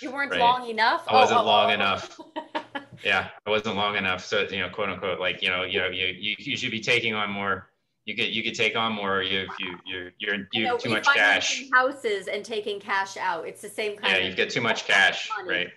you 0.00 0.10
weren't 0.10 0.30
right? 0.30 0.40
long 0.40 0.70
enough. 0.70 1.04
I 1.06 1.14
wasn't 1.14 1.40
oh, 1.40 1.44
long 1.44 1.70
oh. 1.70 1.74
enough. 1.74 2.18
yeah, 3.04 3.28
I 3.44 3.50
wasn't 3.50 3.76
long 3.76 3.96
enough. 3.96 4.24
So 4.24 4.46
you 4.48 4.60
know, 4.60 4.70
quote 4.70 4.88
unquote, 4.88 5.20
like 5.20 5.42
you 5.42 5.50
know, 5.50 5.64
you 5.64 5.80
know, 5.80 5.88
you 5.88 6.06
you, 6.06 6.36
you 6.38 6.56
should 6.56 6.70
be 6.70 6.80
taking 6.80 7.12
on 7.12 7.30
more. 7.30 7.68
You 8.06 8.14
could 8.14 8.28
you 8.28 8.42
could 8.42 8.54
take 8.54 8.76
on 8.76 8.92
more. 8.92 9.22
You 9.22 9.46
you 9.58 9.76
you 9.84 10.10
you're 10.18 10.36
you 10.52 10.66
have 10.66 10.78
too 10.78 10.90
much 10.90 11.06
cash. 11.06 11.64
Houses 11.72 12.28
and 12.28 12.44
taking 12.44 12.80
cash 12.80 13.16
out. 13.16 13.46
It's 13.46 13.60
the 13.60 13.68
same 13.68 13.96
kind. 13.96 14.12
Yeah, 14.12 14.18
of, 14.20 14.26
you've 14.26 14.36
got 14.36 14.48
too 14.48 14.60
much 14.60 14.86
cash, 14.86 15.28
right? 15.44 15.68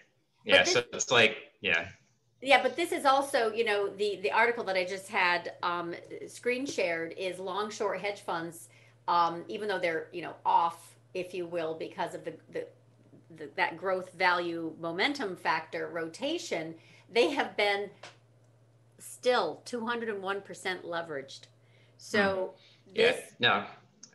Yeah, 0.45 0.63
this, 0.63 0.73
so 0.73 0.83
it's 0.93 1.11
like 1.11 1.37
yeah. 1.59 1.87
Yeah, 2.39 2.61
but 2.61 2.75
this 2.75 2.91
is 2.91 3.03
also, 3.03 3.51
you 3.51 3.65
know, 3.65 3.89
the 3.89 4.19
the 4.21 4.31
article 4.31 4.63
that 4.65 4.75
I 4.75 4.85
just 4.85 5.07
had 5.07 5.53
um, 5.63 5.95
screen 6.27 6.67
shared 6.67 7.15
is 7.17 7.39
long 7.39 7.71
short 7.71 7.99
hedge 7.99 8.21
funds, 8.21 8.69
um, 9.07 9.43
even 9.47 9.67
though 9.67 9.79
they're 9.79 10.07
you 10.11 10.21
know 10.21 10.35
off 10.45 10.96
if 11.19 11.33
you 11.33 11.45
will, 11.45 11.73
because 11.73 12.15
of 12.15 12.23
the, 12.23 12.33
the, 12.51 12.67
the 13.35 13.49
that 13.55 13.77
growth 13.77 14.13
value 14.13 14.73
momentum 14.79 15.35
factor 15.35 15.89
rotation, 15.91 16.75
they 17.11 17.31
have 17.31 17.55
been 17.57 17.89
still 18.99 19.61
201% 19.65 20.85
leveraged. 20.85 21.41
So 21.97 22.53
mm. 22.89 22.91
yeah, 22.95 23.15
no, 23.39 23.51
I 23.51 23.65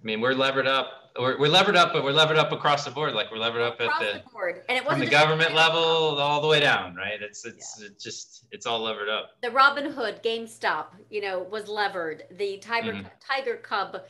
mean 0.02 0.20
we're 0.20 0.34
levered 0.34 0.66
up 0.66 1.12
We're, 1.18 1.38
we're 1.38 1.48
levered 1.48 1.76
up, 1.76 1.92
but 1.92 2.04
we're 2.04 2.12
levered 2.12 2.38
up 2.38 2.52
across 2.52 2.84
the 2.84 2.90
board. 2.90 3.12
Like 3.14 3.30
we're 3.30 3.38
levered 3.38 3.62
up 3.62 3.78
across 3.80 4.00
at 4.02 4.12
the, 4.14 4.18
the 4.20 4.30
board, 4.30 4.62
and 4.68 4.78
it 4.78 4.84
wasn't 4.84 5.04
the 5.04 5.10
just 5.10 5.22
government 5.22 5.54
level 5.54 5.82
all 6.18 6.40
the 6.40 6.48
way 6.48 6.60
down, 6.60 6.94
right? 6.94 7.20
It's 7.20 7.44
it's 7.44 7.78
Yeah. 7.80 7.86
it 7.88 8.00
just 8.00 8.44
it's 8.50 8.66
all 8.66 8.80
levered 8.80 9.08
up. 9.08 9.30
the 9.42 9.48
Robinhood 9.48 10.22
GameStop, 10.22 10.86
you 11.10 11.20
know, 11.20 11.40
was 11.40 11.68
levered. 11.68 12.24
The 12.30 12.58
Tiger 12.58 12.92
Mhm. 12.94 13.06
Tiger 13.20 13.56
Cub 13.56 14.02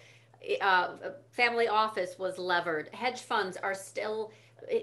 uh, 0.60 0.88
family 1.30 1.68
office 1.68 2.18
was 2.18 2.38
levered. 2.38 2.88
Hedge 2.92 3.22
funds 3.22 3.56
are 3.56 3.74
still 3.74 4.32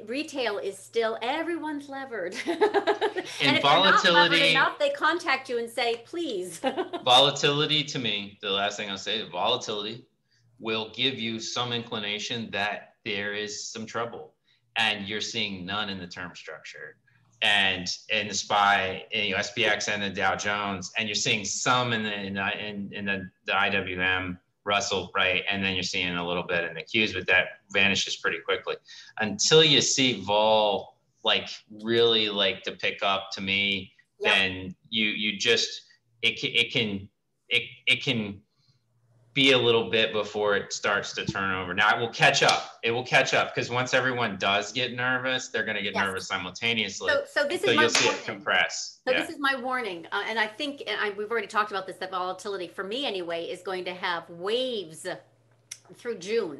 retail 0.07 0.57
is 0.57 0.77
still 0.77 1.17
everyone's 1.21 1.89
levered. 1.89 2.35
and, 2.45 2.57
if 2.61 3.39
they're 3.41 3.61
not 3.61 4.03
levered 4.03 4.03
volatility- 4.03 4.51
enough, 4.51 4.77
they 4.79 4.89
contact 4.89 5.49
you 5.49 5.57
and 5.57 5.69
say, 5.69 6.01
please. 6.05 6.59
Volatility 7.05 7.83
to 7.85 7.99
me, 7.99 8.37
the 8.41 8.49
last 8.49 8.77
thing 8.77 8.89
I'll 8.89 8.97
say, 8.97 9.27
volatility 9.29 10.05
will 10.59 10.91
give 10.93 11.17
you 11.17 11.39
some 11.39 11.71
inclination 11.71 12.49
that 12.51 12.95
there 13.05 13.33
is 13.33 13.71
some 13.71 13.85
trouble, 13.85 14.33
and 14.75 15.07
you're 15.07 15.21
seeing 15.21 15.65
none 15.65 15.89
in 15.89 15.97
the 15.97 16.07
term 16.07 16.35
structure. 16.35 16.97
And 17.41 17.87
in 18.09 18.27
the 18.27 18.33
SPY, 18.33 19.05
you 19.13 19.31
know, 19.31 19.37
SPX 19.37 19.87
and 19.87 20.03
the 20.03 20.09
Dow 20.09 20.35
Jones, 20.35 20.91
and 20.97 21.07
you're 21.07 21.15
seeing 21.15 21.45
some 21.45 21.93
in 21.93 22.03
the 22.03 22.13
in, 22.13 22.33
the- 22.33 22.67
in, 22.67 22.91
in 22.93 23.05
the, 23.05 23.29
the 23.45 23.53
IWM 23.53 24.37
Russell, 24.69 25.11
right? 25.15 25.43
And 25.49 25.63
then 25.63 25.73
you're 25.73 25.83
seeing 25.83 26.15
a 26.15 26.25
little 26.25 26.43
bit 26.43 26.63
in 26.63 26.75
the 26.75 26.83
Qs, 26.83 27.13
but 27.13 27.27
that 27.27 27.45
vanishes 27.71 28.15
pretty 28.15 28.39
quickly 28.45 28.75
until 29.19 29.63
you 29.63 29.81
see 29.81 30.21
vol 30.21 30.95
like 31.23 31.49
really 31.83 32.29
like 32.29 32.63
to 32.63 32.71
pick 32.71 33.03
up 33.03 33.29
to 33.33 33.41
me 33.41 33.91
Yep. 34.19 34.33
then 34.35 34.75
you 34.89 35.05
you 35.05 35.37
just 35.37 35.83
it, 36.21 36.43
it 36.43 36.73
can 36.73 37.07
it, 37.47 37.63
it 37.87 38.03
can 38.03 38.41
be 39.39 39.53
a 39.53 39.57
little 39.57 39.89
bit 39.89 40.11
before 40.11 40.57
it 40.57 40.73
starts 40.73 41.13
to 41.13 41.23
turn 41.25 41.53
over 41.53 41.73
now 41.73 41.95
it 41.95 41.99
will 42.01 42.09
catch 42.09 42.43
up 42.43 42.77
it 42.83 42.91
will 42.91 43.05
catch 43.05 43.33
up 43.33 43.55
because 43.55 43.69
once 43.69 43.93
everyone 43.93 44.35
does 44.37 44.73
get 44.73 44.93
nervous 44.93 45.47
they're 45.47 45.63
going 45.63 45.77
to 45.77 45.81
get 45.81 45.93
Yes. 45.93 46.03
nervous 46.03 46.27
simultaneously 46.27 47.09
so, 47.09 47.23
so 47.25 47.47
this 47.47 47.61
so 47.61 47.69
is 47.69 47.75
my 47.77 47.81
you'll 47.83 47.89
see 47.89 48.05
it 48.05 48.11
warning. 48.11 48.25
compress 48.25 48.99
So 49.05 49.11
yeah. 49.13 49.21
this 49.21 49.29
is 49.29 49.37
my 49.39 49.55
warning, 49.55 50.05
uh, 50.11 50.23
and 50.27 50.37
I 50.37 50.45
think, 50.45 50.83
and 50.85 50.99
I, 50.99 51.11
we've 51.17 51.31
already 51.31 51.47
talked 51.47 51.71
about 51.71 51.87
this, 51.87 51.95
that 51.97 52.11
volatility 52.11 52.67
for 52.67 52.83
me 52.83 53.05
anyway 53.05 53.45
is 53.45 53.61
going 53.61 53.85
to 53.85 53.93
have 53.93 54.29
waves 54.29 55.07
through 55.95 56.17
June. 56.19 56.59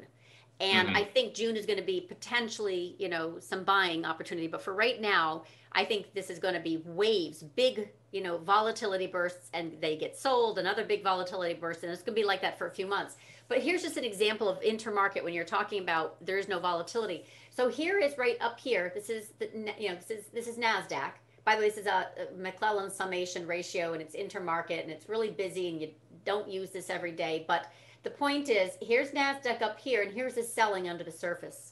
And 0.61 0.89
Mhm. 0.89 0.95
I 0.95 1.03
think 1.03 1.33
June 1.35 1.55
is 1.55 1.65
going 1.65 1.79
to 1.79 1.85
be 1.85 2.01
potentially, 2.01 2.95
you 2.97 3.07
know, 3.07 3.39
some 3.39 3.63
buying 3.63 4.03
opportunity. 4.05 4.47
But 4.47 4.61
for 4.61 4.73
right 4.73 4.99
now, 4.99 5.43
I 5.73 5.85
think 5.85 6.13
this 6.13 6.29
is 6.29 6.39
going 6.39 6.55
to 6.55 6.59
be 6.59 6.81
waves, 6.85 7.43
big, 7.43 7.89
you 8.11 8.21
know, 8.21 8.37
volatility 8.37 9.07
bursts, 9.07 9.49
and 9.53 9.73
they 9.81 9.95
get 9.95 10.17
sold, 10.17 10.57
another 10.57 10.83
big 10.83 11.03
volatility 11.03 11.53
burst, 11.53 11.83
and 11.83 11.91
it's 11.91 12.01
going 12.01 12.15
to 12.15 12.21
be 12.21 12.25
like 12.25 12.41
that 12.41 12.57
for 12.57 12.67
a 12.67 12.71
few 12.71 12.87
months. 12.87 13.17
But 13.47 13.61
here's 13.61 13.81
just 13.81 13.97
an 13.97 14.03
example 14.03 14.47
of 14.47 14.61
intermarket 14.61 15.23
when 15.23 15.33
you're 15.33 15.43
talking 15.43 15.81
about 15.81 16.23
there 16.25 16.37
is 16.37 16.47
no 16.47 16.59
volatility. 16.59 17.25
So 17.49 17.67
here 17.67 17.99
is 17.99 18.17
right 18.17 18.37
up 18.41 18.59
here. 18.59 18.91
This 18.93 19.09
is 19.09 19.33
the, 19.39 19.49
you 19.77 19.89
know, 19.89 19.95
this 19.95 20.11
is 20.11 20.25
this 20.33 20.47
is 20.47 20.57
Nasdaq. 20.57 21.11
By 21.45 21.55
the 21.55 21.61
way, 21.61 21.69
this 21.69 21.79
is 21.79 21.87
a, 21.87 22.07
a 22.17 22.37
McClellan 22.37 22.91
summation 22.91 23.47
ratio, 23.47 23.93
and 23.93 24.01
it's 24.01 24.15
intermarket, 24.15 24.83
and 24.83 24.91
it's 24.91 25.09
really 25.09 25.31
busy, 25.31 25.69
and 25.69 25.81
you 25.81 25.89
don't 26.25 26.47
use 26.47 26.69
this 26.69 26.89
every 26.89 27.11
day. 27.11 27.45
But 27.47 27.71
the 28.03 28.11
point 28.11 28.49
is, 28.49 28.71
here's 28.81 29.11
Nasdaq 29.11 29.61
up 29.61 29.79
here, 29.79 30.03
and 30.03 30.13
here's 30.13 30.35
the 30.35 30.43
selling 30.43 30.87
under 30.89 31.03
the 31.03 31.11
surface. 31.11 31.68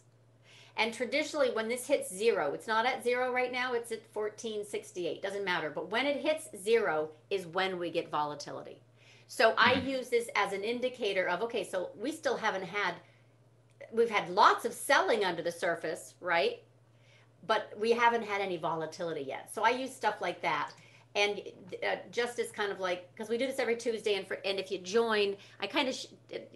And 0.78 0.94
traditionally, 0.94 1.50
when 1.50 1.68
this 1.68 1.88
hits 1.88 2.14
zero, 2.14 2.54
it's 2.54 2.68
not 2.68 2.86
at 2.86 3.04
zero 3.04 3.34
right 3.34 3.52
now, 3.52 3.74
it's 3.74 3.92
at 3.92 4.04
1468, 4.14 5.24
doesn't 5.24 5.44
matter. 5.44 5.72
But 5.72 5.90
when 5.90 6.06
it 6.06 6.22
hits 6.22 6.50
zero 6.56 7.10
is 7.32 7.48
when 7.48 7.80
we 7.80 7.90
get 7.90 8.12
volatility. 8.12 8.80
So 9.28 9.56
I 9.58 9.74
Mhm. 9.74 9.86
use 9.88 10.10
this 10.10 10.30
as 10.36 10.54
an 10.54 10.64
indicator 10.64 11.28
of 11.28 11.42
okay, 11.42 11.64
so 11.64 11.90
we 11.98 12.12
still 12.12 12.38
haven't 12.38 12.64
had, 12.64 12.96
we've 13.92 14.10
had 14.10 14.30
lots 14.30 14.66
of 14.66 14.74
selling 14.74 15.26
under 15.26 15.42
the 15.42 15.52
surface, 15.52 16.14
right? 16.22 16.64
But 17.46 17.74
we 17.78 17.92
haven't 17.92 18.24
had 18.24 18.40
any 18.40 18.58
volatility 18.58 19.22
yet. 19.22 19.52
So 19.52 19.64
I 19.64 19.72
use 19.72 19.94
stuff 19.94 20.22
like 20.22 20.42
that. 20.42 20.72
And 21.18 21.42
uh, 21.84 21.96
just 22.12 22.38
as 22.38 22.52
kind 22.52 22.72
of 22.72 22.80
like, 22.80 23.10
because 23.12 23.28
we 23.28 23.38
do 23.40 23.48
this 23.48 23.58
every 23.58 23.76
Tuesday, 23.76 24.14
and, 24.16 24.28
for, 24.28 24.38
and 24.46 24.60
if 24.60 24.70
you 24.70 24.78
join, 24.78 25.36
I 25.60 25.66
kind 25.66 25.90
of, 25.90 25.96
sh- 25.96 26.14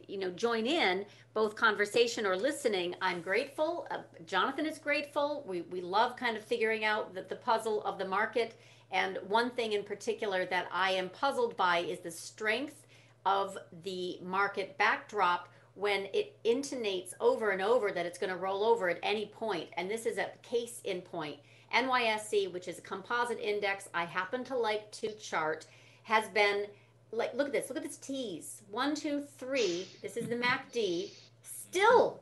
you 0.07 0.19
know, 0.19 0.29
join 0.29 0.67
in 0.67 1.05
both 1.33 1.55
conversation 1.55 2.27
or 2.27 2.35
listening. 2.37 2.93
I'm 3.01 3.21
grateful. 3.21 3.87
Uh, 3.89 4.03
Jonathan 4.27 4.67
is 4.67 4.77
grateful. 4.77 5.43
We, 5.47 5.61
we 5.63 5.81
love 5.81 6.15
kind 6.15 6.37
of 6.37 6.43
figuring 6.43 6.85
out 6.85 7.15
the, 7.15 7.23
the 7.27 7.37
puzzle 7.37 7.83
of 7.83 7.97
the 7.97 8.07
market. 8.07 8.55
And 8.91 9.17
one 9.27 9.49
thing 9.49 9.73
in 9.73 9.83
particular 9.83 10.45
that 10.45 10.67
I 10.71 10.91
am 10.91 11.09
puzzled 11.09 11.57
by 11.57 11.79
is 11.79 11.99
the 11.99 12.11
strength 12.11 12.85
of 13.25 13.57
the 13.83 14.19
market 14.21 14.77
backdrop 14.77 15.49
when 15.73 16.07
it 16.13 16.37
intonates 16.45 17.13
over 17.19 17.51
and 17.51 17.61
over 17.61 17.91
that 17.91 18.05
it's 18.05 18.19
going 18.19 18.29
to 18.29 18.35
roll 18.37 18.63
over 18.63 18.89
at 18.89 18.99
any 19.01 19.27
point. 19.27 19.69
And 19.77 19.89
this 19.89 20.05
is 20.05 20.17
a 20.17 20.27
case 20.43 20.81
in 20.83 21.01
point. 21.01 21.37
NYSE, 21.73 22.51
which 22.51 22.67
is 22.67 22.79
a 22.79 22.81
composite 22.81 23.39
index 23.39 23.89
I 23.93 24.05
happen 24.05 24.43
to 24.45 24.57
like 24.57 24.91
to 24.93 25.11
chart, 25.13 25.65
has 26.03 26.27
been 26.29 26.65
like, 27.11 27.33
look 27.33 27.47
at 27.47 27.53
this, 27.53 27.69
look 27.69 27.77
at 27.77 27.83
this 27.83 27.97
tease. 27.97 28.61
One, 28.69 28.95
two, 28.95 29.21
three. 29.37 29.87
This 30.01 30.17
is 30.17 30.27
the 30.27 30.35
MACD. 30.35 31.11
Still, 31.43 32.21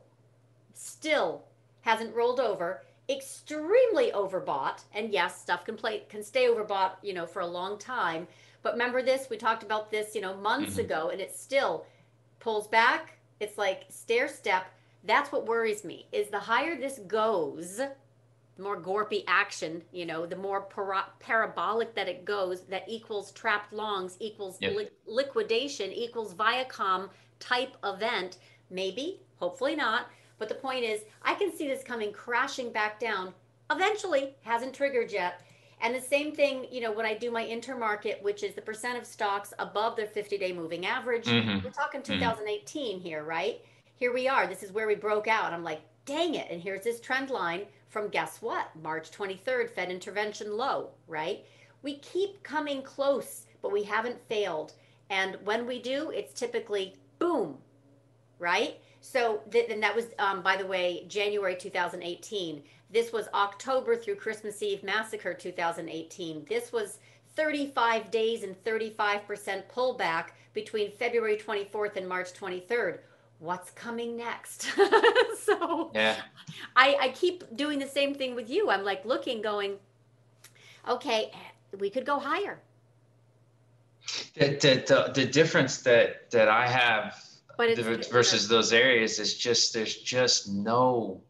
still 0.74 1.44
hasn't 1.82 2.16
rolled 2.16 2.40
over. 2.40 2.82
Extremely 3.08 4.12
overbought. 4.12 4.82
And 4.94 5.12
yes, 5.12 5.40
stuff 5.42 5.66
can 5.66 5.76
play 5.76 6.04
can 6.10 6.24
stay 6.24 6.48
overbought, 6.48 6.94
you 7.02 7.14
know, 7.14 7.26
for 7.26 7.42
a 7.42 7.48
long 7.48 7.78
time. 7.78 8.28
But 8.62 8.74
remember 8.74 9.02
this, 9.02 9.30
we 9.30 9.38
talked 9.38 9.64
about 9.64 9.90
this, 9.90 10.14
you 10.16 10.22
know, 10.22 10.36
months 10.36 10.76
Mhm. 10.76 10.80
ago, 10.86 11.10
and 11.10 11.20
it 11.22 11.36
still 11.36 11.86
pulls 12.40 12.68
back. 12.68 13.18
It's 13.40 13.58
like 13.58 13.86
stair 13.90 14.28
step. 14.28 14.66
That's 15.04 15.32
what 15.32 15.46
worries 15.46 15.84
me. 15.84 16.08
Is 16.12 16.30
the 16.30 16.40
higher 16.40 16.76
this 16.76 17.00
goes, 17.00 17.80
the 18.60 18.66
more 18.66 18.78
gorpy 18.80 19.24
action, 19.26 19.82
you 19.94 20.06
know, 20.06 20.26
the 20.26 20.36
more 20.36 20.60
para- 20.62 21.08
parabolic 21.20 21.96
that 21.96 22.10
it 22.10 22.26
goes, 22.26 22.64
that 22.64 22.84
equals 22.90 23.32
trapped 23.32 23.72
longs, 23.72 24.18
equals 24.20 24.58
li- 24.62 24.90
liquidation, 25.08 25.94
equals 25.94 26.34
Viacom 26.34 27.10
type 27.40 27.78
event. 27.86 28.38
Maybe, 28.70 29.22
hopefully 29.38 29.78
not. 29.78 30.08
But 30.40 30.50
the 30.50 30.56
point 30.56 30.84
is, 30.84 31.04
I 31.22 31.36
can 31.36 31.56
see 31.56 31.70
this 31.70 31.84
coming 31.84 32.12
crashing 32.12 32.74
back 32.74 33.00
down. 33.00 33.34
Eventually, 33.72 34.36
hasn't 34.42 34.74
triggered 34.74 35.10
yet. 35.14 35.40
And 35.82 35.96
the 35.96 36.02
same 36.02 36.36
thing, 36.36 36.68
you 36.70 36.82
know, 36.82 36.92
when 36.92 37.06
I 37.06 37.14
do 37.14 37.32
my 37.32 37.46
intermarket, 37.46 38.22
which 38.22 38.44
is 38.44 38.56
the 38.56 38.62
percent 38.62 38.98
of 38.98 39.06
stocks 39.06 39.54
above 39.58 39.96
their 39.96 40.08
50 40.08 40.38
day 40.38 40.52
moving 40.52 40.86
average, 40.86 41.28
Mhm. 41.28 41.64
we're 41.64 41.70
talking 41.72 42.04
2018 42.04 43.00
here, 43.00 43.24
right? 43.24 43.62
Here 43.96 44.14
we 44.14 44.28
are. 44.28 44.48
This 44.48 44.64
is 44.64 44.74
where 44.74 44.88
we 44.88 44.96
broke 44.96 45.30
out. 45.30 45.54
I'm 45.54 45.64
like, 45.64 45.80
dang 46.10 46.34
it. 46.34 46.48
And 46.50 46.60
here's 46.60 46.84
this 46.84 47.00
trend 47.00 47.30
line 47.30 47.68
from 47.90 48.10
guess 48.10 48.42
what? 48.42 48.76
March 48.82 49.12
23rd, 49.12 49.70
Fed 49.70 49.92
intervention 49.92 50.58
low, 50.58 50.90
right? 51.08 51.46
We 51.84 52.00
keep 52.00 52.42
coming 52.42 52.82
close, 52.82 53.46
but 53.62 53.72
we 53.72 53.84
haven't 53.84 54.28
failed. 54.28 54.74
And 55.12 55.38
when 55.44 55.68
we 55.68 55.80
do, 55.80 56.10
it's 56.10 56.34
typically 56.34 56.96
boom, 57.20 57.60
right? 58.40 58.80
So, 59.02 59.42
th- 59.52 59.70
and 59.70 59.84
that 59.84 59.96
was, 59.96 60.08
um, 60.18 60.42
by 60.42 60.58
the 60.58 60.66
way, 60.66 61.06
January 61.08 61.56
2018. 61.56 62.64
This 62.90 63.14
was 63.14 63.28
October 63.36 63.96
through 63.96 64.16
Christmas 64.16 64.64
Eve 64.64 64.82
massacre 64.82 65.36
2018. 65.36 66.44
This 66.50 66.72
was 66.72 66.98
35 67.36 68.10
days 68.10 68.42
and 68.42 68.62
35% 68.64 69.64
pullback 69.72 70.30
between 70.54 70.92
February 70.92 71.38
24th 71.38 71.98
and 71.98 72.10
March 72.10 72.34
23rd. 72.34 73.00
What's 73.40 73.72
coming 73.72 74.18
next? 74.18 74.68
so 75.44 75.92
yeah 75.94 76.18
I, 76.76 76.98
I 77.00 77.10
keep 77.10 77.44
doing 77.56 77.80
the 77.80 77.88
same 77.88 78.14
thing 78.14 78.36
with 78.36 78.50
you. 78.50 78.70
I'm 78.70 78.84
like 78.84 79.06
looking, 79.06 79.42
going, 79.42 79.76
okay, 80.88 81.32
we 81.80 81.90
could 81.90 82.06
go 82.06 82.20
higher. 82.20 82.62
the, 84.36 84.50
the, 84.50 84.84
the, 84.88 85.12
the 85.14 85.26
difference 85.26 85.82
that 85.84 86.30
that 86.32 86.48
i 86.48 86.68
have 86.68 87.16
But 87.58 87.70
it's 87.70 87.84
the- 87.84 88.12
versus 88.12 88.48
those 88.48 88.74
areas 88.74 89.20
is 89.20 89.38
just 89.38 89.74
there's 89.74 89.96
just 89.98 90.50
no 90.50 91.22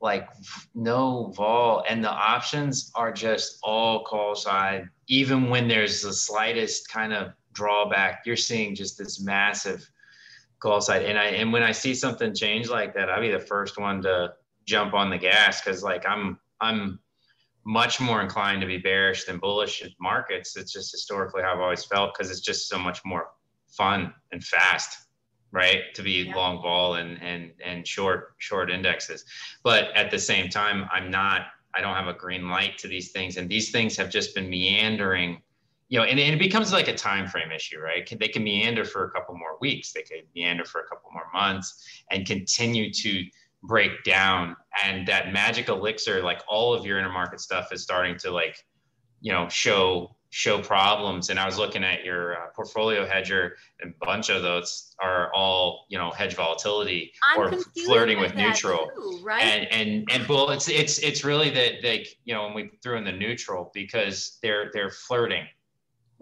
like 0.00 0.28
no 0.74 1.32
vol 1.36 1.84
and 1.88 2.02
the 2.04 2.10
options 2.10 2.90
are 2.94 3.12
just 3.12 3.58
all 3.62 4.04
call 4.04 4.34
side 4.34 4.88
even 5.08 5.48
when 5.50 5.66
there's 5.68 6.02
the 6.02 6.12
slightest 6.12 6.88
kind 6.88 7.12
of 7.12 7.32
drawback 7.54 8.22
you're 8.24 8.36
seeing 8.36 8.74
just 8.74 8.96
this 8.98 9.20
massive 9.20 9.88
and 10.64 11.18
i 11.18 11.24
and 11.24 11.52
when 11.52 11.62
i 11.62 11.72
see 11.72 11.94
something 11.94 12.34
change 12.34 12.68
like 12.68 12.94
that 12.94 13.10
i'll 13.10 13.20
be 13.20 13.30
the 13.30 13.38
first 13.38 13.78
one 13.78 14.00
to 14.02 14.32
jump 14.64 14.94
on 14.94 15.10
the 15.10 15.18
gas 15.18 15.60
because 15.60 15.82
like 15.82 16.04
i'm 16.06 16.38
i'm 16.60 16.98
much 17.64 18.00
more 18.00 18.20
inclined 18.20 18.60
to 18.60 18.66
be 18.66 18.78
bearish 18.78 19.24
than 19.24 19.38
bullish 19.38 19.82
in 19.82 19.90
markets. 20.00 20.56
It's 20.56 20.72
just 20.72 20.90
historically 20.90 21.42
how 21.42 21.52
i've 21.54 21.60
always 21.60 21.84
felt 21.84 22.12
because 22.14 22.30
it's 22.30 22.40
just 22.40 22.68
so 22.68 22.78
much 22.78 23.00
more 23.04 23.28
fun 23.68 24.12
and 24.32 24.42
fast 24.42 24.98
right 25.52 25.94
to 25.94 26.02
be 26.02 26.22
Yeah. 26.24 26.34
long 26.34 26.60
vol 26.62 26.94
and 26.94 27.22
and 27.22 27.52
and 27.64 27.86
short 27.86 28.34
short 28.38 28.70
indexes. 28.70 29.24
But 29.62 29.96
at 29.96 30.10
the 30.10 30.18
same 30.18 30.48
time 30.48 30.88
i'm 30.92 31.10
not 31.10 31.42
i 31.74 31.80
don't 31.80 31.94
have 31.94 32.08
a 32.08 32.14
green 32.14 32.48
light 32.48 32.78
to 32.78 32.88
these 32.88 33.12
things. 33.12 33.36
And 33.36 33.48
these 33.48 33.70
things 33.70 33.96
have 33.96 34.10
just 34.10 34.34
been 34.34 34.50
meandering 34.50 35.42
you 35.92 35.98
know, 35.98 36.04
and, 36.04 36.18
and, 36.18 36.34
it 36.34 36.38
becomes 36.38 36.72
like 36.72 36.88
a 36.88 36.94
time 36.94 37.28
frame 37.28 37.52
issue, 37.52 37.78
right? 37.78 38.08
They 38.18 38.28
can 38.28 38.42
meander 38.42 38.82
for 38.82 39.04
a 39.04 39.10
couple 39.10 39.34
more 39.34 39.58
weeks, 39.60 39.92
they 39.92 40.00
could 40.00 40.22
meander 40.34 40.64
for 40.64 40.80
a 40.80 40.86
couple 40.88 41.10
more 41.12 41.26
months, 41.34 41.84
and 42.10 42.24
continue 42.24 42.90
to 42.94 43.26
break 43.62 44.02
down. 44.02 44.56
And 44.82 45.06
that 45.06 45.34
magic 45.34 45.68
elixir, 45.68 46.22
like 46.22 46.40
all 46.48 46.72
of 46.72 46.86
your 46.86 46.98
intermarket 46.98 47.40
stuff, 47.40 47.74
is 47.74 47.82
starting 47.82 48.16
to 48.20 48.30
like, 48.30 48.64
you 49.20 49.32
know, 49.32 49.50
show 49.50 50.16
show 50.30 50.62
problems. 50.62 51.28
And 51.28 51.38
I 51.38 51.44
was 51.44 51.58
looking 51.58 51.84
at 51.84 52.06
your 52.06 52.36
uh, 52.36 52.46
portfolio 52.56 53.06
hedger, 53.06 53.56
and 53.82 53.92
a 53.92 54.06
bunch 54.06 54.30
of 54.30 54.40
those 54.40 54.94
are 54.98 55.30
all 55.34 55.84
you 55.90 55.98
know 55.98 56.10
hedge 56.10 56.34
volatility 56.34 57.12
I'm 57.34 57.38
or 57.38 57.52
flirting 57.84 58.18
with 58.18 58.34
neutral, 58.34 58.90
too, 58.96 59.20
right? 59.22 59.42
And 59.42 59.70
and 59.70 60.10
and 60.10 60.26
well, 60.26 60.48
it's 60.52 60.70
it's 60.70 61.00
it's 61.00 61.22
really 61.22 61.50
that 61.50 61.82
they 61.82 62.06
you 62.24 62.32
know 62.32 62.44
when 62.44 62.54
we 62.54 62.70
threw 62.82 62.96
in 62.96 63.04
the 63.04 63.12
neutral 63.12 63.70
because 63.74 64.38
they're 64.42 64.70
they're 64.72 64.88
flirting 64.88 65.44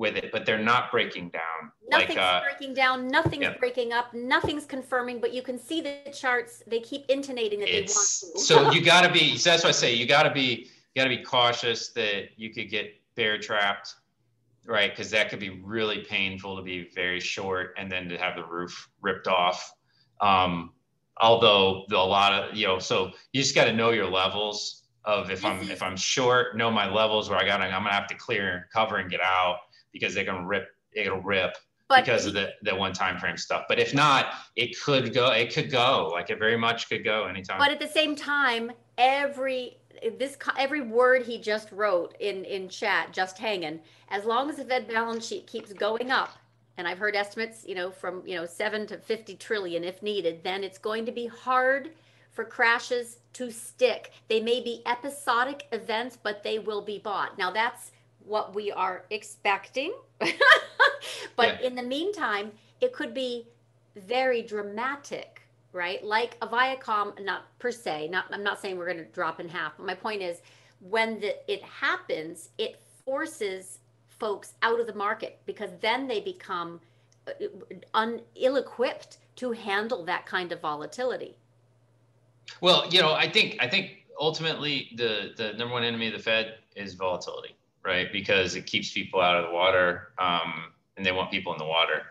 with 0.01 0.17
it, 0.17 0.33
but 0.33 0.47
they're 0.47 0.59
not 0.59 0.91
breaking 0.91 1.29
down. 1.29 1.71
Nothing's 1.91 2.17
like, 2.17 2.19
uh, 2.19 2.41
breaking 2.43 2.75
down. 2.75 3.07
Nothing's 3.07 3.43
yeah. 3.43 3.57
breaking 3.59 3.93
up. 3.93 4.15
Nothing's 4.15 4.65
confirming. 4.65 5.21
But 5.21 5.35
you 5.35 5.43
can 5.43 5.59
see 5.59 5.83
the 5.83 6.11
charts. 6.11 6.63
They 6.67 6.81
keep 6.81 7.05
intonating 7.09 7.61
that 7.61 7.69
it's, 7.69 8.23
they 8.23 8.29
want 8.29 8.39
to. 8.39 8.43
so 8.43 8.73
you 8.73 8.83
got 8.83 9.07
to 9.07 9.13
be. 9.13 9.37
So 9.37 9.51
that's 9.51 9.63
why 9.63 9.69
I 9.69 9.73
say 9.73 9.95
you 9.95 10.07
got 10.07 10.25
to 10.25 10.33
be. 10.33 10.69
You 10.95 11.03
got 11.03 11.09
to 11.09 11.17
be 11.17 11.23
cautious 11.23 11.91
that 11.91 12.31
you 12.37 12.51
could 12.53 12.69
get 12.69 12.95
bear 13.15 13.39
trapped 13.39 13.95
right? 14.67 14.91
Because 14.91 15.11
that 15.11 15.31
could 15.31 15.41
be 15.41 15.61
really 15.65 16.05
painful 16.05 16.57
to 16.57 16.63
be 16.63 16.91
very 16.95 17.19
short 17.19 17.75
and 17.79 17.91
then 17.91 18.09
to 18.09 18.19
have 18.19 18.37
the 18.37 18.45
roof 18.45 18.89
ripped 19.01 19.27
off. 19.27 19.73
Um, 20.21 20.73
although 21.21 21.87
a 21.91 21.97
lot 21.97 22.33
of 22.33 22.55
you 22.55 22.67
know, 22.67 22.79
so 22.79 23.11
you 23.33 23.43
just 23.43 23.55
got 23.55 23.65
to 23.65 23.73
know 23.73 23.91
your 23.91 24.09
levels 24.09 24.83
of 25.05 25.31
if 25.31 25.45
I'm 25.45 25.71
if 25.71 25.83
I'm 25.83 25.97
short, 25.97 26.57
know 26.57 26.71
my 26.71 26.89
levels 26.89 27.31
where 27.31 27.39
I 27.39 27.45
got 27.45 27.61
I'm 27.63 27.71
gonna 27.71 27.93
have 27.93 28.07
to 28.09 28.15
clear 28.15 28.69
cover 28.73 28.97
and 28.99 29.11
get 29.11 29.21
out 29.21 29.61
because 29.93 30.15
they're 30.15 30.25
gonna 30.25 30.47
rip 30.47 30.69
it'll 30.93 31.21
rip 31.21 31.57
but 31.91 32.05
because 32.05 32.25
of 32.25 32.33
the 32.33 32.51
the 32.63 32.75
one 32.75 32.93
time 32.93 33.19
frame 33.19 33.37
stuff. 33.37 33.65
But 33.69 33.79
if 33.79 33.93
not, 33.93 34.35
it 34.57 34.81
could 34.81 35.13
go 35.13 35.33
it 35.33 35.53
could 35.53 35.71
go 35.71 36.09
like 36.13 36.31
it 36.31 36.39
very 36.39 36.57
much 36.57 36.89
could 36.89 37.05
go 37.05 37.25
anytime. 37.25 37.59
But 37.59 37.73
at 37.73 37.81
the 37.81 37.89
same 37.89 38.15
time, 38.15 38.71
every 38.97 39.77
this 40.19 40.39
every 40.57 40.81
word 40.81 41.27
he 41.27 41.39
just 41.39 41.71
wrote 41.73 42.15
in 42.21 42.45
in 42.45 42.69
chat 42.69 43.13
just 43.13 43.39
hanging 43.39 43.81
as 44.09 44.25
long 44.25 44.49
as 44.49 44.57
the 44.57 44.65
fed 44.65 44.89
balance 44.89 45.27
sheet 45.27 45.47
keeps 45.47 45.73
going 45.73 46.11
up 46.11 46.39
and 46.79 46.89
i've 46.89 46.97
heard 46.99 47.15
estimates 47.15 47.65
you 47.67 47.75
know 47.75 47.91
from 47.91 48.23
you 48.25 48.35
know 48.35 48.47
7 48.47 48.87
to 48.87 48.97
50 48.97 49.37
trillion 49.37 49.85
if 49.85 50.03
needed 50.03 50.43
then 50.43 50.65
it's 50.65 50.79
going 50.79 51.05
to 51.05 51.13
be 51.13 51.27
hard 51.27 51.91
for 52.31 52.45
crashes 52.45 53.19
to 53.35 53.51
stick 53.51 54.13
they 54.29 54.41
may 54.41 54.63
be 54.63 54.83
episodic 54.87 55.67
events 55.73 56.17
but 56.23 56.43
they 56.43 56.59
will 56.59 56.83
be 56.83 56.99
bought 56.99 57.37
now 57.37 57.51
that's 57.51 57.91
what 58.25 58.55
we 58.55 58.71
are 58.71 59.05
expecting 59.11 59.93
but 60.19 60.31
yeah. 61.39 61.61
in 61.63 61.75
the 61.75 61.83
meantime 61.83 62.51
it 62.81 62.93
could 62.93 63.15
be 63.15 63.47
very 63.97 64.43
dramatic 64.43 65.41
right? 65.73 66.05
Like 66.05 66.37
a 66.43 66.47
Viacom, 66.49 67.23
not 67.25 67.43
per 67.59 67.71
se, 67.71 68.09
not 68.09 68.27
I'm 68.33 68.43
not 68.43 68.61
saying 68.61 68.77
we're 68.77 68.93
going 68.93 69.05
to 69.05 69.13
drop 69.13 69.41
in 69.41 69.49
half, 69.49 69.77
but 69.77 69.87
my 69.87 69.95
point 69.95 70.23
is 70.23 70.43
when 70.81 71.21
the, 71.21 71.37
it 71.53 71.63
happens, 71.63 72.51
it 72.59 72.81
forces 73.05 73.79
folks 74.09 74.55
out 74.63 74.81
of 74.81 74.87
the 74.87 74.95
market 74.95 75.39
because 75.47 75.71
then 75.81 76.07
they 76.07 76.21
become 76.21 76.81
uh, 77.27 77.33
un, 77.95 78.21
ill-equipped 78.37 79.19
to 79.37 79.53
handle 79.53 80.05
that 80.05 80.27
kind 80.27 80.53
of 80.53 80.61
volatility. 80.61 81.37
Well, 82.61 82.87
you 82.91 83.01
know, 83.01 83.13
I 83.13 83.29
think 83.29 83.57
I 83.61 83.69
think 83.69 84.07
ultimately 84.21 84.91
the 84.97 85.33
the 85.37 85.53
number 85.53 85.73
one 85.73 85.85
enemy 85.85 86.09
of 86.09 86.15
the 86.15 86.19
Fed 86.19 86.57
is 86.75 86.95
volatility, 86.95 87.55
right? 87.85 88.13
Because 88.13 88.55
it 88.55 88.67
keeps 88.67 88.93
people 88.93 89.21
out 89.21 89.37
of 89.37 89.47
the 89.47 89.53
water, 89.53 90.13
um, 90.19 90.73
and 90.97 91.07
they 91.07 91.13
want 91.13 91.31
people 91.31 91.53
in 91.53 91.59
the 91.59 91.65
water 91.65 92.03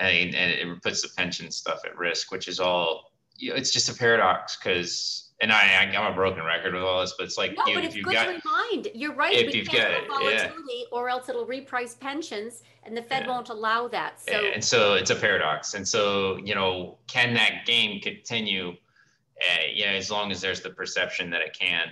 and, 0.00 0.34
and 0.34 0.50
it 0.50 0.82
puts 0.82 1.02
the 1.02 1.08
pension 1.16 1.50
stuff 1.50 1.80
at 1.84 1.96
risk, 1.96 2.32
which 2.32 2.48
is 2.48 2.58
all, 2.58 3.12
you 3.36 3.50
know, 3.50 3.56
it's 3.56 3.70
just 3.70 3.88
a 3.88 3.94
paradox 3.94 4.56
because, 4.56 5.32
and 5.42 5.52
I, 5.52 5.90
I'm 5.94 6.12
a 6.12 6.14
broken 6.14 6.44
record 6.44 6.74
with 6.74 6.82
all 6.82 7.00
this, 7.00 7.14
but 7.16 7.24
it's 7.24 7.38
like, 7.38 7.56
no, 7.56 7.64
you, 7.66 7.74
but 7.74 7.84
it's 7.84 7.94
good 7.94 8.04
got, 8.04 8.24
to 8.24 8.40
remind. 8.44 8.88
You're 8.94 9.14
right. 9.14 9.34
If 9.34 9.52
we 9.52 9.58
you've 9.58 9.68
got 9.68 9.90
it, 9.90 10.06
volatility, 10.08 10.62
yeah. 10.68 10.84
or 10.92 11.08
else 11.08 11.28
it'll 11.28 11.46
reprice 11.46 11.98
pensions, 11.98 12.62
and 12.84 12.96
the 12.96 13.02
Fed 13.02 13.24
yeah. 13.24 13.28
won't 13.28 13.48
allow 13.48 13.88
that. 13.88 14.20
So, 14.20 14.32
and 14.32 14.62
so 14.62 14.94
it's 14.94 15.10
a 15.10 15.14
paradox. 15.14 15.74
And 15.74 15.86
so, 15.86 16.36
you 16.38 16.54
know, 16.54 16.98
can 17.06 17.32
that 17.34 17.64
game 17.66 18.00
continue? 18.00 18.70
Uh, 18.70 19.64
you 19.72 19.86
know, 19.86 19.92
as 19.92 20.10
long 20.10 20.30
as 20.30 20.42
there's 20.42 20.60
the 20.60 20.70
perception 20.70 21.30
that 21.30 21.40
it 21.40 21.56
can, 21.58 21.88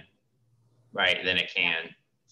right? 0.93 1.19
Then 1.25 1.39
it 1.39 1.51
can 1.55 1.89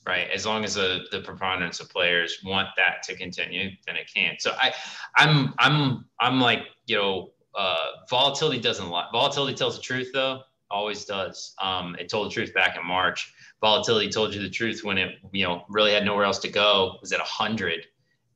right? 0.07 0.29
As 0.31 0.47
long 0.47 0.65
as 0.65 0.75
the, 0.75 1.01
the 1.11 1.21
preponderance 1.21 1.81
of 1.81 1.91
players 1.91 2.39
want 2.45 2.69
that 2.77 3.03
to 3.05 3.17
continue, 3.17 3.71
then 3.87 3.97
it 3.97 4.11
can. 4.13 4.37
So 4.39 4.55
I, 4.59 4.73
I'm, 5.17 5.53
I'm, 5.59 6.07
I'm 6.21 6.41
like, 6.41 6.61
you 6.87 6.97
know, 6.97 7.33
uh, 7.57 7.87
volatility 8.09 8.61
doesn't 8.61 8.89
lie. 8.89 9.09
Volatility 9.13 9.55
tells 9.55 9.77
the 9.77 9.83
truth 9.83 10.11
though, 10.13 10.43
always 10.71 11.05
does. 11.05 11.55
Um, 11.61 11.97
it 11.99 12.09
told 12.09 12.31
the 12.31 12.35
truth 12.35 12.55
back 12.55 12.77
in 12.77 12.87
March. 12.87 13.33
Volatility 13.61 14.11
told 14.11 14.35
you 14.35 14.41
the 14.41 14.51
truth 14.51 14.85
when 14.85 14.99
it, 14.99 15.17
you 15.33 15.45
know, 15.45 15.65
really 15.69 15.93
had 15.93 16.05
nowhere 16.05 16.25
else 16.25 16.39
to 16.41 16.49
go. 16.49 16.93
It 16.97 17.01
was 17.01 17.13
at 17.13 17.21
hundred 17.21 17.87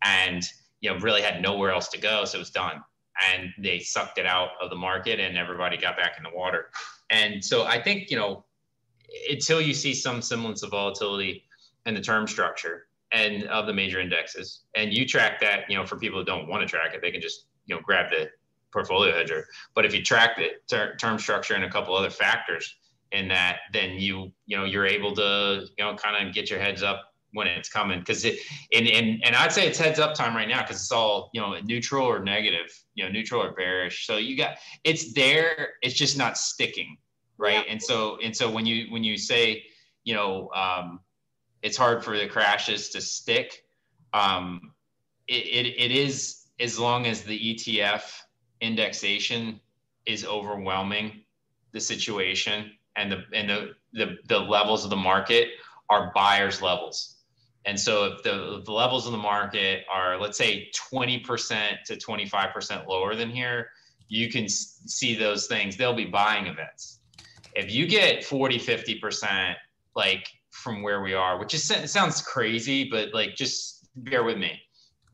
and, 0.02 0.42
you 0.80 0.90
know, 0.90 0.98
really 0.98 1.22
had 1.22 1.42
nowhere 1.42 1.70
else 1.70 1.88
to 1.88 2.01
go. 2.01 2.24
So 2.24 2.38
it 2.38 2.40
was 2.40 2.51
done. 2.51 2.82
And 3.30 3.51
they 3.59 3.80
sucked 3.80 4.18
it 4.18 4.24
out 4.24 4.51
of 4.62 4.70
the 4.70 4.76
market 4.76 5.20
and 5.20 5.36
everybody 5.36 5.76
got 5.76 5.97
back 5.97 6.14
in 6.16 6.22
the 6.22 6.34
water. 6.34 6.70
And 7.10 7.44
so 7.44 7.64
I 7.64 7.82
think, 7.82 8.10
you 8.10 8.16
know, 8.16 8.44
until 9.30 9.60
you 9.60 9.74
see 9.74 9.92
some 9.92 10.22
semblance 10.22 10.62
of 10.62 10.70
volatility, 10.70 11.44
and 11.86 11.97
the 11.97 12.01
term 12.01 12.27
structure 12.27 12.86
and 13.12 13.44
of 13.44 13.66
the 13.66 13.73
major 13.73 14.01
indexes. 14.01 14.61
And 14.77 14.93
you 14.93 15.07
track 15.07 15.40
that, 15.40 15.69
you 15.69 15.77
know, 15.77 15.85
for 15.85 15.97
people 15.97 16.19
who 16.19 16.24
don't 16.24 16.48
want 16.48 16.62
to 16.62 16.69
track 16.69 16.94
it, 16.94 17.02
they 17.02 17.11
can 17.11 17.20
just, 17.20 17.47
you 17.66 17.74
know, 17.74 17.81
grab 17.82 18.11
the 18.11 18.28
portfolio 18.73 19.12
hedger. 19.12 19.47
But 19.74 19.85
if 19.85 19.94
you 19.94 20.02
track 20.02 20.36
the 20.36 20.51
ter- 20.69 20.94
term 20.97 21.19
structure 21.19 21.55
and 21.55 21.65
a 21.65 21.70
couple 21.70 21.94
other 21.97 22.11
factors 22.11 22.77
in 23.11 23.27
that, 23.28 23.61
then 23.73 23.94
you, 23.94 24.31
you 24.47 24.57
know, 24.57 24.65
you're 24.65 24.86
able 24.86 25.15
to, 25.16 25.66
you 25.77 25.85
know, 25.85 25.97
kind 25.97 26.27
of 26.27 26.32
get 26.32 26.51
your 26.51 26.61
heads 26.61 26.82
up 26.82 27.02
when 27.32 27.48
it's 27.48 27.69
coming. 27.69 28.02
Cause 28.05 28.24
it, 28.24 28.39
and, 28.73 28.86
and, 28.86 29.20
and 29.24 29.35
I'd 29.35 29.52
say 29.52 29.66
it's 29.66 29.78
heads 29.78 29.98
up 29.98 30.15
time 30.15 30.36
right 30.36 30.48
now. 30.48 30.61
Cause 30.62 30.77
it's 30.77 30.93
all, 30.93 31.31
you 31.35 31.40
know, 31.40 31.59
neutral 31.65 32.07
or 32.07 32.20
negative, 32.20 32.70
you 32.94 33.05
know, 33.05 33.11
neutral 33.11 33.43
or 33.43 33.52
bearish. 33.52 34.07
So 34.07 34.19
you 34.19 34.36
got, 34.36 34.59
it's 34.85 35.12
there, 35.15 35.70
it's 35.82 35.94
just 35.94 36.16
not 36.16 36.39
sticking. 36.39 36.97
Right. 37.39 37.55
Yeah. 37.55 37.73
And 37.73 37.82
so, 37.82 38.19
and 38.23 38.36
so 38.36 38.51
when 38.51 38.66
you, 38.66 38.93
when 38.93 39.02
you 39.02 39.16
say, 39.16 39.65
you 40.05 40.15
know, 40.15 40.51
um, 40.55 41.01
it's 41.62 41.77
hard 41.77 42.05
for 42.05 42.16
the 42.16 42.27
crashes 42.27 42.91
to 42.91 43.01
stick. 43.01 43.65
Um, 44.12 44.73
it, 45.28 45.66
it, 45.66 45.66
it 45.78 45.91
is 45.91 46.47
as 46.59 46.78
long 46.78 47.07
as 47.07 47.23
the 47.23 47.55
ETF 47.55 48.03
indexation 48.61 49.61
is 50.07 50.24
overwhelming 50.24 51.23
the 51.73 51.81
situation 51.81 52.73
and 52.97 53.12
the 53.12 53.23
and 53.32 53.49
the, 53.49 53.70
the, 53.93 54.16
the 54.28 54.39
levels 54.39 54.85
of 54.85 54.91
the 54.91 54.97
market 54.97 55.49
are 55.89 56.12
buyers 56.15 56.61
levels. 56.61 57.16
And 57.66 57.78
so 57.78 58.05
if 58.07 58.23
the, 58.23 58.62
the 58.65 58.73
levels 58.73 59.07
of 59.07 59.12
the 59.12 59.19
market 59.19 59.85
are, 59.93 60.19
let's 60.19 60.39
say 60.39 60.70
20% 60.93 61.82
to 61.87 61.97
25% 61.97 62.87
lower 62.87 63.15
than 63.15 63.28
here, 63.31 63.69
you 64.09 64.31
can 64.31 64.49
see 64.49 65.15
those 65.15 65.47
things. 65.47 65.77
They'll 65.77 65.95
be 65.95 66.07
buying 66.07 66.47
events. 66.47 67.01
If 67.55 67.70
you 67.70 67.87
get 67.87 68.24
40, 68.24 68.59
50%, 68.59 69.55
like 69.95 70.27
from 70.61 70.82
where 70.82 71.03
we 71.03 71.15
are, 71.15 71.39
which 71.39 71.55
is 71.55 71.65
sounds 71.91 72.23
crazy, 72.23 72.89
but 72.89 73.12
like 73.15 73.35
just 73.35 73.89
bear 73.97 74.23
with 74.23 74.39
me. 74.39 74.61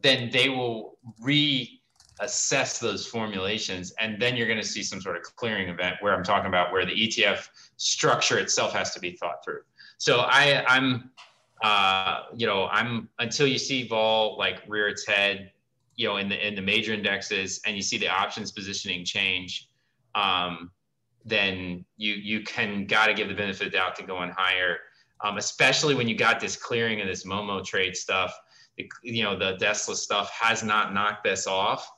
Then 0.03 0.31
they 0.31 0.49
will 0.49 0.99
reassess 1.23 2.79
those 2.81 3.07
formulations, 3.07 3.93
and 4.01 4.21
then 4.21 4.37
you're 4.37 4.47
going 4.47 4.61
to 4.61 4.67
see 4.67 4.83
some 4.83 5.01
sort 5.01 5.17
of 5.17 5.23
clearing 5.37 5.69
event 5.69 5.97
where 6.01 6.15
I'm 6.15 6.25
talking 6.25 6.49
about 6.49 6.73
where 6.73 6.85
the 6.85 6.93
ETF 6.93 7.49
structure 7.77 8.39
itself 8.39 8.73
has 8.73 8.93
to 8.95 9.01
be 9.01 9.13
thought 9.13 9.45
through. 9.45 9.61
So 9.99 10.21
I, 10.21 10.65
I'm, 10.67 11.11
uh, 11.63 12.25
you 12.37 12.47
know, 12.47 12.67
I'm 12.67 13.09
until 13.19 13.47
you 13.47 13.59
see 13.59 13.87
vol 13.87 14.37
like 14.37 14.63
rear 14.69 14.89
its 14.89 15.07
head, 15.07 15.53
you 15.95 16.09
know, 16.09 16.17
in 16.17 16.29
the 16.29 16.47
in 16.47 16.55
the 16.55 16.63
major 16.63 16.93
indexes, 16.93 17.61
and 17.65 17.77
you 17.77 17.83
see 17.83 17.99
the 17.99 18.09
options 18.09 18.53
positioning 18.53 19.05
change. 19.05 19.69
Um, 20.15 20.71
then 21.25 21.85
you 21.97 22.15
you 22.15 22.43
can 22.43 22.87
got 22.87 23.07
to 23.07 23.15
give 23.15 23.29
the 23.29 23.35
benefit 23.35 23.67
of 23.67 23.73
the 23.73 23.79
doubt 23.79 23.97
to 23.97 24.03
going 24.03 24.31
higher 24.31 24.79
um, 25.23 25.39
especially 25.39 25.95
when 25.95 26.09
you 26.09 26.17
got 26.17 26.41
this 26.41 26.57
clearing 26.57 27.01
of 27.01 27.07
this 27.07 27.25
Momo 27.25 27.65
trade 27.65 27.97
stuff. 27.97 28.35
The, 28.77 28.91
you 29.03 29.23
know, 29.23 29.39
the 29.39 29.57
Tesla 29.57 29.97
stuff 29.97 30.31
has 30.31 30.63
not 30.63 30.93
knocked 30.93 31.25
this 31.25 31.47
off. 31.47 31.91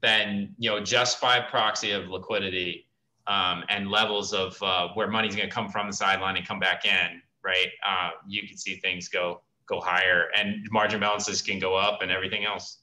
Then, 0.00 0.54
you 0.58 0.70
know, 0.70 0.80
just 0.80 1.20
by 1.20 1.40
proxy 1.40 1.92
of 1.92 2.08
liquidity 2.08 2.88
um, 3.26 3.64
and 3.68 3.88
levels 3.88 4.32
of 4.32 4.60
uh, 4.62 4.88
where 4.94 5.08
money's 5.08 5.36
going 5.36 5.48
to 5.48 5.54
come 5.54 5.68
from 5.68 5.86
the 5.86 5.92
sideline 5.92 6.36
and 6.36 6.46
come 6.46 6.58
back 6.58 6.84
in, 6.84 7.20
right? 7.44 7.68
Uh, 7.86 8.10
you 8.26 8.46
can 8.48 8.56
see 8.56 8.76
things 8.76 9.08
go 9.08 9.42
go 9.66 9.80
higher, 9.80 10.24
and 10.36 10.66
margin 10.72 10.98
balances 10.98 11.40
can 11.40 11.60
go 11.60 11.76
up, 11.76 12.02
and 12.02 12.10
everything 12.10 12.44
else. 12.44 12.78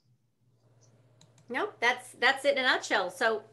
No, 1.49 1.69
that's 1.81 2.11
that's 2.21 2.45
it 2.45 2.57
in 2.57 2.63
a 2.63 2.67
nutshell. 2.67 3.11
So 3.11 3.43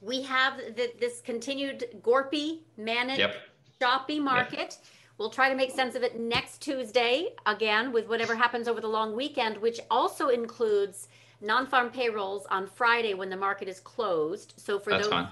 we 0.00 0.22
have 0.22 0.58
the, 0.58 0.92
this 1.00 1.20
continued 1.22 1.86
gorpy, 2.02 2.60
managed, 2.76 3.18
yep. 3.18 3.34
choppy 3.80 4.20
market. 4.20 4.58
Yep 4.58 4.86
we'll 5.22 5.30
try 5.30 5.48
to 5.48 5.54
make 5.54 5.70
sense 5.70 5.94
of 5.94 6.02
it 6.02 6.18
next 6.18 6.60
Tuesday 6.60 7.28
again 7.46 7.92
with 7.92 8.08
whatever 8.08 8.34
happens 8.34 8.66
over 8.66 8.80
the 8.80 8.88
long 8.88 9.14
weekend, 9.14 9.56
which 9.56 9.78
also 9.88 10.30
includes 10.30 11.06
non-farm 11.40 11.90
payrolls 11.90 12.44
on 12.50 12.66
Friday 12.66 13.14
when 13.14 13.30
the 13.30 13.36
market 13.36 13.68
is 13.68 13.78
closed. 13.78 14.52
So 14.56 14.80
for 14.80 14.90
That's 14.90 15.04
those 15.04 15.12
fine. 15.12 15.28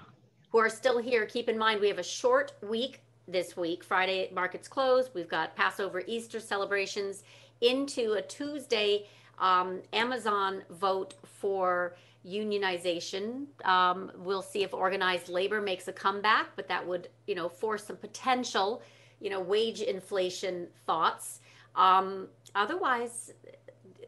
who 0.52 0.58
are 0.58 0.68
still 0.68 0.98
here, 0.98 1.26
keep 1.26 1.48
in 1.48 1.58
mind 1.58 1.80
we 1.80 1.88
have 1.88 1.98
a 1.98 2.04
short 2.04 2.52
week 2.62 3.00
this 3.26 3.56
week. 3.56 3.82
Friday 3.82 4.30
markets 4.32 4.68
closed. 4.68 5.10
We've 5.12 5.28
got 5.28 5.56
Passover, 5.56 6.04
Easter 6.06 6.38
celebrations 6.38 7.24
into 7.60 8.12
a 8.12 8.22
Tuesday 8.22 9.08
um, 9.40 9.80
Amazon 9.92 10.62
vote 10.70 11.14
for 11.24 11.96
unionization. 12.24 13.46
Um, 13.64 14.12
we'll 14.18 14.42
see 14.42 14.62
if 14.62 14.72
organized 14.72 15.28
labor 15.28 15.60
makes 15.60 15.88
a 15.88 15.92
comeback, 15.92 16.54
but 16.54 16.68
that 16.68 16.86
would, 16.86 17.08
you 17.26 17.34
know, 17.34 17.48
force 17.48 17.82
some 17.82 17.96
potential, 17.96 18.82
you 19.20 19.30
know, 19.30 19.40
wage 19.40 19.80
inflation 19.80 20.66
thoughts. 20.86 21.40
Um, 21.76 22.28
otherwise, 22.54 23.32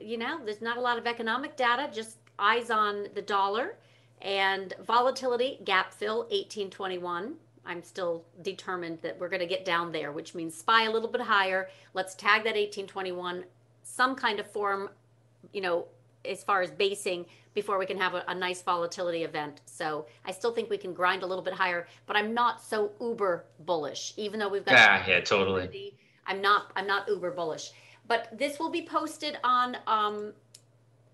you 0.00 0.18
know, 0.18 0.40
there's 0.44 0.62
not 0.62 0.76
a 0.76 0.80
lot 0.80 0.98
of 0.98 1.06
economic 1.06 1.56
data, 1.56 1.88
just 1.92 2.16
eyes 2.38 2.70
on 2.70 3.06
the 3.14 3.22
dollar 3.22 3.76
and 4.20 4.74
volatility 4.84 5.60
gap 5.64 5.92
fill 5.92 6.20
1821. 6.30 7.34
I'm 7.64 7.82
still 7.82 8.24
determined 8.42 8.98
that 9.02 9.18
we're 9.18 9.28
going 9.28 9.40
to 9.40 9.46
get 9.46 9.64
down 9.64 9.92
there, 9.92 10.10
which 10.12 10.34
means 10.34 10.56
spy 10.56 10.84
a 10.84 10.90
little 10.90 11.08
bit 11.08 11.20
higher. 11.20 11.68
Let's 11.94 12.14
tag 12.14 12.44
that 12.44 12.54
1821, 12.54 13.44
some 13.84 14.16
kind 14.16 14.40
of 14.40 14.50
form, 14.50 14.90
you 15.52 15.60
know, 15.60 15.86
as 16.24 16.42
far 16.44 16.62
as 16.62 16.70
basing 16.70 17.26
before 17.54 17.78
we 17.78 17.86
can 17.86 17.98
have 17.98 18.14
a, 18.14 18.24
a 18.28 18.34
nice 18.34 18.62
volatility 18.62 19.24
event. 19.24 19.60
So 19.66 20.06
I 20.24 20.32
still 20.32 20.52
think 20.52 20.70
we 20.70 20.78
can 20.78 20.94
grind 20.94 21.22
a 21.22 21.26
little 21.26 21.44
bit 21.44 21.54
higher, 21.54 21.86
but 22.06 22.16
I'm 22.16 22.32
not 22.32 22.62
so 22.62 22.92
uber 23.00 23.44
bullish, 23.60 24.14
even 24.16 24.40
though 24.40 24.48
we've 24.48 24.64
got. 24.64 24.72
Yeah, 24.74 25.04
yeah, 25.06 25.20
totally. 25.20 25.94
I'm 26.26 26.40
not. 26.40 26.70
I'm 26.76 26.86
not 26.86 27.08
uber 27.08 27.30
bullish. 27.30 27.72
But 28.08 28.36
this 28.36 28.58
will 28.58 28.70
be 28.70 28.82
posted 28.82 29.38
on 29.44 29.76
um, 29.86 30.32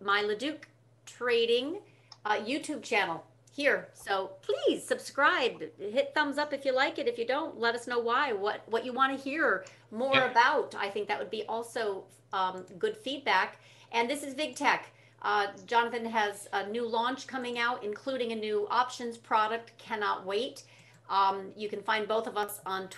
my 0.03 0.23
Leduc 0.23 0.69
Trading 1.07 1.79
uh, 2.25 2.37
YouTube 2.37 2.83
channel 2.83 3.25
here. 3.53 3.89
So 3.95 4.33
please 4.43 4.87
subscribe, 4.87 5.63
hit 5.79 6.13
thumbs 6.15 6.39
up 6.39 6.53
if 6.53 6.65
you 6.65 6.73
like 6.75 6.99
it. 6.99 7.09
If 7.09 7.19
you 7.19 7.27
don't, 7.27 7.59
let 7.59 7.75
us 7.75 7.87
know 7.87 7.99
why. 7.99 8.33
What 8.33 8.63
what 8.69 8.85
you 8.85 8.93
want 8.93 9.17
to 9.17 9.23
hear 9.23 9.65
more 9.91 10.15
Yeah. 10.15 10.31
about. 10.31 10.75
I 10.79 10.89
think 10.91 11.09
that 11.09 11.19
would 11.19 11.31
be 11.31 11.45
also 11.49 12.05
um, 12.33 12.65
good 12.79 12.97
feedback. 12.97 13.59
And 13.91 14.09
this 14.09 14.23
is 14.23 14.35
VigTech. 14.35 14.81
Uh, 15.23 15.49
Jonathan 15.67 16.05
has 16.05 16.49
a 16.53 16.69
new 16.69 16.87
launch 16.87 17.27
coming 17.27 17.59
out, 17.59 17.83
including 17.83 18.33
a 18.33 18.37
new 18.37 18.67
options 18.71 19.17
product. 19.17 19.77
Cannot 19.79 20.25
wait. 20.25 20.65
Um, 21.11 21.53
you 21.57 21.69
can 21.69 21.83
find 21.83 22.07
both 22.07 22.27
of 22.27 22.37
us 22.37 22.61
on 22.67 22.89
Twitter. 22.89 22.97